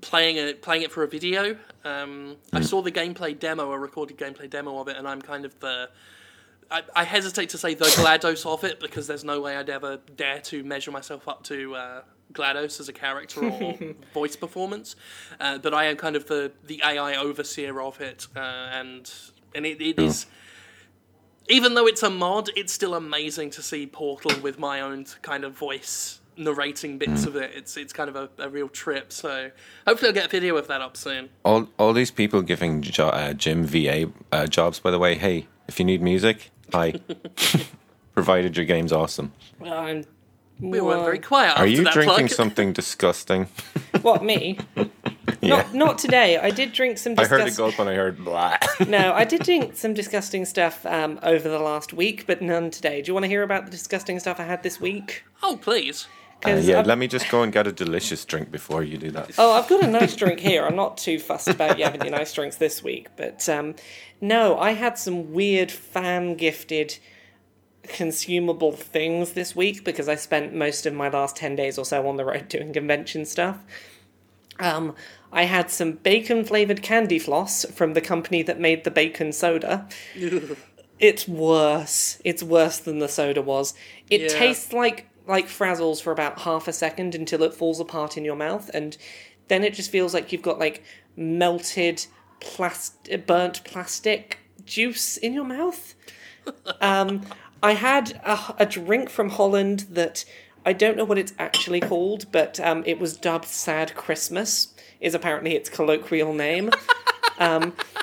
playing 0.00 0.36
it, 0.36 0.62
playing 0.62 0.82
it 0.82 0.92
for 0.92 1.02
a 1.02 1.08
video. 1.08 1.56
Um, 1.84 2.36
I 2.52 2.60
saw 2.60 2.80
the 2.82 2.92
gameplay 2.92 3.38
demo, 3.38 3.72
a 3.72 3.78
recorded 3.78 4.18
gameplay 4.18 4.48
demo 4.48 4.78
of 4.78 4.88
it, 4.88 4.96
and 4.96 5.06
I'm 5.06 5.22
kind 5.22 5.44
of 5.44 5.58
the. 5.60 5.90
I, 6.70 6.82
I 6.96 7.04
hesitate 7.04 7.50
to 7.50 7.58
say 7.58 7.74
the 7.74 7.84
Glados 7.84 8.44
of 8.44 8.64
it 8.64 8.80
because 8.80 9.06
there's 9.06 9.22
no 9.22 9.40
way 9.40 9.56
I'd 9.56 9.70
ever 9.70 10.00
dare 10.16 10.40
to 10.40 10.64
measure 10.64 10.90
myself 10.90 11.28
up 11.28 11.44
to 11.44 11.76
uh, 11.76 12.02
Glados 12.32 12.80
as 12.80 12.88
a 12.88 12.92
character 12.92 13.44
or 13.44 13.78
voice 14.14 14.36
performance. 14.36 14.96
Uh, 15.40 15.58
but 15.58 15.72
I 15.72 15.84
am 15.84 15.96
kind 15.96 16.16
of 16.16 16.26
the, 16.26 16.52
the 16.66 16.82
AI 16.84 17.14
overseer 17.16 17.80
of 17.80 18.00
it, 18.00 18.26
uh, 18.36 18.40
and 18.40 19.10
and 19.54 19.64
it, 19.64 19.80
it 19.80 19.98
is 19.98 20.26
even 21.48 21.74
though 21.74 21.86
it's 21.86 22.02
a 22.02 22.10
mod, 22.10 22.50
it's 22.56 22.72
still 22.72 22.94
amazing 22.94 23.50
to 23.50 23.62
see 23.62 23.86
Portal 23.86 24.32
with 24.40 24.58
my 24.58 24.80
own 24.80 25.06
kind 25.22 25.44
of 25.44 25.52
voice 25.52 26.20
narrating 26.36 26.98
bits 26.98 27.24
of 27.24 27.36
it. 27.36 27.52
It's 27.54 27.76
it's 27.76 27.92
kind 27.92 28.10
of 28.10 28.16
a, 28.16 28.28
a 28.38 28.48
real 28.48 28.68
trip. 28.68 29.12
So 29.12 29.50
hopefully 29.86 30.08
I'll 30.08 30.14
get 30.14 30.26
a 30.26 30.28
video 30.28 30.56
of 30.56 30.66
that 30.68 30.80
up 30.80 30.96
soon. 30.96 31.30
All 31.44 31.68
all 31.78 31.92
these 31.92 32.10
people 32.10 32.42
giving 32.42 32.82
jo- 32.82 33.08
uh, 33.08 33.32
Jim 33.32 33.64
VA 33.64 34.10
uh, 34.32 34.46
jobs. 34.46 34.78
By 34.78 34.90
the 34.90 34.98
way, 34.98 35.14
hey, 35.14 35.46
if 35.68 35.78
you 35.78 35.84
need 35.84 36.02
music, 36.02 36.50
hi. 36.72 36.94
Provided 38.14 38.56
your 38.56 38.64
game's 38.64 38.92
awesome. 38.92 39.32
Um, 39.62 40.04
We 40.60 40.80
went 40.80 41.02
very 41.02 41.18
what- 41.18 41.26
quiet. 41.26 41.58
Are 41.58 41.66
you 41.66 41.84
that 41.84 41.92
drinking 41.92 42.26
plug. 42.28 42.30
something 42.30 42.72
disgusting? 42.82 43.48
What 44.02 44.24
me? 44.24 44.58
Yeah. 45.42 45.56
Not 45.56 45.74
not 45.74 45.98
today. 45.98 46.38
I 46.38 46.50
did 46.50 46.72
drink 46.72 46.98
some. 46.98 47.14
Disgusting 47.14 47.34
I 47.36 47.40
heard 47.40 47.44
disgust- 47.48 47.74
a 47.74 47.76
gulp 47.76 47.78
and 47.80 47.90
I 47.90 47.94
heard 47.94 48.24
blah. 48.24 48.56
No, 48.88 49.12
I 49.12 49.24
did 49.24 49.42
drink 49.42 49.76
some 49.76 49.92
disgusting 49.92 50.44
stuff 50.44 50.84
um, 50.86 51.18
over 51.22 51.48
the 51.48 51.58
last 51.58 51.92
week, 51.92 52.26
but 52.26 52.40
none 52.40 52.70
today. 52.70 53.02
Do 53.02 53.08
you 53.10 53.14
want 53.14 53.24
to 53.24 53.28
hear 53.28 53.42
about 53.42 53.64
the 53.64 53.70
disgusting 53.70 54.18
stuff 54.18 54.40
I 54.40 54.44
had 54.44 54.62
this 54.62 54.80
week? 54.80 55.24
Oh 55.42 55.58
please. 55.60 56.06
Uh, 56.44 56.48
'Cause 56.48 56.66
yeah, 56.66 56.78
I've- 56.80 56.88
let 56.88 56.98
me 56.98 57.06
just 57.06 57.28
go 57.28 57.42
and 57.42 57.52
get 57.52 57.66
a 57.66 57.72
delicious 57.72 58.24
drink 58.24 58.50
before 58.50 58.82
you 58.82 58.96
do 58.98 59.10
that. 59.12 59.32
Oh, 59.36 59.52
I've 59.52 59.68
got 59.68 59.82
a 59.84 59.86
nice 59.88 60.16
drink 60.16 60.40
here. 60.40 60.64
I'm 60.64 60.76
not 60.76 60.96
too 60.96 61.18
fussed 61.18 61.48
about 61.48 61.78
you 61.78 61.84
having 61.84 62.02
your 62.02 62.12
nice 62.12 62.32
drinks 62.32 62.56
this 62.56 62.82
week, 62.82 63.08
but 63.16 63.46
um, 63.48 63.74
no, 64.20 64.58
I 64.58 64.72
had 64.72 64.96
some 64.98 65.32
weird 65.32 65.70
fan 65.70 66.34
gifted 66.34 66.98
consumable 67.88 68.72
things 68.72 69.32
this 69.32 69.54
week 69.56 69.84
because 69.84 70.08
I 70.08 70.14
spent 70.16 70.54
most 70.54 70.86
of 70.86 70.94
my 70.94 71.08
last 71.08 71.36
10 71.36 71.56
days 71.56 71.78
or 71.78 71.84
so 71.84 72.06
on 72.08 72.16
the 72.16 72.24
road 72.24 72.48
doing 72.50 72.72
convention 72.72 73.24
stuff. 73.24 73.58
Um, 74.58 74.94
I 75.32 75.44
had 75.44 75.70
some 75.70 75.92
bacon 75.92 76.44
flavored 76.44 76.82
candy 76.82 77.18
floss 77.18 77.64
from 77.66 77.92
the 77.94 78.00
company 78.00 78.42
that 78.42 78.58
made 78.58 78.84
the 78.84 78.90
bacon 78.90 79.32
soda. 79.32 79.88
It's 80.98 81.28
worse. 81.28 82.18
It's 82.24 82.42
worse 82.42 82.78
than 82.78 83.00
the 83.00 83.08
soda 83.08 83.42
was. 83.42 83.74
It 84.08 84.22
Yeah. 84.22 84.28
tastes 84.28 84.72
like 84.72 85.08
like 85.26 85.46
frazzles 85.46 86.00
for 86.00 86.10
about 86.10 86.40
half 86.40 86.66
a 86.68 86.72
second 86.72 87.14
until 87.14 87.42
it 87.42 87.52
falls 87.52 87.80
apart 87.80 88.16
in 88.16 88.24
your 88.24 88.34
mouth, 88.36 88.70
and 88.72 88.96
then 89.48 89.62
it 89.62 89.74
just 89.74 89.90
feels 89.90 90.14
like 90.14 90.32
you've 90.32 90.40
got 90.40 90.58
like 90.58 90.82
melted 91.14 92.06
plastic, 92.40 93.26
burnt 93.26 93.62
plastic 93.64 94.38
juice 94.64 95.18
in 95.18 95.34
your 95.34 95.44
mouth. 95.44 95.94
Um, 96.80 97.22
I 97.66 97.72
had 97.72 98.20
a, 98.24 98.54
a 98.58 98.66
drink 98.66 99.10
from 99.10 99.30
Holland 99.30 99.86
that 99.90 100.24
I 100.64 100.72
don't 100.72 100.96
know 100.96 101.04
what 101.04 101.18
it's 101.18 101.34
actually 101.38 101.80
called, 101.80 102.30
but 102.30 102.60
um, 102.60 102.82
it 102.86 102.98
was 102.98 103.16
dubbed 103.16 103.46
"Sad 103.46 103.94
Christmas." 103.94 104.72
Is 105.00 105.14
apparently 105.14 105.54
its 105.54 105.68
colloquial 105.68 106.32
name. 106.32 106.70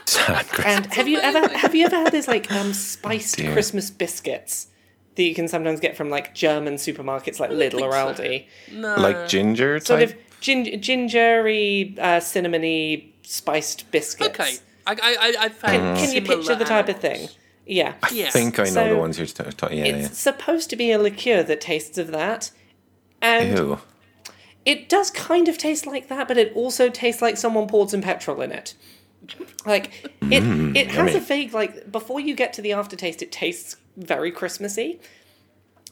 Sad 0.05 0.47
Christmas. 0.47 0.65
And 0.65 0.93
have 0.93 1.07
you 1.07 1.19
ever 1.19 1.47
have 1.57 1.73
you 1.73 1.85
ever 1.85 1.95
had 1.95 2.11
those 2.11 2.27
like 2.27 2.51
um 2.51 2.73
spiced 2.91 3.37
Dear. 3.37 3.53
Christmas 3.53 3.89
biscuits 3.89 4.67
that 5.15 5.23
you 5.23 5.33
can 5.33 5.47
sometimes 5.47 5.79
get 5.79 5.95
from 5.95 6.09
like 6.09 6.35
German 6.35 6.75
supermarkets 6.75 7.39
like 7.39 7.49
Lidl 7.49 7.81
or 7.81 7.91
think 7.91 8.17
so. 8.17 8.23
Aldi? 8.23 8.79
No. 8.79 8.95
like 8.95 9.27
ginger 9.27 9.79
type. 9.79 9.87
Sort 9.87 10.01
of 10.03 10.15
gin- 10.39 10.81
gingery, 10.81 11.95
uh, 11.99 12.19
cinnamony 12.19 13.11
spiced 13.23 13.89
biscuits. 13.91 14.39
okay. 14.39 14.57
I 14.85 14.93
I 14.93 15.17
I 15.19 15.35
I've 15.45 15.53
found 15.53 15.97
Can 15.97 16.11
you 16.13 16.21
picture 16.21 16.55
the 16.55 16.65
type 16.65 16.89
of 16.89 16.99
thing? 16.99 17.29
Yeah. 17.65 17.93
I 18.03 18.09
Yes. 18.13 18.33
think 18.33 18.59
I 18.59 18.63
know 18.63 18.69
So, 18.69 18.89
the 18.89 18.97
ones 18.97 19.17
you're 19.17 19.27
talking. 19.27 19.51
Ta- 19.53 19.69
yeah, 19.71 19.85
It's 19.85 20.17
supposed 20.19 20.69
to 20.71 20.75
be 20.75 20.91
a 20.91 20.99
liqueur 20.99 21.43
that 21.43 21.61
tastes 21.61 21.97
of 21.97 22.07
that. 22.11 22.51
And 23.21 23.57
Ew. 23.57 23.79
it 24.65 24.89
does 24.89 25.09
kind 25.09 25.47
of 25.47 25.57
taste 25.57 25.85
like 25.87 26.09
that, 26.09 26.27
but 26.27 26.37
it 26.37 26.51
also 26.55 26.89
tastes 26.89 27.21
like 27.21 27.37
someone 27.37 27.67
poured 27.67 27.89
some 27.89 28.01
petrol 28.01 28.41
in 28.41 28.51
it. 28.51 28.75
Like 29.65 30.03
it, 30.29 30.43
mm, 30.43 30.75
it 30.75 30.87
has 30.91 31.13
yummy. 31.13 31.15
a 31.15 31.19
vague 31.21 31.53
like 31.53 31.89
before 31.89 32.19
you 32.19 32.35
get 32.35 32.51
to 32.53 32.61
the 32.61 32.73
aftertaste, 32.73 33.21
it 33.21 33.31
tastes 33.31 33.77
very 33.95 34.29
Christmassy, 34.31 34.99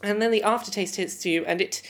and 0.02 0.20
then 0.20 0.30
the 0.30 0.42
aftertaste 0.42 0.96
hits 0.96 1.24
you, 1.24 1.44
and 1.46 1.60
it. 1.62 1.80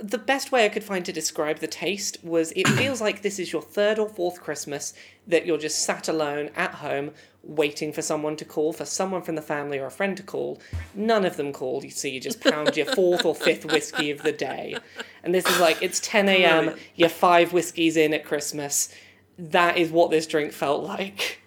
The 0.00 0.18
best 0.18 0.52
way 0.52 0.66
I 0.66 0.68
could 0.68 0.84
find 0.84 1.06
to 1.06 1.12
describe 1.12 1.58
the 1.60 1.66
taste 1.66 2.18
was 2.22 2.52
it 2.54 2.68
feels 2.76 3.00
like 3.00 3.22
this 3.22 3.38
is 3.40 3.50
your 3.52 3.62
third 3.62 3.98
or 3.98 4.08
fourth 4.08 4.40
Christmas 4.42 4.92
that 5.26 5.46
you're 5.46 5.56
just 5.58 5.78
sat 5.82 6.06
alone 6.06 6.50
at 6.54 6.74
home 6.74 7.12
waiting 7.46 7.92
for 7.92 8.02
someone 8.02 8.36
to 8.36 8.44
call, 8.44 8.72
for 8.72 8.84
someone 8.84 9.22
from 9.22 9.36
the 9.36 9.42
family 9.42 9.78
or 9.78 9.86
a 9.86 9.90
friend 9.90 10.16
to 10.16 10.22
call. 10.22 10.60
None 10.94 11.24
of 11.24 11.36
them 11.36 11.52
called, 11.52 11.84
you 11.84 11.90
see, 11.90 12.10
you 12.10 12.20
just 12.20 12.40
pound 12.40 12.76
your 12.76 12.86
fourth 12.86 13.24
or 13.24 13.34
fifth 13.34 13.64
whiskey 13.64 14.10
of 14.10 14.22
the 14.22 14.32
day. 14.32 14.76
And 15.22 15.34
this 15.34 15.46
is 15.46 15.60
like, 15.60 15.82
it's 15.82 16.00
10 16.00 16.28
a.m., 16.28 16.64
Brilliant. 16.64 16.82
you're 16.96 17.08
five 17.08 17.52
whiskeys 17.52 17.96
in 17.96 18.12
at 18.12 18.24
Christmas. 18.24 18.92
That 19.38 19.76
is 19.78 19.90
what 19.90 20.10
this 20.10 20.26
drink 20.26 20.52
felt 20.52 20.82
like. 20.82 21.40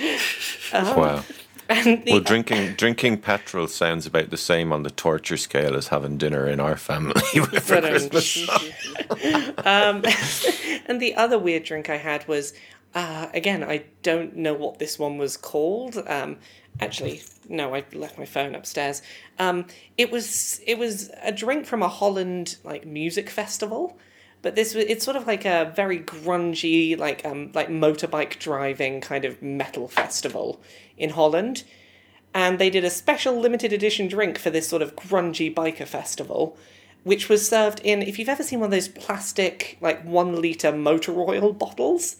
wow. 0.72 1.24
And 1.68 2.04
the, 2.04 2.12
Well, 2.12 2.20
drinking 2.20 2.74
drinking 2.74 3.18
petrol 3.18 3.68
sounds 3.68 4.04
about 4.04 4.30
the 4.30 4.36
same 4.36 4.72
on 4.72 4.82
the 4.82 4.90
torture 4.90 5.36
scale 5.36 5.76
as 5.76 5.88
having 5.88 6.18
dinner 6.18 6.48
in 6.48 6.58
our 6.58 6.76
family 6.76 7.20
for 7.60 7.80
Christmas. 7.80 8.48
um, 9.64 10.02
and 10.86 11.00
the 11.00 11.14
other 11.16 11.38
weird 11.38 11.62
drink 11.62 11.88
I 11.88 11.98
had 11.98 12.26
was, 12.26 12.52
uh, 12.94 13.28
again, 13.32 13.62
I 13.62 13.84
don't 14.02 14.36
know 14.36 14.54
what 14.54 14.78
this 14.78 14.98
one 14.98 15.16
was 15.16 15.36
called. 15.36 15.96
Um, 16.06 16.38
actually, 16.80 17.22
no, 17.48 17.74
I 17.74 17.84
left 17.92 18.18
my 18.18 18.24
phone 18.24 18.54
upstairs. 18.54 19.02
Um, 19.38 19.66
it 19.96 20.10
was 20.10 20.60
it 20.66 20.78
was 20.78 21.10
a 21.22 21.30
drink 21.32 21.66
from 21.66 21.82
a 21.82 21.88
Holland 21.88 22.56
like 22.64 22.86
music 22.86 23.30
festival. 23.30 23.98
But 24.42 24.54
this 24.54 24.74
it's 24.74 25.04
sort 25.04 25.16
of 25.16 25.26
like 25.26 25.44
a 25.44 25.72
very 25.76 26.00
grungy, 26.00 26.98
like 26.98 27.24
um 27.24 27.52
like 27.54 27.68
motorbike 27.68 28.38
driving 28.38 29.00
kind 29.00 29.24
of 29.24 29.40
metal 29.42 29.86
festival 29.86 30.60
in 30.96 31.10
Holland. 31.10 31.64
And 32.32 32.58
they 32.58 32.70
did 32.70 32.84
a 32.84 32.90
special 32.90 33.38
limited 33.38 33.72
edition 33.72 34.08
drink 34.08 34.38
for 34.38 34.50
this 34.50 34.68
sort 34.68 34.82
of 34.82 34.96
grungy 34.96 35.52
biker 35.52 35.86
festival, 35.86 36.56
which 37.02 37.28
was 37.28 37.46
served 37.46 37.80
in 37.80 38.02
if 38.02 38.18
you've 38.18 38.28
ever 38.28 38.42
seen 38.42 38.60
one 38.60 38.68
of 38.68 38.72
those 38.72 38.88
plastic 38.88 39.76
like 39.80 40.02
one 40.04 40.40
liter 40.40 40.72
motor 40.72 41.20
oil 41.20 41.52
bottles. 41.52 42.16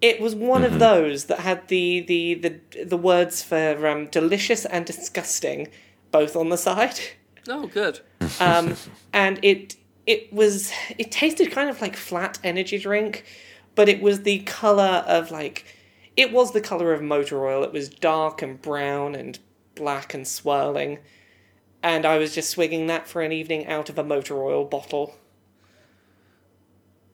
It 0.00 0.20
was 0.20 0.34
one 0.34 0.64
of 0.64 0.78
those 0.78 1.26
that 1.26 1.40
had 1.40 1.68
the 1.68 2.00
the 2.00 2.34
the, 2.34 2.84
the 2.84 2.96
words 2.96 3.42
for 3.42 3.86
um, 3.86 4.06
delicious 4.06 4.64
and 4.64 4.84
disgusting 4.86 5.68
both 6.10 6.36
on 6.36 6.48
the 6.48 6.56
side 6.58 6.98
Oh, 7.48 7.66
good. 7.66 8.00
um, 8.38 8.76
and 9.12 9.38
it 9.42 9.76
it 10.06 10.32
was 10.32 10.72
it 10.98 11.10
tasted 11.10 11.50
kind 11.52 11.70
of 11.70 11.80
like 11.80 11.96
flat 11.96 12.38
energy 12.44 12.78
drink, 12.78 13.24
but 13.74 13.88
it 13.88 14.02
was 14.02 14.22
the 14.22 14.40
color 14.40 15.04
of 15.06 15.30
like 15.30 15.64
it 16.16 16.32
was 16.32 16.52
the 16.52 16.60
color 16.60 16.92
of 16.92 17.02
motor 17.02 17.46
oil. 17.46 17.62
It 17.62 17.72
was 17.72 17.88
dark 17.88 18.42
and 18.42 18.60
brown 18.60 19.14
and 19.14 19.38
black 19.74 20.12
and 20.14 20.26
swirling, 20.28 20.98
and 21.82 22.04
I 22.04 22.18
was 22.18 22.34
just 22.34 22.50
swigging 22.50 22.86
that 22.88 23.06
for 23.08 23.22
an 23.22 23.32
evening 23.32 23.66
out 23.66 23.88
of 23.88 23.98
a 23.98 24.04
motor 24.04 24.42
oil 24.42 24.64
bottle. 24.64 25.14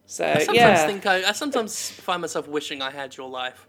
So 0.07 0.25
I 0.25 0.39
sometimes 0.39 0.57
yeah, 0.57 0.87
think 0.87 1.07
I, 1.07 1.29
I 1.29 1.33
sometimes 1.33 1.91
find 1.91 2.21
myself 2.21 2.47
wishing 2.49 2.81
I 2.81 2.91
had 2.91 3.17
your 3.17 3.29
life. 3.29 3.67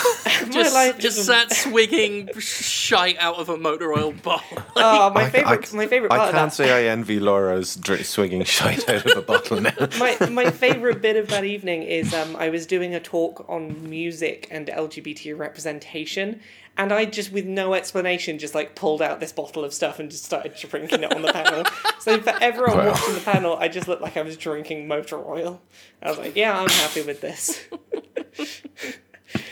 just, 0.50 0.74
life 0.74 0.98
just 0.98 1.18
is- 1.18 1.26
sat 1.26 1.52
swigging 1.52 2.30
shite 2.38 3.18
out 3.18 3.36
of 3.36 3.48
a 3.48 3.56
motor 3.56 3.92
oil 3.92 4.12
bottle. 4.12 4.62
Oh, 4.76 5.10
my 5.10 5.28
favorite, 5.28 5.72
I, 5.72 5.76
my 5.76 5.86
favorite 5.86 6.12
I 6.12 6.16
can't 6.16 6.28
of 6.30 6.34
that. 6.34 6.52
say 6.54 6.86
I 6.86 6.90
envy 6.90 7.20
Laura's 7.20 7.76
dr- 7.76 8.06
swigging 8.06 8.42
shite 8.44 8.88
out 8.88 9.04
of 9.04 9.18
a 9.18 9.22
bottle 9.22 9.60
now. 9.60 9.72
my 9.98 10.16
my 10.30 10.50
favorite 10.50 11.02
bit 11.02 11.16
of 11.16 11.28
that 11.28 11.44
evening 11.44 11.82
is 11.82 12.14
um, 12.14 12.34
I 12.36 12.48
was 12.48 12.66
doing 12.66 12.94
a 12.94 13.00
talk 13.00 13.44
on 13.48 13.90
music 13.90 14.48
and 14.50 14.68
LGBT 14.68 15.36
representation, 15.36 16.40
and 16.80 16.94
I 16.94 17.04
just 17.04 17.30
with 17.30 17.44
no 17.44 17.74
explanation 17.74 18.38
just 18.38 18.54
like 18.54 18.74
pulled 18.74 19.02
out 19.02 19.20
this 19.20 19.32
bottle 19.32 19.66
of 19.66 19.74
stuff 19.74 19.98
and 19.98 20.10
just 20.10 20.24
started 20.24 20.54
drinking 20.56 21.02
it 21.02 21.14
on 21.14 21.20
the 21.20 21.30
panel. 21.30 21.64
So 21.98 22.18
for 22.22 22.30
everyone 22.40 22.78
Wow. 22.78 22.92
watching 22.92 23.12
the 23.12 23.20
panel, 23.20 23.54
I 23.58 23.68
just 23.68 23.86
looked 23.86 24.00
like 24.00 24.16
I 24.16 24.22
was 24.22 24.38
drinking 24.38 24.88
motor 24.88 25.18
oil. 25.22 25.60
I 26.02 26.08
was 26.08 26.18
like, 26.18 26.34
yeah, 26.34 26.58
I'm 26.58 26.70
happy 26.70 27.02
with 27.02 27.20
this. 27.20 27.60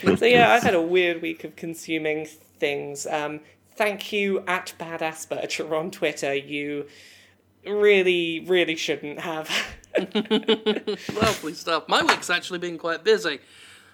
so 0.17 0.25
yeah, 0.25 0.51
I've 0.53 0.63
had 0.63 0.73
a 0.73 0.81
weird 0.81 1.21
week 1.21 1.43
of 1.43 1.55
consuming 1.55 2.25
things. 2.25 3.05
Um, 3.05 3.41
thank 3.75 4.11
you 4.11 4.43
at 4.47 4.73
Bad 4.79 5.01
Asperger 5.01 5.71
on 5.79 5.91
Twitter. 5.91 6.33
You 6.33 6.87
really, 7.63 8.39
really 8.39 8.75
shouldn't 8.75 9.19
have. 9.19 9.51
Lovely 11.13 11.53
stuff. 11.53 11.87
My 11.87 12.01
week's 12.01 12.31
actually 12.31 12.57
been 12.57 12.79
quite 12.79 13.03
busy. 13.03 13.39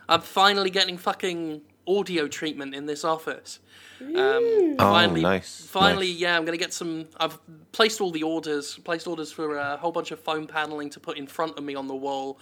I'm 0.08 0.22
finally 0.22 0.70
getting 0.70 0.98
fucking 0.98 1.64
audio 1.88 2.28
treatment 2.28 2.74
in 2.76 2.86
this 2.86 3.04
office. 3.04 3.60
Um, 4.02 4.76
finally, 4.78 5.22
nice, 5.22 5.66
Finally, 5.68 6.12
nice. 6.12 6.18
yeah, 6.20 6.38
I'm 6.38 6.44
gonna 6.44 6.58
get 6.58 6.74
some. 6.74 7.08
I've 7.18 7.40
placed 7.72 8.02
all 8.02 8.12
the 8.12 8.24
orders. 8.24 8.78
Placed 8.84 9.08
orders 9.08 9.32
for 9.32 9.56
a 9.58 9.78
whole 9.78 9.92
bunch 9.94 10.12
of 10.12 10.20
foam 10.20 10.48
paneling 10.48 10.90
to 10.92 11.00
put 11.00 11.18
in 11.18 11.28
front 11.28 11.58
of 11.58 11.64
me 11.64 11.76
on 11.76 11.88
the 11.88 11.96
wall. 11.96 12.38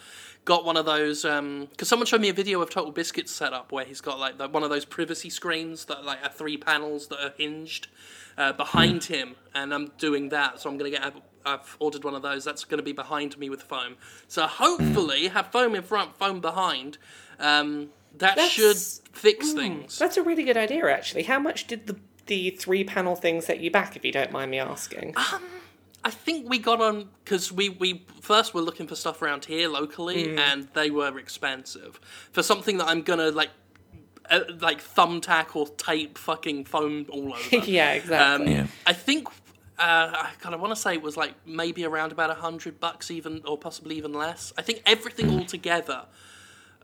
Got 0.45 0.65
one 0.65 0.77
of 0.77 0.85
those 0.85 1.21
because 1.21 1.87
someone 1.87 2.07
showed 2.07 2.21
me 2.21 2.29
a 2.29 2.33
video 2.33 2.61
of 2.61 2.69
Total 2.69 2.91
Biscuit's 2.91 3.31
setup 3.31 3.71
where 3.71 3.85
he's 3.85 4.01
got 4.01 4.19
like 4.19 4.39
the, 4.39 4.49
one 4.49 4.63
of 4.63 4.71
those 4.71 4.83
privacy 4.83 5.29
screens 5.29 5.85
that 5.85 6.03
like 6.03 6.23
are 6.23 6.29
three 6.31 6.57
panels 6.57 7.07
that 7.07 7.23
are 7.23 7.33
hinged 7.37 7.87
uh, 8.37 8.53
behind 8.53 9.03
him, 9.05 9.35
and 9.53 9.73
I'm 9.73 9.91
doing 9.99 10.29
that. 10.29 10.59
So 10.59 10.69
I'm 10.69 10.77
gonna 10.77 10.89
get. 10.89 11.13
I've 11.45 11.75
ordered 11.79 12.03
one 12.03 12.15
of 12.15 12.21
those. 12.21 12.45
That's 12.45 12.63
going 12.63 12.77
to 12.77 12.83
be 12.83 12.93
behind 12.93 13.37
me 13.37 13.49
with 13.49 13.61
foam. 13.61 13.97
So 14.29 14.47
hopefully, 14.47 15.27
have 15.27 15.47
foam 15.47 15.75
in 15.75 15.83
front, 15.83 16.15
foam 16.17 16.39
behind. 16.39 16.97
Um, 17.37 17.89
that 18.17 18.35
That's- 18.35 18.51
should 18.51 18.77
fix 19.15 19.51
things. 19.53 19.97
That's 19.99 20.17
a 20.17 20.23
really 20.23 20.43
good 20.43 20.57
idea, 20.57 20.89
actually. 20.91 21.23
How 21.23 21.39
much 21.39 21.67
did 21.67 21.87
the 21.87 21.97
the 22.25 22.51
three 22.51 22.85
panel 22.85 23.15
thing 23.17 23.41
set 23.41 23.59
you 23.59 23.69
back, 23.69 23.95
if 23.97 24.05
you 24.05 24.11
don't 24.11 24.31
mind 24.31 24.49
me 24.51 24.57
asking? 24.59 25.13
I 26.05 26.09
think 26.09 26.49
we 26.49 26.57
got 26.57 26.81
on 26.81 27.09
because 27.23 27.51
we, 27.51 27.69
we 27.69 28.05
first 28.21 28.53
were 28.53 28.61
looking 28.61 28.87
for 28.87 28.95
stuff 28.95 29.21
around 29.21 29.45
here 29.45 29.67
locally, 29.69 30.37
and 30.37 30.67
they 30.73 30.89
were 30.89 31.17
expensive 31.19 31.99
for 32.31 32.41
something 32.43 32.77
that 32.77 32.87
I'm 32.87 33.01
gonna 33.01 33.31
like, 33.31 33.49
uh, 34.29 34.41
like 34.61 34.81
thumbtack 34.81 35.53
or 35.55 35.67
tape 35.67 36.17
fucking 36.17 36.65
foam 36.65 37.05
all 37.09 37.33
over. 37.53 37.57
yeah, 37.65 37.91
exactly. 37.93 38.47
Um, 38.47 38.51
Yeah. 38.51 38.67
I 38.87 38.93
think 38.93 39.27
uh, 39.79 40.11
I 40.13 40.29
kind 40.39 40.53
of 40.55 40.61
want 40.61 40.71
to 40.75 40.79
say 40.81 40.93
it 40.93 41.01
was 41.01 41.17
like 41.17 41.33
maybe 41.45 41.83
around 41.85 42.11
about 42.13 42.29
a 42.29 42.35
hundred 42.35 42.79
bucks, 42.79 43.11
even 43.11 43.41
or 43.45 43.57
possibly 43.57 43.95
even 43.95 44.13
less. 44.13 44.53
I 44.57 44.61
think 44.61 44.81
everything 44.85 45.29
all 45.29 45.45
together, 45.45 46.05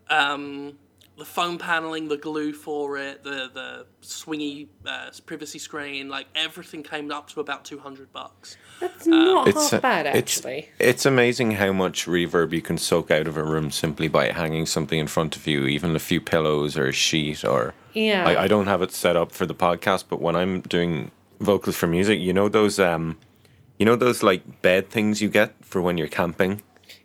um, 0.10 0.78
the 1.20 1.26
foam 1.26 1.58
paneling, 1.60 2.08
the 2.08 2.18
glue 2.18 2.54
for 2.54 2.98
it, 2.98 3.24
the 3.24 3.50
the 3.54 3.86
swingy 4.02 4.68
uh, 4.86 5.10
privacy 5.26 5.60
screen, 5.60 6.10
like 6.10 6.26
everything 6.34 6.82
came 6.82 7.12
up 7.12 7.28
to 7.30 7.40
about 7.42 7.66
two 7.66 7.78
hundred 7.80 8.12
bucks. 8.12 8.58
That's 8.80 9.06
not 9.06 9.48
It's 9.48 9.70
half 9.72 9.74
uh, 9.74 9.82
bad, 9.82 10.06
it's- 10.08 10.38
actually. 10.38 10.70
It's, 10.80 11.06
amazing 11.06 11.52
how 11.52 11.72
much 11.74 12.06
reverb 12.08 12.54
you 12.54 12.62
can 12.62 12.78
soak 12.78 13.12
out 13.12 13.28
of 13.28 13.36
a 13.38 13.44
room 13.44 13.70
simply 13.72 14.08
by 14.08 14.32
hanging 14.32 14.66
something 14.66 14.98
in 14.98 15.08
front 15.08 15.36
of 15.36 15.46
you, 15.46 15.66
even 15.68 15.96
a 15.96 16.00
few 16.00 16.22
pillows 16.22 16.78
or 16.78 16.88
a 16.88 16.94
sheet 16.94 17.44
or. 17.44 17.74
Yeah. 17.94 18.26
I, 18.28 18.44
I 18.44 18.48
don't 18.48 18.68
have 18.68 18.82
it 18.82 18.92
set 18.92 19.16
up 19.18 19.32
for 19.32 19.46
the 19.46 19.56
podcast, 19.56 20.06
but 20.10 20.22
when 20.22 20.36
I'm 20.36 20.62
doing 20.62 21.12
vocals 21.42 21.76
for 21.76 21.88
music, 21.88 22.20
you 22.20 22.32
know 22.34 22.48
those 22.48 22.80
um, 22.80 23.18
you 23.78 23.86
know 23.86 23.96
those 23.98 24.24
like 24.24 24.62
bed 24.62 24.90
things 24.90 25.22
you 25.22 25.30
get 25.30 25.54
for 25.66 25.82
when 25.82 25.98
you're 25.98 26.08
camping. 26.08 26.62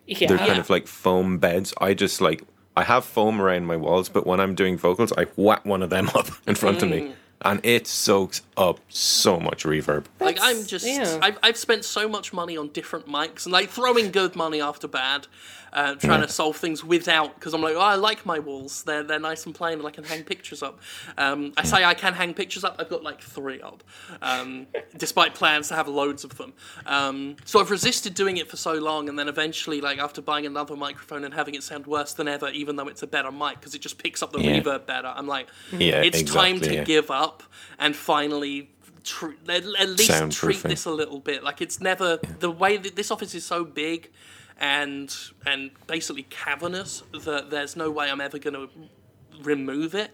yeah. 0.07 0.27
They're 0.27 0.37
kind 0.37 0.53
Yeah. 0.55 0.59
of 0.59 0.69
like 0.69 0.87
foam 0.87 1.39
beds. 1.39 1.73
I 1.81 1.93
just 1.93 2.21
like 2.21 2.43
I 2.77 2.83
have 2.83 3.05
foam 3.05 3.39
around 3.41 3.65
my 3.65 3.77
walls, 3.77 4.09
but 4.09 4.27
when 4.27 4.39
I'm 4.39 4.53
doing 4.55 4.77
vocals, 4.77 5.13
I 5.17 5.25
whack 5.37 5.63
one 5.65 5.81
of 5.81 5.89
them 5.89 6.09
up 6.15 6.27
in 6.47 6.55
front 6.55 6.83
of 6.83 6.89
Mm. 6.89 6.91
me, 6.91 7.15
and 7.41 7.59
it 7.63 7.85
soaks 7.87 8.41
up 8.57 8.79
so 8.89 9.39
much 9.39 9.63
reverb. 9.65 10.05
Like 10.19 10.37
I'm 10.41 10.65
just, 10.65 10.85
yeah. 10.85 11.19
I've, 11.21 11.37
I've 11.43 11.57
spent 11.57 11.85
so 11.85 12.07
much 12.07 12.33
money 12.33 12.57
on 12.57 12.69
different 12.69 13.07
mics 13.07 13.45
and 13.45 13.53
like 13.53 13.69
throwing 13.69 14.11
good 14.11 14.35
money 14.35 14.61
after 14.61 14.87
bad, 14.87 15.27
uh, 15.73 15.93
trying 15.95 16.21
to 16.21 16.27
solve 16.29 16.55
things 16.55 16.85
without 16.85 17.35
because 17.35 17.53
I'm 17.53 17.61
like, 17.61 17.75
oh, 17.75 17.81
I 17.81 17.95
like 17.95 18.25
my 18.25 18.39
walls. 18.39 18.83
They're 18.83 19.03
they're 19.03 19.19
nice 19.19 19.45
and 19.45 19.53
plain, 19.53 19.77
and 19.79 19.85
I 19.85 19.91
can 19.91 20.05
hang 20.05 20.23
pictures 20.23 20.63
up. 20.63 20.79
Um, 21.17 21.51
I 21.57 21.63
say 21.65 21.83
I 21.83 21.93
can 21.93 22.13
hang 22.13 22.33
pictures 22.33 22.63
up. 22.63 22.77
I've 22.79 22.87
got 22.87 23.03
like 23.03 23.19
three 23.21 23.61
up, 23.61 23.83
um, 24.21 24.67
despite 24.97 25.35
plans 25.35 25.67
to 25.67 25.75
have 25.75 25.89
loads 25.89 26.23
of 26.23 26.37
them. 26.37 26.53
Um, 26.85 27.35
so 27.43 27.59
I've 27.59 27.71
resisted 27.71 28.13
doing 28.13 28.37
it 28.37 28.49
for 28.49 28.55
so 28.55 28.73
long, 28.75 29.09
and 29.09 29.19
then 29.19 29.27
eventually, 29.27 29.81
like 29.81 29.99
after 29.99 30.21
buying 30.21 30.45
another 30.45 30.77
microphone 30.77 31.25
and 31.25 31.33
having 31.33 31.55
it 31.55 31.63
sound 31.63 31.87
worse 31.87 32.13
than 32.13 32.29
ever, 32.29 32.47
even 32.51 32.77
though 32.77 32.87
it's 32.87 33.03
a 33.03 33.07
better 33.07 33.29
mic 33.31 33.55
because 33.59 33.75
it 33.75 33.81
just 33.81 33.97
picks 34.01 34.23
up 34.23 34.31
the 34.31 34.39
Yeah. 34.41 34.61
reverb 34.61 34.85
better. 34.85 35.11
I'm 35.13 35.27
like, 35.27 35.47
Yeah, 35.73 36.01
it's 36.03 36.21
time 36.21 36.55
exactly, 36.55 36.69
to 36.69 36.75
yeah. 36.75 36.83
give 36.85 37.11
up 37.11 37.24
and 37.79 37.95
finally 37.95 38.69
tr- 39.03 39.31
at, 39.47 39.63
at 39.79 39.89
least 39.89 40.31
treat 40.31 40.63
this 40.63 40.85
a 40.85 40.91
little 40.91 41.19
bit. 41.19 41.43
Like 41.43 41.61
it's 41.61 41.79
never 41.79 42.17
the 42.39 42.51
way 42.51 42.77
that 42.77 42.95
this 42.95 43.11
office 43.11 43.33
is 43.35 43.45
so 43.45 43.63
big 43.63 44.11
and 44.59 45.13
and 45.45 45.71
basically 45.87 46.23
cavernous 46.23 47.03
that 47.23 47.49
there's 47.49 47.75
no 47.75 47.91
way 47.91 48.09
I'm 48.09 48.21
ever 48.21 48.39
going 48.39 48.53
to 48.53 48.69
remove 49.43 49.95
it 49.95 50.11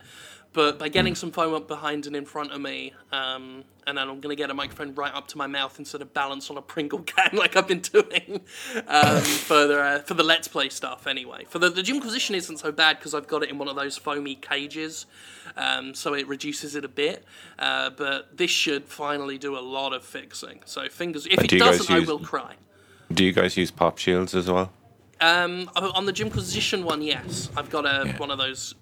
but 0.54 0.78
by 0.78 0.90
getting 0.90 1.16
some 1.16 1.32
foam 1.32 1.54
up 1.54 1.68
behind 1.68 2.06
and 2.08 2.16
in 2.16 2.26
front 2.26 2.52
of 2.52 2.60
me 2.60 2.94
um, 3.12 3.64
and 3.88 3.98
then 3.98 4.10
I'm 4.10 4.20
going 4.20 4.36
to 4.36 4.36
get 4.36 4.50
a 4.50 4.54
microphone 4.54 4.94
right 4.96 5.14
up 5.14 5.28
to 5.30 5.38
my 5.38 5.48
mouth 5.48 5.80
instead 5.80 6.02
of 6.02 6.14
balance 6.14 6.50
on 6.50 6.58
a 6.58 6.62
Pringle 6.62 7.00
can 7.04 7.30
like 7.34 7.56
I've 7.56 7.68
been 7.68 7.80
doing 7.80 8.42
um, 8.88 9.22
for 9.22 9.66
the 9.68 9.80
uh, 9.80 10.00
for 10.00 10.14
the 10.14 10.24
Let's 10.24 10.48
Play 10.48 10.70
stuff 10.70 11.08
anyway. 11.08 11.46
For 11.50 11.60
the 11.60 11.70
the 11.70 11.84
Jimquisition 11.84 12.36
isn't 12.36 12.58
so 12.58 12.72
bad 12.72 12.98
because 13.00 13.14
I've 13.14 13.28
got 13.28 13.44
it 13.44 13.50
in 13.50 13.58
one 13.58 13.68
of 13.70 13.76
those 13.76 13.98
foamy 13.98 14.36
cages, 14.36 15.06
um, 15.58 15.94
so 15.94 16.14
it 16.14 16.28
reduces 16.28 16.76
it 16.76 16.84
a 16.86 16.90
bit. 16.90 17.24
Uh, 17.58 17.90
but 17.92 18.38
this 18.38 18.52
should 18.52 18.86
finally 18.86 19.38
do 19.38 19.58
a 19.58 19.62
lot 19.62 19.94
of 19.94 20.04
fixing. 20.04 20.62
So 20.66 20.88
fingers 20.90 21.26
if 21.28 21.40
Uh, 21.40 21.44
it 21.44 21.48
doesn't, 21.60 21.90
I 21.90 22.00
use- 22.00 22.08
will 22.08 22.20
cry. 22.20 22.56
Do 23.12 23.24
you 23.26 23.34
guys 23.34 23.58
use 23.58 23.72
pop 23.72 23.98
shields 23.98 24.34
as 24.36 24.50
well? 24.50 24.72
Um, 25.20 25.70
on 25.76 26.06
the 26.06 26.12
Jimquisition 26.14 26.84
one, 26.84 27.02
yes, 27.02 27.50
I've 27.56 27.70
got 27.70 27.86
a 27.86 28.08
Yeah. 28.08 28.18
one 28.18 28.32
of 28.32 28.38
those 28.38 28.74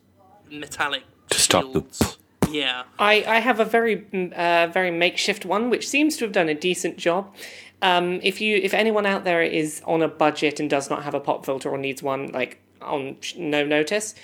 metallic 0.52 1.04
Stop 1.50 1.74
the. 1.74 2.18
Yeah. 2.52 2.84
I, 2.98 3.24
I 3.28 3.40
have 3.40 3.60
a 3.60 3.66
very 3.66 3.98
mm, 3.98 4.34
uh, 4.34 4.68
very 4.72 4.92
makeshift 4.92 5.46
one, 5.46 5.70
which 5.70 5.88
seems 5.88 6.18
to 6.18 6.26
have 6.26 6.32
done 6.32 6.50
a 6.50 6.54
decent 6.56 6.98
job. 6.98 7.34
Um, 7.82 8.20
if 8.24 8.42
you 8.42 8.58
if 8.58 8.74
anyone 8.74 9.06
out 9.06 9.24
there 9.24 9.42
is 9.42 9.82
on 9.86 10.02
a 10.02 10.08
budget 10.08 10.60
and 10.60 10.70
does 10.70 10.90
not 10.90 11.04
have 11.04 11.14
a 11.14 11.20
pop 11.20 11.46
filter 11.46 11.70
or 11.70 11.78
needs 11.78 12.04
one 12.04 12.28
like 12.32 12.60
on 12.82 13.18
no 13.38 13.66
notice, 13.66 14.16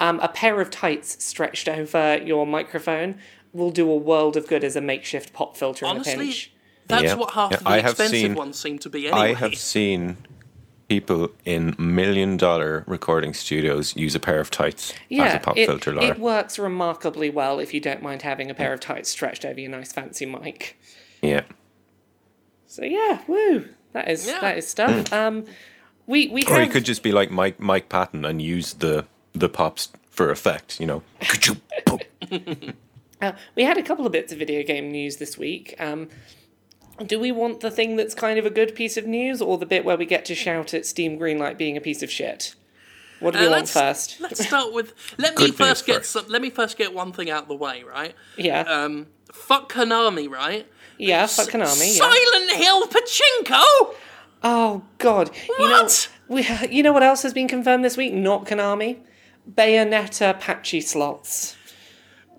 um, 0.00 0.18
a 0.20 0.28
pair 0.28 0.60
of 0.60 0.70
tights 0.70 1.22
stretched 1.24 1.68
over 1.68 2.18
your 2.24 2.46
microphone 2.46 3.16
will 3.52 3.70
do 3.70 3.88
a 3.90 3.96
world 3.96 4.36
of 4.36 4.46
good 4.48 4.64
as 4.64 4.74
a 4.76 4.80
makeshift 4.80 5.32
pop 5.32 5.56
filter 5.56 5.84
in 5.86 5.90
a 5.92 5.94
Honestly, 5.94 6.26
pinch. 6.26 6.52
that's 6.88 7.04
Yeah. 7.04 7.14
what 7.14 7.30
half 7.34 7.52
Yeah, 7.52 7.58
of 7.58 7.64
the 7.64 7.70
I 7.70 7.76
expensive 7.78 8.10
seen- 8.20 8.34
ones 8.34 8.58
seem 8.58 8.78
to 8.80 8.90
be 8.90 9.06
anyway. 9.06 9.30
I 9.30 9.34
have 9.34 9.54
seen 9.54 10.16
people 10.88 11.30
in 11.44 11.74
million 11.78 12.36
dollar 12.36 12.84
recording 12.86 13.32
studios 13.34 13.96
use 13.96 14.14
a 14.14 14.20
pair 14.20 14.40
of 14.40 14.50
tights 14.50 14.90
as 14.92 14.96
Yeah, 15.08 15.36
a 15.36 15.40
pop 15.40 15.56
it, 15.56 15.66
filter, 15.66 15.92
Laura. 15.92 16.08
it 16.08 16.18
works 16.18 16.58
remarkably 16.58 17.30
well 17.30 17.58
if 17.58 17.72
you 17.72 17.80
don't 17.80 18.02
mind 18.02 18.22
having 18.22 18.50
a 18.50 18.54
pair 18.54 18.72
of 18.72 18.80
tights 18.80 19.08
stretched 19.10 19.44
over 19.44 19.58
your 19.60 19.70
nice 19.70 19.92
fancy 19.92 20.26
mic. 20.26 20.78
yeah. 21.22 21.42
So 22.66 22.84
yeah, 22.84 23.20
woo, 23.28 23.68
that 23.92 24.08
is 24.10 24.26
Yeah. 24.26 24.40
that 24.40 24.58
is 24.58 24.66
stuff. 24.68 25.12
Um, 25.12 25.44
we 26.06 26.26
we 26.28 26.42
Or 26.44 26.54
have 26.54 26.66
you 26.66 26.70
could 26.72 26.84
just 26.84 27.02
be 27.02 27.12
like 27.12 27.30
Mike 27.30 27.60
Mike 27.60 27.88
Patton 27.88 28.24
and 28.24 28.42
use 28.42 28.74
the 28.74 29.06
the 29.32 29.48
pops 29.48 29.90
for 30.10 30.30
effect, 30.30 30.80
you 30.80 30.86
know. 30.86 31.02
Ka-choo, 31.20 31.56
pop. 31.86 32.00
Uh, 33.22 33.32
we 33.54 33.62
had 33.64 33.78
a 33.78 33.82
couple 33.82 34.04
of 34.04 34.12
bits 34.12 34.32
of 34.32 34.38
video 34.38 34.62
game 34.64 34.90
news 34.90 35.16
this 35.16 35.38
week. 35.38 35.74
Um, 35.78 36.08
do 37.06 37.18
we 37.18 37.32
want 37.32 37.60
the 37.60 37.70
thing 37.70 37.96
that's 37.96 38.14
kind 38.14 38.38
of 38.38 38.46
a 38.46 38.50
good 38.50 38.74
piece 38.74 38.96
of 38.96 39.06
news, 39.06 39.40
or 39.42 39.58
the 39.58 39.66
bit 39.66 39.84
where 39.84 39.96
we 39.96 40.06
get 40.06 40.24
to 40.26 40.34
shout 40.34 40.74
at 40.74 40.86
Steam 40.86 41.18
Greenlight 41.18 41.56
being 41.58 41.76
a 41.76 41.80
piece 41.80 42.02
of 42.02 42.10
shit? 42.10 42.54
What 43.20 43.32
do 43.34 43.40
we 43.40 43.46
Uh, 43.46 43.50
want 43.52 43.68
first? 43.68 44.20
Let's 44.20 44.44
start 44.44 44.72
with. 44.72 44.92
Let 45.18 45.38
me 45.38 45.46
Good 45.46 45.54
first 45.54 45.86
get 45.86 46.04
some. 46.04 46.26
Let 46.28 46.42
me 46.42 46.50
first 46.50 46.76
get 46.76 46.92
one 46.92 47.12
thing 47.12 47.30
out 47.30 47.42
of 47.44 47.48
the 47.48 47.54
way, 47.54 47.82
right? 47.82 48.14
Yeah, 48.36 48.60
Um, 48.62 49.06
fuck 49.32 49.72
Konami, 49.72 50.28
right? 50.28 50.66
yeah, 50.98 51.26
fuck 51.26 51.48
Konami. 51.48 51.96
Yeah. 51.96 52.08
Silent 52.10 52.50
Hill 52.52 52.86
Pachinko. 52.88 53.94
Oh 54.42 54.82
God, 54.98 55.30
you 55.48 55.54
What? 55.58 56.10
know 56.28 56.34
we. 56.34 56.46
You 56.70 56.82
know 56.82 56.92
what 56.92 57.02
else 57.02 57.22
has 57.22 57.32
been 57.32 57.48
confirmed 57.48 57.84
this 57.84 57.96
week? 57.96 58.12
Not 58.12 58.44
Konami. 58.46 58.98
Bayonetta 59.50 60.38
pachislots. 60.40 61.54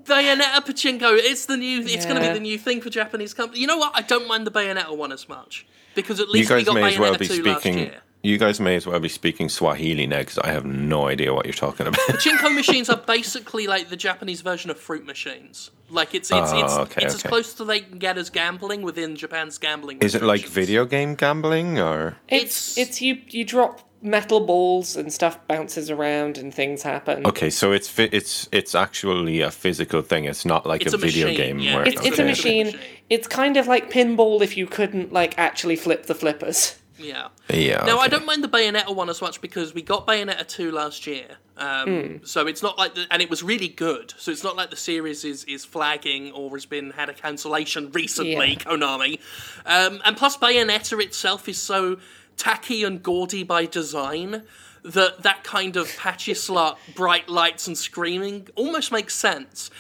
Bayonetta 0.05 0.65
Pachinko. 0.65 1.17
It's 1.17 1.45
the 1.45 1.57
new. 1.57 1.81
It's 1.81 2.05
going 2.05 2.15
to 2.21 2.27
be 2.27 2.33
the 2.33 2.39
new 2.39 2.57
thing 2.57 2.81
for 2.81 2.89
Japanese 2.89 3.33
companies. 3.33 3.61
You 3.61 3.67
know 3.67 3.77
what? 3.77 3.91
I 3.95 4.01
don't 4.01 4.27
mind 4.27 4.45
the 4.47 4.51
Bayonetta 4.51 4.95
one 4.95 5.11
as 5.11 5.27
much 5.29 5.65
because 5.95 6.19
at 6.19 6.27
You 6.27 6.33
least 6.33 6.51
we 6.51 6.63
got 6.63 6.75
may 6.75 6.81
Bayonetta 6.81 6.93
as 6.93 6.99
well 6.99 7.17
be 7.17 7.27
2 7.27 7.43
last 7.43 7.61
speaking. 7.61 7.79
year. 7.79 8.01
You 8.23 8.39
guys 8.39 8.59
may 8.59 8.75
as 8.75 8.87
well 8.87 8.99
be 8.99 9.07
speaking 9.09 9.49
Swahili 9.49 10.07
now 10.07 10.17
because 10.19 10.39
I 10.39 10.47
have 10.51 10.65
no 10.65 11.07
idea 11.07 11.31
what 11.31 11.45
you're 11.45 11.53
talking 11.53 11.85
about. 11.85 11.99
Pachinko 12.07 12.55
machines 12.55 12.89
are 12.89 12.97
basically 12.97 13.67
like 13.67 13.89
the 13.89 13.95
Japanese 13.95 14.41
version 14.41 14.71
of 14.71 14.79
fruit 14.79 15.05
machines. 15.05 15.69
Like 15.91 16.15
it's 16.15 16.31
it's 16.31 16.51
Oh, 16.51 16.59
it's, 16.65 16.73
okay, 16.73 17.05
it's 17.05 17.13
as 17.15 17.21
close 17.23 17.53
to 17.53 17.63
they 17.65 17.81
can 17.81 17.99
get 17.99 18.17
as 18.17 18.31
gambling 18.31 18.81
within 18.81 19.15
Japan's 19.15 19.59
gambling. 19.59 19.99
Is 19.99 20.15
it 20.15 20.23
like 20.23 20.47
video 20.47 20.85
game 20.85 21.13
gambling 21.13 21.77
or? 21.79 22.17
It's 22.27 22.75
It's- 22.79 22.89
it's 22.89 23.01
you 23.01 23.19
you 23.29 23.45
drop 23.45 23.81
metal 24.05 24.39
balls 24.45 24.95
and 24.95 25.11
stuff 25.11 25.39
bounces 25.47 25.89
around 25.89 26.37
and 26.37 26.53
things 26.53 26.83
happen. 26.83 27.25
Okay, 27.25 27.49
so 27.49 27.71
it's 27.71 27.89
fi- 27.89 28.09
it's 28.11 28.47
it's 28.51 28.75
actually 28.75 29.41
a 29.41 29.51
physical 29.51 30.01
thing. 30.01 30.25
It's 30.25 30.45
not 30.45 30.65
like 30.65 30.83
It's 30.83 30.93
a, 30.93 30.97
a 30.97 30.99
video 30.99 31.27
machine, 31.27 31.37
game 31.37 31.59
yeah. 31.59 31.75
where 31.75 31.87
It's, 31.87 32.05
it's 32.05 32.19
a 32.19 32.23
machine. 32.23 32.67
machine. 32.67 32.79
It's 33.09 33.27
kind 33.27 33.57
of 33.57 33.67
like 33.67 33.91
pinball 33.91 34.41
if 34.41 34.55
you 34.55 34.67
couldn't 34.67 35.11
like 35.11 35.37
actually 35.37 35.75
flip 35.75 36.05
the 36.05 36.15
flippers. 36.15 36.75
Yeah. 36.97 37.27
Yeah. 37.49 37.83
No, 37.85 37.99
I 37.99 38.07
don't 38.07 38.25
mind 38.25 38.41
the 38.41 38.47
Bayonetta 38.47 38.95
one 38.95 39.09
as 39.09 39.21
much 39.21 39.41
because 39.41 39.73
we 39.73 39.81
got 39.81 40.07
Bayonetta 40.07 40.47
2 40.47 40.71
last 40.71 41.05
year. 41.05 41.27
Um, 41.57 41.85
Hmm. 41.89 42.25
So 42.25 42.47
it's 42.47 42.63
not 42.63 42.77
like, 42.77 42.95
the, 42.95 43.05
and 43.11 43.21
it 43.21 43.29
was 43.29 43.43
really 43.43 43.67
good. 43.67 44.13
So 44.17 44.31
it's 44.31 44.45
not 44.45 44.55
like 44.55 44.69
the 44.69 44.77
series 44.77 45.25
is, 45.25 45.43
is 45.43 45.65
flagging 45.65 46.31
or 46.31 46.49
has 46.51 46.65
been 46.65 46.91
had 46.91 47.09
a 47.09 47.13
cancellation 47.13 47.91
recently, 47.91 48.51
Yeah. 48.51 48.55
Konami. 48.59 49.19
Um, 49.65 50.01
and 50.05 50.15
plus, 50.15 50.37
Bayonetta 50.37 51.03
itself 51.03 51.49
is 51.49 51.61
so 51.61 51.97
tacky 52.37 52.83
and 52.83 53.01
gaudy 53.01 53.43
by 53.43 53.65
design 53.65 54.43
that 54.83 55.23
that 55.23 55.43
kind 55.43 55.75
of 55.75 55.87
pachislot, 55.87 56.77
bright 56.93 57.27
lights 57.27 57.67
and 57.67 57.77
screaming 57.77 58.47
almost 58.55 58.91
makes 58.91 59.15
sense. 59.15 59.71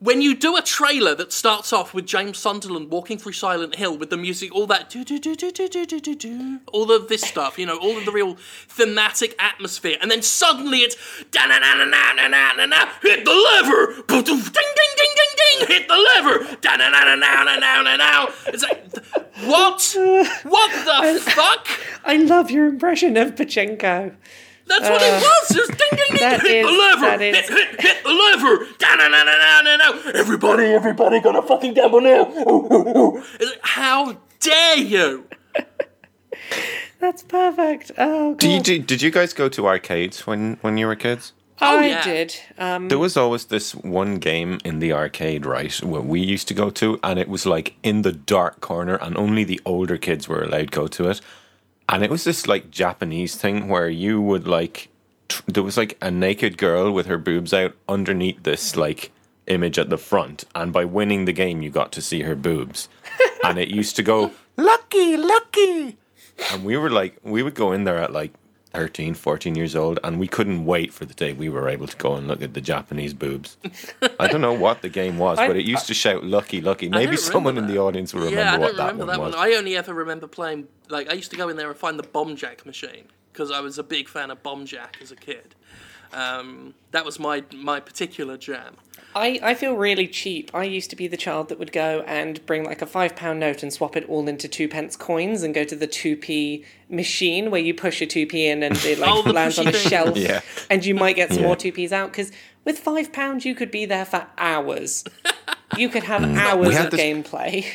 When 0.00 0.22
you 0.22 0.36
do 0.36 0.54
a 0.54 0.62
trailer 0.62 1.16
that 1.16 1.32
starts 1.32 1.72
off 1.72 1.92
with 1.92 2.06
James 2.06 2.38
Sunderland 2.38 2.88
walking 2.88 3.18
through 3.18 3.32
Silent 3.32 3.74
Hill 3.74 3.98
with 3.98 4.10
the 4.10 4.16
music, 4.16 4.54
all 4.54 4.68
that 4.68 4.88
do 4.90 5.04
do 5.04 5.18
do 5.18 5.34
do 5.34 5.50
do 5.50 5.66
do 5.66 5.84
do 5.86 5.98
do 6.00 6.14
do, 6.14 6.60
all 6.72 6.92
of 6.92 7.08
this 7.08 7.22
stuff, 7.22 7.58
you 7.58 7.66
know, 7.66 7.76
all 7.78 7.98
of 7.98 8.04
the 8.04 8.12
real 8.12 8.36
thematic 8.68 9.34
atmosphere, 9.40 9.96
and 10.00 10.08
then 10.08 10.22
suddenly 10.22 10.78
it's 10.78 10.96
da 11.32 11.46
na 11.46 11.58
na 11.58 11.74
na 11.74 11.84
na 11.84 12.12
na 12.12 12.28
na 12.28 12.52
na 12.52 12.66
na, 12.66 12.88
hit 13.02 13.24
the 13.24 13.32
lever, 13.32 14.04
ding 14.06 14.22
ding 14.22 14.44
ding 14.54 15.14
ding 15.16 15.34
ding 15.36 15.66
hit 15.66 15.88
the 15.88 15.96
lever, 15.96 16.56
da 16.60 16.76
na 16.76 16.90
na 16.90 17.04
na 17.04 17.16
na 17.16 17.42
na 17.42 17.56
na 17.58 17.82
na 17.82 17.96
na. 17.96 18.26
It's 18.46 18.62
like, 18.62 18.94
what? 19.46 19.96
What 20.44 20.70
the 20.84 21.20
fuck? 21.20 21.66
I 22.04 22.18
love 22.18 22.52
your 22.52 22.66
impression 22.66 23.16
of 23.16 23.34
Pachinko. 23.34 24.14
That's 24.68 24.88
what 24.88 25.02
it 25.02 25.22
was. 25.22 25.50
It 25.50 25.60
was 25.60 25.68
ding 25.68 25.88
ding 25.92 25.98
ding. 26.08 26.16
that 26.20 26.40
hit 26.42 26.64
the 26.66 26.70
lever. 26.72 27.06
that 27.06 27.20
is- 27.22 27.36
Hit, 27.36 27.70
hit, 27.70 27.80
hit 27.80 28.04
the 28.04 28.10
lever. 28.10 28.66
Da 28.78 28.94
na 28.96 29.08
na 29.08 29.24
na 29.24 29.34
na 29.36 29.60
na 29.62 29.76
na. 29.76 30.10
Everybody, 30.14 30.64
everybody, 30.66 31.20
gonna 31.20 31.42
fucking 31.42 31.74
gamble 31.74 32.00
now. 32.00 32.30
Ooh, 32.48 32.68
ooh, 32.72 32.98
ooh. 32.98 33.22
How 33.62 34.16
dare 34.40 34.76
you? 34.78 35.26
That's 37.00 37.22
perfect. 37.22 37.92
Oh 37.96 38.30
god. 38.32 38.38
Do 38.38 38.48
you, 38.50 38.60
did, 38.60 38.86
did 38.86 39.02
you 39.02 39.10
guys 39.10 39.32
go 39.32 39.48
to 39.48 39.66
arcades 39.66 40.26
when 40.26 40.58
when 40.62 40.76
you 40.78 40.86
were 40.86 40.96
kids? 40.96 41.32
I 41.60 41.88
yeah. 41.88 42.04
did. 42.04 42.36
Um, 42.56 42.88
There 42.88 42.98
was 43.00 43.16
always 43.16 43.46
this 43.46 43.74
one 43.74 44.16
game 44.18 44.58
in 44.64 44.78
the 44.78 44.92
arcade, 44.92 45.44
right, 45.44 45.74
where 45.82 46.00
we 46.00 46.20
used 46.20 46.46
to 46.48 46.54
go 46.54 46.70
to, 46.70 47.00
and 47.02 47.18
it 47.18 47.28
was 47.28 47.46
like 47.46 47.74
in 47.82 48.02
the 48.02 48.12
dark 48.12 48.60
corner, 48.60 48.94
and 48.96 49.16
only 49.16 49.42
the 49.42 49.60
older 49.64 49.96
kids 49.96 50.28
were 50.28 50.42
allowed 50.44 50.70
to 50.70 50.80
go 50.80 50.86
to 50.86 51.08
it. 51.10 51.20
And 51.88 52.04
it 52.04 52.10
was 52.10 52.24
this 52.24 52.46
like 52.46 52.70
Japanese 52.70 53.34
thing 53.36 53.68
where 53.68 53.88
you 53.88 54.20
would 54.20 54.46
like, 54.46 54.88
tr- 55.28 55.42
there 55.46 55.62
was 55.62 55.76
like 55.76 55.96
a 56.02 56.10
naked 56.10 56.58
girl 56.58 56.92
with 56.92 57.06
her 57.06 57.18
boobs 57.18 57.54
out 57.54 57.74
underneath 57.88 58.42
this 58.42 58.76
like 58.76 59.10
image 59.46 59.78
at 59.78 59.88
the 59.88 59.96
front, 59.98 60.44
and 60.54 60.72
by 60.72 60.84
winning 60.84 61.24
the 61.24 61.32
game, 61.32 61.62
you 61.62 61.70
got 61.70 61.90
to 61.92 62.02
see 62.02 62.22
her 62.22 62.36
boobs. 62.36 62.88
and 63.42 63.58
it 63.58 63.68
used 63.68 63.96
to 63.96 64.02
go, 64.02 64.32
lucky, 64.56 65.16
lucky. 65.16 65.96
And 66.52 66.64
we 66.64 66.76
were 66.76 66.90
like, 66.90 67.16
we 67.22 67.42
would 67.42 67.54
go 67.54 67.72
in 67.72 67.84
there 67.84 67.98
at 67.98 68.12
like 68.12 68.32
13, 68.72 69.14
14 69.14 69.54
years 69.54 69.74
old, 69.74 69.98
and 70.04 70.18
we 70.18 70.28
couldn't 70.28 70.64
wait 70.64 70.92
for 70.92 71.04
the 71.04 71.14
day 71.14 71.32
we 71.32 71.48
were 71.48 71.68
able 71.68 71.86
to 71.86 71.96
go 71.96 72.14
and 72.14 72.28
look 72.28 72.42
at 72.42 72.54
the 72.54 72.60
Japanese 72.60 73.14
boobs. 73.14 73.56
I 74.20 74.28
don't 74.28 74.40
know 74.40 74.52
what 74.52 74.82
the 74.82 74.88
game 74.88 75.18
was, 75.18 75.38
but 75.38 75.56
it 75.56 75.64
used 75.64 75.86
to 75.86 75.94
shout 75.94 76.24
"Lucky, 76.24 76.60
Lucky." 76.60 76.88
Maybe 76.88 77.16
someone 77.16 77.56
in 77.56 77.66
the 77.66 77.78
audience 77.78 78.12
will 78.12 78.22
remember 78.22 78.40
yeah, 78.40 78.56
what 78.58 78.76
that 78.76 78.92
remember 78.92 79.06
one 79.06 79.06
that 79.08 79.20
was. 79.20 79.34
one. 79.34 79.48
I 79.48 79.54
only 79.54 79.76
ever 79.76 79.94
remember 79.94 80.26
playing. 80.26 80.68
Like 80.88 81.10
I 81.10 81.14
used 81.14 81.30
to 81.30 81.36
go 81.36 81.48
in 81.48 81.56
there 81.56 81.68
and 81.68 81.78
find 81.78 81.98
the 81.98 82.04
bomb 82.04 82.36
jack 82.36 82.66
machine 82.66 83.06
because 83.32 83.50
I 83.50 83.60
was 83.60 83.78
a 83.78 83.82
big 83.82 84.08
fan 84.08 84.30
of 84.30 84.42
bomb 84.42 84.66
jack 84.66 84.98
as 85.00 85.12
a 85.12 85.16
kid. 85.16 85.54
Um, 86.12 86.74
that 86.90 87.04
was 87.04 87.18
my 87.18 87.44
my 87.54 87.80
particular 87.80 88.36
jam. 88.36 88.76
I, 89.18 89.38
I 89.42 89.54
feel 89.54 89.74
really 89.74 90.06
cheap. 90.06 90.50
I 90.54 90.64
used 90.64 90.90
to 90.90 90.96
be 90.96 91.08
the 91.08 91.16
child 91.16 91.48
that 91.48 91.58
would 91.58 91.72
go 91.72 92.04
and 92.06 92.44
bring 92.46 92.64
like 92.64 92.80
a 92.82 92.86
five 92.86 93.16
pound 93.16 93.40
note 93.40 93.62
and 93.62 93.72
swap 93.72 93.96
it 93.96 94.08
all 94.08 94.28
into 94.28 94.46
two 94.48 94.68
pence 94.68 94.96
coins 94.96 95.42
and 95.42 95.52
go 95.54 95.64
to 95.64 95.74
the 95.76 95.86
two 95.86 96.16
p 96.16 96.64
machine 96.88 97.50
where 97.50 97.60
you 97.60 97.74
push 97.74 98.00
a 98.00 98.06
two 98.06 98.26
p 98.26 98.46
in 98.46 98.62
and 98.62 98.76
it 98.84 98.98
like 98.98 99.10
Oh, 99.10 99.28
lands 99.30 99.58
on 99.58 99.66
a 99.66 99.72
shelf 99.72 100.16
Yeah. 100.16 100.40
and 100.70 100.84
you 100.86 100.94
might 100.94 101.16
get 101.16 101.30
some 101.30 101.40
Yeah. 101.40 101.46
more 101.46 101.56
two 101.56 101.72
p's 101.72 101.92
out 101.92 102.10
because 102.12 102.30
with 102.64 102.78
five 102.78 103.12
pounds 103.12 103.44
you 103.44 103.54
could 103.54 103.70
be 103.70 103.84
there 103.84 104.04
for 104.04 104.26
hours. 104.38 105.04
you 105.76 105.88
could 105.88 106.04
have 106.04 106.22
hours 106.22 106.76
Mm. 106.76 106.84
of 106.84 106.90
this- 106.92 107.00
gameplay. 107.00 107.66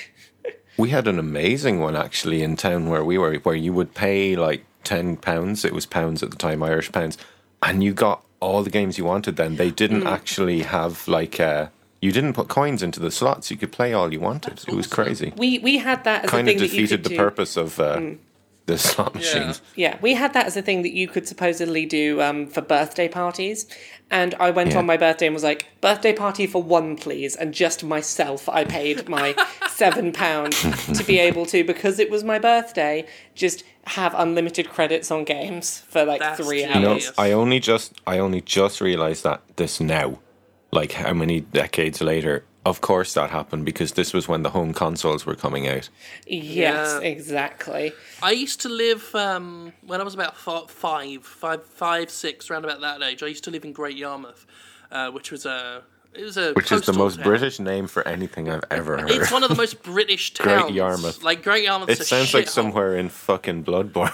We 0.76 0.90
had 0.90 1.08
an 1.08 1.20
amazing 1.20 1.80
one 1.80 1.96
actually 1.96 2.42
in 2.42 2.56
town 2.56 2.90
where 2.90 3.04
we 3.06 3.20
were, 3.20 3.36
where 3.44 3.54
you 3.56 3.72
would 3.74 3.94
pay 3.94 4.36
like 4.36 4.66
ten 4.84 5.18
pounds. 5.18 5.64
It 5.64 5.72
was 5.72 5.86
pounds 5.86 6.24
at 6.24 6.32
the 6.32 6.36
time, 6.36 6.64
Irish 6.64 6.92
pounds, 6.92 7.16
and 7.62 7.84
you 7.84 7.94
got 7.94 8.24
all 8.44 8.62
the 8.64 8.70
games 8.80 8.98
you 9.00 9.06
wanted. 9.06 9.36
Then 9.36 9.56
they 9.56 9.72
didn't 9.72 10.02
Hmm. 10.02 10.08
actually 10.18 10.60
have 10.64 11.08
like 11.08 11.40
uh, 11.40 11.68
you 12.02 12.12
didn't 12.12 12.34
put 12.34 12.48
coins 12.50 12.84
into 12.84 13.00
the 13.00 13.12
slots. 13.12 13.50
You 13.52 13.58
could 13.58 13.72
play 13.72 13.94
all 13.94 14.12
you 14.16 14.20
wanted. 14.20 14.56
it 14.68 14.74
was 14.82 14.88
crazy. 14.88 15.30
We 15.38 15.60
we 15.60 15.78
had 15.90 16.04
that 16.04 16.26
as 16.26 16.30
Kind 16.30 16.48
a 16.48 16.52
of 16.52 16.60
thing 16.60 16.68
that 16.70 16.76
you 16.76 16.82
defeated 16.88 17.04
the 17.04 17.10
do. 17.10 17.18
purpose 17.26 17.54
of 17.64 17.80
uh, 17.80 17.98
Mm. 17.98 18.18
the 18.66 18.78
slot 18.78 19.14
machines. 19.16 19.62
Yeah, 19.76 19.98
we 20.02 20.14
had 20.14 20.32
that 20.34 20.46
as 20.46 20.56
a 20.58 20.62
thing 20.62 20.84
that 20.86 20.94
you 21.00 21.08
could 21.14 21.28
supposedly 21.28 21.86
do 21.86 22.22
um, 22.22 22.48
for 22.48 22.62
birthday 22.62 23.08
parties. 23.10 23.66
And 24.12 24.36
I 24.40 24.52
went 24.52 24.72
Yeah. 24.74 24.78
on 24.80 24.86
my 24.86 24.96
birthday 24.98 25.26
and 25.26 25.34
was 25.34 25.44
like, 25.44 25.66
birthday 25.82 26.14
party 26.14 26.46
for 26.46 26.62
one, 26.62 26.96
please. 26.98 27.36
And 27.36 27.54
just 27.54 27.84
myself, 27.84 28.48
I 28.48 28.64
paid 28.64 29.10
my 29.10 29.34
seven 29.70 30.12
pounds 30.12 30.62
to 30.98 31.04
be 31.04 31.18
able 31.20 31.46
to, 31.48 31.64
because 31.64 31.98
it 32.00 32.12
was 32.12 32.24
my 32.24 32.38
birthday, 32.38 33.06
just 33.34 33.64
have 33.88 34.14
unlimited 34.16 34.70
credits 34.70 35.10
on 35.10 35.24
games 35.24 35.80
for 35.90 36.06
like 36.06 36.20
That's 36.22 36.40
three 36.40 36.60
genius. 36.62 36.76
You 36.76 36.82
know, 36.82 36.92
hours. 36.92 37.04
Yes. 37.06 37.14
I 37.18 37.32
only 37.32 37.60
just 37.60 37.94
I 38.06 38.20
only 38.20 38.42
just 38.42 38.82
realized 38.82 39.24
that 39.24 39.42
this 39.56 39.80
now, 39.82 40.20
like 40.72 40.92
how 40.94 41.14
many 41.14 41.42
decades 41.42 42.00
later. 42.02 42.46
Of 42.66 42.80
course, 42.80 43.14
that 43.16 43.30
happened 43.30 43.66
because 43.66 43.92
this 43.94 44.14
was 44.14 44.28
when 44.28 44.44
the 44.44 44.52
home 44.52 44.74
consoles 44.74 45.26
were 45.26 45.36
coming 45.36 45.68
out. 45.68 45.90
Yes, 46.26 47.00
Yeah. 47.02 47.08
exactly. 47.08 47.92
I 48.22 48.32
used 48.32 48.62
to 48.62 48.70
live 48.70 49.14
um, 49.16 49.74
when 49.86 50.00
I 50.00 50.04
was 50.06 50.14
about 50.14 50.38
fi- 50.38 50.66
five, 50.68 51.26
five, 51.26 51.66
five, 51.66 52.10
six, 52.10 52.50
around 52.50 52.64
about 52.64 52.80
that 52.80 53.02
age. 53.04 53.22
I 53.22 53.28
used 53.28 53.44
to 53.46 53.52
live 53.52 53.66
in 53.66 53.74
Great 53.74 53.98
Yarmouth, 53.98 54.46
uh, 54.92 55.12
which 55.12 55.30
was 55.30 55.46
a 55.46 55.84
It 56.16 56.24
was 56.24 56.38
a 56.38 56.54
Which 56.54 56.72
is 56.72 56.82
the 56.84 56.94
most 56.94 57.16
town. 57.16 57.24
British 57.24 57.60
name 57.60 57.88
for 57.88 58.08
anything 58.08 58.50
I've 58.50 58.64
ever 58.70 59.00
heard. 59.00 59.12
It's 59.12 59.32
one 59.32 59.44
of 59.44 59.50
the 59.50 59.56
most 59.56 59.82
British 59.94 60.34
towns. 60.34 60.64
Great. 60.64 60.76
Yarmouth. 60.76 61.24
Like 61.24 61.44
Great 61.44 61.64
Yarmouth. 61.64 61.90
it 61.90 62.06
sounds 62.06 62.34
like 62.34 62.48
somewhere 62.48 62.96
in 62.96 63.10
fucking 63.10 63.64
Bloodborne. 63.64 64.14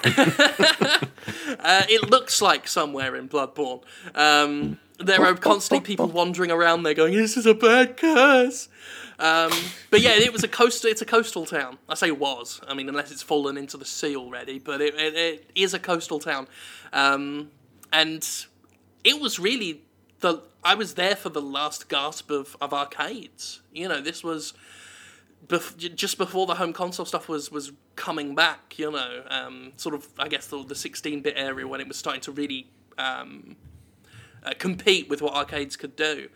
Uh, 1.59 1.83
it 1.89 2.09
looks 2.09 2.41
like 2.41 2.67
somewhere 2.67 3.15
in 3.15 3.27
Bloodborne. 3.27 3.83
Um, 4.15 4.79
there 4.97 5.23
are 5.23 5.35
constantly 5.35 5.85
people 5.85 6.07
wandering 6.07 6.51
around 6.51 6.83
there 6.83 6.93
going, 6.93 7.13
"This 7.13 7.37
is 7.37 7.45
a 7.45 7.53
bad 7.53 7.97
curse." 7.97 8.69
Um, 9.19 9.51
but 9.91 9.99
yeah, 10.01 10.11
it 10.11 10.31
was 10.31 10.43
a 10.43 10.47
coastal. 10.47 10.89
It's 10.89 11.01
a 11.01 11.05
coastal 11.05 11.45
town. 11.45 11.77
I 11.89 11.95
say 11.95 12.11
was. 12.11 12.61
I 12.67 12.73
mean, 12.73 12.87
unless 12.87 13.11
it's 13.11 13.21
fallen 13.21 13.57
into 13.57 13.77
the 13.77 13.85
sea 13.85 14.15
already. 14.15 14.59
But 14.59 14.81
it, 14.81 14.95
it, 14.95 15.15
it 15.15 15.51
is 15.55 15.73
a 15.73 15.79
coastal 15.79 16.19
town, 16.19 16.47
um, 16.93 17.51
and 17.91 18.25
it 19.03 19.19
was 19.19 19.37
really 19.39 19.81
the. 20.19 20.41
I 20.63 20.75
was 20.75 20.95
there 20.95 21.15
for 21.15 21.29
the 21.29 21.41
last 21.41 21.87
gasp 21.89 22.29
of, 22.29 22.57
of 22.59 22.73
arcades. 22.73 23.61
You 23.73 23.87
know, 23.87 24.01
this 24.01 24.23
was 24.23 24.53
bef- 25.47 25.95
just 25.95 26.17
before 26.17 26.45
the 26.45 26.55
home 26.55 26.73
console 26.73 27.05
stuff 27.05 27.29
was 27.29 27.51
was 27.51 27.71
coming 27.95 28.35
back. 28.35 28.77
You 28.77 28.91
know, 28.91 29.23
um, 29.29 29.73
sort 29.77 29.95
of 29.95 30.07
I 30.17 30.27
guess 30.27 30.47
the 30.47 30.63
the 30.63 30.75
sixteen 30.75 31.21
bit 31.21 31.35
area 31.37 31.67
when 31.67 31.81
it 31.81 31.87
was 31.87 31.97
starting 31.97 32.21
to 32.21 32.31
really 32.31 32.67
um, 32.97 33.55
uh, 34.43 34.53
compete 34.57 35.09
with 35.09 35.21
what 35.21 35.33
arcades 35.33 35.75
could 35.75 35.95
do, 35.95 36.29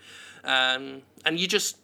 um, 0.44 1.02
and 1.26 1.40
you 1.40 1.48
just. 1.48 1.78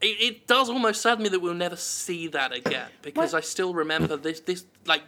It, 0.00 0.22
it 0.22 0.46
does 0.46 0.70
almost 0.70 1.02
sadden 1.02 1.24
me 1.24 1.28
that 1.30 1.40
we'll 1.40 1.54
never 1.54 1.74
see 1.74 2.28
that 2.28 2.52
again 2.52 2.86
because 3.02 3.34
I 3.34 3.40
still 3.40 3.74
remember 3.74 4.16
this 4.16 4.38
this 4.38 4.64
like 4.86 5.02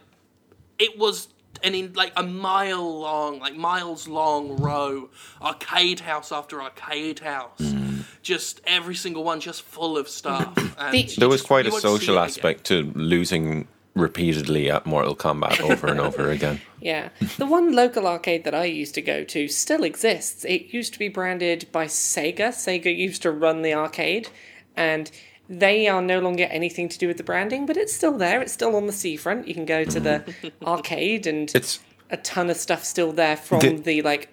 it 0.77 0.97
was 0.97 1.29
an 1.63 1.75
in 1.75 1.93
like 1.93 2.13
a 2.15 2.23
mile 2.23 2.99
long, 2.99 3.39
like 3.39 3.55
miles 3.55 4.07
long 4.07 4.57
row, 4.57 5.09
arcade 5.41 5.99
house 6.01 6.31
after 6.31 6.61
arcade 6.61 7.19
house, 7.19 7.59
mm. 7.59 8.03
just 8.21 8.61
every 8.65 8.95
single 8.95 9.23
one 9.23 9.39
just 9.39 9.61
full 9.61 9.97
of 9.97 10.07
stuff. 10.09 10.53
And 10.77 10.93
The- 10.93 11.15
there 11.17 11.29
was 11.29 11.41
just- 11.41 11.47
quite 11.47 11.67
a 11.67 11.69
won't 11.69 11.81
see 11.83 11.87
social 11.87 12.15
again. 12.17 12.25
aspect 12.25 12.63
to 12.65 12.91
losing 12.95 13.67
repeatedly 13.93 14.71
at 14.71 14.85
Mortal 14.85 15.15
Kombat 15.15 15.59
over 15.61 15.87
and 15.87 15.99
over 15.99 16.29
again. 16.31 16.61
Yeah. 16.83 17.09
The 17.37 17.45
one 17.45 17.73
local 17.73 18.07
arcade 18.07 18.43
that 18.45 18.55
I 18.55 18.63
used 18.65 18.95
to 18.95 19.03
go 19.03 19.23
to 19.25 19.47
still 19.47 19.83
exists. 19.83 20.43
It 20.45 20.73
used 20.73 20.93
to 20.93 20.99
be 20.99 21.09
branded 21.09 21.67
by 21.71 21.85
Sega. 21.85 22.47
Sega 22.49 22.97
used 22.97 23.21
to 23.21 23.29
run 23.29 23.61
the 23.61 23.75
arcade, 23.75 24.29
and 24.75 25.11
they 25.51 25.87
are 25.87 26.01
no 26.01 26.19
longer 26.19 26.45
anything 26.45 26.87
to 26.89 26.97
do 26.97 27.07
with 27.07 27.17
the 27.17 27.23
branding, 27.23 27.65
but 27.65 27.75
it's 27.77 27.93
still 27.93 28.17
there. 28.17 28.41
It's 28.41 28.53
still 28.53 28.75
on 28.75 28.87
the 28.87 28.93
seafront. 28.93 29.47
You 29.47 29.53
can 29.53 29.65
go 29.65 29.83
to 29.83 29.99
the 29.99 30.23
arcade, 30.65 31.27
and 31.27 31.51
It's 31.53 31.79
a 32.09 32.17
ton 32.17 32.49
of 32.49 32.57
stuff 32.57 32.83
still 32.83 33.11
there 33.11 33.35
from 33.37 33.59
The- 33.59 33.77
the 33.77 34.01
like 34.01 34.29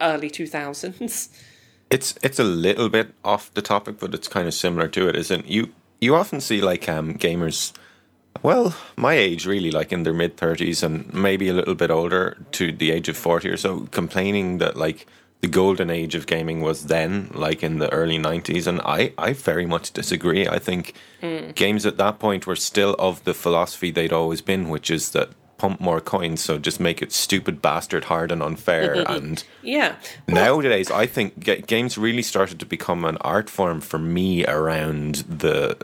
early 0.00 0.30
2000s. 0.30 1.28
it's 1.90 2.14
it's 2.22 2.38
a 2.38 2.44
little 2.44 2.88
bit 2.88 3.08
off 3.24 3.52
the 3.54 3.62
topic, 3.62 3.98
but 3.98 4.14
it's 4.14 4.28
kind 4.28 4.46
of 4.48 4.54
similar 4.54 4.88
to 4.88 5.08
it, 5.08 5.16
isn't 5.16 5.40
it? 5.40 5.46
you? 5.46 5.68
You 6.00 6.14
often 6.16 6.40
see 6.40 6.60
like 6.60 6.88
um, 6.88 7.14
gamers, 7.18 7.72
well, 8.42 8.74
my 8.96 9.14
age 9.14 9.46
really, 9.46 9.70
like 9.70 9.92
in 9.92 10.02
their 10.02 10.12
mid 10.12 10.36
thirties 10.36 10.82
and 10.82 11.12
maybe 11.14 11.48
a 11.48 11.52
little 11.54 11.74
bit 11.74 11.90
older 11.90 12.36
to 12.52 12.72
the 12.72 12.90
age 12.90 13.08
of 13.08 13.16
forty 13.16 13.48
or 13.48 13.56
so, 13.56 13.88
complaining 13.90 14.58
that 14.58 14.76
like 14.76 15.06
the 15.44 15.50
golden 15.50 15.90
age 15.90 16.14
of 16.14 16.26
gaming 16.26 16.62
was 16.62 16.86
then, 16.86 17.30
like 17.34 17.62
in 17.62 17.76
the 17.78 17.92
early 17.92 18.16
nineties, 18.16 18.66
and 18.66 18.80
I 18.80 19.12
I 19.18 19.34
very 19.34 19.66
much 19.66 19.92
disagree. 19.92 20.48
I 20.48 20.58
think 20.58 20.94
mm. 21.20 21.54
games 21.54 21.84
at 21.84 21.98
that 21.98 22.18
point 22.18 22.46
were 22.46 22.56
still 22.56 22.96
of 22.98 23.22
the 23.24 23.34
philosophy 23.34 23.90
they'd 23.90 24.18
always 24.20 24.40
been, 24.40 24.70
which 24.70 24.90
is 24.90 25.10
that 25.10 25.28
pump 25.58 25.82
more 25.82 26.00
coins, 26.00 26.40
so 26.40 26.56
just 26.56 26.80
make 26.80 27.02
it 27.02 27.12
stupid 27.12 27.60
bastard 27.60 28.04
hard 28.04 28.32
and 28.32 28.42
unfair 28.42 29.04
and 29.16 29.44
Yeah. 29.62 29.96
nowadays 30.26 30.90
i 30.90 31.06
think 31.06 31.28
ga- 31.46 31.60
games 31.74 31.96
really 32.06 32.22
started 32.22 32.58
to 32.60 32.66
become 32.66 33.04
an 33.04 33.18
art 33.20 33.48
form 33.50 33.80
for 33.80 33.98
me 33.98 34.44
around 34.46 35.14
the 35.44 35.76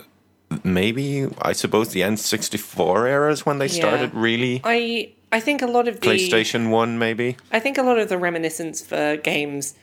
maybe 0.65 1.29
i 1.51 1.53
suppose 1.53 1.89
the 1.91 2.01
n64 2.01 3.09
eras 3.17 3.47
when 3.47 3.59
they 3.59 3.69
started 3.69 4.11
really 4.15 4.61
I 4.65 5.13
I 5.33 5.41
think 5.41 5.63
a 5.63 5.67
lot 5.67 5.89
of 5.89 6.01
the 6.01 6.07
playstation 6.07 6.71
1 6.71 6.99
maybe 6.99 7.37
I 7.53 7.61
think 7.61 7.79
a 7.79 7.83
lot 7.83 7.99
of 7.99 8.09
the 8.09 8.19
reminiscence 8.19 8.81
for 8.81 9.17
games 9.17 9.75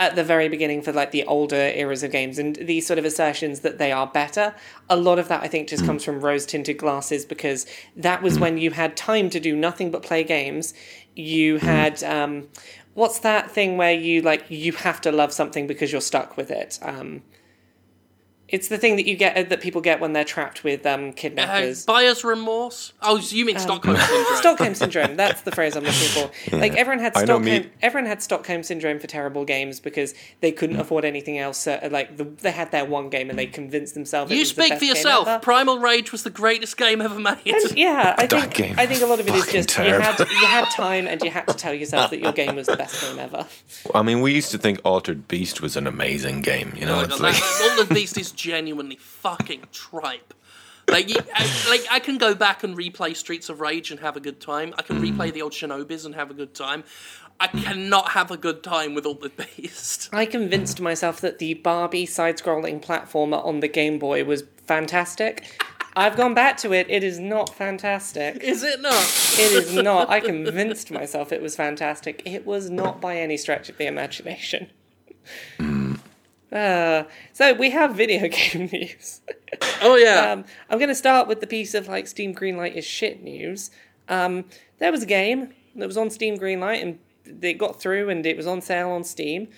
at 0.00 0.16
the 0.16 0.24
very 0.24 0.48
beginning 0.48 0.80
for 0.80 0.92
like 0.92 1.10
the 1.10 1.24
older 1.24 1.70
eras 1.74 2.02
of 2.02 2.10
games 2.10 2.38
and 2.38 2.56
these 2.56 2.86
sort 2.86 2.98
of 2.98 3.04
assertions 3.04 3.60
that 3.60 3.76
they 3.76 3.92
are 3.92 4.06
better, 4.06 4.54
a 4.88 4.96
lot 4.96 5.18
of 5.18 5.28
that 5.28 5.42
I 5.42 5.46
think 5.46 5.68
just 5.68 5.84
comes 5.84 6.02
from 6.02 6.22
rose 6.22 6.46
tinted 6.46 6.78
glasses 6.78 7.26
because 7.26 7.66
that 7.96 8.22
was 8.22 8.38
when 8.38 8.56
you 8.56 8.70
had 8.70 8.96
time 8.96 9.28
to 9.28 9.38
do 9.38 9.54
nothing 9.54 9.90
but 9.90 10.02
play 10.02 10.24
games. 10.24 10.72
You 11.14 11.58
had 11.58 12.02
um, 12.02 12.48
what's 12.94 13.18
that 13.20 13.50
thing 13.50 13.76
where 13.76 13.92
you 13.92 14.22
like 14.22 14.46
you 14.48 14.72
have 14.72 15.02
to 15.02 15.12
love 15.12 15.34
something 15.34 15.66
because 15.66 15.92
you're 15.92 16.00
stuck 16.00 16.38
with 16.38 16.50
it. 16.50 16.78
Um, 16.80 17.22
it's 18.50 18.68
the 18.68 18.78
thing 18.78 18.96
that 18.96 19.06
you 19.06 19.16
get 19.16 19.48
that 19.48 19.60
people 19.60 19.80
get 19.80 20.00
when 20.00 20.12
they're 20.12 20.24
trapped 20.24 20.62
with 20.64 20.84
um, 20.86 21.08
Uh, 21.08 21.12
kidnappers. 21.12 21.84
buyer's 21.86 22.22
remorse. 22.24 22.92
Oh, 23.02 23.16
you 23.18 23.44
mean 23.44 23.58
Stockholm 23.58 23.96
syndrome? 23.96 24.24
Stockholm 24.36 24.74
syndrome. 24.74 25.16
That's 25.16 25.42
the 25.42 25.52
phrase 25.52 25.76
I'm 25.76 25.84
looking 25.84 26.08
for. 26.50 26.56
Like 26.56 26.74
everyone 26.76 27.02
had 27.02 27.16
Stockholm. 27.16 27.44
me- 27.44 27.70
Everyone 27.82 28.06
had 28.08 28.22
Stockholm 28.22 28.62
syndrome 28.62 28.98
for 28.98 29.06
terrible 29.06 29.44
games 29.44 29.80
because 29.80 30.14
they 30.40 30.52
couldn't 30.52 30.78
afford 30.80 31.04
anything 31.04 31.38
else. 31.38 31.66
Uh, 31.66 31.88
like 31.90 32.16
the, 32.16 32.24
they 32.24 32.50
had 32.50 32.70
their 32.72 32.84
one 32.84 33.08
game 33.08 33.30
and 33.30 33.38
they 33.38 33.46
convinced 33.46 33.94
themselves. 33.94 34.30
it 34.30 34.34
You 34.34 34.40
was 34.40 34.52
the 34.54 34.62
speak 34.62 34.70
best 34.70 34.78
for 34.80 34.84
yourself. 34.86 35.42
Primal 35.42 35.78
Rage 35.78 36.12
was 36.12 36.22
the 36.22 36.30
greatest 36.30 36.76
game 36.76 37.00
ever 37.00 37.18
made. 37.18 37.36
Yeah, 37.76 38.14
I 38.18 38.26
think 38.26 38.54
game 38.54 38.74
I 38.78 38.86
think 38.86 39.02
a 39.02 39.06
lot 39.06 39.20
of 39.20 39.28
it 39.28 39.34
is 39.34 39.44
fucking 39.44 39.62
just 39.66 39.78
you 39.78 39.84
had 39.94 40.18
you 40.18 40.46
had 40.46 40.64
time 40.70 41.06
and 41.06 41.22
you 41.22 41.30
had 41.30 41.46
to 41.48 41.54
tell 41.54 41.72
yourself 41.74 42.10
that 42.10 42.20
your 42.20 42.32
game 42.32 42.56
was 42.56 42.66
the 42.66 42.76
best 42.76 43.00
game 43.02 43.18
ever. 43.18 43.46
i 43.94 44.02
mean 44.02 44.20
we 44.20 44.34
used 44.34 44.50
to 44.50 44.58
think 44.58 44.80
altered 44.84 45.28
beast 45.28 45.60
was 45.60 45.76
an 45.76 45.86
amazing 45.86 46.40
game 46.42 46.72
you 46.76 46.84
know 46.86 46.98
Oh, 46.98 47.04
it's 47.04 47.20
like 47.20 47.34
that- 47.34 47.70
all 47.76 47.80
of 47.82 47.88
these 47.90 48.16
is 48.16 48.32
genuinely 48.40 48.96
fucking 48.96 49.64
tripe. 49.72 50.34
Like, 50.88 51.10
I, 51.34 51.68
like 51.70 51.86
I 51.90 52.00
can 52.00 52.18
go 52.18 52.34
back 52.34 52.64
and 52.64 52.76
replay 52.76 53.14
Streets 53.14 53.48
of 53.48 53.60
Rage 53.60 53.90
and 53.90 54.00
have 54.00 54.16
a 54.16 54.20
good 54.20 54.40
time. 54.40 54.74
I 54.76 54.82
can 54.82 55.00
mm. 55.00 55.10
replay 55.10 55.32
the 55.32 55.42
old 55.42 55.52
Shinobis 55.52 56.04
and 56.04 56.14
have 56.14 56.30
a 56.30 56.34
good 56.34 56.54
time. 56.54 56.82
I 57.38 57.46
cannot 57.46 58.10
have 58.10 58.30
a 58.30 58.36
good 58.36 58.62
time 58.62 58.94
with 58.94 59.06
Altered 59.06 59.32
Beast. 59.36 60.10
I 60.12 60.26
convinced 60.26 60.80
myself 60.80 61.20
that 61.22 61.38
the 61.38 61.54
Barbie 61.54 62.04
side-scrolling 62.06 62.84
platformer 62.84 63.42
on 63.44 63.60
the 63.60 63.68
Game 63.68 63.98
Boy 63.98 64.24
was 64.24 64.44
fantastic. 64.66 65.62
I've 65.96 66.16
gone 66.16 66.34
back 66.34 66.58
to 66.58 66.72
it. 66.72 66.86
It 66.90 67.02
is 67.02 67.18
not 67.18 67.54
fantastic. 67.54 68.42
Is 68.42 68.62
it 68.62 68.80
not? 68.80 69.02
It 69.38 69.52
is 69.52 69.74
not. 69.74 70.10
I 70.10 70.20
convinced 70.20 70.90
myself 70.90 71.32
it 71.32 71.40
was 71.40 71.56
fantastic. 71.56 72.22
It 72.26 72.44
was 72.44 72.68
not 72.68 73.00
by 73.00 73.16
any 73.16 73.36
stretch 73.36 73.68
of 73.68 73.78
the 73.78 73.86
imagination. 73.86 74.70
Mm. 75.58 75.79
Uh, 76.52 77.04
so 77.32 77.52
we 77.54 77.70
have 77.70 77.94
video 77.94 78.28
game 78.28 78.68
news. 78.72 79.20
Oh 79.82 79.96
yeah. 79.96 80.32
Um, 80.32 80.44
I'm 80.68 80.78
going 80.78 80.88
to 80.88 80.94
start 80.94 81.28
with 81.28 81.40
the 81.40 81.46
piece 81.46 81.74
of 81.74 81.88
like 81.88 82.06
Steam 82.06 82.34
Greenlight 82.34 82.74
is 82.74 82.84
shit 82.84 83.22
news. 83.22 83.70
Um, 84.08 84.44
there 84.78 84.90
was 84.90 85.02
a 85.02 85.06
game 85.06 85.52
that 85.76 85.86
was 85.86 85.96
on 85.96 86.10
Steam 86.10 86.38
Greenlight 86.38 86.82
and 86.82 86.98
it 87.42 87.54
got 87.58 87.80
through 87.80 88.08
and 88.10 88.26
it 88.26 88.36
was 88.36 88.46
on 88.46 88.60
sale 88.60 88.90
on 88.90 89.04
Steam. 89.04 89.48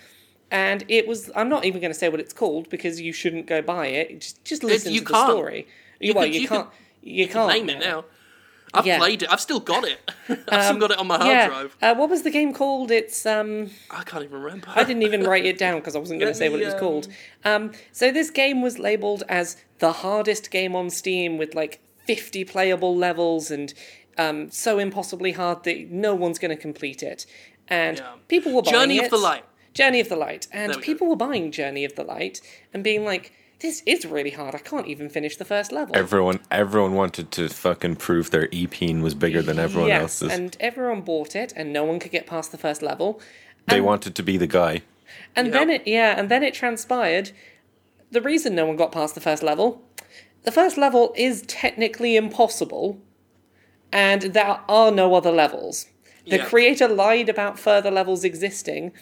And 0.50 0.84
it 0.88 1.08
was. 1.08 1.30
I'm 1.34 1.48
not 1.48 1.64
even 1.64 1.80
going 1.80 1.92
to 1.92 1.98
say 1.98 2.10
what 2.10 2.20
it's 2.20 2.34
called 2.34 2.68
because 2.68 3.00
you 3.00 3.10
shouldn't 3.14 3.46
go 3.46 3.62
buy 3.62 3.86
it. 3.86 4.20
Just, 4.20 4.44
just 4.44 4.62
listen 4.62 4.92
you 4.92 4.98
to 5.00 5.06
the 5.06 5.12
can't. 5.14 5.30
story. 5.30 5.66
You, 5.98 6.12
well, 6.12 6.24
could- 6.24 6.34
you, 6.34 6.40
you 6.42 6.48
can't. 6.48 6.68
you 7.02 7.26
can't 7.28 7.48
Name 7.50 7.70
it 7.70 7.78
now. 7.78 8.04
I've 8.74 8.86
Yeah. 8.86 8.98
played 8.98 9.22
it. 9.22 9.28
I've 9.30 9.40
still 9.40 9.60
got 9.60 9.84
it. 9.84 9.98
I've 10.48 10.64
still 10.64 10.78
got 10.78 10.90
it 10.92 10.98
on 10.98 11.06
my 11.06 11.16
hard 11.16 11.28
Yeah. 11.28 11.48
drive. 11.48 11.76
Uh, 11.82 11.94
what 11.94 12.08
was 12.08 12.22
the 12.22 12.30
game 12.30 12.52
called? 12.54 12.90
It's 12.90 13.26
um. 13.26 13.70
I 13.90 14.02
can't 14.02 14.24
even 14.24 14.40
remember. 14.42 14.68
I 14.74 14.84
didn't 14.84 15.02
even 15.02 15.24
write 15.24 15.44
it 15.44 15.58
down 15.58 15.78
because 15.80 15.94
I 15.94 15.98
wasn't 15.98 16.20
going 16.20 16.32
to 16.32 16.38
say 16.38 16.48
what 16.48 16.60
it 16.60 16.64
was 16.64 16.74
um, 16.74 16.80
called. 16.80 17.08
Um, 17.44 17.72
so 17.92 18.10
this 18.10 18.30
game 18.30 18.62
was 18.62 18.78
labeled 18.78 19.24
as 19.28 19.56
the 19.78 19.92
hardest 19.92 20.50
game 20.50 20.74
on 20.74 20.88
Steam 20.90 21.36
with 21.38 21.54
like 21.54 21.80
50 22.06 22.44
playable 22.44 22.96
levels 22.96 23.50
and 23.50 23.74
um, 24.18 24.50
so 24.50 24.78
impossibly 24.78 25.32
hard 25.32 25.64
that 25.64 25.90
no 25.90 26.14
one's 26.14 26.38
going 26.38 26.54
to 26.54 26.60
complete 26.60 27.02
it. 27.02 27.26
And 27.68 27.98
Yeah. 27.98 28.12
people 28.28 28.52
were 28.52 28.62
buying 28.62 28.74
Journey 28.74 28.98
of 28.98 29.10
the 29.10 29.16
Light. 29.18 29.44
Journey 29.74 30.00
of 30.00 30.08
the 30.08 30.16
Light. 30.16 30.46
And 30.52 30.72
go. 30.74 30.80
people 30.80 31.06
were 31.08 31.16
buying 31.16 31.50
Journey 31.52 31.84
of 31.84 31.94
the 31.94 32.04
Light 32.04 32.40
and 32.74 32.82
being 32.82 33.04
like, 33.04 33.32
this 33.62 33.82
is 33.86 34.04
really 34.04 34.30
hard. 34.30 34.54
I 34.54 34.58
can't 34.58 34.86
even 34.86 35.08
finish 35.08 35.36
the 35.36 35.44
first 35.44 35.72
level. 35.72 35.96
everyone 35.96 36.40
everyone 36.50 36.94
wanted 36.94 37.30
to 37.32 37.48
fucking 37.48 37.96
prove 37.96 38.30
their 38.30 38.48
epeen 38.48 39.00
was 39.02 39.14
bigger 39.14 39.40
than 39.42 39.58
everyone 39.58 39.88
yes, 39.88 40.02
else's 40.02 40.32
and 40.32 40.56
everyone 40.60 41.00
bought 41.02 41.34
it, 41.34 41.52
and 41.56 41.72
no 41.72 41.84
one 41.84 41.98
could 41.98 42.10
get 42.12 42.26
past 42.26 42.52
the 42.52 42.58
first 42.58 42.82
level. 42.82 43.20
they 43.68 43.80
wanted 43.80 44.14
to 44.14 44.22
be 44.22 44.36
the 44.36 44.46
guy 44.46 44.82
And 45.36 45.46
Yep. 45.48 45.54
then 45.54 45.70
it 45.70 45.82
yeah, 45.86 46.18
and 46.18 46.28
then 46.28 46.42
it 46.42 46.54
transpired. 46.54 47.30
The 48.10 48.20
reason 48.20 48.54
no 48.54 48.66
one 48.66 48.76
got 48.76 48.92
past 48.92 49.14
the 49.14 49.20
first 49.20 49.42
level, 49.42 49.82
the 50.42 50.52
first 50.52 50.76
level 50.76 51.14
is 51.16 51.42
technically 51.46 52.16
impossible, 52.16 52.98
and 53.92 54.22
there 54.36 54.58
are 54.68 54.90
no 54.90 55.14
other 55.14 55.32
levels. 55.32 55.86
The 56.26 56.36
Yeah. 56.36 56.44
creator 56.44 56.88
lied 56.88 57.28
about 57.28 57.58
further 57.58 57.90
levels 57.90 58.22
existing 58.24 58.92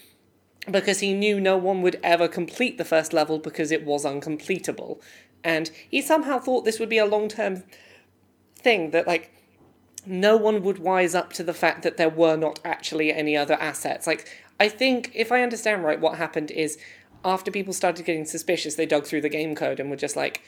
because 0.70 1.00
he 1.00 1.12
knew 1.12 1.40
no 1.40 1.56
one 1.56 1.82
would 1.82 1.98
ever 2.02 2.28
complete 2.28 2.78
the 2.78 2.84
first 2.84 3.12
level 3.12 3.38
because 3.38 3.70
it 3.70 3.84
was 3.84 4.04
uncompletable. 4.04 5.00
And 5.42 5.70
he 5.88 6.02
somehow 6.02 6.38
thought 6.38 6.64
this 6.64 6.78
would 6.78 6.88
be 6.88 6.98
a 6.98 7.06
long 7.06 7.28
term 7.28 7.64
thing 8.56 8.90
that, 8.90 9.06
like, 9.06 9.32
no 10.06 10.36
one 10.36 10.62
would 10.62 10.78
wise 10.78 11.14
up 11.14 11.32
to 11.34 11.42
the 11.42 11.54
fact 11.54 11.82
that 11.82 11.96
there 11.96 12.08
were 12.08 12.36
not 12.36 12.60
actually 12.64 13.12
any 13.12 13.36
other 13.36 13.54
assets. 13.54 14.06
Like, 14.06 14.28
I 14.58 14.68
think, 14.68 15.10
if 15.14 15.32
I 15.32 15.42
understand 15.42 15.84
right, 15.84 16.00
what 16.00 16.18
happened 16.18 16.50
is 16.50 16.78
after 17.24 17.50
people 17.50 17.72
started 17.72 18.04
getting 18.04 18.24
suspicious, 18.24 18.74
they 18.74 18.86
dug 18.86 19.06
through 19.06 19.22
the 19.22 19.28
game 19.28 19.54
code 19.54 19.80
and 19.80 19.90
were 19.90 19.96
just 19.96 20.16
like, 20.16 20.42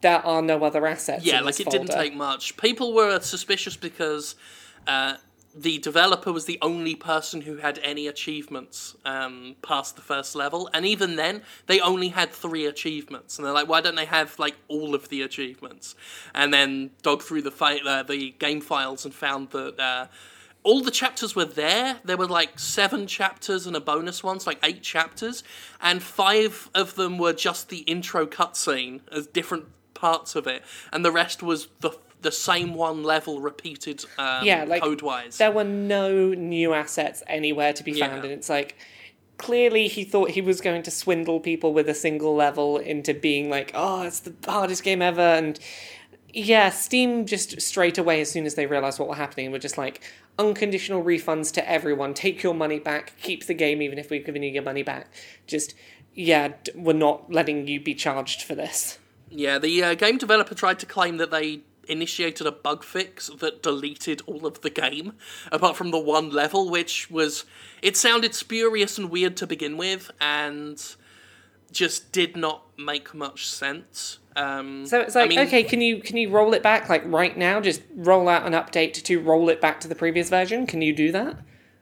there 0.00 0.24
are 0.24 0.42
no 0.42 0.62
other 0.62 0.86
assets. 0.86 1.24
Yeah, 1.24 1.40
like 1.40 1.58
it 1.58 1.70
didn't 1.70 1.88
take 1.88 2.14
much. 2.14 2.56
People 2.56 2.94
were 2.94 3.20
suspicious 3.20 3.76
because 3.76 4.36
uh, 4.86 5.16
the 5.54 5.78
developer 5.78 6.32
was 6.32 6.44
the 6.44 6.58
only 6.62 6.94
person 6.94 7.42
who 7.42 7.56
had 7.56 7.78
any 7.82 8.06
achievements 8.06 8.96
um, 9.04 9.56
past 9.62 9.96
the 9.96 10.02
first 10.02 10.34
level, 10.34 10.68
and 10.72 10.84
even 10.86 11.16
then, 11.16 11.42
they 11.66 11.80
only 11.80 12.08
had 12.08 12.30
three 12.30 12.66
achievements. 12.66 13.38
And 13.38 13.46
they're 13.46 13.54
like, 13.54 13.68
why 13.68 13.80
don't 13.80 13.96
they 13.96 14.04
have 14.04 14.38
like 14.38 14.56
all 14.68 14.94
of 14.94 15.08
the 15.08 15.22
achievements? 15.22 15.94
And 16.34 16.52
then 16.52 16.90
dug 17.02 17.22
through 17.22 17.42
the 17.42 17.50
fi- 17.50 17.80
uh, 17.80 18.02
the 18.02 18.30
game 18.38 18.60
files 18.60 19.04
and 19.04 19.14
found 19.14 19.50
that. 19.50 19.80
Uh, 19.80 20.06
all 20.64 20.82
the 20.82 20.90
chapters 20.90 21.36
were 21.36 21.44
there. 21.44 22.00
There 22.04 22.16
were 22.16 22.26
like 22.26 22.58
seven 22.58 23.06
chapters 23.06 23.66
and 23.66 23.76
a 23.76 23.80
bonus 23.80 24.22
one, 24.22 24.40
so 24.40 24.50
like 24.50 24.58
eight 24.62 24.82
chapters, 24.82 25.42
and 25.80 26.02
five 26.02 26.68
of 26.74 26.96
them 26.96 27.16
were 27.16 27.32
just 27.32 27.68
the 27.68 27.78
intro 27.78 28.26
cutscene 28.26 29.00
as 29.10 29.28
different 29.28 29.66
parts 29.94 30.34
of 30.34 30.46
it, 30.46 30.62
and 30.92 31.04
the 31.04 31.12
rest 31.12 31.42
was 31.42 31.68
the 31.80 31.92
the 32.22 32.32
same 32.32 32.74
one 32.74 33.02
level 33.02 33.40
repeated 33.40 34.04
um, 34.18 34.44
Yeah, 34.44 34.64
like, 34.64 34.82
code 34.82 35.02
wise. 35.02 35.38
There 35.38 35.52
were 35.52 35.64
no 35.64 36.28
new 36.34 36.74
assets 36.74 37.22
anywhere 37.26 37.72
to 37.72 37.84
be 37.84 37.92
Yeah. 37.92 38.08
found, 38.08 38.24
and 38.24 38.32
it's 38.32 38.48
like 38.48 38.76
clearly 39.36 39.86
he 39.88 40.02
thought 40.04 40.30
he 40.30 40.40
was 40.40 40.60
going 40.60 40.82
to 40.82 40.90
swindle 40.90 41.38
people 41.40 41.72
with 41.72 41.88
a 41.88 41.94
single 41.94 42.34
level 42.34 42.76
into 42.78 43.14
being 43.14 43.48
like, 43.48 43.70
oh, 43.74 44.02
it's 44.02 44.20
the 44.20 44.34
hardest 44.44 44.82
game 44.82 45.00
ever, 45.00 45.20
and 45.20 45.58
yeah, 46.32 46.70
Steam 46.70 47.24
just 47.24 47.60
straight 47.62 47.96
away 47.98 48.20
as 48.20 48.30
soon 48.30 48.44
as 48.46 48.54
they 48.54 48.66
realized 48.66 48.98
what 48.98 49.08
was 49.08 49.16
happening 49.16 49.50
were 49.50 49.58
just 49.58 49.78
like 49.78 50.02
unconditional 50.38 51.02
refunds 51.02 51.52
to 51.54 51.68
everyone. 51.70 52.14
Take 52.14 52.42
your 52.42 52.54
money 52.54 52.78
back. 52.78 53.14
Keep 53.22 53.46
the 53.46 53.54
game 53.54 53.80
even 53.80 53.98
if 53.98 54.10
we've 54.10 54.24
given 54.24 54.42
you 54.42 54.50
your 54.50 54.62
money 54.62 54.82
back. 54.82 55.08
Just 55.46 55.74
yeah, 56.14 56.48
d- 56.64 56.72
we're 56.74 56.92
not 56.92 57.32
letting 57.32 57.66
you 57.66 57.80
be 57.80 57.94
charged 57.94 58.42
for 58.42 58.54
this. 58.54 58.98
Yeah, 59.30 59.58
the 59.58 59.82
uh, 59.82 59.94
game 59.94 60.18
developer 60.18 60.54
tried 60.54 60.78
to 60.80 60.86
claim 60.86 61.16
that 61.16 61.30
they 61.30 61.60
initiated 61.88 62.46
a 62.46 62.52
bug 62.52 62.84
fix 62.84 63.28
that 63.38 63.62
deleted 63.62 64.22
all 64.26 64.46
of 64.46 64.60
the 64.60 64.70
game, 64.70 65.14
apart 65.50 65.76
from 65.76 65.90
the 65.90 65.98
one 65.98 66.30
level, 66.30 66.70
which 66.70 67.10
was. 67.10 67.44
It 67.82 67.96
sounded 67.96 68.34
spurious 68.34 68.98
and 68.98 69.10
weird 69.10 69.36
to 69.38 69.46
begin 69.46 69.76
with, 69.76 70.10
and 70.20 70.82
just 71.70 72.12
did 72.12 72.36
not 72.36 72.64
make 72.78 73.14
much 73.14 73.46
sense. 73.46 74.18
Um, 74.36 74.86
So 74.86 75.00
it's 75.00 75.16
I 75.16 75.20
like, 75.20 75.28
mean, 75.30 75.38
okay, 75.40 75.62
can 75.64 75.80
you 75.80 76.00
can 76.00 76.16
you 76.16 76.30
roll 76.30 76.54
it 76.54 76.62
back 76.62 76.88
like 76.88 77.02
right 77.06 77.36
now? 77.36 77.60
Just 77.60 77.82
roll 77.94 78.28
out 78.28 78.46
an 78.46 78.52
update 78.52 78.94
to 79.02 79.20
roll 79.20 79.48
it 79.48 79.60
back 79.60 79.80
to 79.80 79.88
the 79.88 79.94
previous 79.94 80.30
version. 80.30 80.66
Can 80.66 80.80
you 80.82 80.92
do 80.94 81.12
that? 81.12 81.36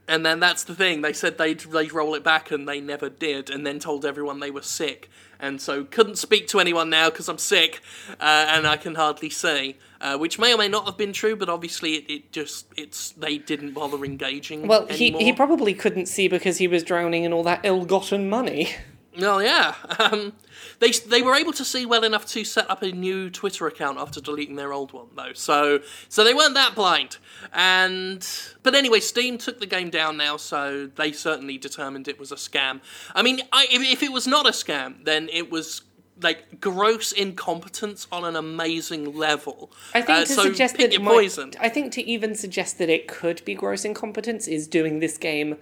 And 0.09 0.25
then 0.25 0.41
that's 0.41 0.65
the 0.65 0.75
thing. 0.75 1.03
They 1.03 1.13
said 1.13 1.37
they'd, 1.37 1.61
they'd 1.61 1.93
roll 1.93 2.15
it 2.15 2.23
back, 2.23 2.51
and 2.51 2.69
they 2.69 2.81
never 2.81 3.09
did, 3.09 3.51
and 3.51 3.67
then 3.67 3.79
told 3.79 4.05
everyone 4.05 4.41
they 4.41 4.51
were 4.51 4.63
sick. 4.63 5.11
And 5.39 5.61
so 5.61 5.85
couldn't 5.85 6.17
speak 6.17 6.49
to 6.49 6.61
anyone 6.61 6.89
now 6.89 7.11
because 7.11 7.29
I'm 7.29 7.39
sick, 7.39 7.81
uh, 8.21 8.47
and 8.49 8.67
I 8.67 8.77
can 8.77 8.95
hardly 8.95 9.31
see. 9.31 9.77
Uh, 10.01 10.17
which 10.17 10.39
may 10.39 10.55
or 10.55 10.59
may 10.59 10.69
not 10.69 10.85
have 10.85 10.97
been 10.97 11.13
true, 11.13 11.35
but 11.37 11.49
obviously 11.49 11.95
it, 11.95 12.11
it 12.11 12.33
just 12.33 12.67
it's 12.77 13.11
they 13.13 13.39
didn't 13.39 13.73
bother 13.73 14.05
engaging. 14.05 14.67
Well, 14.67 14.87
he 14.87 15.11
he 15.13 15.33
probably 15.33 15.75
couldn't 15.75 16.07
see 16.07 16.29
because 16.29 16.59
he 16.59 16.69
was 16.69 16.83
drowning 16.83 17.25
in 17.25 17.33
all 17.33 17.43
that 17.45 17.61
ill-gotten 17.65 18.29
money. 18.29 18.71
Well, 19.19 19.43
yeah. 19.43 19.75
Um, 19.99 20.35
they 20.79 20.91
they 20.91 21.23
were 21.23 21.35
able 21.35 21.53
to 21.53 21.65
see 21.65 21.87
well 21.87 22.05
enough 22.05 22.27
to 22.27 22.45
set 22.45 22.71
up 22.71 22.83
a 22.83 22.93
new 22.93 23.31
Twitter 23.31 23.67
account 23.67 23.99
after 23.99 24.21
deleting 24.21 24.57
their 24.57 24.73
old 24.73 24.93
one, 24.93 25.09
though. 25.17 25.33
So 25.33 25.81
so 26.09 26.25
they 26.25 26.35
weren't 26.35 26.55
that 26.55 26.75
blind. 26.75 27.19
And 27.53 28.27
but 28.63 28.75
anyway, 28.75 29.01
Steam 29.01 29.39
took 29.39 29.61
the 29.61 29.67
game 29.67 29.91
down 29.91 30.17
now, 30.17 30.37
so 30.37 30.89
they 30.97 31.13
certainly 31.13 31.59
determined 31.59 32.09
it 32.09 32.19
was 32.19 32.33
a 32.33 32.37
scam. 32.37 32.81
I 33.15 33.23
mean, 33.23 33.41
I, 33.53 33.67
if, 33.71 33.83
if 33.83 34.03
it 34.03 34.13
was 34.13 34.27
not 34.27 34.47
a 34.47 34.53
scam, 34.53 35.05
then 35.05 35.29
it 35.33 35.51
was. 35.51 35.83
Like 36.23 36.63
gross 36.63 37.13
incompetence 37.13 38.07
on 38.11 38.25
an 38.25 38.37
amazing 38.37 39.15
level. 39.15 39.71
I 39.93 40.01
think 40.01 40.19
Uh, 40.19 40.25
to 40.25 40.33
so 40.33 40.43
suggest 40.45 40.79
that 40.79 40.95
it 40.95 41.03
might. 41.03 41.39
I 41.61 41.69
think 41.69 41.93
to 41.93 42.03
even 42.03 42.35
suggest 42.35 42.79
that 42.79 42.89
it 42.89 43.07
could 43.07 43.45
be 43.45 43.55
gross 43.55 43.85
incompetence 43.85 44.49
is 44.49 44.67
doing 44.67 45.01
this 45.01 45.19
game 45.19 45.59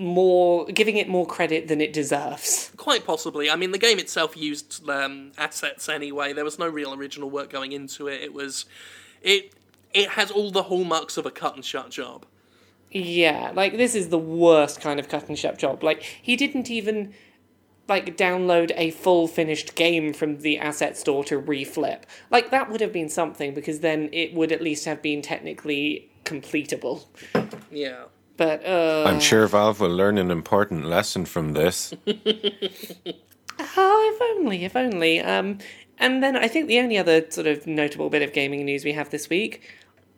more, 0.00 0.66
giving 0.66 0.96
it 0.96 1.08
more 1.08 1.26
credit 1.26 1.68
than 1.68 1.80
it 1.80 1.92
deserves. 1.92 2.72
Quite 2.76 3.04
possibly. 3.04 3.50
I 3.50 3.56
mean, 3.56 3.70
the 3.70 3.78
game 3.78 3.98
itself 3.98 4.36
used 4.36 4.88
um, 4.88 5.32
assets 5.38 5.88
anyway. 5.88 6.32
There 6.32 6.44
was 6.44 6.58
no 6.58 6.68
real 6.68 6.94
original 6.94 7.30
work 7.30 7.50
going 7.50 7.72
into 7.72 8.08
it. 8.08 8.22
It 8.22 8.32
was, 8.32 8.64
it 9.22 9.54
it 9.92 10.10
has 10.10 10.30
all 10.30 10.50
the 10.50 10.64
hallmarks 10.64 11.16
of 11.16 11.26
a 11.26 11.30
cut 11.30 11.56
and 11.56 11.64
shut 11.64 11.90
job. 11.90 12.24
Yeah, 12.90 13.52
like 13.54 13.76
this 13.76 13.94
is 13.94 14.08
the 14.08 14.18
worst 14.18 14.80
kind 14.80 14.98
of 14.98 15.08
cut 15.08 15.28
and 15.28 15.38
shut 15.38 15.58
job. 15.58 15.82
Like 15.82 16.02
he 16.02 16.34
didn't 16.36 16.70
even 16.70 17.12
like 17.88 18.16
download 18.16 18.72
a 18.76 18.92
full 18.92 19.26
finished 19.26 19.74
game 19.74 20.12
from 20.12 20.38
the 20.38 20.58
asset 20.58 20.96
store 20.96 21.24
to 21.24 21.40
reflip. 21.40 22.02
Like 22.30 22.50
that 22.50 22.70
would 22.70 22.80
have 22.80 22.92
been 22.92 23.08
something 23.08 23.52
because 23.52 23.80
then 23.80 24.08
it 24.12 24.32
would 24.32 24.52
at 24.52 24.62
least 24.62 24.86
have 24.86 25.02
been 25.02 25.22
technically 25.22 26.10
completable. 26.24 27.04
Yeah. 27.70 28.04
But 28.40 28.64
uh 28.64 29.04
I'm 29.06 29.20
sure 29.20 29.46
Valve 29.46 29.80
will 29.80 29.94
learn 29.94 30.16
an 30.16 30.30
important 30.30 30.86
lesson 30.86 31.26
from 31.26 31.52
this. 31.52 31.92
Oh, 33.76 34.14
if 34.14 34.38
only, 34.38 34.64
if 34.64 34.74
only. 34.74 35.20
Um, 35.20 35.58
and 35.98 36.22
then 36.22 36.34
I 36.34 36.48
think 36.48 36.66
the 36.66 36.78
only 36.78 36.96
other 36.96 37.30
sort 37.30 37.46
of 37.46 37.66
notable 37.66 38.08
bit 38.08 38.22
of 38.22 38.32
gaming 38.32 38.64
news 38.64 38.86
we 38.86 38.92
have 38.92 39.10
this 39.10 39.28
week, 39.28 39.68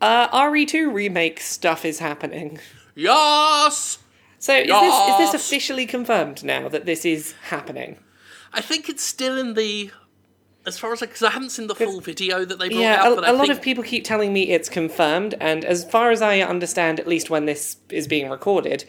uh, 0.00 0.28
RE2 0.28 0.92
remake 0.92 1.40
stuff 1.40 1.84
is 1.84 1.98
happening. 1.98 2.60
Yes. 2.94 3.98
So 4.38 4.54
is 4.54 4.68
this 4.68 5.08
is 5.10 5.18
this 5.18 5.34
officially 5.34 5.86
confirmed 5.86 6.44
now 6.44 6.68
that 6.68 6.86
this 6.86 7.04
is 7.04 7.34
happening? 7.50 7.98
I 8.52 8.60
think 8.60 8.88
it's 8.88 9.02
still 9.02 9.36
in 9.36 9.54
the. 9.54 9.90
As 10.64 10.78
far 10.78 10.92
as 10.92 11.02
I 11.02 11.06
because 11.06 11.22
I 11.22 11.30
haven't 11.30 11.50
seen 11.50 11.66
the 11.66 11.74
full 11.74 12.00
video 12.00 12.44
that 12.44 12.58
they 12.58 12.68
brought 12.68 12.80
Yeah, 12.80 13.02
out, 13.02 13.12
a, 13.12 13.14
but 13.16 13.24
a 13.24 13.28
I 13.28 13.30
lot 13.32 13.50
of 13.50 13.60
people 13.60 13.82
keep 13.82 14.04
telling 14.04 14.32
me 14.32 14.50
it's 14.50 14.68
confirmed, 14.68 15.34
and 15.40 15.64
as 15.64 15.84
far 15.84 16.10
as 16.12 16.22
I 16.22 16.40
understand, 16.40 17.00
at 17.00 17.06
least 17.08 17.30
when 17.30 17.46
this 17.46 17.78
is 17.90 18.06
being 18.06 18.30
recorded, 18.30 18.84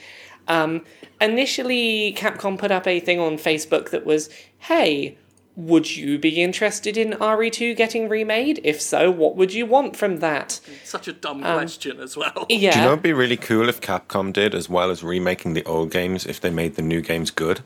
um, 0.47 0.83
initially 1.19 2.13
Capcom 2.17 2.57
put 2.57 2.71
up 2.71 2.85
a 2.87 2.99
thing 2.99 3.19
on 3.19 3.37
Facebook 3.37 3.89
that 3.89 4.05
was, 4.05 4.29
"Hey, 4.59 5.17
would 5.55 5.95
you 5.95 6.19
be 6.19 6.41
interested 6.43 6.95
in 6.97 7.13
RE2 7.19 7.73
getting 7.75 8.07
remade? 8.07 8.59
If 8.63 8.79
so, 8.79 9.09
what 9.09 9.35
would 9.35 9.51
you 9.53 9.65
want 9.65 9.95
from 9.95 10.17
that?" 10.19 10.59
such 10.83 11.07
a 11.07 11.13
dumb 11.13 11.43
um, 11.43 11.57
question 11.57 11.99
as 11.99 12.15
well. 12.15 12.45
Yeah, 12.49 12.71
Do 12.73 12.79
you 12.79 12.85
know 12.85 12.91
it'd 12.91 13.01
be 13.03 13.13
really 13.13 13.37
cool 13.37 13.67
if 13.67 13.81
Capcom 13.81 14.31
did, 14.31 14.53
as 14.53 14.69
well 14.69 14.91
as 14.91 15.03
remaking 15.03 15.53
the 15.53 15.63
old 15.65 15.89
games, 15.89 16.25
if 16.27 16.39
they 16.39 16.51
made 16.51 16.75
the 16.75 16.83
new 16.83 17.01
games 17.01 17.31
good? 17.31 17.61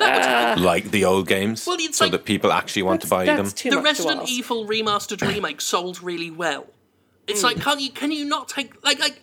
like 0.58 0.90
the 0.90 1.04
old 1.04 1.28
games, 1.28 1.66
Well, 1.66 1.76
it's 1.78 1.98
so 1.98 2.04
like- 2.06 2.12
that 2.12 2.24
people 2.24 2.52
actually 2.52 2.82
want 2.82 3.02
to 3.02 3.06
buy 3.06 3.24
them. 3.26 3.50
too 3.50 3.70
the 3.70 3.80
Resident. 3.80 4.28
Evil 4.28 4.66
remastered 4.66 5.26
remake 5.26 5.60
sold 5.60 6.02
really 6.02 6.30
well. 6.30 6.66
It's 7.26 7.42
like 7.44 7.60
can't 7.60 7.80
you 7.80 7.90
can 7.90 8.10
you 8.10 8.24
not 8.24 8.48
take 8.48 8.82
like 8.84 8.98
like 8.98 9.22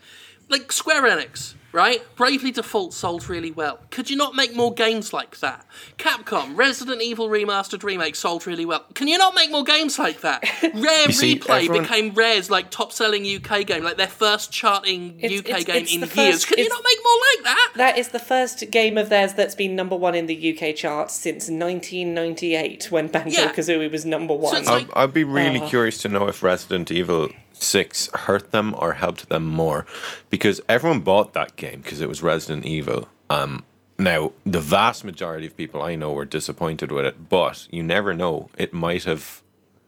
like 0.50 0.72
Square 0.72 1.04
Enix, 1.04 1.56
right? 1.74 2.02
Bravely 2.16 2.52
Default 2.52 2.94
sold 2.94 3.28
really 3.30 3.52
well. 3.52 3.80
Could 3.92 4.10
you 4.10 4.16
not 4.16 4.34
make 4.36 4.56
more 4.56 4.74
games 4.74 5.12
like 5.14 5.40
that? 5.40 5.66
Capcom 5.98 6.56
Resident 6.58 7.02
Evil 7.02 7.28
remastered 7.30 7.84
remake 7.84 8.16
sold 8.16 8.48
really 8.48 8.66
well. 8.66 8.86
Can 8.94 9.08
you 9.08 9.18
not 9.18 9.36
make 9.36 9.52
more 9.52 9.64
games 9.64 10.00
like 10.00 10.22
that? 10.22 10.44
Rare 10.74 11.12
see, 11.12 11.38
Replay 11.38 11.66
everyone- 11.66 11.82
became 11.84 12.14
Rare's 12.14 12.50
like 12.50 12.70
top 12.72 12.94
selling 12.94 13.24
UK 13.26 13.66
game, 13.66 13.84
like 13.84 13.98
their 13.98 14.08
first 14.08 14.52
charting 14.52 15.20
It's- 15.20 15.40
UK 15.40 15.46
it's- 15.50 15.64
game 15.66 15.84
it's 15.84 15.94
in 15.94 16.00
the 16.02 16.08
years. 16.08 16.36
first- 16.36 16.48
Can 16.48 16.58
you 16.60 16.66
it's- 16.66 16.78
not 16.78 16.84
make 16.84 17.04
more 17.04 17.18
like 17.36 17.44
that? 17.44 17.72
That 17.76 17.98
is 17.98 18.08
the 18.10 18.20
first 18.20 18.72
game 18.72 18.98
of 18.98 19.10
theirs 19.10 19.34
that's 19.34 19.56
been 19.56 19.76
number 19.76 19.96
one 19.96 20.16
in 20.16 20.26
the 20.28 20.36
UK 20.58 20.74
chart 20.76 21.12
since 21.12 21.50
1998, 21.50 22.92
when 22.92 23.08
Banjo 23.08 23.42
Yeah. 23.42 23.52
Kazooie 23.54 23.92
was 23.92 24.06
number 24.06 24.34
one. 24.34 24.56
it's 24.58 24.68
like- 24.70 24.88
I'd, 24.96 25.04
I'd 25.04 25.14
be 25.14 25.24
really 25.24 25.58
Uh-huh. 25.60 25.70
curious 25.70 25.98
to 26.00 26.10
know 26.10 26.28
if 26.28 26.42
Resident 26.42 26.92
Evil 26.92 27.30
6 27.64 28.10
hurt 28.14 28.52
them 28.52 28.76
or 28.78 28.94
helped 28.94 29.30
them 29.30 29.46
more. 29.46 29.86
Because 30.30 30.62
everyone 30.68 31.02
bought 31.02 31.34
that 31.34 31.56
game 31.56 31.82
because 31.82 32.02
it 32.02 32.10
was 32.10 32.22
Resident 32.24 32.66
Evil. 32.66 33.08
Um, 33.30 33.64
now, 34.00 34.32
the 34.46 34.60
vast 34.60 35.04
majority 35.04 35.48
of 35.48 35.58
people 35.58 35.82
I 35.82 35.96
know 35.96 36.12
were 36.12 36.26
disappointed 36.26 36.92
with 36.92 37.06
it, 37.06 37.30
but 37.30 37.68
you 37.72 37.82
never 37.82 38.14
know. 38.14 38.50
It 38.58 38.74
might 38.74 39.06
have 39.06 39.42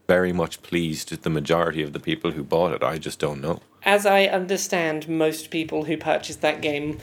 very 0.07 0.33
much 0.33 0.63
pleased 0.63 1.21
the 1.21 1.29
majority 1.29 1.83
of 1.83 1.93
the 1.93 1.99
people 1.99 2.31
who 2.31 2.43
bought 2.43 2.73
it. 2.73 2.83
I 2.83 2.97
just 2.97 3.19
don't 3.19 3.41
know. 3.41 3.61
As 3.83 4.07
I 4.07 4.23
understand, 4.23 5.07
most 5.07 5.51
people 5.51 5.83
who 5.83 5.97
purchased 5.97 6.41
that 6.41 6.61
game, 6.61 6.97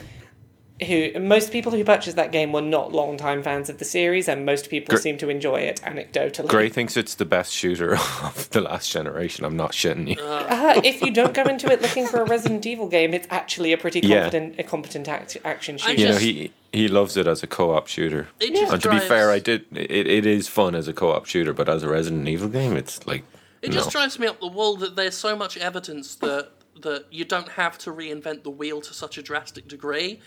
who 0.85 1.11
most 1.19 1.51
people 1.51 1.71
who 1.71 1.83
purchased 1.83 2.15
that 2.17 2.31
game 2.31 2.51
were 2.51 2.61
not 2.61 2.91
long-time 2.91 3.41
fans 3.41 3.69
of 3.69 3.79
the 3.79 3.85
series, 3.85 4.27
and 4.27 4.45
most 4.45 4.69
people 4.69 4.95
Gr- 4.95 5.01
seem 5.01 5.17
to 5.17 5.29
enjoy 5.29 5.61
it 5.61 5.81
anecdotally. 5.81 6.47
Gray 6.47 6.69
thinks 6.69 6.95
it's 6.95 7.15
the 7.15 7.25
best 7.25 7.51
shooter 7.51 7.93
of 8.23 8.49
the 8.51 8.61
last 8.61 8.91
generation. 8.91 9.43
I'm 9.45 9.57
not 9.57 9.71
shitting 9.71 10.09
you. 10.15 10.21
Uh, 10.23 10.79
if 10.83 11.01
you 11.01 11.11
don't 11.11 11.33
go 11.33 11.43
into 11.43 11.71
it 11.71 11.81
looking 11.81 12.05
for 12.05 12.21
a 12.21 12.25
Resident 12.25 12.65
Evil 12.65 12.87
game, 12.87 13.13
it's 13.13 13.27
actually 13.31 13.73
a 13.73 13.77
pretty 13.77 14.01
Yeah. 14.01 14.21
competent, 14.23 14.59
a 14.59 14.63
competent 14.63 15.07
act, 15.07 15.37
action 15.43 15.75
I 15.75 15.77
shooter. 15.95 16.01
you 16.01 16.07
know, 16.09 16.17
he 16.17 16.51
he 16.73 16.87
loves 16.87 17.17
it 17.17 17.25
as 17.27 17.41
a 17.41 17.47
co-op 17.47 17.87
shooter. 17.87 18.27
It 18.39 18.53
just 18.53 18.71
And 18.73 18.81
to 18.83 18.89
be 18.91 18.99
fair, 18.99 19.31
I 19.31 19.39
did. 19.39 19.65
It, 19.71 20.05
it 20.05 20.25
is 20.27 20.47
fun 20.47 20.75
as 20.75 20.87
a 20.87 20.93
co-op 20.93 21.25
shooter, 21.25 21.53
but 21.53 21.67
as 21.69 21.81
a 21.81 21.87
Resident 21.89 22.27
Evil 22.27 22.49
game, 22.49 22.77
it's 22.77 23.07
like 23.07 23.23
It 23.63 23.69
no. 23.69 23.75
just 23.77 23.89
drives 23.91 24.19
me 24.19 24.27
up 24.27 24.39
the 24.39 24.47
wall 24.47 24.75
that 24.77 24.95
there's 24.95 25.15
so 25.17 25.35
much 25.35 25.57
evidence 25.57 26.13
that 26.15 26.51
that 26.81 27.05
you 27.11 27.25
don't 27.25 27.49
have 27.49 27.77
to 27.79 27.91
reinvent 27.91 28.43
the 28.43 28.49
wheel 28.49 28.81
to 28.81 28.93
such 28.93 29.17
a 29.17 29.21
drastic 29.21 29.67
degree, 29.67 30.19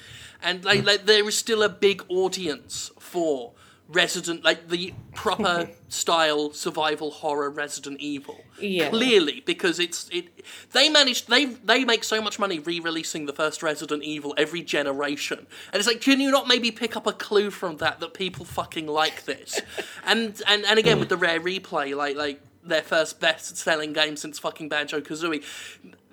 and 0.43 0.65
like, 0.65 0.85
like 0.85 1.07
there 1.07 1.27
is 1.29 1.37
still 1.37 1.63
a 1.63 1.69
big 1.69 2.05
audience 2.09 2.91
for 2.99 3.53
Resident, 3.93 4.45
like 4.45 4.69
the 4.69 4.95
proper 5.15 5.69
style 5.89 6.53
survival 6.53 7.11
horror 7.11 7.51
Resident 7.51 7.99
Evil. 7.99 8.45
Yeah. 8.61 8.89
Clearly, 8.91 9.43
because 9.45 9.81
it's 9.81 10.09
it. 10.11 10.45
They 10.71 10.89
managed. 10.89 11.29
They 11.29 11.47
they 11.47 11.85
make 11.85 12.05
so 12.05 12.23
much 12.23 12.39
money 12.39 12.61
re-releasing 12.61 13.27
the 13.27 13.33
first 13.33 13.65
Resident 13.65 14.05
Evil 14.05 14.33
every 14.37 14.63
generation, 14.63 15.39
and 15.73 15.81
it's 15.81 15.89
like, 15.89 16.01
can 16.01 16.21
you 16.21 16.31
not 16.31 16.47
maybe 16.47 16.71
pick 16.71 16.97
up 16.97 17.09
a 17.09 17.13
clue 17.13 17.51
from 17.51 17.79
that 17.79 17.99
that 17.99 18.15
people 18.15 18.45
fucking 18.45 18.87
like 18.87 19.25
this? 19.25 19.61
and 20.07 20.41
and 20.47 20.65
and 20.65 20.79
again 20.79 21.01
with 21.01 21.09
the 21.09 21.17
rare 21.17 21.41
replay, 21.41 21.97
like 21.97 22.15
like 22.15 22.41
their 22.63 22.83
first 22.83 23.21
best-selling 23.21 23.93
game 23.93 24.17
since 24.17 24.39
fucking 24.39 24.69
Banjo 24.69 25.01
Kazooie. 25.01 25.43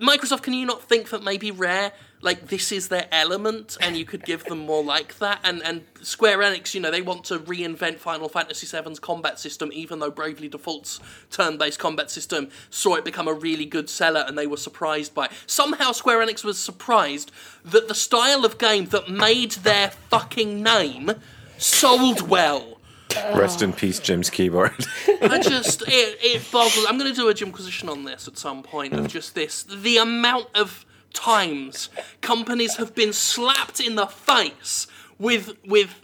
Microsoft, 0.02 0.44
can 0.44 0.54
you 0.54 0.66
not 0.66 0.84
think 0.84 1.10
that 1.10 1.24
maybe 1.24 1.52
Rare, 1.52 1.92
like 2.22 2.48
this 2.48 2.72
is 2.72 2.88
their 2.88 3.08
element, 3.12 3.78
and 3.82 3.98
you 3.98 4.06
could 4.06 4.24
give 4.24 4.44
them 4.46 4.60
more 4.60 4.84
like 4.84 5.18
that? 5.20 5.40
And 5.44 5.62
and 5.64 5.84
Square 6.02 6.38
Enix, 6.40 6.74
you 6.74 6.80
know, 6.80 6.92
they 6.92 7.02
want 7.02 7.24
to 7.26 7.40
reinvent 7.40 7.98
Final 7.98 8.30
Fantasy 8.30 8.66
VII's 8.66 9.00
combat 9.00 9.40
system, 9.40 9.72
even 9.74 10.00
though 10.00 10.12
Bravely 10.12 10.48
Default's 10.48 11.00
turn-based 11.32 11.80
combat 11.80 12.12
system 12.12 12.50
saw 12.70 12.96
it 12.96 13.04
become 13.04 13.28
a 13.28 13.34
really 13.34 13.66
good 13.66 13.90
seller, 13.90 14.24
and 14.28 14.38
they 14.38 14.48
were 14.48 14.58
surprised 14.58 15.14
by 15.14 15.26
it. 15.26 15.32
Somehow, 15.48 15.92
Square 15.92 16.26
Enix 16.26 16.44
was 16.44 16.60
surprised 16.60 17.32
that 17.66 17.88
the 17.88 17.96
style 17.96 18.46
of 18.46 18.58
game 18.58 18.86
that 18.88 19.10
made 19.10 19.52
their 19.52 19.90
fucking 19.90 20.62
name 20.64 21.12
sold 21.58 22.22
well. 22.30 22.77
Rest 23.34 23.62
in 23.62 23.74
peace, 23.74 24.00
Jim's 24.00 24.30
keyboard. 24.30 24.74
I 25.22 25.40
just 25.40 25.82
it, 25.84 26.18
it 26.22 26.52
boggles. 26.52 26.86
I'm 26.88 26.98
going 26.98 27.12
to 27.12 27.16
do 27.16 27.30
a 27.30 27.34
Jimquisition 27.34 27.90
on 27.90 28.04
this 28.04 28.28
at 28.28 28.38
some 28.38 28.64
point 28.64 28.94
of 28.94 29.08
just 29.08 29.36
this 29.36 29.64
the 29.64 29.98
amount 29.98 30.48
of 30.56 30.86
times 31.14 31.90
companies 32.22 32.76
have 32.76 32.94
been 32.94 33.14
slapped 33.14 33.80
in 33.80 33.96
the 33.96 34.08
face 34.08 34.88
with 35.18 35.54
with 35.66 35.96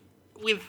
with 0.42 0.64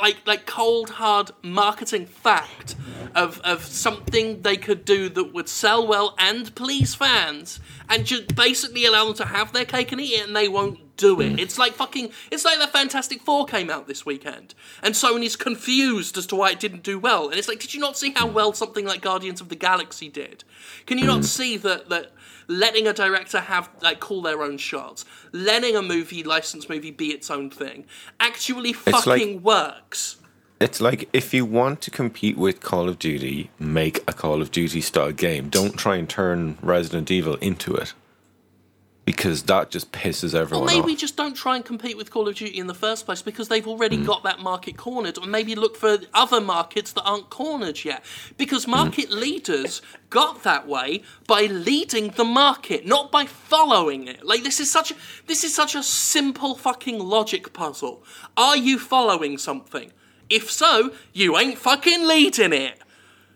like 0.00 0.16
like 0.26 0.46
cold 0.46 0.90
hard 0.90 1.30
marketing 1.42 2.06
fact 2.06 2.76
of 3.14 3.40
of 3.42 3.64
something 3.64 4.42
they 4.42 4.56
could 4.56 4.84
do 4.84 5.08
that 5.08 5.32
would 5.32 5.48
sell 5.48 5.86
well 5.86 6.14
and 6.18 6.54
please 6.54 6.94
fans 6.94 7.60
and 7.88 8.04
just 8.04 8.34
basically 8.34 8.84
allow 8.86 9.04
them 9.04 9.14
to 9.14 9.24
have 9.24 9.52
their 9.52 9.64
cake 9.64 9.92
and 9.92 10.00
eat 10.00 10.14
it 10.14 10.26
and 10.26 10.36
they 10.36 10.48
won't 10.48 10.80
do 10.96 11.20
it. 11.20 11.34
Mm. 11.34 11.38
It's 11.38 11.58
like 11.58 11.72
fucking 11.72 12.10
it's 12.30 12.44
like 12.44 12.58
the 12.58 12.66
Fantastic 12.66 13.22
Four 13.22 13.46
came 13.46 13.70
out 13.70 13.86
this 13.86 14.06
weekend 14.06 14.54
and 14.82 14.94
Sony's 14.94 15.36
confused 15.36 16.16
as 16.16 16.26
to 16.26 16.36
why 16.36 16.50
it 16.50 16.60
didn't 16.60 16.82
do 16.82 16.98
well. 16.98 17.28
And 17.28 17.38
it's 17.38 17.48
like, 17.48 17.60
did 17.60 17.74
you 17.74 17.80
not 17.80 17.96
see 17.96 18.12
how 18.12 18.26
well 18.26 18.52
something 18.52 18.84
like 18.84 19.00
Guardians 19.00 19.40
of 19.40 19.48
the 19.48 19.56
Galaxy 19.56 20.08
did? 20.08 20.44
Can 20.86 20.98
you 20.98 21.06
not 21.06 21.20
mm. 21.20 21.24
see 21.24 21.56
that 21.58 21.88
that 21.88 22.12
letting 22.48 22.86
a 22.86 22.92
director 22.92 23.40
have 23.40 23.68
like 23.82 24.00
call 24.00 24.22
their 24.22 24.42
own 24.42 24.58
shots, 24.58 25.04
letting 25.32 25.76
a 25.76 25.82
movie 25.82 26.22
licensed 26.22 26.68
movie 26.68 26.90
be 26.90 27.08
its 27.08 27.30
own 27.30 27.50
thing, 27.50 27.86
actually 28.20 28.72
like- 28.72 29.04
fucking 29.04 29.42
works. 29.42 30.16
It's 30.60 30.80
like 30.80 31.08
if 31.12 31.34
you 31.34 31.44
want 31.44 31.80
to 31.82 31.90
compete 31.90 32.38
with 32.38 32.60
Call 32.60 32.88
of 32.88 32.98
Duty, 32.98 33.50
make 33.58 33.98
a 34.08 34.12
Call 34.12 34.40
of 34.40 34.50
Duty 34.50 34.80
style 34.80 35.12
game. 35.12 35.48
Don't 35.48 35.76
try 35.76 35.96
and 35.96 36.08
turn 36.08 36.56
Resident 36.62 37.10
Evil 37.10 37.34
into 37.36 37.74
it. 37.74 37.92
Because 39.04 39.42
that 39.44 39.70
just 39.70 39.92
pisses 39.92 40.32
Or 40.32 40.38
everyone 40.38 40.66
maybe 40.66 40.92
off. 40.94 40.98
just 40.98 41.14
don't 41.14 41.34
try 41.34 41.56
and 41.56 41.64
compete 41.64 41.94
with 41.96 42.10
Call 42.10 42.26
of 42.26 42.36
Duty 42.36 42.58
in 42.58 42.68
the 42.68 42.74
first 42.74 43.04
place 43.04 43.20
because 43.20 43.48
they've 43.48 43.66
already 43.66 43.98
Mm. 43.98 44.06
got 44.06 44.22
that 44.22 44.40
market 44.40 44.78
cornered. 44.78 45.18
Or 45.18 45.26
maybe 45.26 45.54
look 45.54 45.76
for 45.76 45.98
other 46.14 46.40
markets 46.40 46.92
that 46.92 47.02
aren't 47.02 47.28
cornered 47.28 47.84
yet. 47.84 48.02
Mm. 48.02 48.36
Because 48.38 48.66
market 48.66 49.10
leaders 49.10 49.82
got 50.08 50.42
that 50.44 50.66
way 50.66 51.02
by 51.26 51.42
leading 51.42 52.10
the 52.16 52.24
market, 52.24 52.86
not 52.86 53.12
by 53.12 53.26
following 53.26 54.08
it. 54.08 54.24
Like 54.24 54.42
this 54.42 54.58
is 54.58 54.70
such 54.70 54.90
a, 54.90 54.94
this 55.26 55.44
is 55.44 55.54
such 55.54 55.74
a 55.74 55.82
simple 55.82 56.54
fucking 56.54 56.98
logic 56.98 57.52
puzzle. 57.52 58.02
Are 58.38 58.56
you 58.56 58.78
following 58.78 59.36
something? 59.36 59.92
If 60.30 60.50
so, 60.50 60.92
you 61.12 61.36
ain't 61.36 61.58
fucking 61.58 62.06
leading 62.06 62.54
it. 62.54 62.78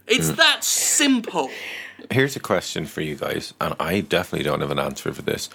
It's 0.07 0.31
Mm. 0.31 0.37
that 0.37 0.65
simple. 0.65 1.51
Here's 2.11 2.37
a 2.37 2.41
question 2.41 2.87
for 2.87 3.01
you 3.01 3.15
guys, 3.17 3.55
and 3.61 3.75
I 3.81 4.01
definitely 4.01 4.45
don't 4.45 4.61
have 4.61 4.71
an 4.71 4.79
answer 4.79 5.13
for 5.13 5.23
this. 5.23 5.51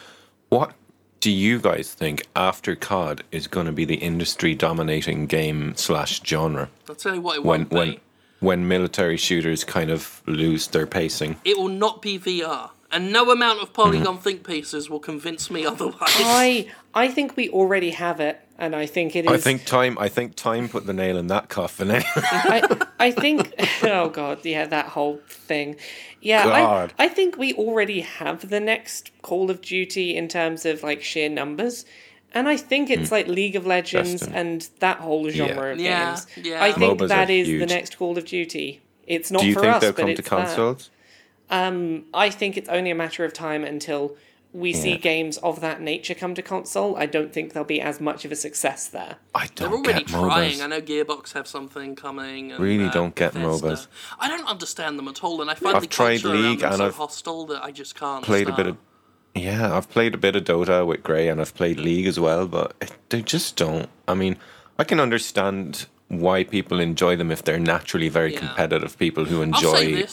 What 0.49 0.73
do 1.19 1.31
you 1.31 1.59
guys 1.59 1.93
think 1.93 2.27
after 2.35 2.75
COD 2.75 3.23
is 3.31 3.47
going 3.47 3.65
to 3.65 3.71
be 3.71 3.85
the 3.85 3.95
industry 3.95 4.53
dominating 4.55 5.25
game 5.25 5.73
slash 5.77 6.21
genre 6.23 6.69
I'll 6.89 6.95
tell 6.95 7.15
you 7.15 7.21
what 7.21 7.37
it 7.37 7.43
when 7.45 7.61
won't 7.61 7.69
be. 7.69 7.75
when 7.75 7.97
when 8.39 8.67
military 8.67 9.15
shooters 9.15 9.63
kind 9.63 9.89
of 9.89 10.21
lose 10.27 10.67
their 10.67 10.85
pacing? 10.85 11.37
it 11.45 11.57
will 11.57 11.69
not 11.69 12.01
be 12.01 12.19
VR, 12.19 12.71
and 12.91 13.11
no 13.13 13.31
amount 13.31 13.61
of 13.61 13.71
polygon 13.71 14.17
think 14.17 14.45
pieces 14.45 14.89
will 14.89 14.99
convince 14.99 15.49
me 15.49 15.65
otherwise. 15.73 15.95
I 16.01 16.69
I 16.93 17.07
think 17.07 17.37
we 17.37 17.49
already 17.49 17.91
have 17.91 18.19
it, 18.19 18.41
and 18.59 18.75
I 18.75 18.85
think 18.85 19.15
it 19.15 19.25
is. 19.25 19.31
I 19.31 19.37
think 19.37 19.63
time. 19.65 19.97
I 19.97 20.09
think 20.09 20.35
time 20.35 20.67
put 20.67 20.85
the 20.85 20.93
nail 20.93 21.17
in 21.17 21.27
that 21.27 21.47
coffin. 21.47 21.89
eh? 21.89 22.03
I, 22.17 22.85
I 22.99 23.11
think. 23.11 23.53
Oh 23.91 24.09
God, 24.09 24.45
yeah, 24.45 24.65
that 24.65 24.87
whole 24.87 25.19
thing. 25.27 25.75
Yeah, 26.21 26.45
God. 26.45 26.93
I, 26.97 27.05
I 27.05 27.07
think 27.09 27.37
we 27.37 27.53
already 27.53 28.01
have 28.01 28.49
the 28.49 28.59
next 28.59 29.11
Call 29.21 29.51
of 29.51 29.61
Duty 29.61 30.15
in 30.15 30.27
terms 30.27 30.65
of 30.65 30.83
like 30.83 31.03
sheer 31.03 31.29
numbers. 31.29 31.85
And 32.35 32.47
I 32.49 32.57
think 32.57 32.89
it's 32.89 33.09
hmm. 33.09 33.15
like 33.15 33.27
League 33.27 33.55
of 33.55 33.67
Legends 33.67 34.21
Destiny. 34.21 34.35
and 34.35 34.69
that 34.79 34.97
whole 34.97 35.29
genre 35.29 35.73
of 35.73 35.79
Yeah, 35.79 36.15
games. 36.15 36.27
yeah. 36.47 36.63
I 36.63 36.71
think 36.71 36.99
MOBAs 36.99 37.07
that 37.09 37.29
are 37.29 37.31
is 37.31 37.47
the 37.47 37.65
next 37.67 37.97
Call 37.97 38.17
of 38.17 38.25
Duty. 38.25 38.81
It's 39.05 39.29
not 39.29 39.41
do 39.41 39.47
you 39.47 39.53
for 39.53 39.61
think 39.61 39.75
us, 39.75 39.81
they'll 39.81 39.91
but 39.91 40.01
come 40.01 40.09
it's 40.09 40.17
to 40.17 40.23
that. 40.23 40.29
consoles? 40.29 40.89
Um, 41.49 42.05
I 42.13 42.29
think 42.29 42.57
it's 42.57 42.69
only 42.69 42.89
a 42.89 42.95
matter 42.95 43.23
of 43.25 43.33
time 43.33 43.63
until 43.63 44.17
we 44.53 44.71
see 44.71 44.97
games 44.97 45.37
of 45.39 45.61
that 45.61 45.81
nature 45.81 46.13
come 46.13 46.35
to 46.35 46.41
console. 46.43 46.95
I 46.95 47.07
don't 47.07 47.33
think 47.33 47.53
there'll 47.53 47.65
be 47.65 47.81
as 47.81 47.99
much 47.99 48.23
of 48.23 48.31
a 48.31 48.35
success 48.35 48.87
there. 48.87 49.15
I 49.33 49.47
They're 49.47 49.67
don't 49.67 49.79
already 49.83 49.99
get 50.03 50.07
trying. 50.07 50.61
I 50.61 50.67
know 50.67 50.79
Gearbox 50.79 51.33
have 51.33 51.47
something 51.47 51.95
coming. 51.95 52.51
And, 52.51 52.63
Really 52.63 52.85
uh, 52.85 52.91
don't 52.91 53.15
get 53.15 53.33
Bethesda. 53.33 53.67
MOBAs. 53.69 53.87
I 54.19 54.27
don't 54.27 54.47
understand 54.47 54.99
them 54.99 55.07
at 55.07 55.23
all, 55.23 55.41
and 55.41 55.49
I 55.49 55.55
find 55.55 55.75
I've 55.75 55.81
the 55.81 55.87
tried 55.87 56.21
culture 56.21 56.35
around 56.35 56.43
League 56.51 56.59
them 56.59 56.69
and 56.69 56.77
so 56.77 56.85
I've 56.85 56.95
hostile 56.95 57.45
that 57.47 57.63
I 57.63 57.71
just 57.71 57.95
can't. 57.95 58.23
Played 58.23 58.47
a 58.49 58.55
bit 58.55 58.67
of. 58.67 58.77
Yeah, 59.35 59.75
I've 59.75 59.89
played 59.89 60.13
a 60.13 60.17
bit 60.19 60.35
of 60.35 60.43
Dota 60.43 60.85
with 60.85 61.01
Gray, 61.01 61.27
and 61.27 61.41
I've 61.41 61.55
played 61.55 61.79
League 61.79 62.05
as 62.05 62.19
well, 62.19 62.47
but 62.47 62.75
it, 62.79 62.91
they 63.09 63.23
just 63.23 63.55
don't. 63.55 63.89
I 64.07 64.13
mean, 64.13 64.37
I 64.77 64.83
can 64.83 64.99
understand 64.99 65.87
why 66.09 66.43
people 66.43 66.79
enjoy 66.79 67.15
them 67.15 67.31
if 67.31 67.43
they're 67.43 67.57
naturally 67.59 68.09
very 68.09 68.33
Yeah. 68.33 68.39
competitive 68.41 68.99
people 68.99 69.25
who 69.25 69.41
I'll 69.41 69.59
say 69.73 69.93
enjoy. 69.93 70.07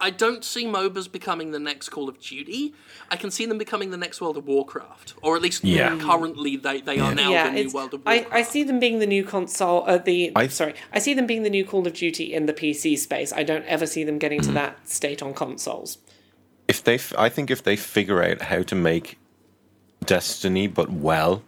This. 0.00 0.06
I 0.06 0.10
don't 0.10 0.44
see 0.44 0.66
MOBAs 0.66 1.10
becoming 1.10 1.50
the 1.52 1.58
next 1.58 1.88
Call 1.90 2.08
of 2.08 2.18
Duty. 2.20 2.74
I 3.10 3.16
can 3.16 3.30
see 3.30 3.46
them 3.46 3.58
becoming 3.58 3.90
the 3.90 3.96
next 3.96 4.20
World 4.20 4.36
of 4.36 4.46
Warcraft, 4.46 5.14
or 5.22 5.36
at 5.36 5.42
least 5.42 5.64
Yeah. 5.64 5.98
currently 5.98 6.56
they, 6.56 6.80
they 6.80 6.98
are 6.98 7.14
now 7.14 7.30
yeah, 7.30 7.50
the 7.50 7.62
new 7.64 7.70
World 7.70 7.94
of 7.94 8.04
Warcraft. 8.04 8.28
I 8.32 8.42
see 8.42 8.64
them 8.64 8.78
being 8.80 8.98
the 8.98 9.06
new 9.06 9.24
console. 9.24 9.84
Uh, 9.86 9.98
the 9.98 10.32
I- 10.36 10.48
sorry, 10.48 10.74
I 10.92 10.98
see 10.98 11.14
them 11.14 11.26
being 11.26 11.42
the 11.42 11.50
new 11.50 11.64
Call 11.64 11.86
of 11.86 11.94
Duty 11.94 12.34
in 12.34 12.46
the 12.46 12.52
PC 12.52 12.98
space. 12.98 13.32
I 13.32 13.42
don't 13.44 13.64
ever 13.66 13.86
see 13.86 14.04
them 14.04 14.18
getting 14.18 14.40
to 14.40 14.46
Mm-hmm. 14.46 14.54
that 14.54 14.88
state 14.88 15.22
on 15.22 15.32
consoles. 15.34 15.98
if 16.68 16.82
they, 16.82 16.94
f- 16.94 17.12
I 17.18 17.28
think 17.28 17.50
if 17.50 17.62
they 17.62 17.76
figure 17.76 18.22
out 18.22 18.42
how 18.42 18.62
to 18.62 18.74
make 18.74 19.18
Destiny 20.04 20.66
but 20.66 20.90
well, 20.90 21.42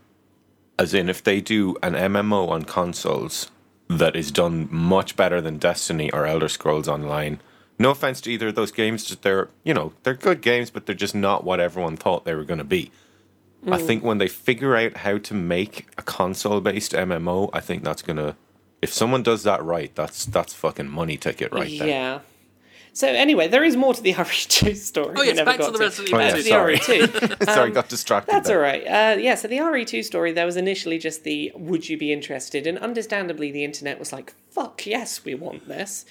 as 0.78 0.94
in 0.94 1.08
if 1.08 1.22
they 1.22 1.40
do 1.40 1.76
an 1.82 1.94
MMO 1.94 2.48
on 2.48 2.62
consoles 2.62 3.50
that 3.88 4.16
is 4.16 4.30
done 4.30 4.68
much 4.70 5.14
better 5.16 5.40
than 5.40 5.58
Destiny 5.58 6.10
or 6.12 6.26
Elder 6.26 6.48
Scrolls 6.48 6.88
Online. 6.88 7.40
No 7.78 7.90
offense 7.90 8.20
to 8.22 8.30
either 8.32 8.48
of 8.48 8.54
those 8.54 8.72
games, 8.72 9.04
just 9.04 9.22
they're 9.22 9.48
you 9.64 9.74
know 9.74 9.92
they're 10.02 10.14
good 10.14 10.40
games, 10.40 10.70
but 10.70 10.86
they're 10.86 10.94
just 10.94 11.14
not 11.14 11.44
what 11.44 11.60
everyone 11.60 11.96
thought 11.96 12.24
they 12.24 12.34
were 12.34 12.44
going 12.44 12.58
to 12.58 12.64
be. 12.64 12.90
I 13.68 13.78
think 13.78 14.04
when 14.04 14.18
they 14.18 14.28
figure 14.28 14.76
out 14.76 14.98
how 14.98 15.18
to 15.18 15.34
make 15.34 15.88
a 15.98 16.02
console-based 16.02 16.92
MMO, 16.92 17.50
I 17.52 17.58
think 17.60 17.82
that's 17.82 18.00
gonna. 18.02 18.36
If 18.80 18.92
someone 18.92 19.24
does 19.24 19.42
that 19.42 19.62
right, 19.64 19.92
that's 19.94 20.24
that's 20.24 20.54
fucking 20.54 20.88
money 20.88 21.16
ticket 21.16 21.52
right 21.52 21.76
there. 21.78 21.88
Yeah. 21.88 22.18
So 22.92 23.08
anyway, 23.08 23.48
there 23.48 23.64
is 23.64 23.76
more 23.76 23.92
to 23.92 24.00
the 24.00 24.12
RE2 24.14 24.76
story. 24.76 25.14
Oh, 25.16 25.20
we 25.20 25.26
yes, 25.26 25.36
never 25.36 25.50
back 25.50 25.56
to 25.58 25.64
got 25.64 25.72
the 25.74 25.78
Resident 25.80 26.14
Oh, 26.14 26.20
Evil 26.20 26.40
yeah, 26.46 26.68
Back 26.68 26.76
to 26.78 26.86
the 26.86 27.08
sorry. 27.08 27.38
RE2. 27.38 27.44
Sorry, 27.54 27.70
got 27.70 27.88
distracted. 27.90 28.32
That's 28.32 28.48
there. 28.48 28.56
all 28.56 28.62
right. 28.62 28.82
Uh, 28.86 29.18
yeah, 29.18 29.34
so 29.34 29.48
the 29.48 29.58
RE2 29.58 30.02
story, 30.02 30.32
there 30.32 30.46
was 30.46 30.56
initially 30.56 30.96
just 30.98 31.22
the 31.24 31.52
would 31.54 31.88
you 31.90 31.98
be 31.98 32.10
interested? 32.12 32.66
And 32.66 32.78
understandably, 32.78 33.50
the 33.50 33.64
internet 33.64 33.98
was 33.98 34.12
like, 34.14 34.32
fuck 34.50 34.86
yes, 34.86 35.24
we 35.26 35.34
want 35.34 35.68
this. 35.68 36.06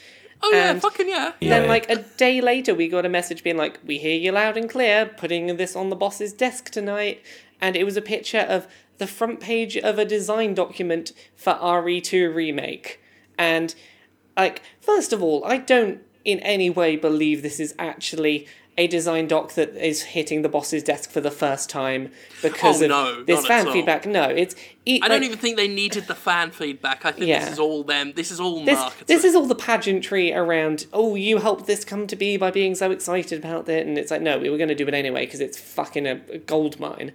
Oh 0.45 0.51
yeah, 0.53 0.79
fucking 0.79 1.09
yeah. 1.09 1.31
Yeah. 1.39 1.59
Then, 1.59 1.67
like, 1.67 1.89
a 1.89 1.97
day 1.97 2.41
later, 2.41 2.73
we 2.73 2.87
got 2.87 3.05
a 3.05 3.09
message 3.09 3.43
being 3.43 3.57
like, 3.57 3.79
we 3.85 3.97
hear 3.97 4.17
you 4.17 4.31
loud 4.31 4.57
and 4.57 4.69
clear, 4.69 5.05
putting 5.05 5.57
this 5.57 5.75
on 5.75 5.89
the 5.89 5.95
boss's 5.95 6.33
desk 6.33 6.69
tonight. 6.69 7.23
And 7.59 7.75
it 7.75 7.83
was 7.83 7.97
a 7.97 8.01
picture 8.01 8.39
of 8.39 8.67
the 8.97 9.07
front 9.07 9.39
page 9.39 9.75
of 9.75 9.97
a 9.97 10.05
design 10.05 10.53
document 10.53 11.11
for 11.35 11.53
RE2 11.53 12.33
Remake. 12.33 13.01
And, 13.37 13.75
like, 14.37 14.61
first 14.79 15.11
of 15.11 15.21
all, 15.21 15.43
I 15.45 15.57
don't 15.57 16.01
in 16.23 16.39
any 16.39 16.69
way 16.69 16.95
believe 16.95 17.41
this 17.41 17.59
is 17.59 17.75
actually 17.77 18.47
a 18.77 18.87
design 18.87 19.25
doc 19.27 19.53
that 19.53 19.73
is 19.75 20.01
hitting 20.03 20.41
the 20.41 20.49
boss's 20.49 20.83
desk 20.83 21.09
for 21.09 21.21
the 21.21 21.31
first 21.31 21.69
time 21.69 22.11
because 22.41 22.81
Oh, 22.81 22.85
of 22.85 22.89
no, 22.89 23.23
this 23.23 23.45
fan 23.47 23.71
feedback. 23.71 24.05
No, 24.05 24.23
it's 24.23 24.53
e- 24.85 24.99
I 25.01 25.07
don't 25.07 25.21
like, 25.21 25.27
even 25.27 25.39
think 25.39 25.55
they 25.55 25.69
needed 25.69 26.07
the 26.07 26.15
fan 26.15 26.51
feedback. 26.51 27.05
I 27.05 27.13
think 27.13 27.27
Yeah. 27.27 27.39
this 27.45 27.53
is 27.53 27.59
all 27.59 27.83
them. 27.85 28.11
This 28.15 28.31
is 28.31 28.39
all 28.41 28.65
this, 28.65 28.77
marketing. 28.77 29.05
this 29.07 29.23
is 29.23 29.33
all 29.33 29.45
the 29.45 29.55
pageantry 29.55 30.33
around 30.33 30.87
oh 30.91 31.15
you 31.15 31.37
helped 31.37 31.67
this 31.67 31.85
come 31.85 32.05
to 32.07 32.17
be 32.17 32.35
by 32.35 32.51
being 32.51 32.75
so 32.75 32.91
excited 32.91 33.39
about 33.39 33.69
it 33.69 33.87
and 33.87 33.97
it's 33.97 34.11
like 34.11 34.21
no 34.21 34.37
we 34.39 34.49
were 34.49 34.57
going 34.57 34.67
to 34.69 34.75
do 34.75 34.87
it 34.87 34.93
anyway 34.93 35.25
because 35.25 35.39
it's 35.39 35.57
fucking 35.57 36.05
a, 36.05 36.19
a 36.33 36.37
gold 36.37 36.77
mine 36.79 37.13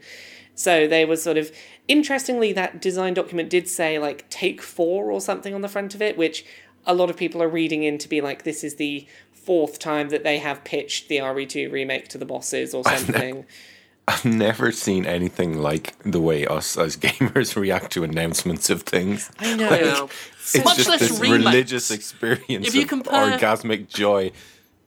so 0.55 0.87
they 0.87 1.05
were 1.05 1.17
sort 1.17 1.37
of 1.37 1.51
interestingly 1.89 2.53
that 2.55 2.81
design 2.81 3.13
document 3.15 3.51
did 3.51 3.69
say 3.69 3.99
like 3.99 4.29
take 4.31 4.63
four 4.63 5.11
or 5.11 5.21
something 5.21 5.55
on 5.55 5.61
the 5.61 5.69
front 5.69 5.95
of 5.95 6.01
it 6.01 6.17
which 6.17 6.45
a 6.87 6.95
lot 6.95 7.11
of 7.11 7.17
people 7.17 7.43
are 7.43 7.49
reading 7.49 7.83
in 7.83 7.99
to 7.99 8.09
be 8.09 8.21
like 8.23 8.45
this 8.45 8.65
is 8.65 8.77
the 8.77 9.07
fourth 9.45 9.79
time 9.79 10.09
that 10.11 10.25
they 10.25 10.39
have 10.39 10.65
pitched 10.65 11.09
the 11.09 11.19
re2 11.19 11.71
remake 11.73 12.09
to 12.09 12.19
the 12.19 12.25
bosses 12.27 12.75
or 12.75 12.85
something 12.97 13.45
I've 14.09 14.25
never 14.25 14.73
seen 14.73 15.07
anything 15.07 15.59
like 15.61 15.95
the 16.03 16.21
way 16.21 16.45
us 16.47 16.77
as 16.77 16.97
gamers 16.97 17.55
react 17.61 17.93
to 17.93 18.03
announcements 18.03 18.69
of 18.69 18.83
things. 18.83 19.31
i 19.39 19.55
know 19.55 19.71
You 19.75 19.81
know, 19.85 20.09
It's 20.53 20.65
much 20.65 20.77
just 20.79 20.89
less 20.89 21.01
this 21.01 21.21
remakes. 21.21 21.45
religious 21.45 21.91
experience 21.93 22.67
If 22.67 22.75
you 22.75 22.83
of 22.83 22.89
compare- 22.89 23.39
orgasmic 23.39 23.89
joy. 23.89 24.33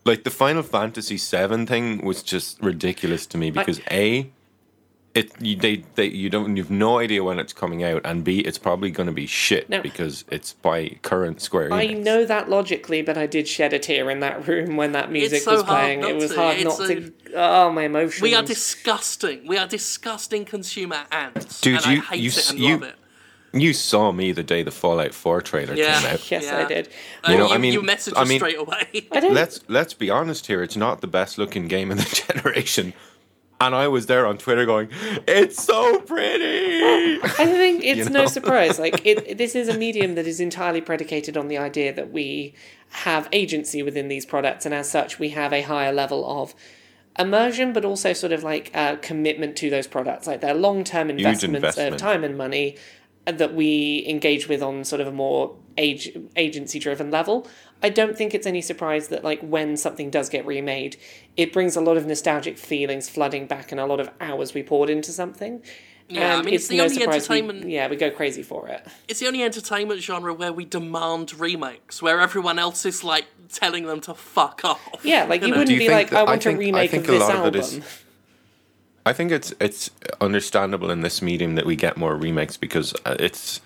Like 0.06 0.26
the 0.26 0.32
Final 0.32 0.64
Fantasy 0.64 1.16
VII 1.16 1.66
thing 1.66 2.04
was 2.04 2.22
just 2.24 2.62
ridiculous 2.62 3.26
to 3.28 3.38
me 3.38 3.52
because 3.52 3.80
a, 3.90 4.30
it 5.16 5.32
you 5.40 5.56
they, 5.56 5.84
they 5.96 6.06
you 6.06 6.30
don't 6.30 6.58
you've 6.58 6.72
no 6.72 6.98
idea 7.00 7.24
when 7.24 7.38
it's 7.40 7.54
coming 7.54 7.84
out, 7.84 8.02
and 8.04 8.24
b 8.24 8.40
it's 8.40 8.58
probably 8.58 8.90
going 8.90 9.06
to 9.08 9.14
be 9.14 9.28
shit 9.28 9.70
No. 9.70 9.82
because 9.82 10.26
it's 10.32 10.54
by 10.54 10.98
current 11.04 11.40
Square 11.42 11.72
I 11.74 11.88
know 11.88 12.26
that 12.26 12.50
logically, 12.50 13.02
but 13.04 13.18
I 13.18 13.28
did 13.28 13.48
shed 13.48 13.74
a 13.74 13.80
tear 13.80 14.10
in 14.10 14.22
that 14.22 14.48
room 14.48 14.76
when 14.76 14.92
that 14.94 15.12
music 15.12 15.44
so 15.44 15.54
was 15.54 15.64
playing. 15.64 16.04
It 16.04 16.16
was 16.16 16.32
to. 16.32 16.38
hard 16.38 16.58
It's 16.58 16.80
not 16.80 16.90
a- 16.90 16.96
to. 16.96 17.14
Oh, 17.36 17.72
my 17.72 17.84
emotions. 17.84 18.22
we 18.22 18.34
are 18.36 18.44
disgusting. 18.44 19.46
We 19.48 19.58
are 19.58 19.68
disgusting 19.68 20.46
consumer 20.46 21.04
ants. 21.12 21.62
Dude, 21.62 21.84
and 21.84 21.86
you- 21.98 22.02
I 22.02 22.06
hate 22.16 22.20
you 22.22 22.30
it 22.30 22.50
and 22.50 22.60
you- 22.60 22.74
love 22.74 22.84
it. 22.84 22.96
You 23.56 23.72
saw 23.74 24.12
me 24.12 24.32
the 24.32 24.42
day 24.42 24.64
the 24.64 24.72
Fallout 24.72 25.14
Four 25.14 25.40
trailer 25.44 25.76
Yeah. 25.76 26.00
came 26.02 26.10
out. 26.12 26.32
Yes, 26.32 26.48
I 26.52 26.66
did. 26.68 26.90
Uh, 27.24 27.32
You 27.34 27.38
know, 27.38 27.48
you, 27.50 27.54
I 27.54 27.58
mean- 27.60 27.74
you 27.74 27.84
messaged 27.84 28.14
I 28.16 28.24
mean- 28.24 28.40
straight 28.40 28.58
away. 28.58 29.08
I 29.12 29.20
let's 29.30 29.60
let's 29.68 29.94
be 29.94 30.10
honest 30.10 30.48
here. 30.48 30.64
It's 30.64 30.76
not 30.76 31.02
the 31.02 31.08
best 31.08 31.38
looking 31.38 31.68
game 31.68 31.92
in 31.92 31.98
the 32.00 32.24
generation, 32.34 32.94
and 33.68 33.76
I 33.76 33.88
was 33.88 34.06
there 34.06 34.26
on 34.26 34.38
Twitter 34.38 34.66
going, 34.66 34.90
"It's 35.28 35.64
so 35.64 36.00
pretty." 36.00 37.20
I 37.24 37.46
think 37.46 37.84
it's 37.84 38.08
you 38.08 38.10
no 38.10 38.26
surprise. 38.26 38.80
Like 38.80 39.06
it, 39.06 39.38
this 39.38 39.56
is 39.56 39.68
a 39.68 39.78
medium 39.78 40.16
that 40.16 40.28
is 40.28 40.40
entirely 40.40 40.82
predicated 40.82 41.38
on 41.38 41.48
the 41.48 41.58
idea 41.58 41.94
that 41.94 42.12
we 42.12 42.54
have 42.90 43.28
agency 43.32 43.82
within 43.84 44.08
these 44.08 44.26
products, 44.26 44.66
and 44.66 44.74
as 44.74 44.90
such, 44.90 45.20
we 45.20 45.30
have 45.30 45.54
a 45.54 45.62
higher 45.62 45.92
level 45.92 46.42
of 46.42 46.54
immersion, 47.18 47.74
but 47.74 47.86
also 47.86 48.14
sort 48.14 48.34
of 48.34 48.44
like 48.44 48.72
uh, 48.74 48.96
commitment 48.98 49.56
to 49.58 49.70
those 49.70 49.88
products. 49.88 50.28
Like 50.28 50.42
they're 50.42 50.54
long 50.54 50.84
term 50.84 51.10
investments 51.10 51.56
investment. 51.56 51.96
of 51.96 52.00
time 52.00 52.24
and 52.24 52.38
money 52.38 52.78
that 53.26 53.54
we 53.54 54.06
engage 54.08 54.48
with 54.50 54.62
on 54.62 54.84
sort 54.84 55.00
of 55.00 55.08
a 55.08 55.12
more 55.12 55.56
age 55.78 56.16
agency 56.36 56.80
driven 56.80 57.12
level. 57.12 57.48
I 57.84 57.90
don't 57.90 58.18
think 58.18 58.34
it's 58.34 58.48
any 58.48 58.62
surprise 58.62 59.10
that 59.10 59.24
like 59.24 59.42
when 59.42 59.76
something 59.78 60.10
does 60.10 60.30
get 60.30 60.46
remade, 60.46 60.96
it 61.38 61.52
brings 61.54 61.76
a 61.76 61.82
lot 61.82 61.98
of 61.98 62.06
nostalgic 62.06 62.58
feelings 62.58 63.10
flooding 63.10 63.46
back 63.46 63.72
and 63.72 63.80
a 63.80 63.86
lot 63.86 64.00
of 64.00 64.10
hours 64.22 64.54
we 64.54 64.64
poured 64.64 64.90
into 64.90 65.12
something. 65.12 65.62
Yeah, 66.10 66.38
I 66.38 66.42
mean, 66.42 66.54
it's 66.54 66.68
the 66.68 66.78
no 66.78 66.84
only 66.84 66.96
surprise 66.96 67.28
we- 67.30 67.38
entertainment- 67.40 67.70
yeah, 67.70 67.88
we 67.88 67.96
go 67.96 68.10
crazy 68.12 68.44
for 68.44 68.68
it. 68.68 68.86
it's 69.08 69.20
the 69.20 69.28
only 69.28 69.42
entertainment 69.44 70.02
genre 70.02 70.34
where 70.34 70.52
we 70.54 70.66
demand 70.66 71.38
remakes, 71.40 72.02
where 72.02 72.20
everyone 72.20 72.60
else 72.60 72.86
is 72.86 73.04
like 73.04 73.26
telling 73.52 73.86
them 73.86 74.02
to 74.02 74.14
fuck 74.14 74.62
off. 74.66 74.80
Yeah, 75.04 75.26
like 75.26 75.42
you, 75.42 75.50
know? 75.50 75.58
wouldn't 75.60 75.72
you 75.72 75.80
be 75.80 75.90
like, 75.90 76.10
that- 76.10 76.18
I 76.18 76.22
I 76.22 76.24
want 76.24 76.44
think- 76.44 76.58
a 76.60 76.62
I 76.62 76.66
remake 76.66 76.92
think 76.92 77.04
of 77.06 77.10
a 77.10 77.12
this 77.14 77.22
lot 77.22 77.30
of 77.32 77.36
album. 77.38 77.56
it 77.56 77.60
is- 77.60 77.80
I 79.06 79.12
think 79.14 79.32
it's 79.32 79.54
it's 79.60 79.90
understandable 80.22 80.90
in 80.92 81.02
this 81.02 81.22
medium 81.22 81.56
that 81.56 81.66
we 81.66 81.76
get 81.76 81.98
more 81.98 82.16
remakes 82.16 82.56
because 82.58 82.94
uh, 83.06 83.16
it's 83.20 83.60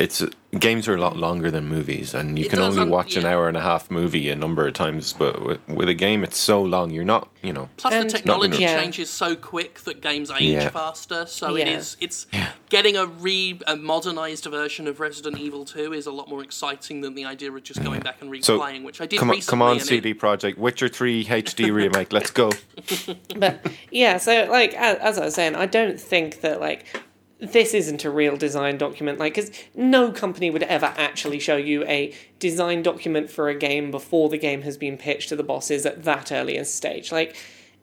it's 0.00 0.22
games 0.58 0.88
are 0.88 0.94
a 0.96 1.00
lot 1.00 1.16
longer 1.16 1.48
than 1.50 1.68
movies, 1.68 2.12
and 2.14 2.36
you 2.38 2.46
It 2.46 2.50
can 2.50 2.58
only 2.58 2.80
un- 2.82 2.90
watch 2.90 3.14
an 3.16 3.24
hour 3.24 3.46
and 3.46 3.56
a 3.56 3.60
half 3.60 3.88
movie 3.90 4.28
a 4.30 4.34
number 4.34 4.66
of 4.66 4.74
times. 4.74 5.12
But 5.12 5.44
with, 5.46 5.60
with 5.68 5.88
a 5.88 5.94
game, 5.94 6.24
it's 6.24 6.38
so 6.38 6.60
long, 6.60 6.90
you're 6.90 7.04
not 7.04 7.28
you 7.42 7.52
know. 7.52 7.68
Plus, 7.76 7.94
And- 7.94 8.10
the 8.10 8.12
technology 8.16 8.58
Yeah. 8.62 8.80
changes 8.80 9.08
so 9.10 9.34
quick 9.36 9.80
that 9.84 10.00
games 10.00 10.30
age 10.30 10.42
Yeah. 10.42 10.68
faster. 10.70 11.24
So 11.26 11.54
it 11.56 11.66
Yeah. 11.68 11.78
is. 11.78 11.96
It's 12.00 12.26
getting 12.68 12.96
a 12.96 13.06
re 13.06 13.58
a 13.66 13.76
modernized 13.76 14.44
version 14.46 14.88
of 14.88 14.98
Resident 15.00 15.38
Evil 15.38 15.64
Two 15.64 15.92
is 15.92 16.06
a 16.06 16.12
lot 16.12 16.28
more 16.28 16.42
exciting 16.42 17.00
than 17.02 17.14
the 17.14 17.24
idea 17.26 17.52
of 17.52 17.62
just 17.62 17.82
going 17.82 18.00
back 18.00 18.16
and 18.20 18.30
replaying, 18.30 18.44
So 18.44 18.80
which 18.84 19.00
I 19.00 19.06
did 19.06 19.18
come 19.20 19.30
on, 19.30 19.36
recently. 19.36 19.50
come 19.50 19.62
on, 19.62 19.72
and 19.72 19.80
it- 19.82 19.86
CD 19.86 20.14
Projekt, 20.14 20.58
Witcher 20.58 20.88
Three 20.88 21.24
HD 21.24 21.70
remake, 21.80 22.12
let's 22.12 22.30
go. 22.30 22.50
But 23.36 23.64
yeah, 23.90 24.16
so 24.18 24.46
like 24.50 24.74
as, 24.74 24.96
as 24.98 25.18
I 25.18 25.24
was 25.26 25.34
saying, 25.34 25.54
I 25.54 25.66
don't 25.66 26.00
think 26.00 26.40
that 26.40 26.60
like 26.60 26.84
this 27.40 27.74
isn't 27.74 28.04
a 28.04 28.10
real 28.10 28.36
design 28.36 28.78
document. 28.78 29.18
Like, 29.18 29.34
because 29.34 29.50
no 29.74 30.12
company 30.12 30.50
would 30.50 30.62
ever 30.64 30.92
actually 30.96 31.38
show 31.38 31.56
you 31.56 31.84
a 31.84 32.14
design 32.38 32.82
document 32.82 33.30
for 33.30 33.48
a 33.48 33.54
game 33.54 33.90
before 33.90 34.28
the 34.28 34.38
game 34.38 34.62
has 34.62 34.76
been 34.76 34.96
pitched 34.96 35.30
to 35.30 35.36
the 35.36 35.42
bosses 35.42 35.86
at 35.86 36.04
that 36.04 36.30
earliest 36.30 36.74
stage. 36.74 37.10
Like, 37.10 37.36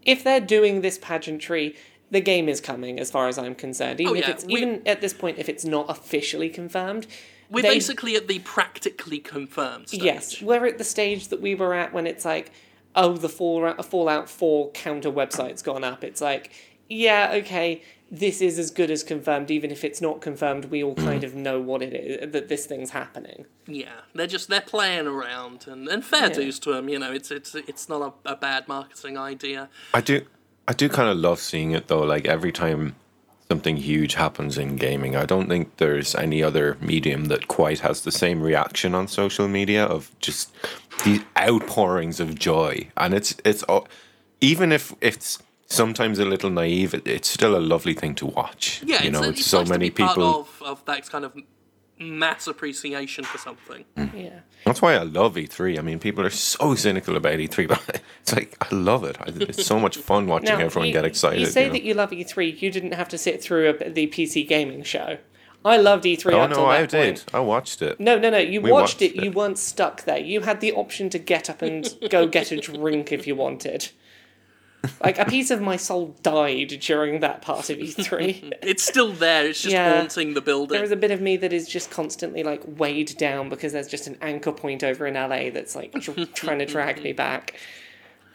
if 0.04 0.24
they're 0.24 0.40
doing 0.42 0.82
this 0.82 0.98
pageantry. 0.98 1.76
The 2.10 2.22
game 2.22 2.48
is 2.48 2.62
coming, 2.62 3.02
as 3.02 3.12
far 3.12 3.28
as 3.28 3.38
I'm 3.38 3.54
concerned. 3.54 4.00
Even 4.00 4.14
Oh, 4.14 4.16
if 4.18 4.26
yeah, 4.26 4.32
it's 4.34 4.46
we- 4.46 4.54
even 4.54 4.82
at 4.86 5.02
this 5.02 5.12
point, 5.14 5.40
if 5.40 5.50
it's 5.50 5.66
not 5.66 5.90
officially 5.90 6.48
confirmed, 6.48 7.06
We're 7.50 7.64
they- 7.64 7.68
basically 7.68 8.16
at 8.16 8.30
the 8.30 8.40
practically 8.40 9.20
confirmed 9.20 9.90
stage. 9.90 10.04
Yes, 10.04 10.42
we're 10.42 10.66
at 10.68 10.78
the 10.78 10.86
stage 10.86 11.28
that 11.28 11.42
we 11.42 11.54
were 11.54 11.74
at 11.74 11.92
when 11.92 12.08
it's 12.08 12.24
like, 12.24 12.52
oh, 12.96 13.18
the 13.18 13.28
Fallout, 13.28 13.84
Fallout 13.86 14.30
4 14.30 14.72
counter 14.72 15.12
website's 15.12 15.62
gone 15.62 15.84
up. 15.84 16.02
It's 16.02 16.22
like, 16.22 16.52
yeah, 16.88 17.32
okay, 17.34 17.82
this 18.10 18.42
is 18.42 18.58
as 18.58 18.72
good 18.72 18.90
as 18.90 19.04
confirmed. 19.04 19.52
Even 19.52 19.72
if 19.72 19.84
it's 19.84 20.02
not 20.02 20.22
confirmed, 20.22 20.66
we 20.66 20.84
all 20.84 20.96
kind 20.96 21.24
of 21.24 21.36
know 21.36 21.60
what 21.60 21.82
it 21.82 21.94
is, 21.94 22.32
that 22.32 22.48
this 22.48 22.66
thing's 22.66 22.92
happening. 22.92 23.46
Yeah, 23.66 24.02
they're 24.16 24.28
just 24.28 24.50
they're 24.50 24.62
playing 24.62 25.08
around, 25.08 25.66
and, 25.68 25.88
and 25.88 26.04
fair 26.06 26.28
Yeah. 26.28 26.34
dues 26.34 26.60
to 26.60 26.74
them. 26.74 26.90
You 26.90 27.00
know, 27.00 27.12
it's 27.12 27.32
it's 27.32 27.54
it's 27.56 27.90
not 27.90 28.16
a, 28.26 28.32
a 28.34 28.36
bad 28.36 28.68
marketing 28.68 29.18
idea. 29.18 29.70
I 29.94 30.02
do, 30.02 30.22
I 30.68 30.74
do 30.74 30.88
kind 30.90 31.10
of 31.10 31.18
love 31.18 31.40
seeing 31.40 31.72
it 31.72 31.88
though. 31.88 32.04
Like 32.04 32.26
every 32.26 32.52
time 32.52 32.96
something 33.50 33.78
huge 33.78 34.16
happens 34.16 34.58
in 34.58 34.76
gaming, 34.76 35.16
I 35.16 35.26
don't 35.26 35.48
think 35.48 35.78
there's 35.78 36.16
any 36.16 36.44
other 36.44 36.78
medium 36.82 37.26
that 37.26 37.48
quite 37.48 37.80
has 37.80 38.02
the 38.02 38.12
same 38.12 38.42
reaction 38.42 38.94
on 38.96 39.08
social 39.08 39.48
media 39.48 39.86
of 39.86 40.12
just 40.20 40.54
these 41.06 41.22
outpourings 41.38 42.20
of 42.20 42.36
joy. 42.40 42.90
And 42.98 43.14
it's 43.14 43.36
it's 43.46 43.64
even 44.42 44.72
if 44.72 44.94
it's 45.02 45.40
sometimes 45.68 46.18
a 46.20 46.26
little 46.26 46.50
naive, 46.50 46.94
it, 46.94 47.08
it's 47.08 47.30
still 47.30 47.56
a 47.56 47.60
lovely 47.60 47.94
thing 47.94 48.16
to 48.16 48.26
watch. 48.26 48.82
Yeah, 48.86 49.04
you 49.04 49.12
know, 49.12 49.20
it's, 49.20 49.30
it's, 49.30 49.40
it's 49.42 49.50
so 49.50 49.60
nice 49.60 49.70
many 49.70 49.90
to 49.90 49.96
be 49.96 50.04
part 50.04 50.16
people. 50.16 50.40
of, 50.42 50.62
of 50.66 50.86
that 50.86 51.10
kind 51.10 51.26
of 51.26 51.34
mass 52.00 52.48
appreciation 52.48 53.24
for 53.24 53.38
something. 53.38 53.86
Mm. 53.96 54.24
Yeah. 54.24 54.40
That's 54.66 54.82
why 54.82 54.96
I 54.96 55.04
love 55.04 55.36
E3. 55.36 55.80
I 55.80 55.82
mean, 55.82 56.00
people 56.00 56.26
are 56.26 56.30
so 56.30 56.76
cynical 56.76 57.16
about 57.16 57.40
E3, 57.40 57.68
but 57.88 58.02
it's 58.22 58.34
like 58.34 58.56
I 58.62 58.74
love 58.74 59.04
it. 59.04 59.18
I- 59.20 59.26
It's 59.28 59.66
so 59.66 59.80
much 59.80 59.98
fun 59.98 60.28
watching 60.34 60.50
everyone 60.62 60.88
you, 60.88 60.94
get 60.94 61.06
excited. 61.06 61.40
You 61.40 61.46
say 61.48 61.68
know? 61.68 61.74
that 61.74 61.84
you 61.84 61.94
love 61.94 62.12
E3, 62.12 62.62
you 62.62 62.72
didn't 62.72 62.94
have 62.94 63.10
to 63.10 63.18
sit 63.18 63.42
through 63.42 63.70
a, 63.70 63.90
the 63.90 64.08
PC 64.08 64.48
gaming 64.48 64.84
show. 64.84 65.18
I 65.66 65.78
loved 65.78 66.06
E3 66.06 66.34
oh 66.34 66.40
up 66.42 66.50
no, 66.52 66.56
that 66.58 66.66
I 66.66 66.86
did. 66.86 67.24
I 67.34 67.40
watched 67.40 67.82
it. 67.82 68.00
No, 68.00 68.18
no, 68.18 68.30
no. 68.30 68.38
You 68.38 68.62
watched, 68.62 68.72
watched 68.72 69.02
it. 69.02 69.16
it. 69.18 69.24
You 69.24 69.32
weren't 69.32 69.58
stuck 69.58 70.04
there. 70.04 70.20
You 70.20 70.42
had 70.42 70.62
the 70.62 70.72
option 70.72 71.10
to 71.10 71.20
get 71.20 71.50
up 71.50 71.62
and 71.62 71.94
go 72.10 72.26
get 72.28 72.52
a 72.52 72.58
drink 72.58 73.12
if 73.12 73.28
you 73.28 73.36
wanted. 73.36 73.90
Like 75.04 75.18
a 75.20 75.26
piece 75.26 75.52
of 75.52 75.62
my 75.62 75.76
soul 75.78 76.16
died 76.24 76.70
during 76.82 77.20
that 77.22 77.42
part 77.42 77.70
of 77.70 77.78
E3. 77.78 78.54
It's 78.62 78.84
still 78.84 79.12
there. 79.14 79.46
It's 79.48 79.62
just 79.62 79.74
Yeah. 79.74 79.98
haunting 79.98 80.34
the 80.34 80.42
building. 80.42 80.76
there 80.76 80.84
is 80.84 80.92
a 80.92 80.96
bit 80.96 81.12
of 81.12 81.22
me 81.22 81.38
that 81.38 81.54
is 81.54 81.68
just 81.68 81.90
constantly 81.92 82.44
like 82.44 82.62
weighed 82.66 83.18
down 83.18 83.50
because 83.50 83.74
there's 83.74 83.88
just 83.88 84.08
an 84.08 84.18
anchor 84.22 84.52
point 84.52 84.84
over 84.84 85.06
in 85.08 85.14
LA 85.16 85.50
that's 85.50 85.76
like 85.76 85.92
dr- 85.94 86.34
trying 86.34 86.60
to 86.60 86.66
drag 86.66 87.02
me 87.04 87.14
back. 87.14 87.56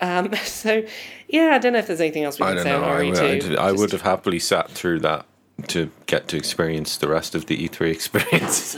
Um, 0.01 0.35
so 0.45 0.85
yeah, 1.29 1.51
I 1.55 1.59
don't 1.59 1.73
know 1.73 1.79
if 1.79 1.87
there's 1.87 2.01
anything 2.01 2.25
else 2.25 2.39
we 2.41 2.47
I 2.47 2.49
can 2.55 2.57
don't 2.57 2.65
say 2.65 2.71
know. 2.73 2.83
on 2.85 2.91
I, 2.91 3.01
RE2. 3.05 3.49
would- 3.51 3.59
I 3.59 3.71
Just- 3.71 3.81
would 3.81 3.93
have 3.93 4.03
happily 4.03 4.39
sat 4.39 4.71
through 4.71 5.01
that 5.01 5.27
to 5.69 5.91
get 6.07 6.27
to 6.29 6.37
experience 6.37 6.97
the 6.97 7.07
rest 7.09 7.35
of 7.35 7.47
the 7.47 7.57
E3 7.69 7.91
experience. 7.93 8.75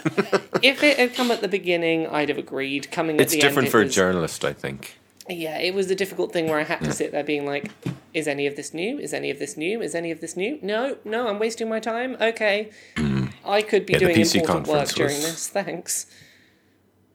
If 0.60 0.82
it 0.82 0.98
had 0.98 1.14
come 1.14 1.30
at 1.30 1.40
the 1.40 1.48
beginning, 1.48 2.06
I'd 2.08 2.28
have 2.28 2.36
agreed. 2.36 2.90
Coming 2.90 3.16
at 3.16 3.22
it's 3.22 3.32
the 3.32 3.40
different 3.40 3.66
end, 3.66 3.72
for 3.72 3.80
it 3.80 3.86
a 3.86 3.90
journalist, 3.90 4.44
I 4.44 4.52
think. 4.52 4.98
Yeah, 5.28 5.58
it 5.58 5.74
was 5.74 5.90
a 5.90 5.94
difficult 5.94 6.32
thing 6.32 6.48
where 6.48 6.58
I 6.58 6.64
had 6.64 6.80
to 6.80 6.92
sit 6.92 7.12
there 7.12 7.24
being 7.24 7.46
like, 7.46 7.70
is 8.12 8.28
any 8.28 8.46
of 8.46 8.56
this 8.56 8.74
new? 8.74 8.98
Is 8.98 9.14
any 9.14 9.30
of 9.30 9.38
this 9.38 9.56
new? 9.56 9.80
Is 9.80 9.94
any 9.94 10.10
of 10.10 10.20
this 10.20 10.36
new? 10.36 10.58
No, 10.62 10.98
no, 11.04 11.28
I'm 11.28 11.38
wasting 11.38 11.68
my 11.68 11.80
time. 11.80 12.16
Okay. 12.20 12.70
Mm. 12.96 13.32
I 13.44 13.62
could 13.62 13.86
be 13.86 13.94
Yeah, 13.94 14.00
the 14.00 14.04
doing 14.06 14.16
PC 14.18 14.40
important 14.40 14.66
work 14.68 14.76
conference 14.78 14.92
during 14.94 15.14
was- 15.16 15.24
this. 15.24 15.48
Thanks. 15.48 16.06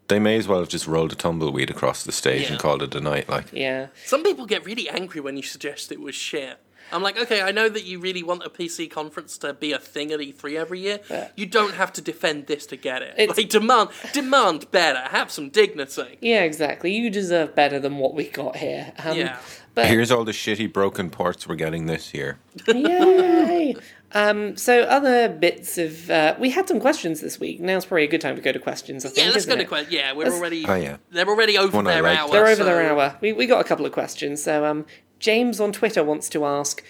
They 0.07 0.17
may 0.17 0.37
as 0.37 0.47
well 0.47 0.59
have 0.59 0.69
just 0.69 0.87
rolled 0.87 1.11
a 1.11 1.15
tumbleweed 1.15 1.69
across 1.69 2.03
the 2.03 2.11
stage 2.11 2.43
Yeah. 2.43 2.53
and 2.53 2.59
called 2.59 2.81
it 2.81 2.95
a 2.95 2.99
night. 2.99 3.29
Like, 3.29 3.45
Yeah. 3.53 3.87
Some 4.05 4.23
people 4.23 4.47
get 4.47 4.65
really 4.65 4.89
angry 4.89 5.21
when 5.21 5.37
you 5.37 5.43
suggest 5.43 5.91
it 5.91 5.99
was 6.01 6.15
shit. 6.15 6.57
I'm 6.91 7.01
like, 7.03 7.17
okay, 7.19 7.41
I 7.41 7.51
know 7.51 7.69
that 7.69 7.83
you 7.85 7.99
really 7.99 8.23
want 8.23 8.43
a 8.43 8.49
PC 8.49 8.89
conference 8.89 9.37
to 9.39 9.53
be 9.53 9.71
a 9.73 9.79
thing 9.79 10.11
at 10.11 10.19
E3 10.19 10.55
every 10.57 10.79
year. 10.79 10.99
You 11.35 11.45
don't 11.45 11.73
have 11.75 11.93
to 11.93 12.01
defend 12.01 12.47
this 12.47 12.65
to 12.67 12.75
get 12.77 13.01
it. 13.01 13.13
It's- 13.17 13.37
like 13.37 13.49
demand, 13.49 13.89
demand 14.13 14.69
better. 14.71 14.99
Have 15.09 15.31
some 15.31 15.49
dignity. 15.49 16.17
Yeah, 16.21 16.43
exactly. 16.43 16.91
You 16.93 17.09
deserve 17.09 17.55
better 17.55 17.79
than 17.79 17.97
what 17.97 18.13
we 18.15 18.27
got 18.29 18.55
here. 18.57 18.93
Um, 19.03 19.17
Yeah. 19.17 19.37
But 19.75 19.85
Here's 19.87 20.11
all 20.11 20.25
the 20.25 20.31
shitty 20.33 20.73
broken 20.73 21.09
ports 21.11 21.47
we're 21.47 21.55
getting 21.55 21.85
this 21.85 22.11
year. 22.13 22.39
Yay! 22.67 23.75
um, 24.13 24.57
so 24.57 24.81
other 24.81 25.29
bits 25.29 25.77
of 25.77 26.09
uh, 26.09 26.35
we 26.39 26.49
had 26.49 26.67
some 26.67 26.79
questions 26.79 27.21
this 27.21 27.39
week. 27.39 27.59
Now's 27.61 27.85
probably 27.85 28.03
a 28.05 28.07
good 28.07 28.19
time 28.19 28.35
to 28.35 28.41
go 28.41 28.51
to 28.51 28.59
questions. 28.59 29.05
I 29.05 29.09
think, 29.09 29.19
Yeah, 29.19 29.25
let's 29.25 29.37
isn't 29.37 29.51
go 29.53 29.57
to 29.61 29.65
questions. 29.65 29.93
Yeah, 29.93 30.13
we're 30.13 30.23
Let's- 30.25 30.35
already. 30.37 30.65
Oh, 30.67 30.73
yeah. 30.75 30.97
They're 31.11 31.27
already 31.27 31.57
over 31.57 31.77
One 31.77 31.85
their 31.85 32.01
like. 32.01 32.17
hour. 32.17 32.29
They're 32.31 32.47
over 32.47 32.63
their 32.63 32.89
hour. 32.91 33.17
We 33.21 33.31
we 33.33 33.45
got 33.45 33.61
a 33.61 33.63
couple 33.63 33.85
of 33.85 33.91
questions. 33.91 34.41
So 34.41 34.65
um, 34.65 34.85
James 35.19 35.59
on 35.59 35.71
Twitter 35.71 36.03
wants 36.03 36.29
to 36.29 36.45
ask. 36.45 36.83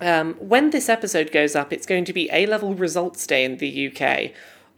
Um, 0.00 0.34
when 0.34 0.70
this 0.70 0.88
episode 0.88 1.30
goes 1.30 1.54
up, 1.54 1.72
it's 1.72 1.86
going 1.86 2.04
to 2.06 2.12
be 2.12 2.30
A 2.32 2.46
level 2.46 2.74
results 2.74 3.26
day 3.26 3.44
in 3.44 3.58
the 3.58 3.92
UK. 3.92 4.30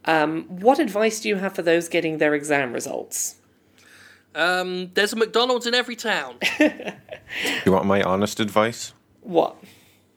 Um, 0.05 0.45
what 0.49 0.79
advice 0.79 1.21
do 1.21 1.29
you 1.29 1.37
have 1.37 1.55
for 1.55 1.63
those 1.63 1.89
getting 1.89 2.19
their 2.19 2.35
exam 2.35 2.73
results? 2.73 3.37
Um, 4.35 4.91
there's 4.95 5.13
a 5.13 5.17
McDonald's 5.17 5.67
in 5.67 5.75
every 5.75 5.97
town. 5.97 6.39
You 7.65 7.73
want 7.73 7.87
my 7.87 8.03
honest 8.03 8.41
advice? 8.41 8.93
What? 9.23 9.57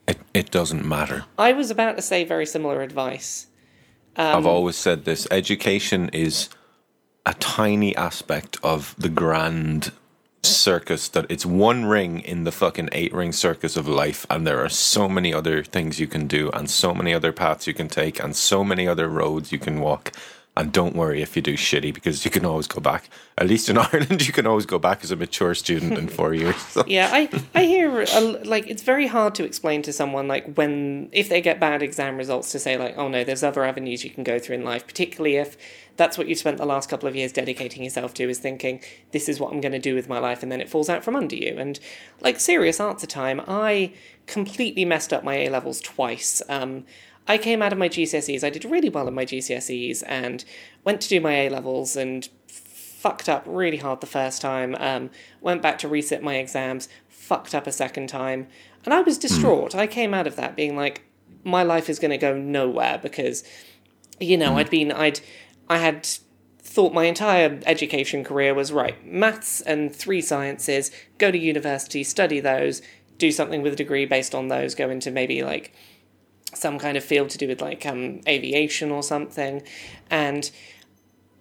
It, 0.08 0.18
it 0.34 0.52
doesn't 0.52 0.86
matter. 0.86 1.24
I 1.38 1.54
was 1.54 1.72
about 1.72 1.96
to 1.96 2.02
say 2.02 2.26
very 2.26 2.46
similar 2.46 2.82
advice. 2.82 3.48
Um, 4.18 4.36
I've 4.36 4.46
always 4.46 4.76
said 4.76 5.06
this 5.06 5.28
education 5.32 6.10
is 6.10 6.50
a 7.26 7.34
tiny 7.36 7.96
aspect 7.96 8.58
of 8.64 8.96
the 8.98 9.10
grand 9.10 9.92
circus 10.48 11.08
that 11.10 11.26
it's 11.30 11.46
one 11.46 11.86
ring 11.86 12.20
in 12.22 12.44
the 12.44 12.52
fucking 12.52 12.90
eight 12.92 13.14
ring 13.14 13.32
circus 13.32 13.76
of 13.76 13.88
life 13.88 14.26
and 14.30 14.46
there 14.46 14.64
are 14.64 14.70
so 14.70 15.08
many 15.10 15.34
other 15.34 15.64
things 15.64 16.00
you 16.00 16.08
can 16.08 16.28
do 16.28 16.50
and 16.52 16.70
so 16.70 16.94
many 16.94 17.14
other 17.14 17.32
paths 17.32 17.68
you 17.68 17.74
can 17.74 17.88
take 17.88 18.22
and 18.24 18.36
so 18.36 18.64
many 18.64 18.88
other 18.88 19.08
roads 19.08 19.52
you 19.52 19.60
can 19.60 19.80
walk 19.80 20.12
and 20.58 20.72
don't 20.72 20.96
worry 20.96 21.22
if 21.22 21.36
you 21.36 21.42
do 21.42 21.56
shitty 21.56 21.94
because 21.94 22.24
you 22.24 22.32
can 22.32 22.46
always 22.46 22.68
go 22.68 22.80
back 22.80 23.10
at 23.38 23.48
least 23.48 23.70
in 23.70 23.78
ireland 23.86 24.26
you 24.26 24.34
can 24.34 24.48
always 24.48 24.66
go 24.66 24.80
back 24.80 25.04
as 25.04 25.12
a 25.12 25.16
mature 25.16 25.54
student 25.54 25.98
in 25.98 26.08
four 26.08 26.34
years 26.34 26.56
so. 26.56 26.84
Yeah, 26.88 27.10
I 27.12 27.30
I 27.54 27.66
hear 27.66 28.06
like 28.44 28.68
it's 28.68 28.84
very 28.84 29.08
hard 29.08 29.36
to 29.36 29.44
explain 29.44 29.82
to 29.84 29.94
someone 29.94 30.28
like 30.28 30.54
when 30.56 31.10
if 31.12 31.30
they 31.30 31.42
get 31.42 31.60
bad 31.60 31.82
exam 31.82 32.18
results 32.18 32.52
to 32.54 32.60
say 32.60 32.78
like 32.78 32.98
oh 32.98 33.08
no 33.08 33.24
there's 33.24 33.44
other 33.44 33.64
avenues 33.64 34.04
you 34.04 34.10
can 34.10 34.24
go 34.24 34.40
through 34.40 34.56
in 34.56 34.64
life 34.64 34.86
particularly 34.88 35.36
if 35.36 35.58
that's 35.98 36.18
what 36.18 36.28
you 36.28 36.36
spent 36.36 36.58
the 36.58 36.66
last 36.66 36.90
couple 36.90 37.08
of 37.08 37.16
years 37.16 37.32
dedicating 37.32 37.84
yourself 37.84 38.14
to 38.16 38.30
is 38.30 38.40
thinking 38.40 38.82
this 39.12 39.30
is 39.30 39.40
what 39.40 39.54
I'm 39.54 39.62
going 39.62 39.72
to 39.72 39.80
do 39.80 39.96
with 39.96 40.10
my 40.10 40.20
life 40.20 40.44
and 40.44 40.52
then 40.52 40.62
it 40.62 40.70
falls 40.70 40.90
out 40.90 41.04
from 41.04 41.16
under 41.16 41.36
you. 41.36 41.56
And 41.58 41.80
like 42.22 42.40
serious 42.40 42.80
answer 42.80 43.08
time 43.08 43.42
I 43.48 43.94
completely 44.28 44.86
messed 44.86 45.14
up 45.14 45.24
my 45.24 45.36
A 45.36 45.50
levels 45.50 45.80
twice. 45.80 46.42
Um 46.50 46.86
I 47.28 47.38
came 47.38 47.62
out 47.62 47.72
of 47.72 47.80
my 47.80 47.90
GCSEs 47.90 48.44
I 48.44 48.50
did 48.50 48.66
really 48.66 48.90
well 48.90 49.08
in 49.08 49.14
my 49.14 49.26
GCSEs 49.26 50.04
and 50.06 50.44
went 50.84 51.02
to 51.02 51.10
do 51.10 51.22
my 51.22 51.34
A 51.34 51.50
levels 51.50 51.96
and 51.96 52.28
fucked 53.06 53.30
up 53.30 53.44
really 53.46 53.78
hard 53.78 54.02
the 54.02 54.08
first 54.08 54.42
time, 54.42 54.76
um, 54.80 55.12
went 55.40 55.62
back 55.62 55.78
to 55.78 55.88
resit 55.88 56.24
my 56.24 56.38
exams, 56.38 56.90
fucked 57.08 57.54
up 57.54 57.68
a 57.68 57.72
second 57.72 58.08
time, 58.10 58.48
and 58.84 58.96
I 58.96 59.02
was 59.02 59.20
distraught. 59.20 59.76
I 59.76 59.86
came 59.86 60.12
out 60.12 60.26
of 60.26 60.36
that 60.38 60.56
being 60.56 60.76
like, 60.76 61.04
my 61.44 61.62
life 61.62 61.88
is 61.88 62.00
going 62.00 62.10
to 62.10 62.18
go 62.18 62.36
nowhere 62.36 62.98
because, 62.98 63.44
you 64.20 64.38
know, 64.38 64.58
I'd 64.58 64.72
been, 64.72 64.92
I'd, 64.92 65.20
I 65.70 65.78
had 65.80 66.08
thought 66.60 66.94
my 66.94 67.06
entire 67.06 67.60
education 67.66 68.24
career 68.24 68.54
was 68.54 68.72
right, 68.72 69.06
maths 69.06 69.62
and 69.62 69.96
three 69.96 70.22
sciences, 70.22 70.92
go 71.18 71.32
to 71.32 71.38
university, 71.38 72.04
study 72.04 72.40
those, 72.40 72.82
do 73.18 73.32
something 73.32 73.62
with 73.62 73.74
a 73.74 73.78
degree 73.78 74.06
based 74.06 74.36
on 74.36 74.48
those, 74.48 74.76
go 74.76 74.90
into 74.90 75.12
maybe 75.12 75.44
like 75.44 75.74
some 76.54 76.80
kind 76.80 76.98
of 76.98 77.04
field 77.04 77.30
to 77.30 77.38
do 77.38 77.48
with 77.48 77.62
like 77.62 77.86
um, 77.86 78.22
aviation 78.28 78.92
or 78.92 79.04
something, 79.04 79.62
and 80.10 80.52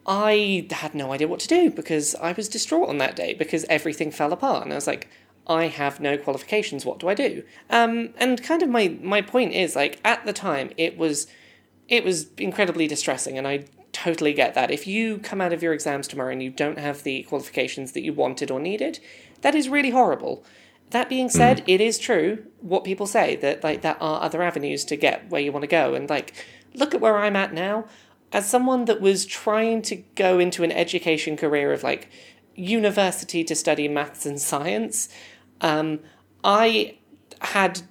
I 0.06 0.66
had 0.70 0.94
no 0.94 1.12
idea 1.12 1.28
what 1.28 1.40
to 1.40 1.48
do 1.48 1.70
because 1.70 2.14
I 2.16 2.32
was 2.32 2.48
distraught 2.48 2.88
on 2.88 2.98
that 2.98 3.16
day 3.16 3.34
because 3.34 3.64
everything 3.70 4.10
fell 4.10 4.32
apart. 4.32 4.64
And 4.64 4.72
I 4.72 4.76
was 4.76 4.86
like, 4.86 5.08
I 5.46 5.68
have 5.68 6.00
no 6.00 6.16
qualifications. 6.18 6.84
What 6.84 6.98
do 6.98 7.08
I 7.08 7.14
do? 7.14 7.42
Um, 7.70 8.10
and 8.18 8.42
kind 8.42 8.62
of 8.62 8.68
my, 8.68 8.96
my 9.02 9.22
point 9.22 9.52
is 9.52 9.74
like 9.74 10.00
at 10.04 10.24
the 10.26 10.32
time 10.32 10.70
it 10.76 10.96
was 10.96 11.26
it 11.86 12.02
was 12.02 12.28
incredibly 12.38 12.86
distressing 12.86 13.36
and 13.36 13.46
I 13.46 13.64
totally 14.04 14.32
get 14.32 14.54
that. 14.54 14.70
If 14.70 14.86
you 14.86 15.18
come 15.18 15.40
out 15.40 15.52
of 15.52 15.62
your 15.62 15.72
exams 15.72 16.06
tomorrow 16.06 16.32
and 16.32 16.42
you 16.42 16.50
don't 16.50 16.78
have 16.78 17.02
the 17.02 17.22
qualifications 17.24 17.92
that 17.92 18.02
you 18.02 18.12
wanted 18.12 18.50
or 18.50 18.60
needed, 18.60 19.00
that 19.40 19.54
is 19.54 19.68
really 19.68 19.90
horrible. 19.90 20.44
That 20.90 21.08
being 21.08 21.28
said, 21.28 21.64
it 21.66 21.80
is 21.80 21.98
true 21.98 22.44
what 22.60 22.84
people 22.84 23.06
say 23.06 23.36
that 23.36 23.64
like 23.64 23.82
there 23.82 24.00
are 24.02 24.22
other 24.22 24.42
avenues 24.42 24.84
to 24.86 24.96
get 24.96 25.28
where 25.30 25.40
you 25.40 25.52
want 25.52 25.62
to 25.64 25.68
go 25.68 25.94
and 25.94 26.08
like 26.08 26.34
look 26.74 26.94
at 26.94 27.00
where 27.00 27.18
I'm 27.18 27.36
at 27.36 27.52
now 27.52 27.86
as 28.34 28.50
someone 28.50 28.84
that 28.86 29.00
was 29.00 29.24
trying 29.24 29.80
to 29.80 29.94
go 29.94 30.40
into 30.40 30.64
an 30.64 30.72
education 30.72 31.36
career 31.36 31.72
of 31.72 31.84
like 31.84 32.10
university 32.56 33.44
to 33.44 33.54
study 33.54 33.86
maths 33.86 34.26
and 34.26 34.40
science, 34.40 35.08
um, 35.60 36.00
I 36.42 36.98
had 37.40 37.82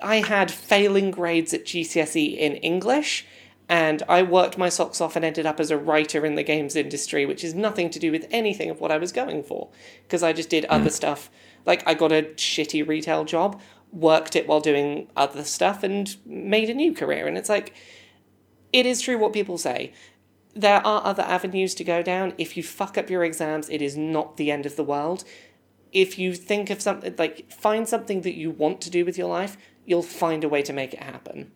I 0.00 0.16
had 0.16 0.50
failing 0.50 1.10
grades 1.10 1.52
at 1.52 1.66
GCSE 1.66 2.36
in 2.36 2.54
English, 2.56 3.26
and 3.68 4.02
I 4.08 4.22
worked 4.22 4.58
my 4.58 4.68
socks 4.68 5.00
off 5.00 5.16
and 5.16 5.24
ended 5.24 5.46
up 5.46 5.58
as 5.58 5.70
a 5.70 5.78
writer 5.78 6.26
in 6.26 6.34
the 6.34 6.42
games 6.42 6.76
industry, 6.76 7.24
which 7.24 7.42
is 7.42 7.54
nothing 7.54 7.90
to 7.90 7.98
do 7.98 8.12
with 8.12 8.26
anything 8.30 8.70
of 8.70 8.80
what 8.80 8.90
I 8.90 8.98
was 8.98 9.12
going 9.12 9.42
for, 9.42 9.70
because 10.02 10.22
I 10.22 10.32
just 10.32 10.50
did 10.50 10.64
other 10.66 10.90
mm. 10.90 10.92
stuff. 10.92 11.30
Like 11.64 11.82
I 11.86 11.94
got 11.94 12.12
a 12.12 12.22
shitty 12.22 12.86
retail 12.86 13.24
job, 13.24 13.60
worked 13.90 14.36
it 14.36 14.46
while 14.46 14.60
doing 14.60 15.08
other 15.16 15.44
stuff, 15.44 15.82
and 15.82 16.16
made 16.26 16.68
a 16.68 16.74
new 16.74 16.92
career. 16.92 17.26
And 17.26 17.38
it's 17.38 17.48
like 17.48 17.74
it 18.72 18.86
is 18.86 19.00
true 19.00 19.16
what 19.16 19.32
people 19.32 19.56
say. 19.56 19.92
There 20.52 20.84
are 20.86 21.04
other 21.04 21.22
avenues 21.22 21.74
to 21.76 21.84
go 21.84 22.02
down. 22.02 22.34
If 22.38 22.56
you 22.56 22.62
fuck 22.62 22.98
up 22.98 23.08
your 23.08 23.24
exams, 23.24 23.70
it 23.70 23.80
is 23.80 23.96
not 23.96 24.36
the 24.36 24.50
end 24.50 24.66
of 24.66 24.76
the 24.76 24.84
world. 24.84 25.24
If 25.90 26.18
you 26.18 26.34
think 26.34 26.70
of 26.70 26.82
something, 26.82 27.14
like, 27.16 27.52
find 27.52 27.88
something 27.88 28.22
that 28.22 28.36
you 28.36 28.50
want 28.50 28.80
to 28.82 28.90
do 28.90 29.04
with 29.04 29.16
your 29.16 29.28
life, 29.28 29.56
you'll 29.86 30.02
find 30.02 30.42
a 30.42 30.48
way 30.48 30.60
to 30.62 30.72
make 30.72 30.92
it 30.92 31.02
happen. 31.02 31.52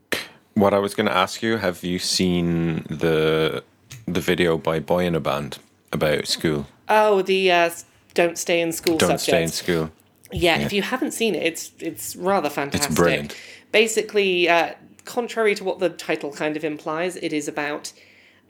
What 0.59 0.75
i 0.75 0.79
was 0.79 0.95
going 0.95 1.07
to 1.07 1.17
ask 1.17 1.41
you 1.41 1.57
have 1.59 1.85
you 1.85 1.99
seen 2.01 2.83
the 2.91 3.63
the 4.07 4.21
video 4.21 4.59
by 4.59 4.81
Boyinaband 4.81 5.59
about 5.93 6.27
school 6.27 6.67
Oh, 6.89 7.23
the 7.23 7.53
uh, 7.53 7.71
don't 8.15 8.39
stay 8.39 8.61
in 8.61 8.73
school 8.73 8.97
don't 8.97 9.21
subject. 9.21 9.23
stay 9.23 9.43
in 9.43 9.49
school 9.51 9.91
Yeah, 10.33 10.59
if 10.59 10.73
you 10.73 10.83
haven't 10.83 11.13
seen 11.13 11.35
it, 11.35 11.43
it's 11.43 11.73
it's 11.79 12.17
rather 12.17 12.51
fantastic. 12.51 12.91
It's 12.91 13.01
brilliant. 13.01 13.37
Basically, 13.73 14.49
uh, 14.49 14.75
contrary 15.05 15.55
to 15.55 15.65
what 15.65 15.79
the 15.79 15.91
title 15.91 16.33
kind 16.33 16.57
of 16.57 16.65
implies, 16.65 17.17
it 17.17 17.33
is 17.33 17.47
about 17.49 17.93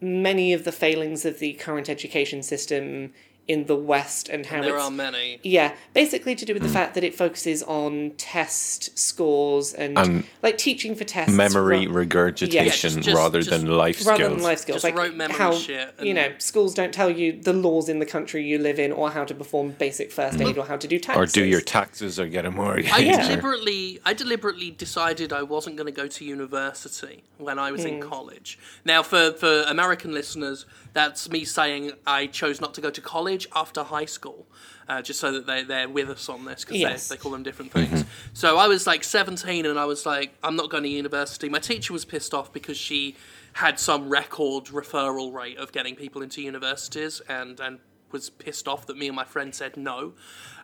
many 0.01 0.53
of 0.53 0.65
the 0.65 0.73
failings 0.73 1.25
of 1.25 1.39
the 1.41 1.53
current 1.55 1.89
education 1.89 2.43
system 2.43 3.13
in 3.49 3.65
the 3.65 3.75
West 3.75 4.29
and 4.29 4.45
how 4.45 4.61
There 4.61 4.75
it's 4.77 4.85
are 4.85 4.91
many. 4.91 5.41
yeah, 5.43 5.73
basically 5.95 6.35
to 6.35 6.45
do 6.45 6.53
with 6.53 6.63
the 6.63 6.69
fact 6.69 6.95
that 6.95 7.03
it 7.03 7.15
focuses 7.15 7.63
on 7.63 8.13
test 8.19 8.97
scores 8.99 9.73
and, 9.73 9.99
And 9.99 10.25
like 10.43 10.59
teaching 10.59 10.95
for 10.95 11.05
tests, 11.05 11.33
memory 11.35 11.87
ra- 11.87 11.95
regurgitation 11.95 12.65
Yeah, 12.67 12.71
just- 12.71 13.01
just- 13.01 13.17
rather 13.17 13.39
just- 13.39 13.51
than 13.51 13.67
life 13.67 14.05
rather 14.07 14.25
skills 14.25 14.35
than 14.35 14.43
life 14.43 14.59
skills, 14.59 14.77
Just 14.83 14.85
like 14.85 14.97
rote 14.99 15.15
memory 15.15 15.37
how 15.39 15.53
shit 15.55 15.95
you 16.03 16.13
know 16.13 16.31
schools 16.39 16.75
don't 16.75 16.93
tell 16.93 17.11
you 17.11 17.33
the 17.33 17.55
laws 17.55 17.89
in 17.89 17.99
the 18.01 18.07
country 18.07 18.45
you 18.45 18.59
live 18.59 18.79
in 18.79 18.93
or 18.93 19.11
how 19.11 19.25
to 19.25 19.35
perform 19.35 19.71
basic 19.79 20.13
first 20.13 20.39
aid 20.43 20.59
or 20.59 20.67
how 20.67 20.77
to 20.77 20.87
do 20.87 20.99
taxes 20.99 21.23
or 21.23 21.27
do 21.33 21.45
your 21.45 21.63
taxes 21.63 22.21
or 22.21 22.27
get 22.27 22.45
a 22.45 22.51
mortgage 22.51 22.91
I 22.93 22.99
Yeah. 22.99 23.23
deliberately, 23.23 23.99
I 24.05 24.13
deliberately 24.13 24.71
decided 24.71 25.33
I 25.33 25.43
wasn't 25.43 25.77
going 25.77 25.87
to 25.87 25.93
go 26.03 26.07
to 26.07 26.25
university 26.25 27.23
when 27.39 27.59
I 27.59 27.71
was 27.73 27.85
in 27.85 28.03
Hmm. 28.03 28.09
college. 28.09 28.59
Now, 28.85 29.03
for 29.03 29.33
for 29.33 29.63
American 29.63 30.13
listeners, 30.13 30.67
that's 30.93 31.29
me 31.31 31.45
saying 31.45 31.93
I 32.07 32.27
chose 32.27 32.61
not 32.61 32.75
to 32.75 32.81
go 32.81 32.91
to 32.91 33.01
college 33.01 33.47
after 33.55 33.83
high 33.83 34.05
school, 34.07 34.47
uh, 34.89 35.03
just 35.03 35.21
so 35.21 35.33
that 35.33 35.47
they 35.47 35.63
they're 35.63 35.89
with 35.89 36.09
us 36.11 36.29
on 36.29 36.45
this 36.45 36.65
because 36.65 36.79
Yes. 36.79 37.09
they, 37.09 37.17
they 37.17 37.21
call 37.21 37.33
them 37.33 37.43
different 37.43 37.73
things. 37.73 38.05
So 38.33 38.59
I 38.59 38.67
was 38.69 38.87
like 38.87 39.05
17, 39.05 39.67
and 39.67 39.79
I 39.79 39.85
was 39.85 40.07
like, 40.07 40.35
I'm 40.43 40.57
not 40.57 40.71
going 40.71 40.83
to 40.85 40.89
university. 40.89 41.49
My 41.49 41.59
teacher 41.59 41.93
was 41.93 42.05
pissed 42.05 42.33
off 42.35 42.53
because 42.53 42.77
she 42.77 43.17
had 43.55 43.79
some 43.81 44.09
record 44.09 44.67
referral 44.67 45.33
rate 45.33 45.59
of 45.59 45.73
getting 45.73 45.97
people 45.97 46.23
into 46.23 46.43
universities, 46.43 47.21
and 47.29 47.59
and 47.61 47.79
was 48.11 48.31
pissed 48.31 48.67
off 48.67 48.87
that 48.87 48.97
me 48.97 49.07
and 49.07 49.17
my 49.17 49.25
friend 49.25 49.55
said 49.55 49.77
no. 49.77 50.15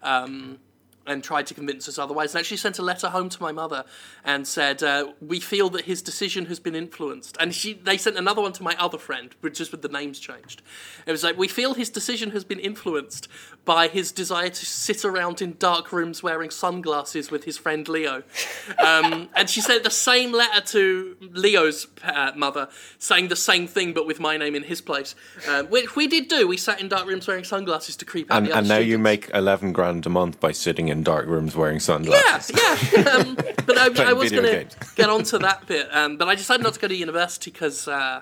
Um, 0.02 0.58
and 1.06 1.22
tried 1.22 1.46
to 1.46 1.54
convince 1.54 1.88
us 1.88 1.98
otherwise, 1.98 2.34
and 2.34 2.40
actually 2.40 2.56
sent 2.56 2.78
a 2.78 2.82
letter 2.82 3.08
home 3.08 3.28
to 3.28 3.42
my 3.42 3.52
mother 3.52 3.84
and 4.24 4.46
said, 4.46 4.82
uh, 4.82 5.12
"We 5.20 5.40
feel 5.40 5.70
that 5.70 5.84
his 5.84 6.02
decision 6.02 6.46
has 6.46 6.60
been 6.60 6.74
influenced." 6.74 7.36
And 7.40 7.54
she, 7.54 7.74
they 7.74 7.98
sent 7.98 8.16
another 8.16 8.42
one 8.42 8.52
to 8.52 8.62
my 8.62 8.76
other 8.78 8.98
friend, 8.98 9.34
just 9.52 9.72
with 9.72 9.82
the 9.82 9.88
names 9.88 10.18
changed. 10.18 10.62
It 11.06 11.12
was 11.12 11.24
like, 11.24 11.36
"We 11.36 11.48
feel 11.48 11.74
his 11.74 11.90
decision 11.90 12.30
has 12.30 12.44
been 12.44 12.60
influenced 12.60 13.28
by 13.64 13.88
his 13.88 14.12
desire 14.12 14.50
to 14.50 14.66
sit 14.66 15.04
around 15.04 15.40
in 15.42 15.56
dark 15.58 15.92
rooms 15.92 16.22
wearing 16.22 16.50
sunglasses 16.50 17.30
with 17.30 17.44
his 17.44 17.58
friend 17.58 17.88
Leo." 17.88 18.22
Um, 18.78 19.28
and 19.34 19.48
she 19.48 19.60
sent 19.60 19.82
the 19.84 19.90
same 19.90 20.32
letter 20.32 20.60
to 20.60 21.16
Leo's 21.20 21.86
uh, 22.02 22.32
mother, 22.34 22.68
saying 22.98 23.28
the 23.28 23.36
same 23.36 23.66
thing, 23.66 23.92
but 23.92 24.06
with 24.06 24.20
my 24.20 24.36
name 24.36 24.54
in 24.54 24.64
his 24.64 24.80
place, 24.80 25.14
uh, 25.48 25.62
which 25.64 25.96
we 25.96 26.06
did 26.06 26.28
do. 26.28 26.46
We 26.48 26.56
sat 26.56 26.80
in 26.80 26.88
dark 26.88 27.06
rooms 27.06 27.26
wearing 27.26 27.44
sunglasses 27.44 27.96
to 27.96 28.04
creep 28.04 28.30
out 28.30 28.44
and, 28.44 28.48
and 28.52 28.68
now 28.68 28.78
you 28.78 28.98
make 28.98 29.30
11 29.32 29.72
grand 29.72 30.06
a 30.06 30.08
month 30.08 30.40
by 30.40 30.52
sitting 30.52 30.88
in 30.88 30.93
dark 31.02 31.26
rooms 31.26 31.56
wearing 31.56 31.80
sunglasses 31.80 32.56
Yeah, 32.56 32.78
yeah. 32.96 33.10
Um, 33.14 33.34
but 33.34 33.78
I, 33.78 34.10
I 34.10 34.12
was 34.12 34.30
going 34.30 34.44
to 34.44 34.66
get 34.96 35.08
onto 35.08 35.38
that 35.38 35.66
bit. 35.66 35.88
Um, 35.92 36.16
but 36.16 36.28
I 36.28 36.34
decided 36.34 36.62
not 36.62 36.74
to 36.74 36.80
go 36.80 36.88
to 36.88 36.94
university 36.94 37.50
because 37.50 37.88
uh, 37.88 38.20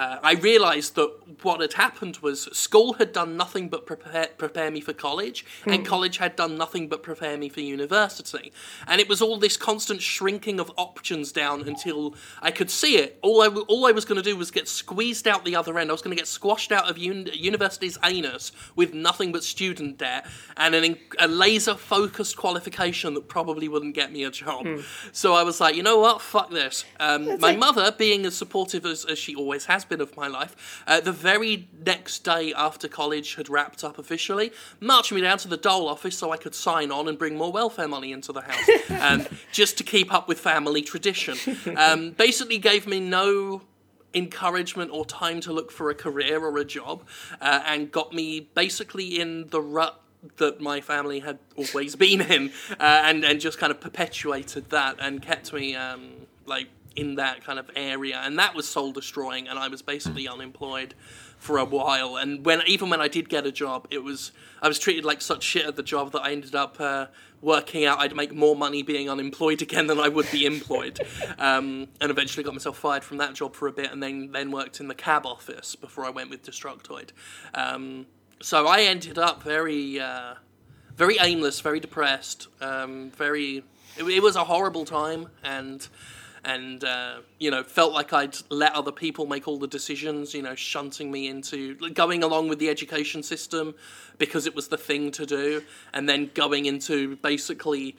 uh, 0.00 0.18
I 0.22 0.32
realised 0.50 0.94
that 0.94 1.10
what 1.42 1.60
had 1.60 1.74
happened 1.74 2.16
was 2.26 2.36
school 2.66 2.94
had 2.94 3.12
done 3.12 3.36
nothing 3.36 3.68
but 3.68 3.80
prepare 3.90 4.28
prepare 4.44 4.70
me 4.70 4.80
for 4.80 4.94
college, 5.08 5.38
and 5.66 5.84
college 5.94 6.16
had 6.24 6.32
done 6.36 6.56
nothing 6.64 6.84
but 6.92 7.02
prepare 7.02 7.36
me 7.36 7.48
for 7.54 7.60
university. 7.60 8.46
And 8.86 8.96
it 9.02 9.08
was 9.12 9.20
all 9.24 9.38
this 9.38 9.56
constant 9.56 10.00
shrinking 10.00 10.58
of 10.60 10.68
options 10.76 11.32
down 11.32 11.56
until 11.68 12.14
I 12.48 12.50
could 12.50 12.70
see 12.70 12.94
it. 13.04 13.18
All 13.22 13.42
I 13.42 13.48
w- 13.54 13.66
all 13.68 13.86
I 13.86 13.92
was 13.92 14.04
going 14.08 14.20
to 14.22 14.28
do 14.30 14.36
was 14.36 14.50
get 14.50 14.68
squeezed 14.68 15.26
out 15.32 15.44
the 15.44 15.56
other 15.60 15.78
end. 15.78 15.90
I 15.90 15.92
was 15.92 16.02
going 16.02 16.16
to 16.16 16.20
get 16.22 16.28
squashed 16.28 16.72
out 16.72 16.88
of 16.90 16.96
un- 16.98 17.28
university's 17.34 17.98
anus 18.02 18.52
with 18.76 18.94
nothing 18.94 19.32
but 19.32 19.42
student 19.44 19.98
debt 19.98 20.26
and 20.56 20.74
an 20.74 20.84
in- 20.84 20.98
a 21.18 21.28
laser 21.28 21.74
focused 21.74 22.36
qualification 22.36 23.12
that 23.14 23.28
probably 23.28 23.68
wouldn't 23.68 23.94
get 23.94 24.12
me 24.12 24.24
a 24.24 24.30
job. 24.30 24.66
So 25.12 25.34
I 25.34 25.42
was 25.42 25.60
like, 25.60 25.74
you 25.74 25.82
know 25.82 25.98
what? 25.98 26.22
Fuck 26.22 26.50
this. 26.50 26.84
Um, 26.98 27.26
my 27.26 27.34
like- 27.50 27.58
mother, 27.58 27.86
being 28.06 28.24
as 28.26 28.34
supportive 28.36 28.86
as, 28.86 29.04
as 29.04 29.18
she 29.18 29.34
always 29.34 29.66
has 29.66 29.84
been 29.90 30.00
of 30.00 30.16
my 30.16 30.26
life, 30.26 30.82
uh, 30.86 31.00
the 31.00 31.12
very 31.12 31.68
next 31.84 32.20
day 32.24 32.54
after 32.56 32.88
college 32.88 33.34
had 33.34 33.50
wrapped 33.50 33.84
up 33.84 33.98
officially, 33.98 34.52
marched 34.80 35.12
me 35.12 35.20
down 35.20 35.36
to 35.36 35.48
the 35.48 35.58
dole 35.58 35.88
office 35.88 36.16
so 36.16 36.30
I 36.32 36.38
could 36.38 36.54
sign 36.54 36.90
on 36.90 37.08
and 37.08 37.18
bring 37.18 37.36
more 37.36 37.52
welfare 37.52 37.88
money 37.88 38.12
into 38.12 38.32
the 38.32 38.40
house, 38.40 38.68
um, 39.00 39.26
just 39.52 39.76
to 39.78 39.84
keep 39.84 40.14
up 40.14 40.28
with 40.28 40.40
family 40.40 40.80
tradition. 40.80 41.36
Um, 41.76 42.12
basically, 42.12 42.56
gave 42.56 42.86
me 42.86 43.00
no 43.00 43.62
encouragement 44.14 44.90
or 44.92 45.04
time 45.04 45.40
to 45.40 45.52
look 45.52 45.70
for 45.70 45.90
a 45.90 45.94
career 45.94 46.40
or 46.40 46.56
a 46.56 46.64
job, 46.64 47.02
uh, 47.40 47.62
and 47.66 47.92
got 47.92 48.14
me 48.14 48.48
basically 48.54 49.20
in 49.20 49.48
the 49.48 49.60
rut 49.60 50.00
that 50.36 50.60
my 50.60 50.80
family 50.80 51.20
had 51.20 51.38
always 51.56 51.96
been 52.06 52.20
in, 52.20 52.52
uh, 52.78 53.02
and 53.04 53.24
and 53.24 53.40
just 53.40 53.58
kind 53.58 53.72
of 53.72 53.80
perpetuated 53.80 54.70
that 54.70 54.96
and 55.00 55.20
kept 55.20 55.52
me 55.52 55.74
um, 55.74 56.12
like 56.46 56.68
in 56.96 57.14
that 57.16 57.44
kind 57.44 57.58
of 57.58 57.70
area, 57.76 58.20
and 58.24 58.38
that 58.38 58.54
was 58.54 58.68
soul 58.68 58.92
destroying, 58.92 59.48
and 59.48 59.58
I 59.58 59.68
was 59.68 59.82
basically 59.82 60.26
unemployed 60.28 60.94
for 61.38 61.58
a 61.58 61.64
while. 61.64 62.16
And 62.16 62.44
when 62.44 62.62
even 62.66 62.90
when 62.90 63.00
I 63.00 63.08
did 63.08 63.28
get 63.28 63.46
a 63.46 63.52
job, 63.52 63.86
it 63.90 64.02
was 64.04 64.32
I 64.60 64.68
was 64.68 64.78
treated 64.78 65.04
like 65.04 65.20
such 65.22 65.42
shit 65.42 65.66
at 65.66 65.76
the 65.76 65.82
job 65.82 66.12
that 66.12 66.22
I 66.22 66.32
ended 66.32 66.54
up. 66.54 66.80
Uh, 66.80 67.06
Working 67.42 67.86
out, 67.86 68.00
I'd 68.00 68.14
make 68.14 68.34
more 68.34 68.54
money 68.54 68.82
being 68.82 69.08
unemployed 69.08 69.62
again 69.66 69.86
than 69.86 69.98
I 69.98 70.08
would 70.08 70.30
be 70.30 70.44
employed, 70.44 71.00
um, 71.38 71.88
and 72.00 72.10
eventually 72.10 72.44
got 72.44 72.52
myself 72.52 72.76
fired 72.76 73.02
from 73.02 73.16
that 73.16 73.32
job 73.32 73.54
for 73.54 73.66
a 73.66 73.72
bit, 73.72 73.90
and 73.90 74.02
then 74.02 74.30
then 74.32 74.50
worked 74.50 74.78
in 74.78 74.88
the 74.88 74.94
cab 74.94 75.24
office 75.24 75.74
before 75.74 76.04
I 76.04 76.10
went 76.10 76.28
with 76.28 76.42
Destructoid. 76.42 77.12
Um, 77.54 78.06
so 78.42 78.66
I 78.66 78.82
ended 78.82 79.18
up 79.18 79.42
very, 79.42 79.98
uh, 79.98 80.34
very 80.96 81.16
aimless, 81.18 81.60
very 81.60 81.80
depressed, 81.80 82.48
um, 82.60 83.10
very. 83.16 83.64
It, 83.96 84.04
it 84.04 84.22
was 84.22 84.36
a 84.36 84.44
horrible 84.44 84.84
time, 84.84 85.28
and 85.42 85.88
and 86.44 86.84
uh, 86.84 87.20
you 87.38 87.50
know 87.50 87.62
felt 87.62 87.92
like 87.92 88.12
I'd 88.12 88.36
let 88.50 88.74
other 88.74 88.92
people 88.92 89.26
make 89.26 89.46
all 89.48 89.58
the 89.58 89.66
decisions. 89.66 90.34
You 90.34 90.42
know, 90.42 90.54
shunting 90.54 91.10
me 91.10 91.28
into 91.28 91.74
going 91.90 92.22
along 92.22 92.48
with 92.48 92.58
the 92.58 92.68
education 92.68 93.22
system 93.22 93.74
because 94.18 94.46
it 94.46 94.54
was 94.54 94.68
the 94.68 94.78
thing 94.78 95.10
to 95.12 95.26
do, 95.26 95.62
and 95.92 96.08
then 96.08 96.30
going 96.34 96.66
into 96.66 97.16
basically 97.16 97.96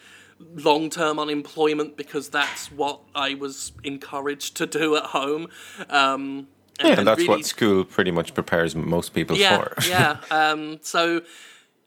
long 0.55 0.89
term 0.89 1.19
unemployment 1.19 1.97
because 1.97 2.29
that's 2.29 2.71
what 2.71 3.01
I 3.15 3.35
was 3.35 3.71
encouraged 3.83 4.57
to 4.57 4.65
do 4.65 4.95
at 4.95 5.03
home. 5.03 5.47
Um, 5.89 6.47
and, 6.79 6.89
Yeah, 6.89 6.99
and 6.99 7.07
that's 7.07 7.19
really 7.19 7.29
what 7.29 7.45
school 7.45 7.85
pretty 7.85 8.11
much 8.11 8.33
prepares 8.33 8.75
most 8.75 9.13
people 9.13 9.37
yeah, 9.37 9.57
for. 9.57 9.75
yeah. 9.87 10.17
Um, 10.31 10.79
so 10.81 11.21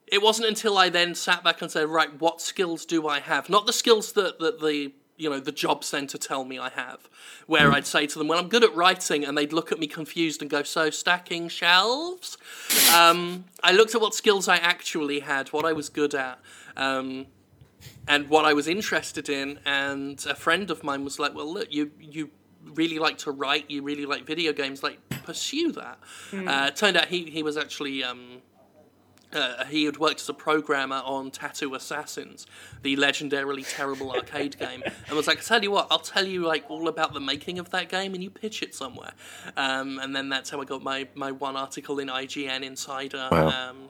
it 0.06 0.22
wasn't 0.22 0.48
until 0.48 0.78
I 0.78 0.88
then 0.88 1.14
sat 1.14 1.42
back 1.42 1.62
and 1.62 1.70
said, 1.70 1.88
right, 1.88 2.20
what 2.20 2.40
skills 2.40 2.84
do 2.84 3.08
I 3.08 3.20
have? 3.20 3.48
Not 3.48 3.66
the 3.66 3.72
skills 3.72 4.12
that, 4.12 4.38
that 4.38 4.60
the 4.60 4.92
you 5.16 5.30
know 5.30 5.38
the 5.40 5.52
job 5.52 5.84
centre 5.84 6.18
tell 6.18 6.44
me 6.44 6.58
I 6.58 6.70
have, 6.70 7.08
where 7.46 7.72
I'd 7.72 7.86
say 7.86 8.06
to 8.06 8.18
them, 8.18 8.28
"Well, 8.28 8.38
I'm 8.38 8.48
good 8.48 8.64
at 8.64 8.74
writing," 8.74 9.24
and 9.24 9.36
they'd 9.36 9.52
look 9.52 9.70
at 9.72 9.78
me 9.78 9.86
confused 9.86 10.42
and 10.42 10.50
go, 10.50 10.62
"So 10.62 10.90
stacking 10.90 11.48
shelves." 11.48 12.36
Um, 12.94 13.44
I 13.62 13.72
looked 13.72 13.94
at 13.94 14.00
what 14.00 14.14
skills 14.14 14.48
I 14.48 14.56
actually 14.56 15.20
had, 15.20 15.48
what 15.48 15.64
I 15.64 15.72
was 15.72 15.88
good 15.88 16.14
at. 16.14 16.38
Um, 16.76 17.26
and 18.08 18.28
what 18.28 18.44
I 18.44 18.52
was 18.52 18.66
interested 18.66 19.28
in, 19.28 19.58
and 19.64 20.24
a 20.28 20.34
friend 20.34 20.70
of 20.70 20.82
mine 20.82 21.04
was 21.04 21.18
like, 21.18 21.34
"Well, 21.34 21.52
look, 21.52 21.68
you 21.72 21.90
you 22.00 22.30
really 22.74 22.98
like 22.98 23.18
to 23.18 23.30
write, 23.30 23.70
you 23.70 23.82
really 23.82 24.06
like 24.06 24.24
video 24.24 24.52
games, 24.52 24.82
like 24.82 24.98
pursue 25.24 25.72
that." 25.72 25.98
Uh, 26.48 26.70
turned 26.70 26.96
out 26.96 27.06
he 27.06 27.24
he 27.30 27.42
was 27.42 27.56
actually 27.56 28.02
um, 28.02 28.42
uh, 29.34 29.64
he 29.64 29.84
had 29.84 29.98
worked 29.98 30.20
as 30.20 30.28
a 30.28 30.34
programmer 30.34 31.02
on 31.04 31.30
Tattoo 31.30 31.74
Assassins, 31.74 32.46
the 32.82 32.96
legendarily 32.96 33.64
terrible 33.68 34.12
arcade 34.12 34.58
game, 34.58 34.82
and 35.06 35.16
was 35.16 35.26
like, 35.26 35.38
"I 35.38 35.42
tell 35.42 35.62
you 35.62 35.70
what, 35.70 35.88
I'll 35.90 35.98
tell 35.98 36.26
you 36.26 36.46
like 36.46 36.64
all 36.68 36.88
about 36.88 37.12
the 37.14 37.20
making 37.20 37.58
of 37.58 37.70
that 37.70 37.88
game, 37.88 38.14
and 38.14 38.22
you 38.22 38.30
pitch 38.30 38.62
it 38.62 38.74
somewhere." 38.74 39.12
Um, 39.56 39.98
and 39.98 40.14
then 40.14 40.28
that's 40.28 40.50
how 40.50 40.60
I 40.60 40.64
got 40.64 40.82
my, 40.82 41.08
my 41.14 41.32
one 41.32 41.56
article 41.56 41.98
in 41.98 42.08
IGN 42.08 42.62
Insider. 42.62 43.28
Wow. 43.30 43.70
Um, 43.70 43.88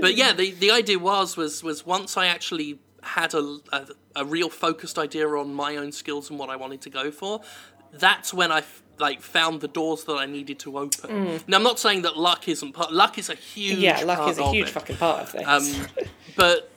but 0.00 0.16
yeah, 0.16 0.32
the 0.32 0.52
the 0.52 0.70
idea 0.70 0.98
was 0.98 1.36
was 1.36 1.62
was 1.62 1.86
once 1.86 2.16
I 2.16 2.26
actually 2.26 2.78
had 3.02 3.34
a, 3.34 3.58
a 3.72 3.86
a 4.16 4.24
real 4.24 4.48
focused 4.48 4.98
idea 4.98 5.28
on 5.28 5.54
my 5.54 5.76
own 5.76 5.92
skills 5.92 6.30
and 6.30 6.38
what 6.38 6.50
I 6.50 6.56
wanted 6.56 6.82
to 6.82 6.90
go 6.90 7.10
for, 7.10 7.40
that's 7.92 8.32
when 8.32 8.50
I 8.50 8.62
like 8.98 9.20
found 9.22 9.60
the 9.60 9.68
doors 9.68 10.04
that 10.04 10.14
I 10.14 10.26
needed 10.26 10.58
to 10.60 10.78
open. 10.78 11.40
Now 11.46 11.56
I'm 11.56 11.62
not 11.62 11.78
saying 11.78 12.02
that 12.02 12.16
luck 12.16 12.48
isn't 12.48 12.72
part. 12.72 12.92
Luck 12.92 13.18
is 13.18 13.28
a 13.30 13.34
huge 13.34 13.78
Mm. 13.78 13.82
Yeah, 13.82 14.04
luck 14.04 14.18
part 14.18 14.30
is 14.30 14.38
a 14.38 14.44
of 14.44 14.52
huge 14.52 14.68
it. 14.68 14.72
fucking 14.72 14.96
part 14.96 15.22
of 15.22 15.32
this. 15.32 15.46
Um, 15.46 15.86
but 16.36 16.70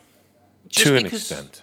just 0.69 0.87
to 0.87 0.95
an 0.97 1.03
because, 1.03 1.31
extent. 1.31 1.61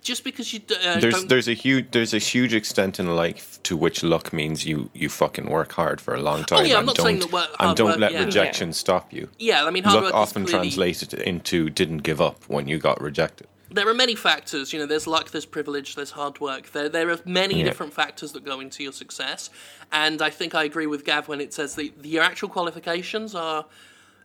just 0.00 0.24
because 0.24 0.52
you 0.54 0.60
uh, 0.70 0.98
There's 1.00 1.14
don't, 1.14 1.28
there's 1.28 1.48
a 1.48 1.54
huge 1.54 1.90
there's 1.90 2.14
a 2.14 2.18
huge 2.18 2.54
extent 2.54 2.98
in 2.98 3.14
life 3.14 3.62
to 3.64 3.76
which 3.76 4.02
luck 4.02 4.32
means 4.32 4.64
you 4.64 4.88
you 4.94 5.08
fucking 5.08 5.46
work 5.50 5.72
hard 5.72 6.00
for 6.00 6.14
a 6.14 6.20
long 6.20 6.44
time. 6.44 6.60
Oh, 6.60 6.62
yeah, 6.62 6.74
I'm 6.74 6.78
and 6.80 6.86
not 6.86 6.96
don't, 6.96 7.06
saying 7.06 7.18
that 7.20 7.32
work- 7.32 7.48
and 7.58 7.66
hard 7.66 7.76
don't 7.76 7.86
work, 7.90 7.98
let 7.98 8.12
yeah. 8.12 8.24
rejection 8.24 8.68
Yeah. 8.68 8.72
stop 8.72 9.12
you. 9.12 9.28
yeah, 9.38 9.64
I 9.64 9.70
mean 9.70 9.84
hard 9.84 9.96
Luck 9.96 10.04
work 10.04 10.14
often 10.14 10.44
is 10.44 10.50
clearly, 10.50 10.70
translated 10.70 11.14
into 11.14 11.68
didn't 11.70 11.98
give 11.98 12.20
up 12.20 12.42
when 12.48 12.66
you 12.68 12.78
got 12.78 13.00
rejected. 13.00 13.46
There 13.72 13.88
are 13.88 13.94
many 13.94 14.14
factors. 14.14 14.72
You 14.72 14.78
know, 14.78 14.86
there's 14.86 15.06
luck, 15.06 15.30
there's 15.30 15.46
privilege, 15.46 15.94
there's 15.94 16.10
hard 16.12 16.40
work. 16.40 16.72
There, 16.72 16.88
there 16.88 17.10
are 17.10 17.18
many 17.24 17.58
Yeah. 17.58 17.64
different 17.64 17.94
factors 17.94 18.32
that 18.32 18.44
go 18.44 18.60
into 18.60 18.82
your 18.82 18.92
success. 18.92 19.50
And 19.90 20.20
I 20.22 20.30
think 20.30 20.54
I 20.54 20.64
agree 20.64 20.86
with 20.86 21.04
Gav 21.04 21.28
when 21.28 21.40
it 21.40 21.52
says 21.54 21.74
that 21.76 21.90
your 22.04 22.22
actual 22.22 22.48
qualifications 22.48 23.34
are, 23.34 23.66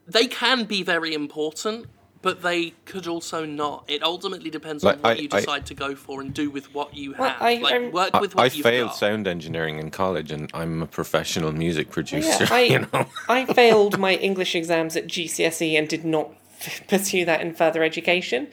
they 0.07 0.27
can 0.27 0.63
be 0.65 0.83
very 0.83 1.13
important, 1.13 1.87
but 2.21 2.41
they 2.41 2.73
could 2.85 3.07
also 3.07 3.45
not. 3.45 3.83
It 3.87 4.01
ultimately 4.03 4.49
depends 4.49 4.83
on 4.83 4.97
what 4.99 5.05
I- 5.17 5.21
you 5.21 5.29
I- 5.31 5.39
decide 5.39 5.65
to 5.67 5.73
go 5.73 5.95
for 5.95 6.19
and 6.21 6.33
do 6.33 6.49
with 6.49 6.73
what 6.73 6.95
you 6.95 7.13
Well, 7.17 7.29
have. 7.29 7.41
I- 7.41 7.55
like 7.55 7.73
I'm- 7.73 7.91
work 7.91 8.09
I, 8.13 8.19
with 8.21 8.35
what 8.35 8.41
I 8.51 8.55
you've 8.55 8.63
failed 8.63 8.89
got. 8.89 8.97
sound 8.97 9.27
engineering 9.27 9.79
in 9.79 9.91
college, 9.91 10.31
and 10.31 10.49
I'm 10.53 10.81
a 10.81 10.87
professional 10.87 11.51
music 11.51 11.89
producer. 11.91 12.45
Yeah, 12.45 12.53
I, 12.53 12.59
you 12.73 12.79
know, 12.79 13.05
I 13.29 13.45
failed 13.45 13.97
my 13.99 14.15
English 14.15 14.55
exams 14.55 14.95
at 14.95 15.07
GCSE 15.07 15.77
and 15.77 15.87
did 15.87 16.03
not 16.05 16.31
pursue 16.87 17.23
that 17.25 17.41
in 17.41 17.53
further 17.53 17.83
education. 17.83 18.47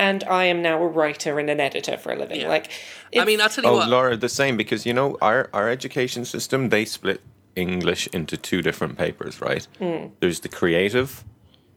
And 0.00 0.24
I 0.24 0.44
am 0.44 0.62
now 0.62 0.82
a 0.82 0.86
writer 0.86 1.38
and 1.38 1.50
an 1.50 1.60
editor 1.60 1.98
for 1.98 2.10
a 2.10 2.16
living. 2.16 2.40
Yeah. 2.40 2.48
Like, 2.48 2.70
I 3.14 3.26
mean, 3.26 3.38
I'll 3.38 3.50
tell 3.50 3.64
you 3.64 3.70
oh, 3.70 3.74
what. 3.74 3.88
Laura, 3.88 4.16
the 4.16 4.30
same 4.30 4.56
because 4.56 4.86
you 4.86 4.94
know 4.94 5.18
our 5.20 5.50
our 5.52 5.68
education 5.68 6.24
system 6.24 6.70
they 6.70 6.86
split 6.86 7.20
English 7.54 8.08
into 8.08 8.38
two 8.38 8.62
different 8.62 8.96
papers, 8.96 9.42
right? 9.42 9.68
Hmm. 9.78 10.06
There's 10.20 10.40
the 10.40 10.48
creative 10.48 11.22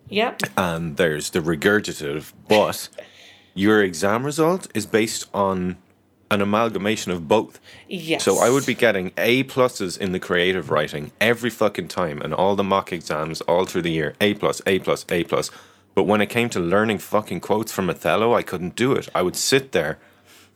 yeah, 0.09 0.35
and 0.55 0.95
there's 0.97 1.31
the 1.31 1.39
regurgitative, 1.39 2.31
but 2.47 2.87
your 3.53 3.83
exam 3.83 4.25
result 4.25 4.67
is 4.73 4.85
based 4.85 5.27
on 5.33 5.77
an 6.31 6.41
amalgamation 6.41 7.11
of 7.11 7.27
both. 7.27 7.59
yes. 7.87 8.23
So 8.23 8.39
I 8.39 8.49
would 8.49 8.65
be 8.65 8.73
getting 8.73 9.11
A 9.17 9.43
pluses 9.43 9.97
in 9.97 10.13
the 10.13 10.19
creative 10.19 10.69
writing 10.69 11.11
every 11.21 11.49
fucking 11.49 11.89
time, 11.89 12.21
and 12.21 12.33
all 12.33 12.55
the 12.55 12.63
mock 12.63 12.91
exams 12.91 13.41
all 13.41 13.65
through 13.65 13.83
the 13.83 13.91
year, 13.91 14.15
A 14.21 14.33
plus, 14.33 14.61
A 14.65 14.79
plus, 14.79 15.05
A 15.09 15.23
plus. 15.23 15.51
But 15.95 16.03
when 16.03 16.21
it 16.21 16.27
came 16.27 16.49
to 16.49 16.59
learning 16.59 16.99
fucking 16.99 17.41
quotes 17.41 17.71
from 17.71 17.89
Othello, 17.89 18.33
I 18.33 18.41
couldn't 18.41 18.75
do 18.75 18.93
it. 18.93 19.09
I 19.13 19.21
would 19.21 19.35
sit 19.35 19.71
there 19.71 19.99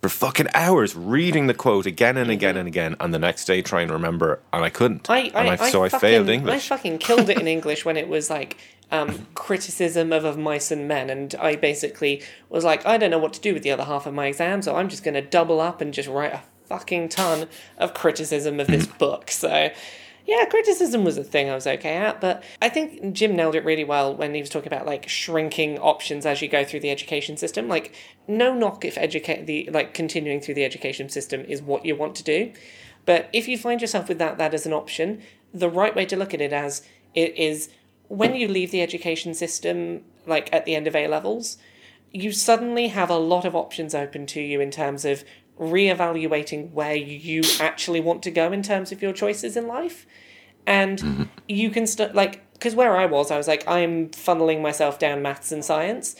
for 0.01 0.09
fucking 0.09 0.47
hours 0.53 0.95
reading 0.95 1.47
the 1.47 1.53
quote 1.53 1.85
again 1.85 2.17
and 2.17 2.29
again 2.29 2.55
and 2.57 2.67
again, 2.67 2.95
and 2.99 3.13
the 3.13 3.19
next 3.19 3.45
day 3.45 3.61
try 3.61 3.81
and 3.81 3.91
remember, 3.91 4.39
and 4.53 4.63
I 4.63 4.69
couldn't. 4.69 5.09
I, 5.09 5.31
I, 5.33 5.41
and 5.41 5.49
I, 5.49 5.69
so 5.69 5.83
I 5.83 5.89
fucking, 5.89 6.07
failed 6.07 6.29
English. 6.29 6.71
I 6.71 6.77
fucking 6.77 6.99
killed 6.99 7.29
it 7.29 7.39
in 7.39 7.47
English 7.47 7.83
when 7.83 7.97
it 7.97 8.07
was 8.07 8.29
like 8.29 8.57
um, 8.91 9.27
criticism 9.33 10.13
of, 10.13 10.23
of 10.23 10.37
mice 10.37 10.71
and 10.71 10.87
men, 10.87 11.09
and 11.09 11.33
I 11.35 11.55
basically 11.55 12.21
was 12.49 12.63
like, 12.63 12.85
I 12.85 12.97
don't 12.97 13.11
know 13.11 13.17
what 13.17 13.33
to 13.33 13.41
do 13.41 13.53
with 13.53 13.63
the 13.63 13.71
other 13.71 13.85
half 13.85 14.05
of 14.05 14.13
my 14.13 14.27
exam, 14.27 14.61
so 14.61 14.75
I'm 14.75 14.89
just 14.89 15.03
going 15.03 15.15
to 15.15 15.21
double 15.21 15.59
up 15.59 15.81
and 15.81 15.93
just 15.93 16.09
write 16.09 16.33
a 16.33 16.43
fucking 16.65 17.09
ton 17.09 17.47
of 17.77 17.93
criticism 17.93 18.59
of 18.59 18.67
this 18.67 18.87
book. 18.87 19.31
So. 19.31 19.71
Yeah, 20.27 20.43
criticism 20.43 21.05
was 21.05 21.17
a 21.17 21.23
thing 21.23 21.49
I 21.49 21.55
was 21.55 21.65
okay 21.65 21.95
at, 21.95 22.19
but 22.19 22.43
I 22.61 22.67
think 22.67 23.13
Jim 23.13 23.33
nailed 23.33 23.55
it 23.55 23.63
really 23.63 23.85
well 23.85 24.13
when 24.13 24.33
he 24.33 24.41
was 24.41 24.49
talking 24.49 24.67
about 24.67 24.85
like 24.85 25.07
shrinking 25.07 25.79
options 25.79 26.25
as 26.25 26.41
you 26.41 26.49
go 26.49 26.65
through 26.65 26.81
the 26.81 26.91
education 26.91 27.37
system. 27.37 27.69
Like, 27.69 27.95
no 28.27 28.53
knock 28.53 28.83
if 28.83 28.97
educate 28.97 29.45
the 29.45 29.69
like 29.71 29.93
continuing 29.93 30.41
through 30.41 30.55
the 30.55 30.65
education 30.65 31.07
system 31.07 31.45
is 31.45 31.61
what 31.61 31.85
you 31.85 31.95
want 31.95 32.13
to 32.15 32.23
do, 32.23 32.51
but 33.05 33.29
if 33.31 33.47
you 33.47 33.57
find 33.57 33.79
yourself 33.79 34.09
without 34.09 34.37
that 34.37 34.53
as 34.53 34.65
an 34.65 34.73
option, 34.73 35.21
the 35.53 35.69
right 35.69 35.95
way 35.95 36.05
to 36.05 36.17
look 36.17 36.33
at 36.33 36.41
it 36.41 36.51
as 36.51 36.83
it 37.15 37.33
is 37.37 37.69
when 38.09 38.35
you 38.35 38.49
leave 38.49 38.71
the 38.71 38.81
education 38.81 39.33
system, 39.33 40.03
like 40.25 40.53
at 40.53 40.65
the 40.65 40.75
end 40.75 40.87
of 40.87 40.95
A 40.95 41.07
levels, 41.07 41.57
you 42.11 42.33
suddenly 42.33 42.89
have 42.89 43.09
a 43.09 43.17
lot 43.17 43.45
of 43.45 43.55
options 43.55 43.95
open 43.95 44.25
to 44.27 44.41
you 44.41 44.59
in 44.59 44.71
terms 44.71 45.05
of 45.05 45.23
reevaluating 45.59 46.71
where 46.71 46.95
you 46.95 47.41
actually 47.59 47.99
want 47.99 48.23
to 48.23 48.31
go 48.31 48.51
in 48.51 48.61
terms 48.61 48.91
of 48.91 49.01
your 49.01 49.13
choices 49.13 49.57
in 49.57 49.67
life. 49.67 50.05
and 50.67 50.99
mm-hmm. 50.99 51.23
you 51.47 51.69
can 51.69 51.87
start 51.87 52.13
like 52.13 52.43
because 52.53 52.75
where 52.75 52.97
I 52.97 53.05
was, 53.05 53.31
I 53.31 53.37
was 53.37 53.47
like, 53.47 53.63
I'm 53.67 54.09
funneling 54.09 54.61
myself 54.61 54.97
down 54.99 55.21
maths 55.21 55.51
and 55.51 55.63
science, 55.63 56.15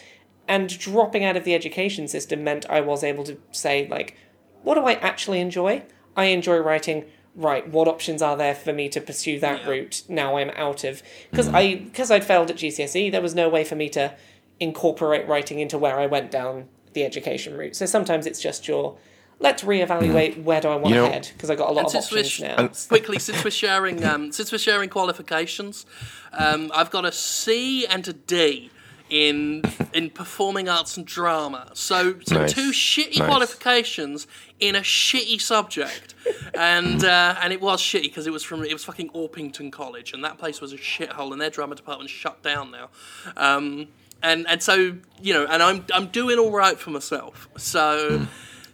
and 0.47 0.69
dropping 0.79 1.25
out 1.25 1.35
of 1.35 1.43
the 1.43 1.55
education 1.55 2.07
system 2.07 2.43
meant 2.43 2.65
I 2.69 2.79
was 2.79 3.03
able 3.03 3.23
to 3.25 3.37
say 3.51 3.87
like, 3.89 4.15
what 4.61 4.75
do 4.75 4.81
I 4.81 4.93
actually 4.93 5.39
enjoy? 5.41 5.83
I 6.15 6.25
enjoy 6.25 6.57
writing. 6.57 7.05
Right, 7.35 7.67
what 7.69 7.87
options 7.87 8.23
are 8.23 8.35
there 8.35 8.55
for 8.55 8.73
me 8.73 8.89
to 8.89 8.99
pursue 8.99 9.39
that 9.41 9.61
Yeah. 9.61 9.69
route? 9.69 10.03
Now 10.09 10.37
I'm 10.37 10.49
out 10.51 10.83
of 10.83 11.03
because 11.29 11.47
mm-hmm. 11.47 11.55
I 11.55 11.75
because 11.75 12.09
I'd 12.09 12.23
failed 12.23 12.49
at 12.49 12.57
GCSE. 12.57 13.11
There 13.11 13.21
was 13.21 13.35
no 13.35 13.47
way 13.47 13.63
for 13.63 13.75
me 13.75 13.89
to 13.89 14.15
incorporate 14.59 15.27
writing 15.27 15.59
into 15.59 15.77
where 15.77 15.99
I 15.99 16.07
went 16.07 16.31
down 16.31 16.67
the 16.93 17.03
education 17.03 17.55
route. 17.55 17.75
So 17.75 17.85
sometimes 17.85 18.25
it's 18.25 18.41
just 18.41 18.67
your 18.67 18.97
let's 19.39 19.63
reevaluate 19.63 20.43
where 20.43 20.61
do 20.61 20.67
I 20.69 20.75
want 20.75 20.89
You 20.89 20.95
know- 20.95 21.07
to 21.07 21.13
head 21.13 21.29
because 21.33 21.49
I 21.49 21.55
got 21.55 21.69
a 21.69 21.73
lot 21.73 21.85
of 21.85 21.95
options 21.95 22.39
we're, 22.39 22.47
now. 22.47 22.67
quickly, 22.87 23.19
since 23.19 23.43
we're 23.43 23.51
sharing, 23.51 24.03
um, 24.03 24.31
since 24.31 24.51
we're 24.51 24.57
sharing 24.57 24.89
qualifications, 24.89 25.85
um, 26.33 26.71
I've 26.73 26.89
got 26.91 27.05
a 27.05 27.11
C 27.11 27.85
and 27.85 28.07
a 28.07 28.13
D 28.13 28.71
in 29.09 29.63
in 29.93 30.09
performing 30.09 30.67
arts 30.67 30.97
and 30.97 31.05
drama. 31.05 31.69
So, 31.73 32.19
so 32.25 32.35
Nice. 32.39 32.51
two 32.53 32.71
shitty 32.71 33.19
Nice. 33.19 33.27
qualifications 33.29 34.27
in 34.59 34.75
a 34.75 34.81
shitty 34.81 35.39
subject, 35.39 36.13
and 36.53 37.03
uh, 37.05 37.35
and 37.41 37.53
it 37.53 37.61
was 37.61 37.81
shitty 37.81 38.03
because 38.03 38.27
it 38.27 38.33
was 38.33 38.43
from 38.43 38.63
it 38.65 38.73
was 38.73 38.83
fucking 38.83 39.09
Orpington 39.11 39.71
College, 39.71 40.11
and 40.13 40.23
that 40.25 40.37
place 40.37 40.59
was 40.59 40.73
a 40.73 40.77
shithole, 40.77 41.31
and 41.31 41.39
their 41.39 41.49
drama 41.49 41.75
department's 41.75 42.11
shut 42.11 42.41
down 42.43 42.71
now. 42.71 42.89
Um, 43.37 43.87
and 44.21 44.45
and 44.49 44.61
so 44.61 44.97
you 45.21 45.33
know, 45.33 45.45
and 45.45 45.63
I'm 45.63 45.85
I'm 45.93 46.07
doing 46.07 46.37
all 46.39 46.51
right 46.51 46.77
for 46.79 46.89
myself. 46.89 47.47
So. 47.57 48.27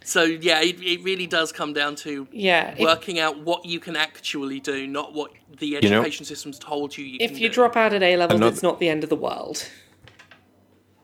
So 0.06 0.22
yeah, 0.22 0.60
it, 0.60 0.76
it 0.82 1.02
really 1.02 1.26
does 1.26 1.50
come 1.50 1.72
down 1.72 1.96
to 1.96 2.28
Yeah, 2.30 2.72
if- 2.72 2.78
working 2.80 3.18
out 3.18 3.40
what 3.40 3.64
you 3.64 3.80
can 3.80 3.96
actually 3.96 4.60
do, 4.60 4.86
not 4.86 5.14
what 5.14 5.32
the 5.58 5.72
know- 5.80 6.00
education 6.02 6.24
system's 6.26 6.58
told 6.58 6.96
you 6.96 7.04
you 7.04 7.16
if 7.20 7.30
can 7.32 7.40
you 7.40 7.48
do. 7.48 7.54
drop 7.54 7.76
out 7.76 7.92
at 7.94 8.02
A 8.02 8.16
levels, 8.16 8.36
Another- 8.36 8.52
it's 8.52 8.62
not 8.62 8.78
the 8.80 8.88
end 8.88 9.02
of 9.02 9.10
the 9.10 9.16
world. 9.16 9.66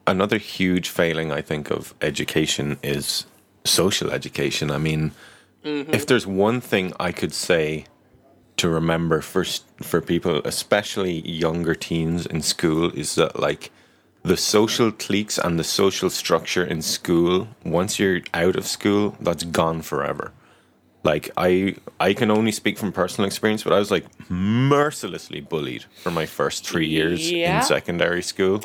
another 0.07 0.39
huge 0.39 0.89
failing 0.89 1.31
I 1.33 1.41
think 1.41 1.71
of 1.71 1.95
education 2.01 2.79
is 2.83 3.27
social 3.65 4.11
education. 4.11 4.71
I 4.71 4.79
mean, 4.79 5.13
mm-hmm. 5.65 5.93
if 5.95 6.07
there's 6.07 6.27
one 6.27 6.61
thing 6.61 6.93
I 6.99 7.13
could 7.13 7.33
say 7.33 7.85
to 8.57 8.69
remember 8.69 9.21
for 9.21 9.45
for 9.83 10.01
people, 10.01 10.43
especially 10.45 11.21
younger 11.29 11.75
teens 11.75 12.27
in 12.27 12.43
school, 12.43 12.91
is 12.93 13.15
that 13.15 13.39
like 13.41 13.71
the 14.23 14.37
social 14.37 14.93
cliques 14.93 15.39
and 15.39 15.59
the 15.59 15.65
social 15.65 16.11
structure 16.11 16.65
in 16.65 16.83
school. 16.83 17.49
Once 17.65 17.99
you're 17.99 18.21
out 18.35 18.57
of 18.57 18.67
school, 18.67 19.17
that's 19.21 19.45
gone 19.45 19.83
forever. 19.83 20.33
Like 21.03 21.31
I, 21.37 21.77
I 21.99 22.13
can 22.13 22.31
only 22.31 22.53
speak 22.53 22.77
from 22.79 22.93
personal 22.93 23.27
experience, 23.27 23.63
but 23.63 23.73
I 23.73 23.79
was 23.79 23.91
like 23.91 24.05
mercilessly 24.31 25.41
bullied 25.41 25.85
for 26.03 26.11
my 26.11 26.27
first 26.27 26.67
three 26.67 26.87
years 26.89 27.31
Yeah. 27.31 27.59
in 27.59 27.63
secondary 27.65 28.23
school 28.23 28.61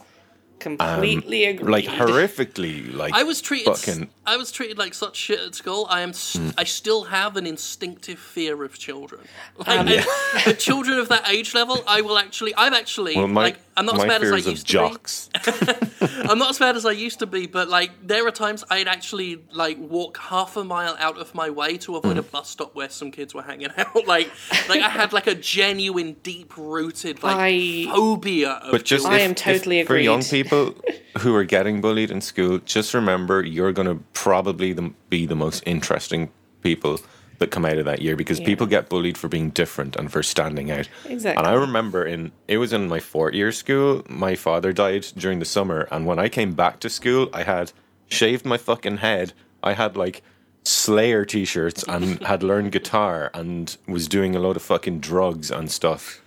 Completely 0.60 1.45
agree. 1.45 1.72
like 1.72 1.86
horrifically 1.86 2.91
like 2.94 3.14
I 3.14 3.23
was 3.23 3.41
treated. 3.41 3.76
fucking 3.76 4.10
I 4.26 4.36
was 4.38 4.52
treated 4.52 4.77
like 4.77 4.94
such 4.94 5.15
shit 5.15 5.40
at 5.40 5.53
school. 5.53 5.86
I 5.90 6.02
am. 6.02 6.14
St- 6.14 6.53
I 6.57 6.64
still 6.64 7.03
have 7.06 7.36
an 7.38 7.45
instinctive 7.45 8.18
fear 8.18 8.64
of 8.64 8.77
children. 8.80 9.22
Like, 9.57 9.68
Um, 9.80 9.88
and 9.90 10.06
the 10.45 10.53
children 10.53 10.98
of 10.98 11.10
that 11.10 11.30
age 11.30 11.53
level, 11.53 11.84
I 11.88 12.02
will 12.02 12.18
actually. 12.18 12.56
I've 12.56 12.73
actually 12.73 13.15
well 13.15 13.27
my, 13.27 13.44
like. 13.44 13.60
I'm 13.77 13.85
not 13.85 13.95
as 13.95 14.02
my 14.03 14.07
bad 14.07 14.23
as 14.23 14.30
I 14.30 14.35
fears 14.35 14.45
of 14.47 14.52
used 14.53 14.68
to 14.68 14.72
jocks 14.73 15.30
be. 15.34 16.07
I'm 16.30 16.38
not 16.39 16.49
as 16.52 16.60
bad 16.60 16.76
as 16.77 16.85
I 16.85 16.91
used 16.91 17.19
to 17.19 17.26
be, 17.26 17.45
but 17.45 17.68
like 17.68 17.91
there 18.06 18.26
are 18.26 18.31
times 18.31 18.64
I'd 18.69 18.88
actually 18.88 19.43
like 19.52 19.77
walk 19.77 20.18
half 20.18 20.56
a 20.56 20.64
mile 20.64 20.95
out 20.99 21.18
of 21.18 21.35
my 21.35 21.49
way 21.49 21.77
to 21.80 21.97
avoid 21.97 22.18
a 22.18 22.22
Mm. 22.23 22.31
bus 22.31 22.49
stop 22.49 22.73
where 22.73 22.89
some 22.89 23.11
kids 23.11 23.34
were 23.34 23.41
hanging 23.41 23.69
out. 23.77 24.07
like, 24.07 24.31
like 24.69 24.81
I 24.81 24.89
had 24.89 25.11
like 25.14 25.27
a 25.27 25.35
genuine, 25.35 26.15
deep-rooted 26.23 27.22
like 27.23 27.35
I- 27.38 27.85
phobia 27.93 28.52
of 28.64 28.72
but 28.72 28.85
just 28.85 29.06
I 29.06 29.18
if- 29.18 29.22
am 29.23 29.31
if 29.31 29.38
totally 29.38 29.84
for 29.84 29.97
young 29.97 30.23
people 30.23 30.76
who 31.19 31.35
are 31.35 31.43
getting 31.43 31.81
bullied 31.81 32.11
in 32.11 32.22
school 32.22 32.60
just 32.60 32.93
remember 32.93 33.41
you're 33.43 33.72
going 33.72 33.88
to 33.88 34.03
probably 34.14 34.73
the, 34.73 34.93
be 35.10 35.26
the 35.26 35.35
most 35.35 35.64
interesting 35.65 36.30
people 36.61 36.99
that 37.40 37.52
come 37.52 37.66
out 37.66 37.78
of 37.78 37.86
that 37.86 38.02
year 38.02 38.16
because 38.16 38.40
people 38.40 38.68
get 38.68 38.90
bullied 38.90 39.18
for 39.18 39.28
being 39.28 39.49
different 39.49 39.95
and 39.95 40.12
for 40.12 40.24
standing 40.24 40.72
out. 40.72 40.88
Exactly. 41.06 41.38
and 41.38 41.48
i 41.48 41.53
remember 41.53 42.06
in 42.06 42.32
it 42.48 42.57
was 42.57 42.74
in 42.74 42.88
my 42.88 42.99
fourth 42.99 43.34
year 43.34 43.52
school 43.52 44.03
my 44.10 44.36
father 44.36 44.74
died 44.74 45.06
during 45.18 45.40
the 45.40 45.45
summer 45.45 45.88
and 45.91 46.06
when 46.06 46.20
i 46.20 46.30
came 46.30 46.53
back 46.53 46.80
to 46.80 46.90
school 46.90 47.30
i 47.34 47.44
had 47.44 47.72
shaved 48.07 48.45
my 48.45 48.57
fucking 48.57 48.98
head. 48.98 49.34
I 49.64 49.74
had 49.74 49.98
like 49.98 50.22
slayer 50.64 51.26
t-shirts 51.26 51.84
and 51.88 52.22
had 52.24 52.44
learned 52.44 52.72
guitar 52.72 53.32
and 53.34 53.76
was 53.88 54.07
doing 54.07 54.36
a 54.36 54.40
lot 54.40 54.56
of 54.56 54.62
fucking 54.62 54.99
drugs 54.99 55.52
and 55.52 55.70
stuff. 55.72 56.22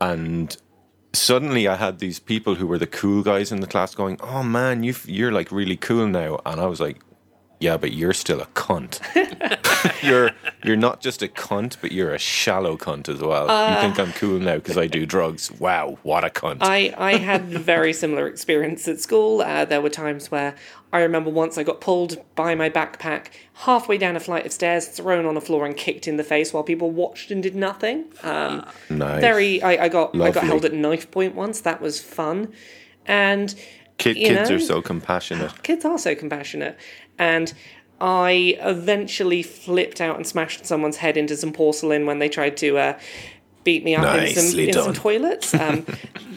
And 0.00 0.56
suddenly 1.12 1.68
I 1.68 1.76
had 1.76 1.98
these 1.98 2.18
people 2.18 2.56
who 2.56 2.66
were 2.66 2.78
the 2.78 2.86
cool 2.86 3.22
guys 3.22 3.52
in 3.52 3.60
the 3.60 3.66
class 3.66 3.94
going, 3.94 4.18
"Oh 4.20 4.42
man, 4.42 4.82
you 4.82 4.94
you're 5.04 5.32
like 5.32 5.50
really 5.52 5.76
cool 5.76 6.06
now," 6.06 6.40
and 6.44 6.60
I 6.60 6.66
was 6.66 6.80
like, 6.80 7.00
"Yeah, 7.64 7.76
but 7.78 7.92
you're 7.92 8.12
still 8.12 8.40
a 8.40 8.46
cunt. 8.46 9.00
you're 10.02 10.30
you're 10.62 10.76
not 10.76 11.00
just 11.00 11.22
a 11.22 11.28
cunt, 11.28 11.76
but 11.80 11.92
you're 11.92 12.14
a 12.14 12.18
shallow 12.18 12.76
cunt 12.76 13.08
as 13.08 13.20
well. 13.20 13.44
you 13.70 13.80
think 13.80 13.98
I'm 13.98 14.12
cool 14.12 14.38
now 14.38 14.56
because 14.56 14.76
I 14.76 14.86
do 14.86 15.06
drugs? 15.06 15.50
Wow, 15.50 15.98
what 16.02 16.24
a 16.24 16.28
cunt!" 16.28 16.58
I, 16.60 16.94
I 16.96 17.16
had 17.16 17.52
a 17.52 17.58
very 17.58 17.92
similar 17.92 18.26
experience 18.26 18.86
at 18.88 19.00
school. 19.00 19.40
Uh, 19.40 19.64
there 19.64 19.80
were 19.80 19.90
times 19.90 20.30
where 20.30 20.54
I 20.92 21.00
remember 21.00 21.30
once 21.30 21.58
I 21.58 21.62
got 21.62 21.80
pulled 21.80 22.22
by 22.34 22.54
my 22.54 22.70
backpack 22.70 23.28
halfway 23.54 23.98
down 23.98 24.14
a 24.14 24.20
flight 24.20 24.46
of 24.46 24.52
stairs, 24.52 24.86
thrown 24.86 25.26
on 25.26 25.34
the 25.34 25.40
floor, 25.40 25.66
and 25.66 25.76
kicked 25.76 26.06
in 26.06 26.16
the 26.16 26.24
face 26.24 26.52
while 26.52 26.62
people 26.62 26.90
watched 26.90 27.30
and 27.30 27.42
did 27.42 27.56
nothing. 27.56 28.04
Um, 28.22 28.66
nice. 28.90 29.20
very, 29.20 29.62
I, 29.62 29.84
I 29.84 29.88
got 29.88 30.14
I 30.20 30.30
got 30.30 30.44
held 30.44 30.64
at 30.64 30.72
knife 30.72 31.10
point 31.10 31.34
once. 31.34 31.60
That 31.62 31.80
was 31.80 32.00
fun, 32.00 32.52
and 33.06 33.54
Kid, 33.98 34.16
kids 34.16 34.50
know, 34.50 34.56
are 34.56 34.60
so 34.60 34.82
compassionate. 34.82 35.62
kids 35.62 35.84
are 35.84 35.98
so 35.98 36.14
compassionate 36.14 36.76
and 37.18 37.52
i 38.00 38.56
eventually 38.60 39.42
flipped 39.42 40.00
out 40.00 40.16
and 40.16 40.26
smashed 40.26 40.66
someone's 40.66 40.96
head 40.98 41.16
into 41.16 41.36
some 41.36 41.52
porcelain 41.52 42.06
when 42.06 42.18
they 42.18 42.28
tried 42.28 42.56
to 42.56 42.76
uh, 42.76 42.98
beat 43.62 43.82
me 43.82 43.94
up 43.94 44.04
in 44.20 44.34
some, 44.34 44.58
in 44.60 44.72
some 44.74 44.92
toilets. 44.92 45.54
Um, 45.64 45.86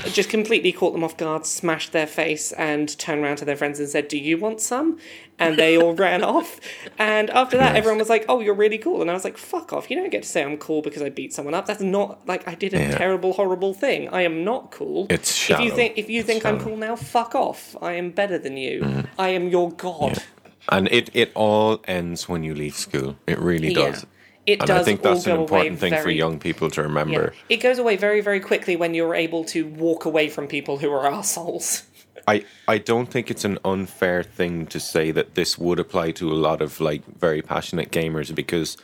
just 0.05 0.29
completely 0.29 0.71
caught 0.71 0.93
them 0.93 1.03
off 1.03 1.17
guard 1.17 1.45
smashed 1.45 1.91
their 1.91 2.07
face 2.07 2.53
and 2.53 2.97
turned 2.99 3.21
around 3.21 3.37
to 3.37 3.45
their 3.45 3.57
friends 3.57 3.79
and 3.81 3.89
said 3.89 4.07
do 4.07 4.17
you 4.17 4.37
want 4.37 4.61
some? 4.61 4.97
And 5.39 5.57
they 5.57 5.77
all 5.77 5.93
ran 6.05 6.23
off. 6.23 6.59
And 6.97 7.29
after 7.31 7.57
that 7.57 7.75
everyone 7.75 7.97
was 7.97 8.07
like 8.09 8.23
oh 8.29 8.39
you're 8.39 8.53
really 8.53 8.77
cool. 8.77 9.01
And 9.01 9.09
i 9.09 9.13
was 9.13 9.25
like 9.25 9.37
fuck 9.37 9.73
off. 9.73 9.89
You 9.91 9.97
don't 9.97 10.09
get 10.11 10.23
to 10.23 10.29
say 10.29 10.41
i'm 10.43 10.55
cool 10.57 10.81
because 10.81 11.01
i 11.01 11.09
beat 11.09 11.33
someone 11.33 11.53
up. 11.53 11.65
That's 11.65 11.81
not 11.81 12.25
like 12.27 12.47
i 12.47 12.55
did 12.55 12.73
a 12.73 12.77
Yeah. 12.79 12.97
terrible 12.97 13.33
horrible 13.33 13.73
thing. 13.73 14.07
I 14.09 14.21
am 14.21 14.45
not 14.45 14.71
cool. 14.71 15.07
It's 15.09 15.49
if 15.49 15.59
you 15.59 15.71
think 15.71 15.97
if 15.97 16.09
you 16.09 16.23
think 16.23 16.45
i'm. 16.45 16.59
Cool 16.61 16.77
now 16.77 16.95
fuck 16.95 17.35
off. 17.35 17.75
I 17.81 17.93
am 17.93 18.11
better 18.11 18.37
than 18.37 18.55
you. 18.55 19.03
I 19.19 19.29
am 19.29 19.49
your 19.49 19.71
god 19.71 20.23
And 20.69 20.87
it, 20.89 21.09
it 21.13 21.31
all 21.33 21.81
ends 21.87 22.27
when 22.27 22.43
you 22.43 22.53
leave 22.53 22.75
school. 22.75 23.15
It 23.27 23.39
really 23.39 23.69
Yeah. 23.69 23.91
does. 23.91 24.05
It 24.45 24.59
does. 24.59 24.61
And 24.61 24.67
does 24.67 24.81
I 24.81 24.83
think 24.83 25.01
that's 25.01 25.25
an 25.27 25.39
important 25.39 25.79
thing 25.79 25.95
for 25.95 26.09
young 26.09 26.39
people 26.39 26.69
to 26.71 26.81
Yeah. 26.81 26.87
remember. 26.87 27.33
It 27.49 27.57
goes 27.57 27.79
away 27.79 27.95
very, 27.97 28.21
very 28.21 28.39
quickly 28.39 28.75
when 28.75 28.93
you're 28.93 29.15
able 29.15 29.43
to 29.45 29.65
walk 29.65 30.05
away 30.05 30.29
from 30.29 30.47
people 30.47 30.77
who 30.77 30.91
are 30.91 31.05
assholes. 31.07 31.83
I, 32.27 32.43
I 32.67 32.77
don't 32.77 33.09
think 33.09 33.31
it's 33.31 33.45
an 33.45 33.57
unfair 33.63 34.21
thing 34.23 34.65
to 34.67 34.79
say 34.79 35.11
that 35.11 35.35
this 35.35 35.57
would 35.57 35.79
apply 35.79 36.11
to 36.11 36.29
a 36.31 36.35
lot 36.35 36.61
of 36.61 36.81
like 36.81 37.03
very 37.17 37.41
passionate 37.41 37.89
gamers 37.89 38.33
because 38.35 38.77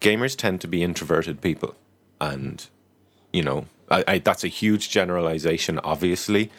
gamers 0.00 0.36
tend 0.36 0.60
to 0.60 0.68
be 0.68 0.82
introverted 0.82 1.40
people 1.40 1.74
and 2.20 2.66
you 3.32 3.42
know 3.42 3.66
I, 3.90 4.04
I 4.06 4.18
that's 4.18 4.44
a 4.44 4.48
huge 4.48 4.90
generalization 4.90 5.78
obviously 5.78 6.50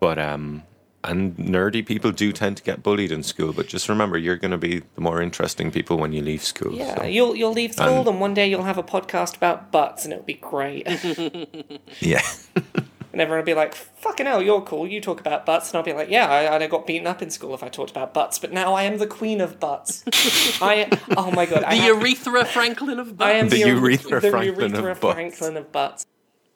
but 0.00 0.18
um 0.18 0.64
and 1.04 1.36
nerdy 1.36 1.84
people 1.86 2.10
do 2.10 2.32
tend 2.32 2.56
to 2.56 2.62
get 2.62 2.82
bullied 2.82 3.12
in 3.12 3.22
school 3.22 3.52
but 3.52 3.68
just 3.68 3.88
remember 3.88 4.18
you're 4.18 4.36
going 4.36 4.50
to 4.50 4.58
be 4.58 4.82
the 4.96 5.00
more 5.00 5.22
interesting 5.22 5.70
people 5.70 5.96
when 5.96 6.12
you 6.12 6.20
leave 6.22 6.42
school 6.42 6.72
Yeah, 6.74 6.96
so, 6.96 7.04
you'll 7.04 7.36
you'll 7.36 7.52
leave 7.52 7.72
school, 7.74 7.86
And- 8.00 8.08
and 8.08 8.20
one 8.20 8.34
day 8.34 8.48
you'll 8.48 8.64
have 8.64 8.78
a 8.78 8.82
podcast 8.82 9.36
about 9.36 9.70
butts, 9.70 10.04
and 10.04 10.12
it'll 10.12 10.24
be 10.24 10.34
great. 10.34 10.86
yeah 12.00 12.22
and 13.12 13.20
everyone 13.22 13.38
will 13.38 13.46
be 13.46 13.54
like, 13.54 13.74
"Fucking 13.74 14.26
hell, 14.26 14.42
you're 14.42 14.60
cool. 14.60 14.86
You 14.86 15.00
talk 15.00 15.18
about 15.20 15.46
butts," 15.46 15.70
and 15.70 15.76
I'll 15.78 15.82
be 15.84 15.92
like, 15.92 16.10
"Yeah, 16.10 16.28
I, 16.28 16.56
I 16.56 16.66
got 16.66 16.86
beaten 16.86 17.06
up 17.06 17.22
in 17.22 17.30
school 17.30 17.54
if 17.54 17.62
I 17.62 17.68
talked 17.68 17.90
about 17.90 18.12
butts, 18.12 18.38
but 18.38 18.52
now 18.52 18.74
I 18.74 18.82
am 18.82 18.98
the 18.98 19.06
queen 19.06 19.40
of 19.40 19.58
butts. 19.58 20.04
I 20.62 20.88
oh 21.16 21.30
my 21.30 21.46
god, 21.46 21.64
I, 21.64 21.76
The 21.76 21.82
have- 21.82 21.96
urethra 22.02 22.44
Franklin 22.44 22.98
of 22.98 23.16
butts. 23.16 23.28
I 23.28 23.32
am. 23.32 23.48
The 23.48 23.62
the, 23.62 23.68
urethra 23.70 24.20
the 24.20 24.30
Franklin 24.30 24.74
of 24.74 24.80
urethra 24.82 24.94
butts. 25.00 25.14
Franklin 25.14 25.56
of 25.56 25.72
butts. 25.72 26.06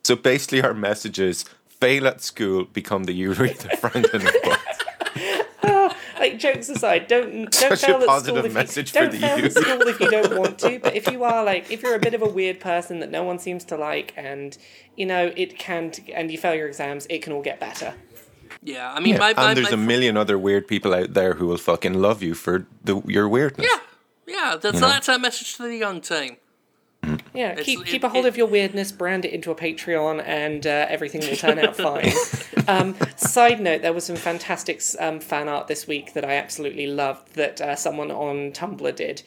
so 0.05 0.14
basically 0.16 0.62
our 0.62 0.74
message 0.74 1.19
is 1.19 1.44
fail 1.83 2.07
at 2.07 2.21
school 2.21 2.65
become 2.65 3.05
the 3.05 3.13
Urethra 3.13 3.77
Franklin 3.83 4.27
of 4.27 4.35
butts. 4.45 4.79
like 6.21 6.39
jokes 6.39 6.69
aside, 6.69 7.09
don't 7.09 7.51
don't 7.51 7.55
Such 7.71 7.83
a 7.83 7.87
fail 7.87 7.97
at 7.97 8.07
positive 8.07 8.37
school 8.37 8.47
if 8.47 8.55
message 8.55 8.95
you, 8.95 9.01
for 9.01 9.07
don't 9.07 9.21
the 9.21 9.27
fail 9.27 9.45
at 9.45 9.53
school 9.53 9.89
if 9.89 10.01
you 10.01 10.11
don't 10.11 10.39
want 10.39 10.59
to. 10.61 10.79
But 10.79 10.95
if 10.95 11.11
you 11.11 11.25
are 11.25 11.45
like, 11.45 11.73
if 11.73 11.83
you're 11.83 11.97
a 11.97 11.99
bit 11.99 12.15
of 12.15 12.23
a 12.23 12.29
weird 12.29 12.61
person 12.61 13.01
that 13.01 13.11
no 13.11 13.25
one 13.25 13.41
seems 13.41 13.65
to 13.65 13.77
like, 13.77 14.15
and 14.17 14.57
you 14.97 15.07
know 15.07 15.33
it 15.37 15.59
can, 15.59 15.93
and 16.15 16.31
you 16.31 16.39
fail 16.39 16.55
your 16.55 16.69
exams, 16.69 17.07
it 17.11 17.21
can 17.23 17.33
all 17.33 17.43
get 17.43 17.59
better. 17.59 17.95
Yeah, 18.63 18.93
I 18.93 19.01
mean, 19.01 19.19
my, 19.19 19.35
and 19.37 19.57
there's 19.57 19.73
my, 19.73 19.75
a 19.75 19.77
million 19.77 20.17
other 20.17 20.39
weird 20.39 20.69
people 20.69 20.95
out 20.95 21.15
there 21.15 21.35
who 21.35 21.49
will 21.49 21.59
fucking 21.59 21.95
love 21.95 22.23
you 22.23 22.35
for 22.35 22.67
the, 22.85 23.03
your 23.07 23.29
weirdness. 23.29 23.67
Yeah, 23.69 24.35
yeah. 24.35 24.57
That's, 24.57 24.79
that's 24.79 25.09
our 25.09 25.19
message 25.19 25.57
to 25.57 25.65
the 25.65 25.77
young 25.77 26.01
team. 26.01 26.37
Yeah, 27.35 27.51
It's- 27.53 27.65
keep 27.65 27.81
it- 27.81 27.87
keep 27.87 28.05
a 28.05 28.09
hold 28.09 28.27
it- 28.27 28.29
of 28.29 28.37
your 28.37 28.47
weirdness, 28.47 28.93
brand 28.93 29.24
it 29.24 29.33
into 29.33 29.51
a 29.51 29.55
Patreon, 29.55 30.23
and 30.24 30.66
uh, 30.66 30.87
everything 30.89 31.20
will 31.23 31.37
turn 31.37 31.59
out 31.59 31.77
fine. 31.77 32.12
Um, 32.69 32.95
side 33.16 33.61
note: 33.61 33.83
there 33.83 33.93
was 33.93 34.05
some 34.05 34.15
fantastic 34.15 34.81
um, 35.01 35.19
fan 35.19 35.49
art 35.49 35.66
this 35.66 35.89
week 35.89 36.12
that 36.15 36.24
I 36.24 36.35
absolutely 36.35 36.87
loved. 36.87 37.35
That 37.35 37.61
uh, 37.61 37.74
someone 37.74 38.12
on 38.12 38.53
Tumblr 38.53 38.95
did 38.95 39.24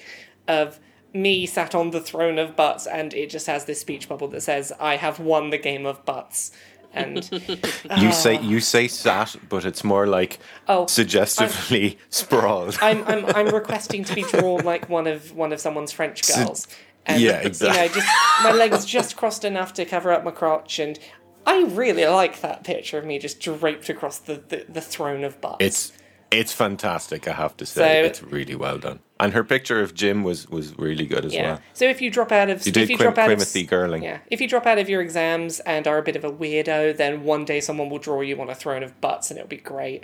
of 0.47 0.79
me 1.13 1.45
sat 1.45 1.75
on 1.75 1.91
the 1.91 1.99
throne 1.99 2.37
of 2.39 2.55
butts, 2.55 2.87
and 2.87 3.13
it 3.13 3.29
just 3.29 3.47
has 3.47 3.65
this 3.65 3.81
speech 3.81 4.07
bubble 4.07 4.29
that 4.29 4.39
says, 4.41 4.71
"I 4.79 4.95
have 4.95 5.19
won 5.19 5.49
the 5.49 5.57
game 5.57 5.85
of 5.85 6.05
butts." 6.05 6.51
And 6.93 7.29
You 7.97 8.13
say 8.13 8.39
you 8.41 8.61
say 8.61 8.87
sat, 8.87 9.35
but 9.49 9.65
it's 9.65 9.83
more 9.83 10.07
like 10.07 10.39
Oh, 10.69 10.85
suggestively 10.85 11.97
sprawled. 12.09 12.77
I'm, 12.81 13.03
I'm 13.05 13.25
I'm 13.35 13.47
requesting 13.53 14.05
to 14.05 14.15
be 14.15 14.21
drawn 14.23 14.63
like 14.63 14.87
one 14.87 15.07
of 15.07 15.33
one 15.35 15.51
of 15.51 15.59
someone's 15.59 15.91
French 15.91 16.25
girls. 16.33 16.69
And, 17.05 17.21
yeah, 17.21 17.41
You 17.41 17.47
exactly. 17.47 17.87
know, 17.87 17.93
just 17.93 18.07
my 18.43 18.51
legs 18.51 18.85
just 18.85 19.15
crossed 19.15 19.45
enough 19.45 19.73
to 19.73 19.85
cover 19.85 20.11
up 20.11 20.23
my 20.23 20.31
crotch, 20.31 20.79
and 20.79 20.97
I 21.45 21.63
really 21.63 22.05
like 22.05 22.41
that 22.41 22.63
picture 22.63 22.97
of 22.97 23.05
me 23.05 23.19
just 23.19 23.39
draped 23.39 23.89
across 23.89 24.17
the, 24.17 24.35
the, 24.47 24.65
the 24.67 24.81
throne 24.81 25.23
of 25.23 25.39
butts. 25.41 25.57
It's 25.59 25.91
it's 26.31 26.51
fantastic, 26.51 27.27
I 27.27 27.33
have 27.33 27.55
to 27.57 27.65
say. 27.65 28.01
So- 28.01 28.05
it's 28.07 28.23
really 28.23 28.55
well 28.55 28.77
done. 28.79 28.99
And 29.17 29.31
her 29.31 29.45
picture 29.45 29.79
of 29.81 29.93
Jim 29.93 30.23
was 30.23 30.49
was 30.49 30.77
really 30.77 31.05
good 31.05 31.23
as 31.23 31.33
yeah. 31.33 31.43
well. 31.43 31.61
So 31.73 31.85
if 31.85 32.01
you 32.01 32.09
drop 32.09 32.31
out 32.33 32.49
of 32.49 32.65
You 32.65 32.73
if 32.75 32.89
you 32.89 32.97
Quim- 32.97 33.01
drop 33.01 33.17
out 33.17 33.31
of 33.31 33.37
Girling. 33.37 34.03
yeah, 34.03 34.19
if 34.29 34.41
you 34.41 34.47
drop 34.47 34.65
out 34.65 34.77
of 34.77 34.89
your 34.89 35.01
exams 35.01 35.61
and 35.61 35.87
are 35.87 35.99
a 35.99 36.03
bit 36.03 36.17
of 36.17 36.25
a 36.25 36.31
weirdo, 36.31 36.97
then 36.97 37.23
one 37.23 37.45
day 37.45 37.61
someone 37.61 37.89
will 37.89 37.99
draw 37.99 38.19
you 38.21 38.41
on 38.41 38.49
a 38.49 38.55
throne 38.55 38.83
of 38.83 38.99
butts, 38.99 39.29
and 39.29 39.37
it'll 39.39 39.47
be 39.47 39.55
great. 39.57 40.03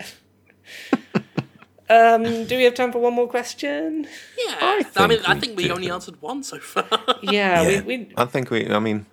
um, 1.91 2.45
do 2.45 2.55
we 2.57 2.63
have 2.63 2.73
time 2.73 2.91
for 2.91 2.99
one 2.99 3.13
more 3.13 3.27
question? 3.27 4.07
Yeah, 4.37 4.55
I, 4.61 4.83
think 4.83 5.09
mean, 5.09 5.19
I 5.27 5.33
we 5.33 5.39
think 5.41 5.57
we 5.57 5.63
do. 5.67 5.73
only 5.73 5.89
answered 5.91 6.21
one 6.21 6.43
so 6.43 6.57
far. 6.59 6.87
Yeah, 7.21 7.61
Yeah. 7.63 7.81
we, 7.81 7.97
we 7.97 8.13
I 8.17 8.25
think 8.25 8.49
we 8.49 8.69
I 8.69 8.79
mean 8.79 9.05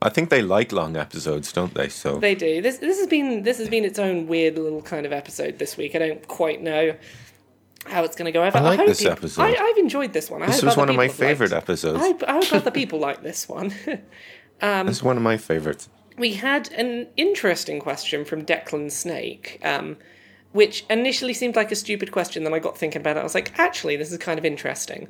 I 0.00 0.10
think 0.10 0.28
they 0.30 0.42
like 0.42 0.70
long 0.72 0.96
episodes, 0.96 1.52
don't 1.52 1.74
they? 1.74 1.88
So 1.88 2.18
They 2.18 2.34
do. 2.34 2.60
This 2.62 2.78
this 2.78 2.98
has 2.98 3.06
been 3.08 3.42
this 3.42 3.58
has 3.58 3.68
been 3.68 3.84
its 3.84 3.98
own 3.98 4.26
weird 4.26 4.56
little 4.58 4.82
kind 4.82 5.06
of 5.06 5.12
episode 5.12 5.58
this 5.58 5.76
week. 5.76 5.94
I 5.94 5.98
don't 5.98 6.26
quite 6.28 6.60
know 6.62 6.94
how 7.86 8.02
it's 8.04 8.16
going 8.16 8.26
to 8.26 8.32
go. 8.32 8.42
I've, 8.42 8.56
I 8.56 8.60
like 8.60 8.78
hope 8.78 8.88
this 8.88 9.00
peop- 9.00 9.12
episode. 9.12 9.42
I, 9.42 9.54
I've 9.62 9.76
enjoyed 9.78 10.12
this 10.14 10.30
one. 10.30 10.42
I 10.42 10.46
this 10.46 10.56
hope 10.60 10.64
was 10.68 10.76
one 10.76 10.88
of 10.88 10.96
my 10.96 11.08
favorite 11.08 11.50
liked- 11.52 11.64
episodes. 11.64 11.96
I 12.00 12.06
hope, 12.08 12.22
I 12.26 12.32
hope 12.34 12.52
other 12.52 12.70
people 12.70 12.98
like 12.98 13.22
this 13.22 13.48
one. 13.48 13.74
It's 14.62 15.02
one 15.02 15.16
of 15.18 15.22
my 15.22 15.36
favorites. 15.36 15.88
we 16.16 16.34
had 16.34 16.72
an 16.72 17.08
interesting 17.16 17.80
question 17.80 18.24
from 18.24 18.44
Declan 18.46 18.90
Snake, 18.90 19.58
um, 19.62 19.96
which 20.54 20.86
initially 20.88 21.34
seemed 21.34 21.56
like 21.56 21.72
a 21.72 21.76
stupid 21.76 22.12
question. 22.12 22.44
Then 22.44 22.54
I 22.54 22.60
got 22.60 22.78
thinking 22.78 23.00
about 23.00 23.16
it. 23.16 23.20
I 23.20 23.24
was 23.24 23.34
like, 23.34 23.58
actually, 23.58 23.96
this 23.96 24.12
is 24.12 24.18
kind 24.18 24.38
of 24.38 24.44
interesting. 24.44 25.08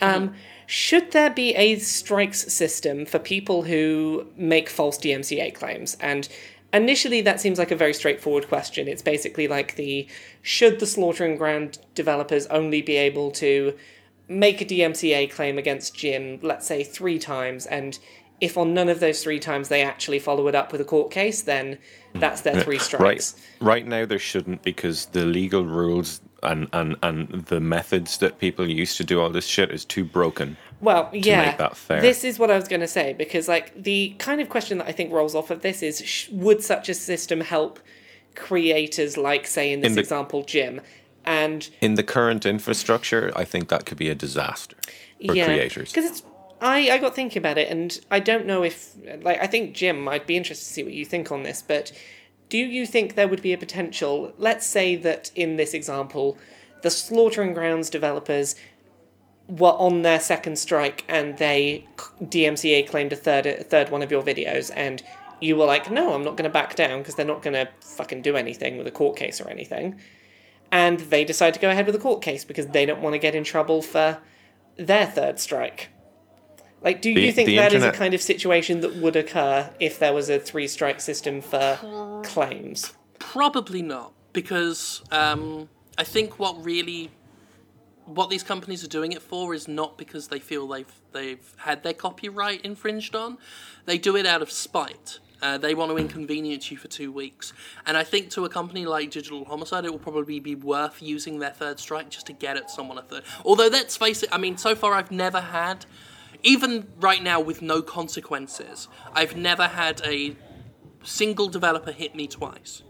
Um, 0.00 0.34
should 0.66 1.12
there 1.12 1.30
be 1.30 1.54
a 1.54 1.78
strikes 1.78 2.52
system 2.52 3.06
for 3.06 3.20
people 3.20 3.62
who 3.62 4.26
make 4.36 4.68
false 4.68 4.98
DMCA 4.98 5.54
claims? 5.54 5.96
And 6.00 6.28
initially, 6.72 7.20
that 7.20 7.40
seems 7.40 7.60
like 7.60 7.70
a 7.70 7.76
very 7.76 7.94
straightforward 7.94 8.48
question. 8.48 8.88
It's 8.88 9.02
basically 9.02 9.46
like 9.46 9.76
the 9.76 10.08
should 10.42 10.80
the 10.80 10.86
slaughtering 10.86 11.36
ground 11.36 11.78
developers 11.94 12.46
only 12.46 12.82
be 12.82 12.96
able 12.96 13.30
to 13.32 13.78
make 14.26 14.60
a 14.60 14.64
DMCA 14.64 15.30
claim 15.30 15.58
against 15.58 15.94
Jim, 15.94 16.40
let's 16.42 16.66
say 16.66 16.82
three 16.82 17.20
times, 17.20 17.66
and 17.66 18.00
if 18.42 18.58
on 18.58 18.74
none 18.74 18.88
of 18.88 18.98
those 18.98 19.22
three 19.22 19.38
times 19.38 19.68
they 19.68 19.82
actually 19.82 20.18
follow 20.18 20.48
it 20.48 20.54
up 20.54 20.72
with 20.72 20.80
a 20.80 20.84
court 20.84 21.12
case, 21.12 21.42
then 21.42 21.78
that's 22.14 22.40
their 22.40 22.60
three 22.60 22.78
strikes. 22.78 23.34
Right, 23.60 23.66
right 23.74 23.86
now 23.86 24.04
there 24.04 24.18
shouldn't 24.18 24.62
because 24.64 25.06
the 25.06 25.24
legal 25.24 25.64
rules 25.64 26.20
and, 26.42 26.68
and, 26.72 26.96
and 27.04 27.28
the 27.46 27.60
methods 27.60 28.18
that 28.18 28.40
people 28.40 28.68
use 28.68 28.96
to 28.96 29.04
do 29.04 29.20
all 29.20 29.30
this 29.30 29.46
shit 29.46 29.70
is 29.70 29.84
too 29.84 30.02
broken. 30.04 30.56
Well, 30.80 31.08
yeah. 31.12 31.46
make 31.46 31.58
that 31.58 31.76
fair. 31.76 32.00
This 32.00 32.24
is 32.24 32.40
what 32.40 32.50
I 32.50 32.56
was 32.56 32.66
going 32.66 32.80
to 32.80 32.88
say 32.88 33.12
because, 33.12 33.46
like, 33.46 33.80
the 33.80 34.16
kind 34.18 34.40
of 34.40 34.48
question 34.48 34.78
that 34.78 34.88
I 34.88 34.92
think 34.92 35.12
rolls 35.12 35.36
off 35.36 35.52
of 35.52 35.62
this 35.62 35.80
is: 35.80 36.02
sh- 36.04 36.28
Would 36.32 36.64
such 36.64 36.88
a 36.88 36.94
system 36.94 37.42
help 37.42 37.78
creators, 38.34 39.16
like, 39.16 39.46
say, 39.46 39.72
in 39.72 39.82
this 39.82 39.90
In 39.90 39.94
the- 39.94 40.00
example, 40.00 40.42
Jim? 40.42 40.80
And 41.24 41.70
In 41.80 41.94
the 41.94 42.02
current 42.02 42.44
infrastructure, 42.44 43.30
I 43.36 43.44
think 43.44 43.68
that 43.68 43.86
could 43.86 43.98
be 43.98 44.08
a 44.08 44.14
disaster 44.16 44.76
for 45.24 45.36
yeah, 45.36 45.44
creators. 45.44 45.92
because 45.92 46.10
it's. 46.10 46.22
I, 46.62 46.90
I 46.90 46.98
got 46.98 47.16
thinking 47.16 47.40
about 47.40 47.58
it, 47.58 47.68
and 47.68 48.00
I 48.08 48.20
don't 48.20 48.46
know 48.46 48.62
if 48.62 48.94
like 49.22 49.42
I 49.42 49.48
think 49.48 49.74
Jim. 49.74 50.08
I'd 50.08 50.26
be 50.26 50.36
interested 50.36 50.64
to 50.64 50.72
see 50.72 50.84
what 50.84 50.92
you 50.92 51.04
think 51.04 51.32
on 51.32 51.42
this, 51.42 51.60
but 51.60 51.92
do 52.48 52.56
you 52.56 52.86
think 52.86 53.14
there 53.14 53.26
would 53.26 53.42
be 53.42 53.52
a 53.52 53.58
potential? 53.58 54.32
Let's 54.38 54.64
say 54.64 54.94
that 54.96 55.32
in 55.34 55.56
this 55.56 55.74
example, 55.74 56.38
the 56.82 56.90
Slaughtering 56.90 57.52
Grounds 57.52 57.90
developers 57.90 58.54
were 59.48 59.70
on 59.70 60.02
their 60.02 60.20
second 60.20 60.56
strike 60.56 61.04
and 61.08 61.36
they 61.38 61.86
DMCA 62.22 62.88
claimed 62.88 63.12
a 63.12 63.16
third 63.16 63.44
a 63.44 63.64
third 63.64 63.90
one 63.90 64.02
of 64.02 64.12
your 64.12 64.22
videos 64.22 64.70
and 64.74 65.02
you 65.40 65.56
were 65.56 65.64
like, 65.64 65.90
no, 65.90 66.14
I'm 66.14 66.22
not 66.22 66.36
going 66.36 66.48
to 66.48 66.50
back 66.50 66.76
down 66.76 67.00
because 67.00 67.16
they're 67.16 67.26
not 67.26 67.42
going 67.42 67.54
to 67.54 67.68
fucking 67.80 68.22
do 68.22 68.36
anything 68.36 68.78
with 68.78 68.86
a 68.86 68.92
court 68.92 69.16
case 69.16 69.40
or 69.40 69.48
anything. 69.48 69.98
And 70.70 71.00
they 71.00 71.24
decide 71.24 71.54
to 71.54 71.60
go 71.60 71.70
ahead 71.70 71.86
with 71.86 71.96
a 71.96 71.98
court 71.98 72.22
case 72.22 72.44
because 72.44 72.68
they 72.68 72.86
don't 72.86 73.02
want 73.02 73.14
to 73.14 73.18
get 73.18 73.34
in 73.34 73.42
trouble 73.42 73.82
for 73.82 74.18
their 74.76 75.06
third 75.06 75.40
strike. 75.40 75.88
Like, 76.84 77.00
do 77.00 77.14
The- 77.14 77.20
you 77.22 77.32
think 77.32 77.46
the 77.46 77.56
that 77.56 77.68
is 77.68 77.74
internet- 77.74 77.94
a 77.94 77.98
kind 77.98 78.14
of 78.14 78.20
situation 78.22 78.80
that 78.80 78.96
would 78.96 79.16
occur 79.16 79.70
if 79.78 79.98
there 79.98 80.12
was 80.12 80.28
a 80.28 80.38
three 80.38 80.66
strike 80.66 81.00
system 81.00 81.40
for 81.40 82.22
claims? 82.24 82.92
Probably 83.18 83.82
not, 83.82 84.12
because 84.32 85.02
um, 85.12 85.68
I 85.96 86.04
think 86.04 86.38
what 86.38 86.62
really 86.64 87.10
what 88.04 88.28
these 88.30 88.42
companies 88.42 88.82
are 88.82 88.88
doing 88.88 89.12
it 89.12 89.22
for 89.22 89.54
is 89.54 89.68
not 89.68 89.96
because 89.96 90.26
they 90.28 90.40
feel 90.40 90.66
they've 90.66 90.92
they've 91.12 91.54
had 91.58 91.84
their 91.84 91.92
copyright 91.94 92.60
infringed 92.62 93.14
on. 93.14 93.38
They 93.86 93.96
do 93.96 94.16
it 94.16 94.26
out 94.26 94.42
of 94.42 94.50
spite. 94.50 95.20
Uh, 95.40 95.58
they 95.58 95.74
want 95.74 95.90
to 95.90 95.96
inconvenience 95.98 96.70
you 96.70 96.76
for 96.76 96.86
two 96.88 97.10
weeks, 97.10 97.52
and 97.86 97.96
I 97.96 98.04
think 98.04 98.30
to 98.30 98.44
a 98.44 98.48
company 98.48 98.86
like 98.86 99.10
Digital 99.10 99.44
Homicide, 99.44 99.84
it 99.84 99.90
will 99.90 99.98
probably 99.98 100.38
be 100.40 100.54
worth 100.54 101.00
using 101.02 101.38
their 101.40 101.50
third 101.50 101.80
strike 101.80 102.10
just 102.10 102.26
to 102.26 102.32
get 102.32 102.56
at 102.56 102.70
someone 102.70 102.96
a 102.98 103.02
third. 103.02 103.22
Although 103.44 103.66
let's 103.68 103.96
face 103.96 104.22
it, 104.22 104.28
I 104.32 104.38
mean, 104.38 104.56
so 104.56 104.74
far 104.76 104.94
I've 104.94 105.10
never 105.10 105.40
had, 105.40 105.84
even 106.42 106.88
right 107.00 107.22
now 107.22 107.40
with 107.40 107.62
no 107.62 107.82
consequences, 107.82 108.88
I've 109.12 109.36
never 109.36 109.68
had 109.68 110.00
a 110.04 110.36
single 111.04 111.48
developer 111.48 111.92
hit 111.92 112.14
me 112.14 112.26
twice. 112.26 112.82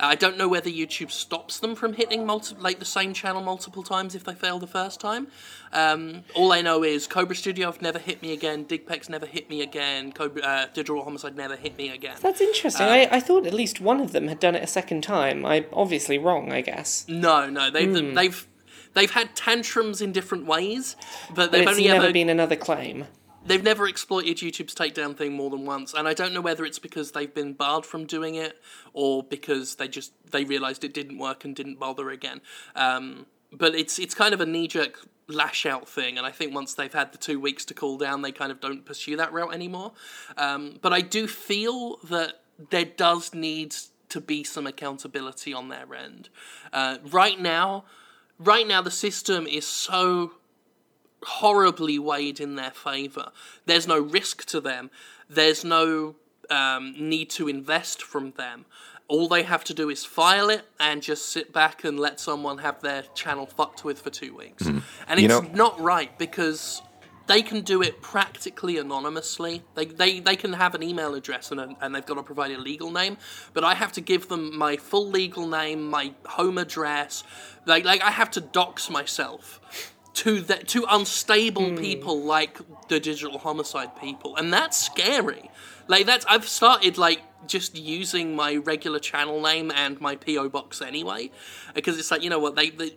I 0.00 0.14
don't 0.14 0.38
know 0.38 0.46
whether 0.46 0.70
YouTube 0.70 1.10
stops 1.10 1.58
them 1.58 1.74
from 1.74 1.94
hitting 1.94 2.24
multi- 2.24 2.54
like 2.60 2.78
the 2.78 2.84
same 2.84 3.12
channel 3.12 3.42
multiple 3.42 3.82
times 3.82 4.14
if 4.14 4.22
they 4.22 4.32
fail 4.34 4.60
the 4.60 4.68
first 4.68 5.00
time. 5.00 5.26
Um, 5.72 6.22
all 6.36 6.52
I 6.52 6.62
know 6.62 6.84
is 6.84 7.08
Cobra 7.08 7.34
Studio 7.34 7.66
have 7.66 7.82
never 7.82 7.98
hit 7.98 8.22
me 8.22 8.32
again. 8.32 8.64
Digpex 8.64 9.08
never 9.08 9.26
hit 9.26 9.50
me 9.50 9.60
again. 9.60 10.12
Cobra, 10.12 10.40
uh, 10.42 10.66
Digital 10.72 11.02
Homicide 11.02 11.34
never 11.36 11.56
hit 11.56 11.76
me 11.76 11.88
again. 11.88 12.16
That's 12.20 12.40
interesting. 12.40 12.86
Um, 12.86 12.92
I, 12.92 13.08
I 13.10 13.18
thought 13.20 13.44
at 13.44 13.52
least 13.52 13.80
one 13.80 14.00
of 14.00 14.12
them 14.12 14.28
had 14.28 14.38
done 14.38 14.54
it 14.54 14.62
a 14.62 14.68
second 14.68 15.02
time. 15.02 15.44
I'm 15.44 15.66
obviously 15.72 16.16
wrong, 16.16 16.52
I 16.52 16.60
guess. 16.60 17.04
No, 17.08 17.50
no, 17.50 17.68
they've 17.68 17.90
Hmm. 17.92 18.14
they've 18.14 18.46
they've 18.94 19.10
had 19.10 19.34
tantrums 19.36 20.00
in 20.00 20.12
different 20.12 20.46
ways, 20.46 20.96
but 21.28 21.36
But 21.36 21.52
they've 21.52 21.62
it's 21.62 21.70
only 21.72 21.86
never 21.88 22.04
ever 22.04 22.12
been 22.12 22.28
another 22.28 22.56
claim. 22.56 23.06
they've 23.46 23.62
never 23.62 23.86
exploited 23.88 24.36
YouTube's 24.38 24.74
takedown 24.74 25.16
thing 25.16 25.32
more 25.32 25.50
than 25.50 25.64
once, 25.64 25.94
and 25.94 26.06
I 26.08 26.14
don't 26.14 26.32
know 26.34 26.40
whether 26.40 26.64
it's 26.64 26.78
because 26.78 27.12
they've 27.12 27.32
been 27.32 27.54
barred 27.54 27.86
from 27.86 28.04
doing 28.06 28.34
it 28.34 28.60
or 28.92 29.22
because 29.22 29.76
they 29.76 29.88
just 29.88 30.12
they 30.30 30.44
realized 30.44 30.84
it 30.84 30.92
didn't 30.94 31.18
work 31.18 31.44
and 31.44 31.54
didn't 31.56 31.78
bother 31.78 32.10
again. 32.10 32.40
Um, 32.74 33.26
but 33.52 33.74
it's 33.74 33.98
it's 33.98 34.14
kind 34.14 34.34
of 34.34 34.40
a 34.40 34.46
knee 34.46 34.68
jerk 34.68 35.00
lash 35.28 35.66
out 35.66 35.88
thing, 35.88 36.16
and 36.18 36.26
I 36.26 36.30
think 36.30 36.54
once 36.54 36.74
they've 36.74 36.92
had 36.92 37.12
the 37.12 37.18
two 37.18 37.38
weeks 37.40 37.64
to 37.66 37.74
cool 37.74 37.96
down, 37.98 38.22
they 38.22 38.32
kind 38.32 38.50
of 38.50 38.60
don't 38.60 38.84
pursue 38.84 39.16
that 39.16 39.32
route 39.32 39.52
anymore. 39.54 39.92
Um, 40.36 40.78
but 40.80 40.92
I 40.92 41.00
do 41.00 41.26
feel 41.26 41.96
that 42.04 42.40
there 42.70 42.84
does 42.86 43.34
need 43.34 43.74
to 44.08 44.20
be 44.20 44.42
some 44.42 44.66
accountability 44.66 45.52
on 45.52 45.68
their 45.68 45.94
end. 45.94 46.28
Uh, 46.72 46.96
right 47.10 47.38
now, 47.38 47.84
right 48.38 48.66
now 48.66 48.82
the 48.82 48.90
system 48.90 49.46
is 49.46 49.66
so 49.66 50.32
horribly 51.24 51.98
weighed 51.98 52.40
in 52.40 52.54
their 52.54 52.70
favour. 52.70 53.30
There's 53.66 53.86
no 53.86 53.98
risk 54.00 54.44
to 54.46 54.60
them. 54.60 54.90
There's 55.28 55.64
no 55.64 56.14
um, 56.50 56.94
need 56.96 57.30
to 57.30 57.48
invest 57.48 58.02
from 58.02 58.32
them. 58.32 58.64
All 59.08 59.26
they 59.26 59.42
have 59.42 59.64
to 59.64 59.74
do 59.74 59.88
is 59.88 60.04
file 60.04 60.50
it 60.50 60.66
and 60.78 61.02
just 61.02 61.26
sit 61.30 61.52
back 61.52 61.82
and 61.82 61.98
let 61.98 62.20
someone 62.20 62.58
have 62.58 62.80
their 62.82 63.02
channel 63.14 63.46
fucked 63.46 63.82
with 63.84 64.00
for 64.00 64.10
two 64.10 64.36
weeks. 64.36 64.66
And 64.66 64.82
You 65.18 65.24
it's 65.26 65.28
know- 65.28 65.50
not 65.54 65.80
right 65.80 66.16
because 66.18 66.82
they 67.28 67.42
can 67.42 67.60
do 67.60 67.82
it 67.82 68.02
practically 68.02 68.78
anonymously. 68.78 69.62
They, 69.74 69.84
they, 69.84 70.20
they 70.20 70.34
can 70.34 70.54
have 70.54 70.74
an 70.74 70.82
email 70.82 71.14
address 71.14 71.52
and, 71.52 71.60
a, 71.60 71.76
and 71.80 71.94
they've 71.94 72.04
got 72.04 72.14
to 72.14 72.22
provide 72.22 72.50
a 72.50 72.58
legal 72.58 72.90
name, 72.90 73.18
but 73.52 73.62
I 73.62 73.74
have 73.74 73.92
to 73.92 74.00
give 74.00 74.28
them 74.28 74.56
my 74.56 74.76
full 74.76 75.08
legal 75.08 75.46
name, 75.46 75.88
my 75.88 76.14
home 76.26 76.58
address. 76.58 77.22
Like, 77.66 77.84
like 77.84 78.02
I 78.02 78.10
have 78.10 78.30
to 78.32 78.40
dox 78.40 78.90
myself 78.90 79.94
to 80.14 80.40
the, 80.40 80.56
to 80.56 80.84
unstable 80.90 81.70
hmm. 81.70 81.76
people 81.76 82.20
like 82.22 82.58
the 82.88 82.98
digital 82.98 83.38
homicide 83.38 83.94
people, 84.00 84.34
and 84.36 84.52
that's 84.52 84.76
scary. 84.76 85.50
Like 85.86 86.06
that's 86.06 86.26
I've 86.26 86.48
started 86.48 86.98
like 86.98 87.22
just 87.46 87.78
using 87.78 88.34
my 88.34 88.56
regular 88.56 88.98
channel 88.98 89.40
name 89.40 89.70
and 89.70 90.00
my 90.00 90.16
PO 90.16 90.48
box 90.48 90.82
anyway, 90.82 91.30
because 91.72 91.98
it's 91.98 92.10
like 92.10 92.22
you 92.22 92.30
know 92.30 92.40
what 92.40 92.56
they. 92.56 92.70
they 92.70 92.96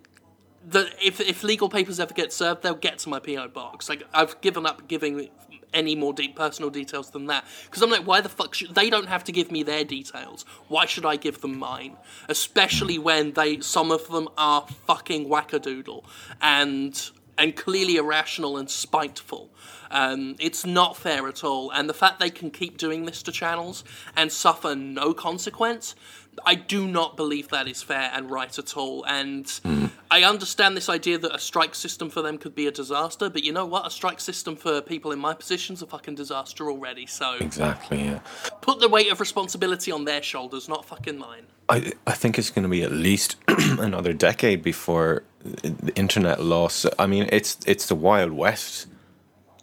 the, 0.67 0.89
if, 1.03 1.19
if 1.19 1.43
legal 1.43 1.69
papers 1.69 1.99
ever 1.99 2.13
get 2.13 2.31
served, 2.31 2.63
they'll 2.63 2.75
get 2.75 2.99
to 2.99 3.09
my 3.09 3.19
PO 3.19 3.49
box. 3.49 3.89
Like 3.89 4.03
I've 4.13 4.39
given 4.41 4.65
up 4.65 4.87
giving 4.87 5.29
any 5.73 5.95
more 5.95 6.13
deep 6.13 6.35
personal 6.35 6.69
details 6.69 7.11
than 7.11 7.27
that. 7.27 7.45
Because 7.65 7.81
I'm 7.81 7.89
like, 7.89 8.05
why 8.05 8.21
the 8.21 8.29
fuck 8.29 8.53
should 8.53 8.75
they 8.75 8.89
don't 8.89 9.07
have 9.07 9.23
to 9.25 9.31
give 9.31 9.51
me 9.51 9.63
their 9.63 9.83
details? 9.83 10.45
Why 10.67 10.85
should 10.85 11.05
I 11.05 11.15
give 11.15 11.41
them 11.41 11.57
mine? 11.57 11.97
Especially 12.27 12.99
when 12.99 13.33
they 13.33 13.59
some 13.61 13.91
of 13.91 14.07
them 14.09 14.27
are 14.37 14.65
fucking 14.85 15.27
wackadoodle 15.27 16.03
and 16.41 17.11
and 17.37 17.55
clearly 17.55 17.95
irrational 17.95 18.57
and 18.57 18.69
spiteful. 18.69 19.49
Um, 19.89 20.35
it's 20.39 20.65
not 20.65 20.95
fair 20.95 21.27
at 21.27 21.43
all, 21.43 21.69
and 21.71 21.89
the 21.89 21.93
fact 21.93 22.19
they 22.19 22.29
can 22.29 22.49
keep 22.49 22.77
doing 22.77 23.05
this 23.05 23.21
to 23.23 23.31
channels 23.31 23.83
and 24.15 24.31
suffer 24.31 24.75
no 24.75 25.13
consequence, 25.13 25.95
I 26.45 26.55
do 26.55 26.87
not 26.87 27.17
believe 27.17 27.49
that 27.49 27.67
is 27.67 27.83
fair 27.83 28.11
and 28.13 28.29
right 28.29 28.57
at 28.57 28.75
all. 28.77 29.03
And 29.05 29.49
hmm. 29.63 29.85
I 30.09 30.23
understand 30.23 30.75
this 30.75 30.89
idea 30.89 31.17
that 31.17 31.33
a 31.33 31.39
strike 31.39 31.75
system 31.75 32.09
for 32.09 32.21
them 32.21 32.37
could 32.37 32.55
be 32.55 32.67
a 32.67 32.71
disaster, 32.71 33.29
but 33.29 33.43
you 33.43 33.53
know 33.53 33.65
what? 33.65 33.87
A 33.87 33.89
strike 33.89 34.19
system 34.19 34.55
for 34.55 34.81
people 34.81 35.11
in 35.11 35.19
my 35.19 35.33
position's 35.33 35.81
a 35.81 35.87
fucking 35.87 36.15
disaster 36.15 36.69
already. 36.69 37.05
So 37.05 37.35
Exactly. 37.39 38.03
Yeah. 38.03 38.19
put 38.61 38.79
the 38.79 38.89
weight 38.89 39.11
of 39.11 39.19
responsibility 39.19 39.91
on 39.91 40.05
their 40.05 40.21
shoulders, 40.21 40.67
not 40.67 40.85
fucking 40.85 41.17
mine. 41.17 41.45
I 41.69 41.93
I 42.05 42.13
think 42.13 42.37
it's 42.37 42.49
going 42.49 42.63
to 42.63 42.69
be 42.69 42.83
at 42.83 42.91
least 42.91 43.37
another 43.47 44.13
decade 44.13 44.61
before 44.61 45.23
the 45.43 45.93
internet 45.95 46.43
law. 46.43 46.69
I 46.99 47.07
mean, 47.07 47.29
it's 47.31 47.57
it's 47.65 47.87
the 47.87 47.95
wild 47.95 48.31
west. 48.31 48.87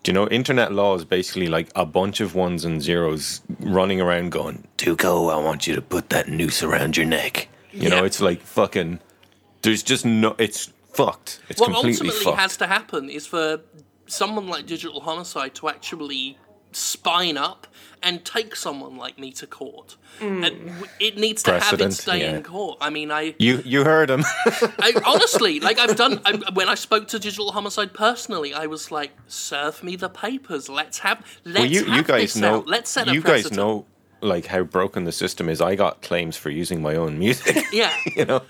Do 0.03 0.11
you 0.11 0.15
know 0.15 0.29
internet 0.29 0.73
law 0.73 0.95
is 0.95 1.05
basically 1.05 1.49
like 1.49 1.69
a 1.75 1.85
bunch 1.85 2.20
of 2.20 2.35
ones 2.35 2.65
and 2.65 2.83
zeros 2.83 3.43
running 3.61 4.01
around 4.01 4.31
going, 4.31 4.66
"Tuco, 4.79 5.33
I 5.33 5.37
want 5.37 5.66
you 5.66 5.75
to 5.75 5.83
put 5.83 6.11
that 6.11 6.29
noose 6.29 6.62
around 6.62 6.97
your 6.97 7.07
neck." 7.07 7.49
You 7.73 7.89
know, 7.91 8.05
it's 8.05 8.20
like 8.20 8.41
fucking. 8.41 9.01
There's 9.62 9.83
just 9.83 10.05
no. 10.07 10.35
It's 10.39 10.73
fucked. 10.93 11.41
It's 11.49 11.61
completely 11.61 11.61
fucked. 11.61 11.61
what 11.61 11.66
completely 11.66 12.09
ultimately 12.09 12.25
fucked. 12.25 12.39
has 12.39 12.57
to 12.59 12.66
happen 12.66 13.11
is 13.11 13.27
for 13.27 13.61
someone 14.07 14.49
like 14.49 14.66
Digital 14.66 15.01
Homicide 15.01 15.55
to 15.57 15.69
actually 15.69 16.39
spine 16.78 17.36
up 17.36 17.66
and 18.02 18.24
take 18.24 18.55
someone 18.55 18.96
like 18.96 19.18
me 19.18 19.32
to 19.32 19.46
court. 19.46 19.96
Mm. 20.20 20.46
And 20.46 20.66
w- 20.66 20.86
it 21.00 21.16
needs 21.16 21.42
to 21.44 21.52
have 21.52 21.62
Precedent, 21.62 21.94
its 21.94 22.05
day 22.05 22.20
yeah. 22.20 22.36
in 22.36 22.42
court. 22.42 22.78
I 22.80 22.90
mean, 22.90 23.10
I, 23.10 23.34
you 23.38 23.62
you 23.64 23.84
heard 23.84 24.10
him. 24.10 24.24
I 24.46 24.92
honestly, 25.06 25.60
like 25.68 25.78
I've 25.78 25.96
done. 25.96 26.20
I, 26.24 26.40
when 26.52 26.68
I 26.68 26.74
spoke 26.74 27.09
to 27.09 27.18
Digital 27.18 27.52
Homicide 27.52 27.92
personally, 27.94 28.55
I 28.55 28.66
was 28.66 28.90
like, 28.90 29.12
"Serve 29.26 29.82
me 29.82 29.96
the 29.96 30.09
papers. 30.09 30.68
Let's 30.68 31.00
have. 31.00 31.24
Let's 31.44 31.59
well, 31.59 31.66
you 31.66 31.84
have 31.84 31.96
you 31.96 32.02
guys 32.02 32.34
this 32.34 32.36
know. 32.36 32.56
out. 32.56 32.66
Let's 32.66 32.90
set 32.90 33.09
a 33.09 33.12
you 33.12 33.22
guys 33.22 33.52
know 33.52 33.86
like 34.20 34.46
how 34.46 34.62
broken 34.62 35.05
the 35.05 35.12
system 35.12 35.48
is. 35.48 35.60
I 35.60 35.74
got 35.74 36.02
claims 36.02 36.36
for 36.36 36.50
using 36.50 36.82
my 36.82 36.96
own 36.96 37.18
music. 37.18 37.64
Yeah. 37.72 37.94
you 38.16 38.24
know. 38.24 38.42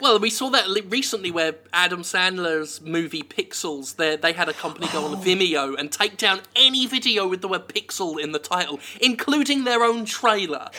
Well, 0.00 0.18
we 0.18 0.30
saw 0.30 0.48
that 0.50 0.70
li- 0.70 0.80
recently 0.82 1.30
where 1.30 1.54
Adam 1.72 2.02
Sandler's 2.02 2.80
movie 2.80 3.22
Pixels, 3.22 3.96
they 3.96 4.16
they 4.16 4.32
had 4.32 4.48
a 4.48 4.52
company 4.52 4.88
go 4.92 5.04
on 5.04 5.14
oh. 5.14 5.18
Vimeo 5.18 5.78
and 5.78 5.92
take 5.92 6.16
down 6.16 6.40
any 6.56 6.86
video 6.86 7.28
with 7.28 7.40
the 7.42 7.48
word 7.48 7.68
pixel 7.68 8.18
in 8.18 8.32
the 8.32 8.38
title, 8.38 8.80
including 9.00 9.64
their 9.64 9.82
own 9.84 10.04
trailer. 10.04 10.68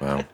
Wow. 0.00 0.24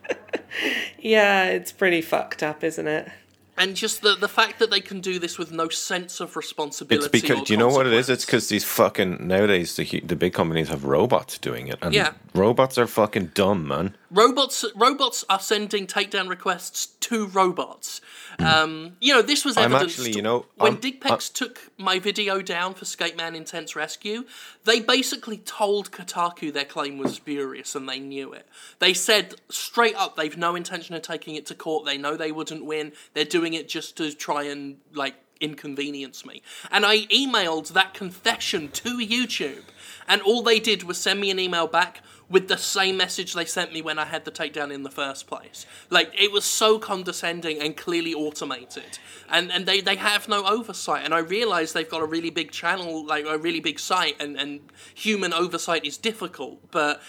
Yeah, 1.00 1.46
it's 1.46 1.72
pretty 1.72 2.00
fucked 2.00 2.42
up, 2.44 2.62
isn't 2.62 2.86
it? 2.86 3.10
and 3.58 3.74
just 3.74 4.02
the 4.02 4.14
the 4.14 4.28
fact 4.28 4.58
that 4.58 4.70
they 4.70 4.80
can 4.80 5.00
do 5.00 5.18
this 5.18 5.38
with 5.38 5.50
no 5.50 5.68
sense 5.68 6.20
of 6.20 6.36
responsibility. 6.36 7.06
It's 7.06 7.22
because 7.22 7.40
or 7.40 7.44
do 7.44 7.52
you 7.52 7.56
know 7.56 7.68
what 7.68 7.86
it 7.86 7.92
is? 7.92 8.06
consequence. 8.06 8.08
It's 8.10 8.24
because 8.26 8.48
these 8.48 8.64
fucking 8.64 9.26
nowadays 9.26 9.76
the 9.76 9.84
hu- 9.84 10.00
the 10.06 10.16
big 10.16 10.34
companies 10.34 10.68
have 10.68 10.84
robots 10.84 11.38
doing 11.38 11.68
it, 11.68 11.78
and 11.82 11.94
Yeah. 11.94 12.12
robots 12.34 12.76
are 12.78 12.86
fucking 12.86 13.30
dumb, 13.34 13.66
man. 13.66 13.96
Robots 14.10 14.64
robots 14.74 15.24
are 15.28 15.40
sending 15.40 15.86
takedown 15.86 16.28
requests 16.28 16.86
to 17.00 17.26
robots. 17.26 18.00
Um, 18.38 18.96
you 19.00 19.14
know, 19.14 19.22
this 19.22 19.44
was 19.44 19.54
Hmm. 19.56 19.62
I'm 19.62 19.74
actually, 19.74 20.12
you 20.12 20.22
know, 20.22 20.46
when 20.56 20.74
I'm- 20.74 20.80
Digpex 20.80 21.32
took 21.32 21.70
my 21.78 21.98
video 21.98 22.42
down 22.42 22.74
for 22.74 22.84
Skate 22.84 23.16
Man 23.16 23.34
Intense 23.34 23.74
Rescue. 23.74 24.24
They 24.64 24.80
basically 24.80 25.38
told 25.38 25.90
Kotaku 25.90 26.52
their 26.52 26.64
claim 26.64 26.98
was 26.98 27.14
spurious, 27.14 27.74
and 27.74 27.88
they 27.88 27.98
knew 27.98 28.32
it. 28.32 28.46
They 28.78 28.92
said 28.92 29.36
straight 29.48 29.94
up 29.94 30.16
they've 30.16 30.36
no 30.36 30.54
intention 30.54 30.94
of 30.94 31.02
taking 31.02 31.34
it 31.34 31.46
to 31.46 31.54
court. 31.54 31.86
They 31.86 31.96
know 31.96 32.16
they 32.16 32.32
wouldn't 32.32 32.64
win. 32.64 32.92
They're 33.14 33.24
doing 33.24 33.54
it 33.54 33.68
just 33.68 33.96
to 33.96 34.12
try 34.12 34.42
and 34.44 34.78
like 34.92 35.14
inconvenience 35.40 36.24
me. 36.24 36.42
And 36.70 36.86
I 36.86 37.06
emailed 37.06 37.68
that 37.74 37.94
confession 37.94 38.70
to 38.72 38.98
YouTube, 38.98 39.64
and 40.08 40.22
all 40.22 40.42
they 40.42 40.58
did 40.58 40.82
was 40.82 40.98
send 40.98 41.20
me 41.20 41.30
an 41.30 41.38
email 41.38 41.66
back 41.66 42.02
with 42.28 42.48
the 42.48 42.58
same 42.58 42.96
message 42.96 43.34
they 43.34 43.44
sent 43.44 43.72
me 43.72 43.80
when 43.80 43.98
I 43.98 44.04
had 44.04 44.24
the 44.24 44.30
takedown 44.30 44.72
in 44.72 44.82
the 44.82 44.90
first 44.90 45.26
place. 45.26 45.64
Like 45.90 46.12
it 46.18 46.32
was 46.32 46.44
so 46.44 46.78
condescending 46.78 47.60
and 47.60 47.76
clearly 47.76 48.14
automated. 48.14 48.98
And 49.28 49.52
and 49.52 49.66
they, 49.66 49.80
they 49.80 49.96
have 49.96 50.28
no 50.28 50.44
oversight. 50.44 51.04
And 51.04 51.14
I 51.14 51.18
realise 51.18 51.72
they've 51.72 51.88
got 51.88 52.02
a 52.02 52.06
really 52.06 52.30
big 52.30 52.50
channel, 52.50 53.04
like 53.06 53.24
a 53.26 53.38
really 53.38 53.60
big 53.60 53.78
site 53.78 54.20
and, 54.20 54.36
and 54.36 54.60
human 54.94 55.32
oversight 55.32 55.84
is 55.84 55.96
difficult, 55.96 56.70
but 56.70 57.00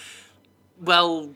well 0.80 1.31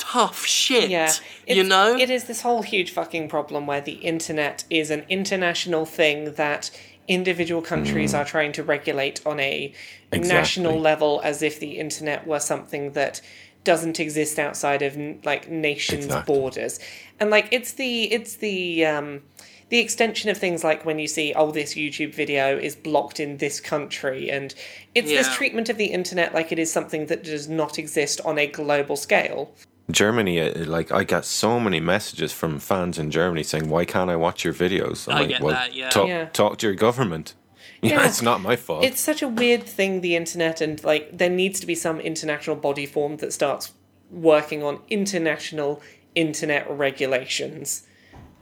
tough 0.00 0.46
shit. 0.46 0.90
Yeah. 0.90 1.12
you 1.46 1.62
know? 1.62 1.96
It 1.96 2.10
is 2.10 2.24
this 2.24 2.42
whole 2.42 2.62
huge 2.62 2.90
fucking 2.90 3.28
problem 3.28 3.66
where 3.66 3.80
the 3.80 3.92
internet 3.92 4.64
is 4.70 4.90
an 4.90 5.04
international 5.08 5.84
thing 5.84 6.32
that 6.34 6.70
individual 7.10 7.60
countries 7.60 8.14
are 8.14 8.24
trying 8.24 8.52
to 8.52 8.62
regulate 8.62 9.20
on 9.26 9.40
a 9.40 9.74
national 10.12 10.78
level 10.78 11.20
as 11.24 11.42
if 11.42 11.58
the 11.58 11.78
internet 11.78 12.24
were 12.24 12.38
something 12.38 12.92
that 12.92 13.20
doesn't 13.64 13.98
exist 13.98 14.38
outside 14.38 14.80
of 14.80 14.96
like 15.24 15.50
nations 15.50 16.06
Exactly. 16.06 16.34
borders. 16.34 16.78
And 17.18 17.28
like 17.28 17.48
it's 17.50 17.72
the 17.72 18.04
it's 18.12 18.36
the 18.36 18.86
um 18.86 19.22
the 19.70 19.78
extension 19.78 20.30
of 20.30 20.36
things 20.38 20.62
like 20.64 20.84
when 20.84 20.98
you 20.98 21.06
see 21.06 21.32
oh 21.34 21.52
this 21.52 21.74
youtube 21.74 22.12
video 22.12 22.58
is 22.58 22.74
blocked 22.74 23.20
in 23.20 23.36
this 23.36 23.60
country 23.60 24.28
and 24.28 24.52
it's 24.96 25.08
this 25.08 25.32
treatment 25.36 25.68
of 25.68 25.76
the 25.76 25.86
internet 25.86 26.34
like 26.34 26.50
it 26.50 26.58
is 26.58 26.72
something 26.72 27.06
that 27.06 27.22
does 27.22 27.48
not 27.48 27.78
exist 27.78 28.20
on 28.24 28.36
a 28.36 28.48
global 28.48 28.96
scale 28.96 29.52
Germany, 29.92 30.40
uh, 30.40 30.64
like 30.66 30.92
I 30.92 31.04
got 31.04 31.24
so 31.24 31.58
many 31.60 31.80
messages 31.80 32.32
from 32.32 32.58
fans 32.58 32.98
in 32.98 33.10
Germany 33.10 33.42
saying, 33.42 33.68
"Why 33.68 33.84
can't 33.84 34.10
I 34.10 34.16
watch 34.16 34.44
your 34.44 34.54
videos?" 34.54 35.08
I'm 35.08 35.16
I 35.16 35.20
like, 35.20 35.28
get 35.28 35.40
well, 35.40 35.54
that, 35.54 35.74
yeah. 35.74 35.90
Talk, 35.90 36.08
Yeah. 36.08 36.24
talk 36.32 36.58
to 36.58 36.66
your 36.66 36.74
government. 36.76 37.34
Yeah, 37.82 37.90
Yeah. 38.00 38.06
it's 38.06 38.22
not 38.22 38.40
my 38.42 38.56
fault. 38.56 38.84
it's 38.84 39.00
such 39.00 39.22
a 39.22 39.28
weird 39.28 39.64
thing 39.64 40.00
the 40.02 40.14
internet 40.16 40.60
and 40.60 40.82
like 40.84 41.16
there 41.16 41.30
needs 41.30 41.60
to 41.60 41.66
be 41.66 41.74
some 41.74 41.98
international 42.00 42.56
body 42.56 42.86
formed 42.86 43.20
that 43.20 43.32
starts 43.32 43.72
working 44.10 44.62
on 44.62 44.80
international 44.90 45.80
internet 46.14 46.68
regulations 46.70 47.84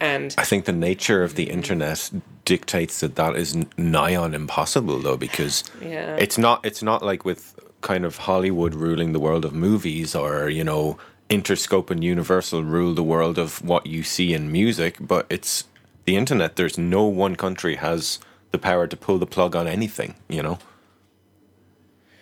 and 0.01 0.35
I 0.39 0.45
think 0.45 0.65
the 0.65 0.73
nature 0.73 1.23
of 1.25 1.35
the 1.35 1.51
internet 1.51 2.11
dictates 2.45 3.01
that 3.01 3.17
that 3.17 3.35
is 3.37 3.57
nigh 3.77 4.15
on 4.15 4.33
impossible, 4.33 5.01
though, 5.01 5.17
because 5.17 5.65
Yeah. 5.83 6.15
it's 6.17 6.39
not. 6.39 6.65
It's 6.65 6.85
not 6.85 7.03
like 7.03 7.25
with 7.25 7.59
kind 7.81 8.05
of 8.05 8.17
Hollywood 8.19 8.75
ruling 8.77 9.13
the 9.13 9.19
world 9.19 9.45
of 9.45 9.53
movies, 9.53 10.15
or 10.15 10.49
you 10.49 10.63
know, 10.63 10.99
Interscope 11.31 11.91
and 11.91 12.03
Universal 12.03 12.65
rule 12.65 12.95
the 12.95 13.03
world 13.03 13.39
of 13.39 13.63
what 13.65 13.87
you 13.87 14.03
see 14.03 14.33
in 14.33 14.51
music. 14.51 14.97
But 15.01 15.27
it's 15.29 15.65
the 16.05 16.17
internet. 16.17 16.57
There's 16.57 16.79
no 16.79 17.05
one 17.05 17.37
country 17.37 17.77
has 17.77 18.19
the 18.51 18.59
power 18.59 18.87
to 18.87 18.97
pull 18.97 19.19
the 19.19 19.27
plug 19.27 19.55
on 19.55 19.67
anything. 19.67 20.15
You 20.29 20.43
know, 20.43 20.59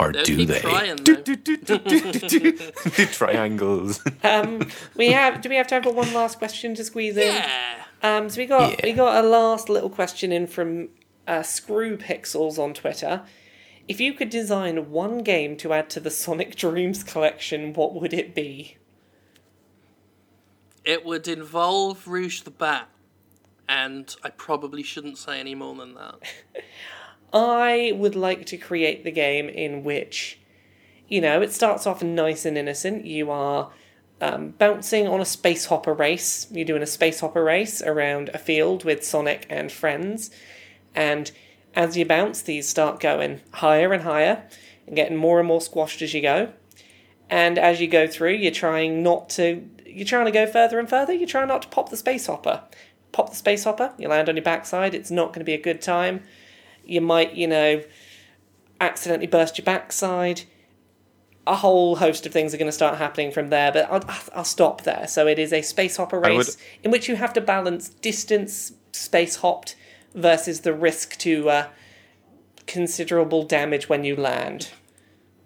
or 0.01 0.13
They'll 0.13 0.25
do 0.25 0.45
they? 0.45 0.61
trying, 0.61 0.97
Do, 0.97 1.17
though. 1.17 1.23
do, 1.23 1.37
do, 1.37 1.57
do, 1.57 1.79
do, 1.79 2.13
do, 2.13 2.29
do. 2.29 2.59
We 4.97 5.13
have 5.13 5.41
do 5.41 5.49
we 5.49 5.57
have 5.57 5.69
time 5.69 5.83
for 5.83 5.93
one 5.93 6.13
last 6.13 6.39
question 6.39 6.75
to 6.75 6.85
squeeze 6.85 7.17
in 7.17 7.27
Yeah. 7.29 7.85
um 8.03 8.29
so 8.29 8.39
we 8.41 8.47
got 8.47 8.73
Yeah. 8.73 8.81
we 8.85 8.93
got 8.93 9.25
a 9.25 9.27
last 9.27 9.69
little 9.69 9.91
question 9.91 10.33
in 10.33 10.47
from 10.47 10.89
uh, 11.27 11.43
screw 11.43 11.97
pixels 11.97 12.59
on 12.59 12.75
twitter 12.75 13.23
if 13.89 14.01
you 14.01 14.13
could 14.13 14.31
design 14.31 14.91
one 14.91 15.23
game 15.23 15.57
to 15.57 15.73
add 15.73 15.89
to 15.91 16.01
the 16.01 16.11
sonic 16.11 16.55
dreams 16.57 17.03
collection 17.03 17.73
what 17.73 17.95
would 17.95 18.13
it 18.13 18.35
be 18.35 18.77
It 20.87 21.05
would 21.05 21.29
involve 21.29 22.07
Rouge 22.07 22.43
the 22.43 22.51
Bat, 22.51 22.89
and 23.69 24.15
I 24.23 24.31
probably 24.31 24.83
shouldn't 24.83 25.19
say 25.19 25.41
any 25.41 25.55
more 25.55 25.75
than 25.75 25.95
that. 25.95 26.15
I 27.33 27.93
would 27.97 28.15
like 28.15 28.47
to 28.47 28.57
create 28.57 29.03
the 29.03 29.11
game 29.11 29.49
in 29.49 29.83
which, 29.83 30.39
you 31.09 31.21
know, 31.21 31.43
it 31.43 31.53
starts 31.53 31.87
off 31.87 32.03
nice 32.03 32.47
and 32.47 32.57
innocent. 32.57 33.05
You 33.05 33.33
are 33.33 33.73
um, 34.21 34.51
bouncing 34.51 35.09
on 35.09 35.21
a 35.21 35.25
space 35.25 35.67
hopper 35.67 35.93
race. 35.93 36.47
You're 36.53 36.65
doing 36.65 36.83
a 36.83 36.87
space 36.87 37.21
hopper 37.21 37.43
race 37.43 37.83
around 37.83 38.31
a 38.33 38.39
field 38.39 38.85
with 38.85 39.05
Sonic 39.05 39.45
and 39.51 39.71
friends. 39.73 40.31
And 40.95 41.31
as 41.75 41.97
you 41.97 42.07
bounce, 42.07 42.41
these 42.43 42.69
start 42.69 43.01
going 43.01 43.41
higher 43.55 43.93
and 43.93 44.05
higher 44.05 44.49
and 44.87 44.97
getting 44.97 45.17
more 45.17 45.39
and 45.41 45.49
more 45.49 45.61
squashed 45.61 46.01
as 46.01 46.15
you 46.15 46.23
go. 46.23 46.53
And 47.29 47.59
as 47.59 47.81
you 47.81 47.89
go 47.89 48.07
through, 48.07 48.35
you're 48.35 48.53
trying 48.53 49.03
not 49.03 49.29
to. 49.31 49.69
You're 49.97 50.07
trying 50.07 50.27
to 50.27 50.31
go 50.31 50.47
further 50.47 50.79
and 50.79 50.89
further. 50.89 51.13
You're 51.13 51.29
trying 51.29 51.49
not 51.49 51.63
to 51.63 51.69
pop 51.69 51.89
the 51.89 51.97
space 51.97 52.27
hopper. 52.27 52.63
Pop 53.13 53.31
the 53.31 53.37
space 53.37 53.65
hopper. 53.65 53.93
You 53.99 54.09
land 54.09 54.29
on 54.29 54.37
your 54.37 54.43
backside. 54.45 54.95
It's 54.95 55.11
not 55.11 55.29
going 55.29 55.41
to 55.41 55.45
be 55.45 55.55
a 55.55 55.61
good 55.61 55.81
time 55.81 56.23
you 56.87 57.01
might, 57.01 57.35
you 57.35 57.47
know, 57.47 57.83
accidentally 58.81 59.27
burst 59.27 59.59
your 59.59 59.65
backside. 59.65 60.43
A 61.47 61.57
whole 61.57 61.97
host 61.97 62.27
of 62.27 62.33
things 62.33 62.55
are 62.55 62.57
going 62.57 62.69
to 62.69 62.73
start 62.73 62.99
happening 62.99 63.31
from 63.31 63.51
there, 63.51 63.71
but 63.71 63.91
I'll, 63.91 64.05
I'll 64.35 64.45
stop 64.45 64.83
there. 64.83 65.07
So 65.07 65.27
it 65.27 65.39
is 65.39 65.53
a 65.53 65.63
space 65.63 65.97
hopper 65.97 66.25
I 66.25 66.31
would- 66.31 66.39
race 66.39 66.57
in 66.83 66.91
which 66.91 67.09
you 67.09 67.17
have 67.17 67.33
to 67.35 67.41
balance 67.41 67.89
distance 67.89 68.73
space 68.93 69.37
hopped 69.37 69.77
versus 70.15 70.61
the 70.61 70.73
risk 70.73 71.19
to 71.19 71.51
uh, 71.51 71.69
considerable 72.67 73.43
damage 73.43 73.89
when 73.89 74.05
you 74.05 74.17
land. 74.17 74.71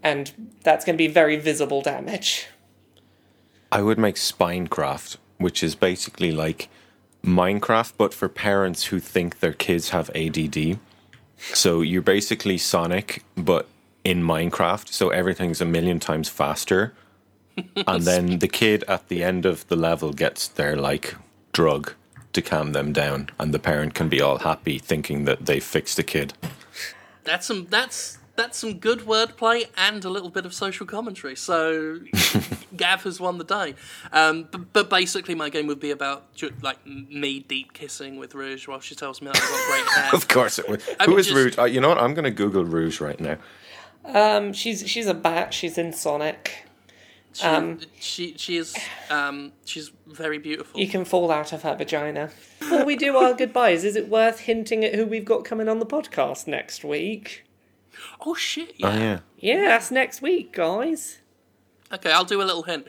And 0.02 0.54
that's 0.62 0.84
going 0.84 0.94
to 0.94 0.98
be 0.98 1.08
very 1.08 1.36
visible 1.36 1.82
damage. 1.82 2.46
I 3.72 3.82
would 3.82 3.98
make 3.98 4.16
Spinecraft, 4.16 5.16
which 5.38 5.62
is 5.62 5.74
basically 5.74 6.32
like 6.32 6.68
Minecraft, 7.24 7.92
but 7.96 8.14
for 8.14 8.28
parents 8.28 8.84
who 8.86 8.98
think 8.98 9.40
their 9.40 9.52
kids 9.52 9.90
have 9.90 10.10
ADD. 10.14 10.78
So 11.54 11.80
you're 11.80 12.02
basically 12.02 12.58
Sonic, 12.58 13.22
but 13.36 13.68
in 14.04 14.22
Minecraft, 14.22 14.88
so 14.88 15.10
everything's 15.10 15.60
a 15.60 15.64
million 15.64 16.00
times 16.00 16.28
faster. 16.28 16.94
and 17.86 18.02
then 18.04 18.38
the 18.38 18.48
kid 18.48 18.84
at 18.88 19.08
the 19.08 19.22
end 19.22 19.46
of 19.46 19.66
the 19.68 19.76
level 19.76 20.12
gets 20.12 20.48
their 20.48 20.76
like 20.76 21.14
drug 21.52 21.92
to 22.32 22.42
calm 22.42 22.72
them 22.72 22.92
down, 22.92 23.30
and 23.38 23.52
the 23.52 23.58
parent 23.58 23.94
can 23.94 24.08
be 24.08 24.20
all 24.20 24.38
happy 24.38 24.78
thinking 24.78 25.24
that 25.24 25.46
they 25.46 25.60
fixed 25.60 25.96
the 25.96 26.02
kid. 26.02 26.32
That's 27.24 27.46
some 27.46 27.66
that's 27.68 28.18
that's 28.40 28.58
some 28.58 28.78
good 28.78 29.00
wordplay 29.00 29.66
and 29.76 30.04
a 30.04 30.08
little 30.10 30.30
bit 30.30 30.46
of 30.46 30.54
social 30.54 30.86
commentary. 30.86 31.36
So 31.36 31.98
Gav 32.76 33.02
has 33.04 33.20
won 33.20 33.38
the 33.38 33.44
day. 33.44 33.74
Um, 34.12 34.48
but, 34.50 34.72
but 34.72 34.90
basically, 34.90 35.34
my 35.34 35.48
game 35.50 35.66
would 35.66 35.80
be 35.80 35.90
about 35.90 36.32
ju- 36.34 36.52
like 36.62 36.84
me 36.86 37.40
deep 37.40 37.72
kissing 37.72 38.18
with 38.18 38.34
Rouge 38.34 38.66
while 38.68 38.80
she 38.80 38.94
tells 38.94 39.20
me 39.20 39.26
that 39.28 39.36
I've 39.36 39.42
got 39.50 39.68
great 39.68 39.94
hair. 40.04 40.14
Of 40.14 40.28
course 40.28 40.58
it 40.58 40.68
would. 40.68 40.82
I 40.98 41.04
Who 41.04 41.10
mean, 41.10 41.20
is 41.20 41.26
just- 41.26 41.36
Rouge? 41.36 41.58
Uh, 41.58 41.64
you 41.64 41.80
know 41.80 41.88
what? 41.88 41.98
I'm 41.98 42.14
going 42.14 42.24
to 42.24 42.30
Google 42.30 42.64
Rouge 42.64 43.00
right 43.00 43.20
now. 43.20 43.36
Um, 44.04 44.52
she's 44.54 44.88
she's 44.88 45.06
a 45.06 45.14
bat. 45.14 45.52
She's 45.52 45.76
in 45.76 45.92
Sonic. 45.92 46.66
She, 47.32 47.78
she 48.00 48.34
she 48.36 48.56
is 48.56 48.74
um, 49.08 49.52
she's 49.64 49.92
very 50.06 50.38
beautiful. 50.38 50.80
You 50.80 50.88
can 50.88 51.04
fall 51.04 51.30
out 51.30 51.52
of 51.52 51.62
her 51.62 51.76
vagina. 51.76 52.30
Before 52.58 52.84
we 52.84 52.96
do 52.96 53.16
our 53.16 53.34
goodbyes, 53.34 53.84
is 53.84 53.94
it 53.94 54.08
worth 54.08 54.40
hinting 54.40 54.84
at 54.84 54.94
who 54.94 55.06
we've 55.06 55.24
got 55.24 55.44
coming 55.44 55.68
on 55.68 55.78
the 55.78 55.86
podcast 55.86 56.46
next 56.48 56.82
week? 56.82 57.44
Oh 58.20 58.34
shit! 58.34 58.74
Yeah. 58.78 58.88
Oh, 58.88 58.98
yeah. 58.98 59.18
Yeah, 59.38 59.68
that's 59.68 59.90
next 59.90 60.22
week, 60.22 60.52
guys. 60.52 61.18
Okay, 61.92 62.12
I'll 62.12 62.24
do 62.24 62.40
a 62.40 62.44
little 62.44 62.62
hint. 62.62 62.86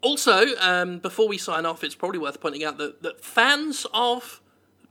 Also, 0.00 0.56
um, 0.60 0.98
before 0.98 1.28
we 1.28 1.38
sign 1.38 1.64
off, 1.64 1.82
it's 1.82 1.94
probably 1.94 2.18
worth 2.18 2.40
pointing 2.40 2.64
out 2.64 2.76
that, 2.76 3.02
that 3.02 3.24
fans 3.24 3.86
of 3.94 4.42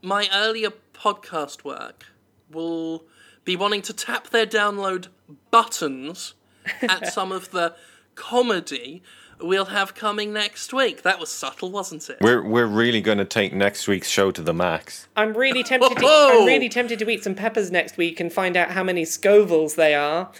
my 0.02 0.28
earlier 0.34 0.70
podcast 0.92 1.64
work 1.64 2.06
will 2.50 3.04
be 3.44 3.56
wanting 3.56 3.82
to 3.82 3.92
tap 3.92 4.30
their 4.30 4.46
download 4.46 5.08
buttons 5.50 6.34
at 6.82 7.06
some 7.12 7.30
of 7.30 7.50
the 7.50 7.76
comedy 8.14 9.02
we'll 9.44 9.66
have 9.66 9.94
coming 9.94 10.32
next 10.32 10.72
week. 10.72 11.02
That 11.02 11.18
was 11.18 11.30
subtle, 11.30 11.70
wasn't 11.70 12.08
it? 12.08 12.18
We're, 12.20 12.42
we're 12.42 12.66
really 12.66 13.00
going 13.00 13.18
to 13.18 13.24
take 13.24 13.52
next 13.52 13.86
week's 13.86 14.08
show 14.08 14.30
to 14.30 14.42
the 14.42 14.54
max. 14.54 15.08
I'm 15.16 15.34
really 15.34 15.62
tempted. 15.62 15.96
To, 15.96 16.06
I'm 16.06 16.46
really 16.46 16.68
tempted 16.68 16.98
to 16.98 17.08
eat 17.08 17.24
some 17.24 17.34
peppers 17.34 17.70
next 17.70 17.96
week 17.96 18.20
and 18.20 18.32
find 18.32 18.56
out 18.56 18.70
how 18.70 18.82
many 18.82 19.04
Scovilles 19.04 19.76
they 19.76 19.94
are. 19.94 20.30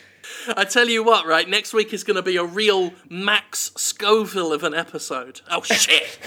I 0.57 0.65
tell 0.65 0.89
you 0.89 1.05
what, 1.05 1.27
right? 1.27 1.49
Next 1.49 1.73
week 1.73 1.93
is 1.93 2.05
going 2.05 2.17
to 2.17 2.23
be 2.23 2.37
a 2.37 2.45
real 2.45 2.93
Max 3.09 3.73
Scoville 3.77 4.53
of 4.53 4.65
an 4.65 4.75
episode. 4.75 5.41
Oh 5.51 5.63
shit! 5.65 6.19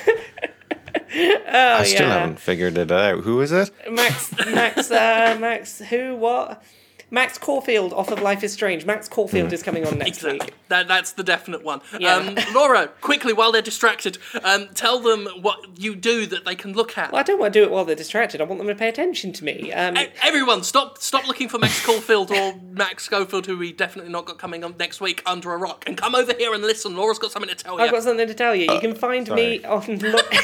I 1.11 1.83
still 1.83 2.07
yeah. 2.07 2.19
haven't 2.19 2.39
figured 2.39 2.77
it 2.77 2.91
out. 2.91 3.21
Who 3.23 3.41
is 3.41 3.51
it? 3.51 3.71
Max, 3.89 4.31
Max, 4.37 4.91
uh, 4.91 5.37
Max, 5.39 5.79
who, 5.79 6.15
what? 6.15 6.63
Max 7.09 7.37
Caulfield 7.37 7.93
off 7.93 8.11
of 8.11 8.21
Life 8.21 8.43
is 8.43 8.51
Strange. 8.51 8.85
Max 8.85 9.07
Caulfield 9.07 9.53
is 9.53 9.63
coming 9.63 9.85
on 9.87 9.97
next 9.97 10.17
Exactly. 10.17 10.39
week. 10.47 10.53
That, 10.67 10.89
that's 10.89 11.13
the 11.13 11.23
definite 11.23 11.63
one. 11.63 11.79
Yeah. 11.97 12.15
Um, 12.15 12.37
Laura, 12.53 12.87
quickly, 12.99 13.31
while 13.31 13.53
they're 13.53 13.61
distracted, 13.61 14.17
um, 14.43 14.67
tell 14.73 14.99
them 14.99 15.25
what 15.41 15.79
you 15.79 15.95
do 15.95 16.25
that 16.25 16.43
they 16.43 16.53
can 16.55 16.73
look 16.73 16.97
at. 16.97 17.13
Well, 17.13 17.19
I 17.21 17.23
don't 17.23 17.39
want 17.39 17.53
to 17.53 17.59
do 17.59 17.63
it 17.63 17.71
while 17.71 17.85
they're 17.85 17.95
distracted. 17.95 18.41
I 18.41 18.43
want 18.43 18.59
them 18.59 18.67
to 18.67 18.75
pay 18.75 18.89
attention 18.89 19.31
to 19.33 19.45
me. 19.45 19.71
Um, 19.71 19.95
E- 19.95 20.09
Everyone, 20.21 20.63
stop 20.63 20.97
stop 20.97 21.25
looking 21.27 21.47
for 21.47 21.59
Max 21.59 21.85
Caulfield 21.85 22.29
or 22.29 22.55
Max 22.73 23.05
Schofield, 23.05 23.45
who 23.45 23.57
we 23.57 23.71
definitely 23.71 24.11
not 24.11 24.25
got 24.25 24.37
coming 24.37 24.65
on 24.65 24.75
next 24.77 24.99
week 24.99 25.23
under 25.25 25.53
a 25.53 25.57
rock, 25.57 25.85
and 25.87 25.95
come 25.97 26.13
over 26.13 26.33
here 26.33 26.53
and 26.53 26.61
listen. 26.61 26.97
Laura's 26.97 27.19
got 27.19 27.31
something 27.31 27.49
to 27.49 27.55
tell 27.55 27.77
you. 27.77 27.85
I've 27.85 27.91
got 27.91 28.03
something 28.03 28.27
to 28.27 28.33
tell 28.33 28.53
you. 28.53 28.69
You 28.73 28.79
can 28.81 28.93
find 28.95 29.29
me 29.31 29.63
on. 29.63 29.97
Look- 29.99 30.33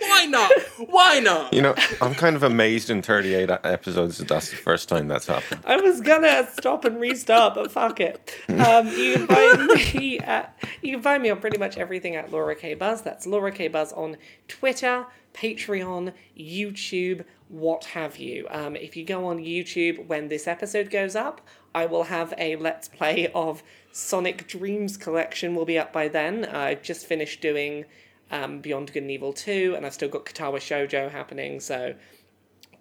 Why 0.00 0.26
not? 0.26 0.50
Why 0.98 1.20
not? 1.20 1.54
You 1.54 1.62
know, 1.62 1.76
I'm 2.02 2.16
kind 2.16 2.34
of 2.34 2.42
amazed 2.42 2.90
in 2.90 3.02
38 3.02 3.48
e- 3.48 3.52
episodes 3.62 4.18
that 4.18 4.26
that's 4.26 4.50
the 4.50 4.56
first 4.56 4.88
time 4.88 5.06
that's 5.06 5.28
happened. 5.28 5.62
I 5.64 5.76
was 5.76 6.00
gonna 6.00 6.48
stop 6.58 6.84
and 6.84 7.00
restart, 7.00 7.54
but 7.54 7.70
fuck 7.70 8.00
it. 8.00 8.34
Um, 8.48 8.88
you 8.88 9.14
can 9.14 9.26
find 9.28 9.66
me 9.94 10.18
at, 10.18 10.58
you 10.82 10.94
can 10.94 11.02
find 11.02 11.22
me 11.22 11.30
on 11.30 11.38
pretty 11.38 11.56
much 11.56 11.78
everything 11.78 12.16
at 12.16 12.32
Laura 12.32 12.56
K 12.56 12.74
Buzz. 12.74 13.02
That's 13.02 13.28
Laura 13.28 13.52
K 13.52 13.68
Buzz 13.68 13.92
on 13.92 14.16
Twitter, 14.48 15.06
Patreon, 15.34 16.14
YouTube, 16.36 17.24
what 17.46 17.84
have 17.84 18.16
you. 18.16 18.48
Um, 18.50 18.74
if 18.74 18.96
you 18.96 19.04
go 19.04 19.26
on 19.26 19.38
YouTube 19.38 20.04
when 20.08 20.26
this 20.26 20.48
episode 20.48 20.90
goes 20.90 21.14
up, 21.14 21.40
I 21.76 21.86
will 21.86 22.04
have 22.04 22.34
a 22.38 22.56
let's 22.56 22.88
play 22.88 23.28
of 23.36 23.62
Sonic 23.92 24.48
Dreams 24.48 24.96
Collection. 24.96 25.54
Will 25.54 25.64
be 25.64 25.78
up 25.78 25.92
by 25.92 26.08
then. 26.08 26.44
I've 26.44 26.82
just 26.82 27.06
finished 27.06 27.40
doing 27.40 27.84
um, 28.30 28.60
Beyond 28.60 28.92
Good 28.92 29.02
and 29.02 29.10
Evil 29.10 29.32
2, 29.32 29.74
and 29.76 29.86
I've 29.86 29.94
still 29.94 30.08
got 30.08 30.24
Katawa 30.24 30.58
Shoujo 30.58 31.10
happening. 31.10 31.60
So 31.60 31.94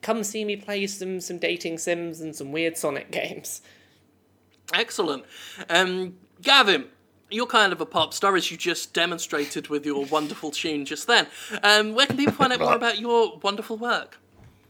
come 0.02 0.24
see 0.24 0.46
me 0.46 0.56
play 0.56 0.88
some 0.88 1.20
some 1.20 1.38
dating 1.38 1.78
sims 1.78 2.22
and 2.22 2.36
some 2.36 2.52
weird 2.52 2.78
Sonic 2.78 3.12
games. 3.20 3.62
Excellent. 4.74 5.24
Um, 5.70 6.18
Gavin, 6.42 6.86
you're 7.30 7.48
kind 7.48 7.72
of 7.74 7.82
a 7.82 7.86
pop 7.86 8.14
star, 8.14 8.36
as 8.36 8.52
you 8.52 8.58
just 8.58 8.94
demonstrated 8.94 9.70
with 9.70 9.86
your 9.86 10.06
wonderful 10.12 10.52
tune 10.52 10.86
just 10.86 11.08
then. 11.08 11.28
Um, 11.64 11.94
where 11.96 12.06
can 12.06 12.18
people 12.18 12.34
find 12.34 12.54
out 12.54 12.60
more 12.60 12.76
about 12.76 13.00
your 13.00 13.38
wonderful 13.42 13.78
work? 13.78 14.18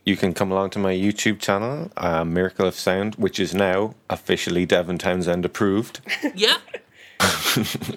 You 0.06 0.16
can 0.16 0.34
come 0.34 0.54
along 0.54 0.70
to 0.70 0.80
my 0.80 0.94
YouTube 0.94 1.40
channel, 1.40 1.91
uh, 1.98 2.24
Miracle 2.24 2.66
of 2.66 2.76
Sound, 2.76 3.16
which 3.16 3.41
is 3.41 3.54
now 3.54 3.94
officially 4.10 4.66
Devin 4.66 4.98
Townsend 4.99 5.44
approved. 5.44 5.99
Yeah? 6.34 6.58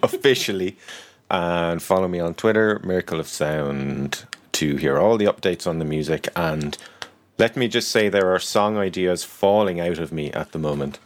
officially. 0.02 0.76
And 1.30 1.80
follow 1.82 2.08
me 2.08 2.18
on 2.18 2.34
Twitter, 2.34 2.80
Miracle 2.82 3.20
of 3.20 3.28
Sound, 3.28 4.24
to 4.52 4.76
hear 4.76 4.98
all 4.98 5.16
the 5.16 5.26
updates 5.26 5.66
on 5.66 5.78
the 5.78 5.84
music. 5.84 6.28
And 6.34 6.76
let 7.38 7.56
me 7.56 7.68
just 7.68 7.90
say 7.90 8.08
there 8.08 8.34
are 8.34 8.38
song 8.38 8.76
ideas 8.76 9.22
falling 9.22 9.80
out 9.80 9.98
of 9.98 10.12
me 10.12 10.32
at 10.32 10.52
the 10.52 10.58
moment. 10.58 10.98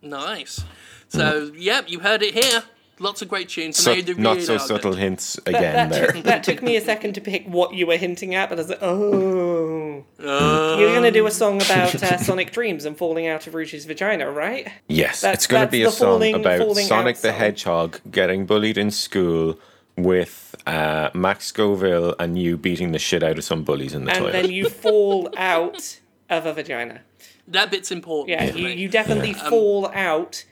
Nice. 0.00 0.64
So, 1.08 1.52
yep, 1.54 1.90
you 1.90 2.00
heard 2.00 2.22
it 2.22 2.32
here. 2.32 2.62
Lots 3.02 3.20
of 3.20 3.28
great 3.28 3.48
tunes. 3.48 3.76
So, 3.76 3.94
they 3.94 4.14
not 4.14 4.40
so 4.42 4.58
subtle 4.58 4.92
good. 4.92 5.00
hints 5.00 5.36
again 5.44 5.60
that, 5.74 5.90
there. 5.90 6.12
took, 6.12 6.24
that 6.24 6.44
took 6.44 6.62
me 6.62 6.76
a 6.76 6.80
second 6.80 7.14
to 7.14 7.20
pick 7.20 7.44
what 7.46 7.74
you 7.74 7.86
were 7.86 7.96
hinting 7.96 8.34
at, 8.36 8.48
but 8.48 8.58
I 8.58 8.62
was 8.62 8.68
like, 8.68 8.78
oh. 8.80 10.04
Uh, 10.20 10.76
You're 10.78 10.90
going 10.92 11.02
to 11.02 11.10
do 11.10 11.26
a 11.26 11.30
song 11.32 11.56
about 11.60 11.94
uh, 12.00 12.16
Sonic 12.18 12.52
Dreams 12.52 12.84
and 12.84 12.96
falling 12.96 13.26
out 13.26 13.46
of 13.48 13.54
Rouge's 13.54 13.86
vagina, 13.86 14.30
right? 14.30 14.68
Yes, 14.86 15.20
That's- 15.22 15.40
it's 15.40 15.46
going 15.48 15.66
to 15.66 15.70
be 15.70 15.82
a 15.82 15.90
song 15.90 16.06
falling- 16.20 16.34
about 16.36 16.58
falling 16.60 16.86
Sonic 16.86 17.16
the 17.16 17.30
song. 17.30 17.38
Hedgehog 17.38 18.00
getting 18.10 18.46
bullied 18.46 18.78
in 18.78 18.92
school 18.92 19.58
with 19.96 20.54
uh, 20.66 21.10
Max 21.12 21.46
Scoville 21.46 22.14
and 22.20 22.38
you 22.38 22.56
beating 22.56 22.92
the 22.92 22.98
shit 23.00 23.22
out 23.24 23.36
of 23.36 23.44
some 23.44 23.64
bullies 23.64 23.94
in 23.94 24.04
the 24.04 24.12
And 24.12 24.18
toilet. 24.20 24.34
And 24.36 24.44
then 24.44 24.52
you 24.52 24.68
fall 24.68 25.28
out 25.36 25.98
of 26.30 26.46
a 26.46 26.52
vagina. 26.52 27.00
that 27.48 27.70
bit's 27.70 27.90
important. 27.90 28.30
Yeah, 28.30 28.50
to 28.52 28.58
you, 28.60 28.68
you 28.68 28.88
definitely 28.88 29.32
fall 29.34 29.90
out 29.92 30.44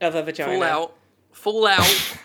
of 0.00 0.14
a 0.14 0.22
vagina. 0.22 0.52
fall 0.52 0.62
out, 0.62 0.94
fall 1.36 1.66
out, 1.66 2.16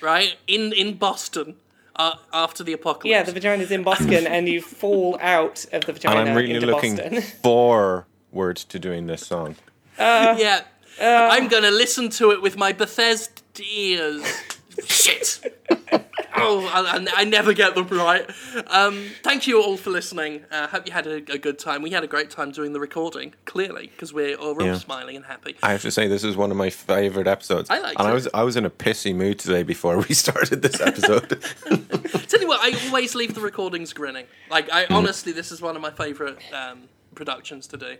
right 0.00 0.36
in 0.46 0.72
in 0.72 0.94
Boston 0.96 1.56
uh, 1.96 2.16
after 2.32 2.64
the 2.64 2.72
apocalypse. 2.72 3.10
Yeah, 3.10 3.22
the 3.22 3.32
vagina's 3.32 3.70
in 3.70 3.82
Boston, 3.82 4.26
and 4.26 4.48
you 4.48 4.60
fall 4.60 5.18
out 5.20 5.66
of 5.72 5.84
the 5.84 5.92
vagina 5.92 6.20
and 6.20 6.30
I'm 6.30 6.36
really 6.36 6.54
into 6.54 6.66
looking 6.66 6.96
Boston. 6.96 7.20
forward 7.42 8.56
to 8.56 8.78
doing 8.78 9.06
this 9.06 9.26
song. 9.26 9.56
Uh, 9.98 10.36
yeah. 10.38 10.62
I'm 11.00 11.48
gonna 11.48 11.70
listen 11.70 12.08
to 12.10 12.30
it 12.30 12.40
with 12.40 12.56
my 12.56 12.72
Bethesda 12.72 13.42
ears. 13.62 14.24
Shit. 14.86 15.60
Oh, 16.36 16.66
I, 16.72 16.96
I- 16.96 17.20
I 17.20 17.24
never 17.24 17.52
get 17.52 17.74
them 17.74 17.86
right. 17.88 18.28
Um, 18.66 19.06
thank 19.22 19.46
you 19.46 19.62
all 19.62 19.76
for 19.76 19.90
listening. 19.90 20.44
Uh, 20.50 20.66
hope 20.66 20.86
you 20.86 20.92
had 20.92 21.06
a, 21.06 21.16
a 21.32 21.38
good 21.38 21.58
time. 21.58 21.80
We 21.82 21.90
had 21.90 22.02
a 22.04 22.06
great 22.06 22.30
time 22.30 22.50
doing 22.50 22.72
the 22.72 22.80
recording, 22.80 23.34
clearly, 23.44 23.86
because 23.88 24.12
we're 24.12 24.34
all 24.36 24.54
real 24.54 24.68
Yeah. 24.68 24.78
smiling 24.78 25.16
and 25.16 25.24
happy. 25.24 25.56
I 25.62 25.72
have 25.72 25.82
to 25.82 25.90
say 25.90 26.08
this 26.08 26.24
is 26.24 26.36
one 26.36 26.50
of 26.50 26.56
my 26.56 26.70
favorite 26.70 27.26
episodes. 27.26 27.70
I 27.70 27.78
liked 27.78 27.98
and 28.00 28.08
I 28.08 28.12
was 28.12 28.28
I 28.34 28.42
was 28.42 28.56
in 28.56 28.64
a 28.64 28.70
pissy 28.70 29.14
mood 29.14 29.38
today 29.38 29.62
before 29.62 29.96
we 29.98 30.14
started 30.24 30.62
this 30.62 30.80
episode. 30.80 31.28
Tell 32.28 32.40
you 32.40 32.48
what, 32.48 32.60
I 32.62 32.86
always 32.88 33.14
leave 33.14 33.34
the 33.34 33.40
recordings 33.40 33.92
grinning. 33.92 34.26
Like, 34.50 34.70
I 34.72 34.86
Hmm. 34.86 34.94
honestly, 34.94 35.32
this 35.32 35.52
is 35.52 35.60
one 35.62 35.76
of 35.76 35.82
my 35.82 35.90
favourite 35.90 36.38
um, 36.52 36.88
productions 37.14 37.66
to 37.68 37.76
do. 37.76 37.96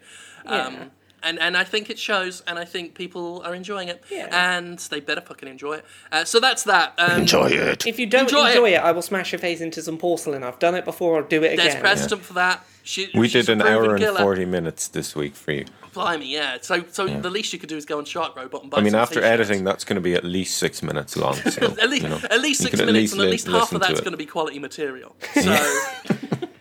Um, 0.47 0.75
Yeah. 0.75 0.85
And, 1.25 1.39
and 1.41 1.57
I 1.57 1.65
think 1.65 1.89
it 1.91 1.99
shows, 1.99 2.43
and 2.47 2.59
I 2.59 2.65
think 2.67 2.95
people 2.95 3.43
are 3.45 3.55
enjoying 3.55 3.89
it, 3.89 4.05
Yeah. 4.11 4.29
and 4.31 4.79
they 4.79 5.01
better 5.01 5.23
fucking 5.23 5.49
enjoy 5.49 5.75
it. 5.75 5.85
Uh, 6.13 6.25
so 6.25 6.39
that's 6.39 6.65
that. 6.65 6.93
Um, 6.99 7.23
Enjoy 7.23 7.47
it. 7.49 7.87
If 7.87 7.99
you 7.99 8.07
don't 8.07 8.25
Enjoy 8.25 8.49
enjoy, 8.49 8.69
it. 8.71 8.75
it. 8.75 8.81
I 8.83 8.93
will 8.93 9.03
smash 9.03 9.33
your 9.33 9.39
face 9.39 9.61
into 9.61 9.81
some 9.83 9.97
porcelain. 9.99 10.43
I've 10.43 10.59
done 10.59 10.75
it 10.75 10.85
before. 10.85 11.17
I'll 11.23 11.27
do 11.27 11.43
it 11.43 11.47
again. 11.55 11.57
There's 11.57 11.69
again. 11.75 11.81
precedent 11.83 12.23
for 12.23 12.35
that. 12.35 12.65
She, 12.83 13.09
We 13.15 13.29
did 13.29 13.49
an 13.49 13.63
hour 13.63 13.95
and 13.95 13.99
killer. 13.99 14.21
40 14.21 14.45
minutes 14.45 14.89
this 14.89 15.17
week 15.17 15.35
for 15.35 15.53
you. 15.53 15.65
Blimey, 15.95 16.27
yeah. 16.27 16.59
So, 16.61 16.85
so 16.91 17.07
the 17.07 17.31
least 17.31 17.53
you 17.53 17.59
could 17.59 17.69
do 17.71 17.77
is 17.77 17.87
go 17.87 17.97
on 17.99 18.05
Shark 18.05 18.37
Robot 18.37 18.63
and 18.63 18.71
buy 18.71 18.79
I 18.79 18.81
mean, 18.83 18.91
some 18.91 19.01
after 19.01 19.15
t-shirts. 19.21 19.27
editing, 19.41 19.65
that's 19.65 19.85
going 19.85 19.95
to 19.95 20.03
be 20.03 20.15
at 20.15 20.25
least 20.25 20.59
six 20.59 20.83
minutes 20.83 21.17
long. 21.17 21.37
So, 21.37 21.63
at 21.81 21.89
least, 21.89 22.03
you 22.03 22.09
know, 22.11 22.21
at 22.31 22.41
least 22.43 22.61
you 22.61 22.67
six 22.67 22.77
can 22.81 22.87
minutes, 22.87 23.13
and 23.13 23.21
at 23.23 23.25
li- 23.27 23.31
least 23.31 23.47
half 23.47 23.63
of 23.63 23.69
to 23.71 23.79
that's 23.79 24.01
it. 24.01 24.05
going 24.05 24.13
to 24.13 24.19
be 24.19 24.27
quality 24.27 24.59
material. 24.59 25.15
So, 25.35 25.51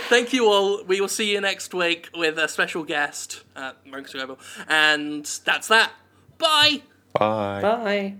thank 0.00 0.32
you 0.32 0.46
all. 0.46 0.84
We 0.84 1.00
will 1.00 1.08
see 1.08 1.32
you 1.32 1.40
next 1.40 1.74
week 1.74 2.08
with 2.14 2.38
a 2.38 2.48
special 2.48 2.84
guest, 2.84 3.42
uh, 3.56 3.72
Marcus 3.86 4.12
Global, 4.12 4.38
and 4.68 5.24
that's 5.44 5.68
that. 5.68 5.92
Bye. 6.38 6.82
Bye. 7.12 7.62
Bye. 7.62 8.14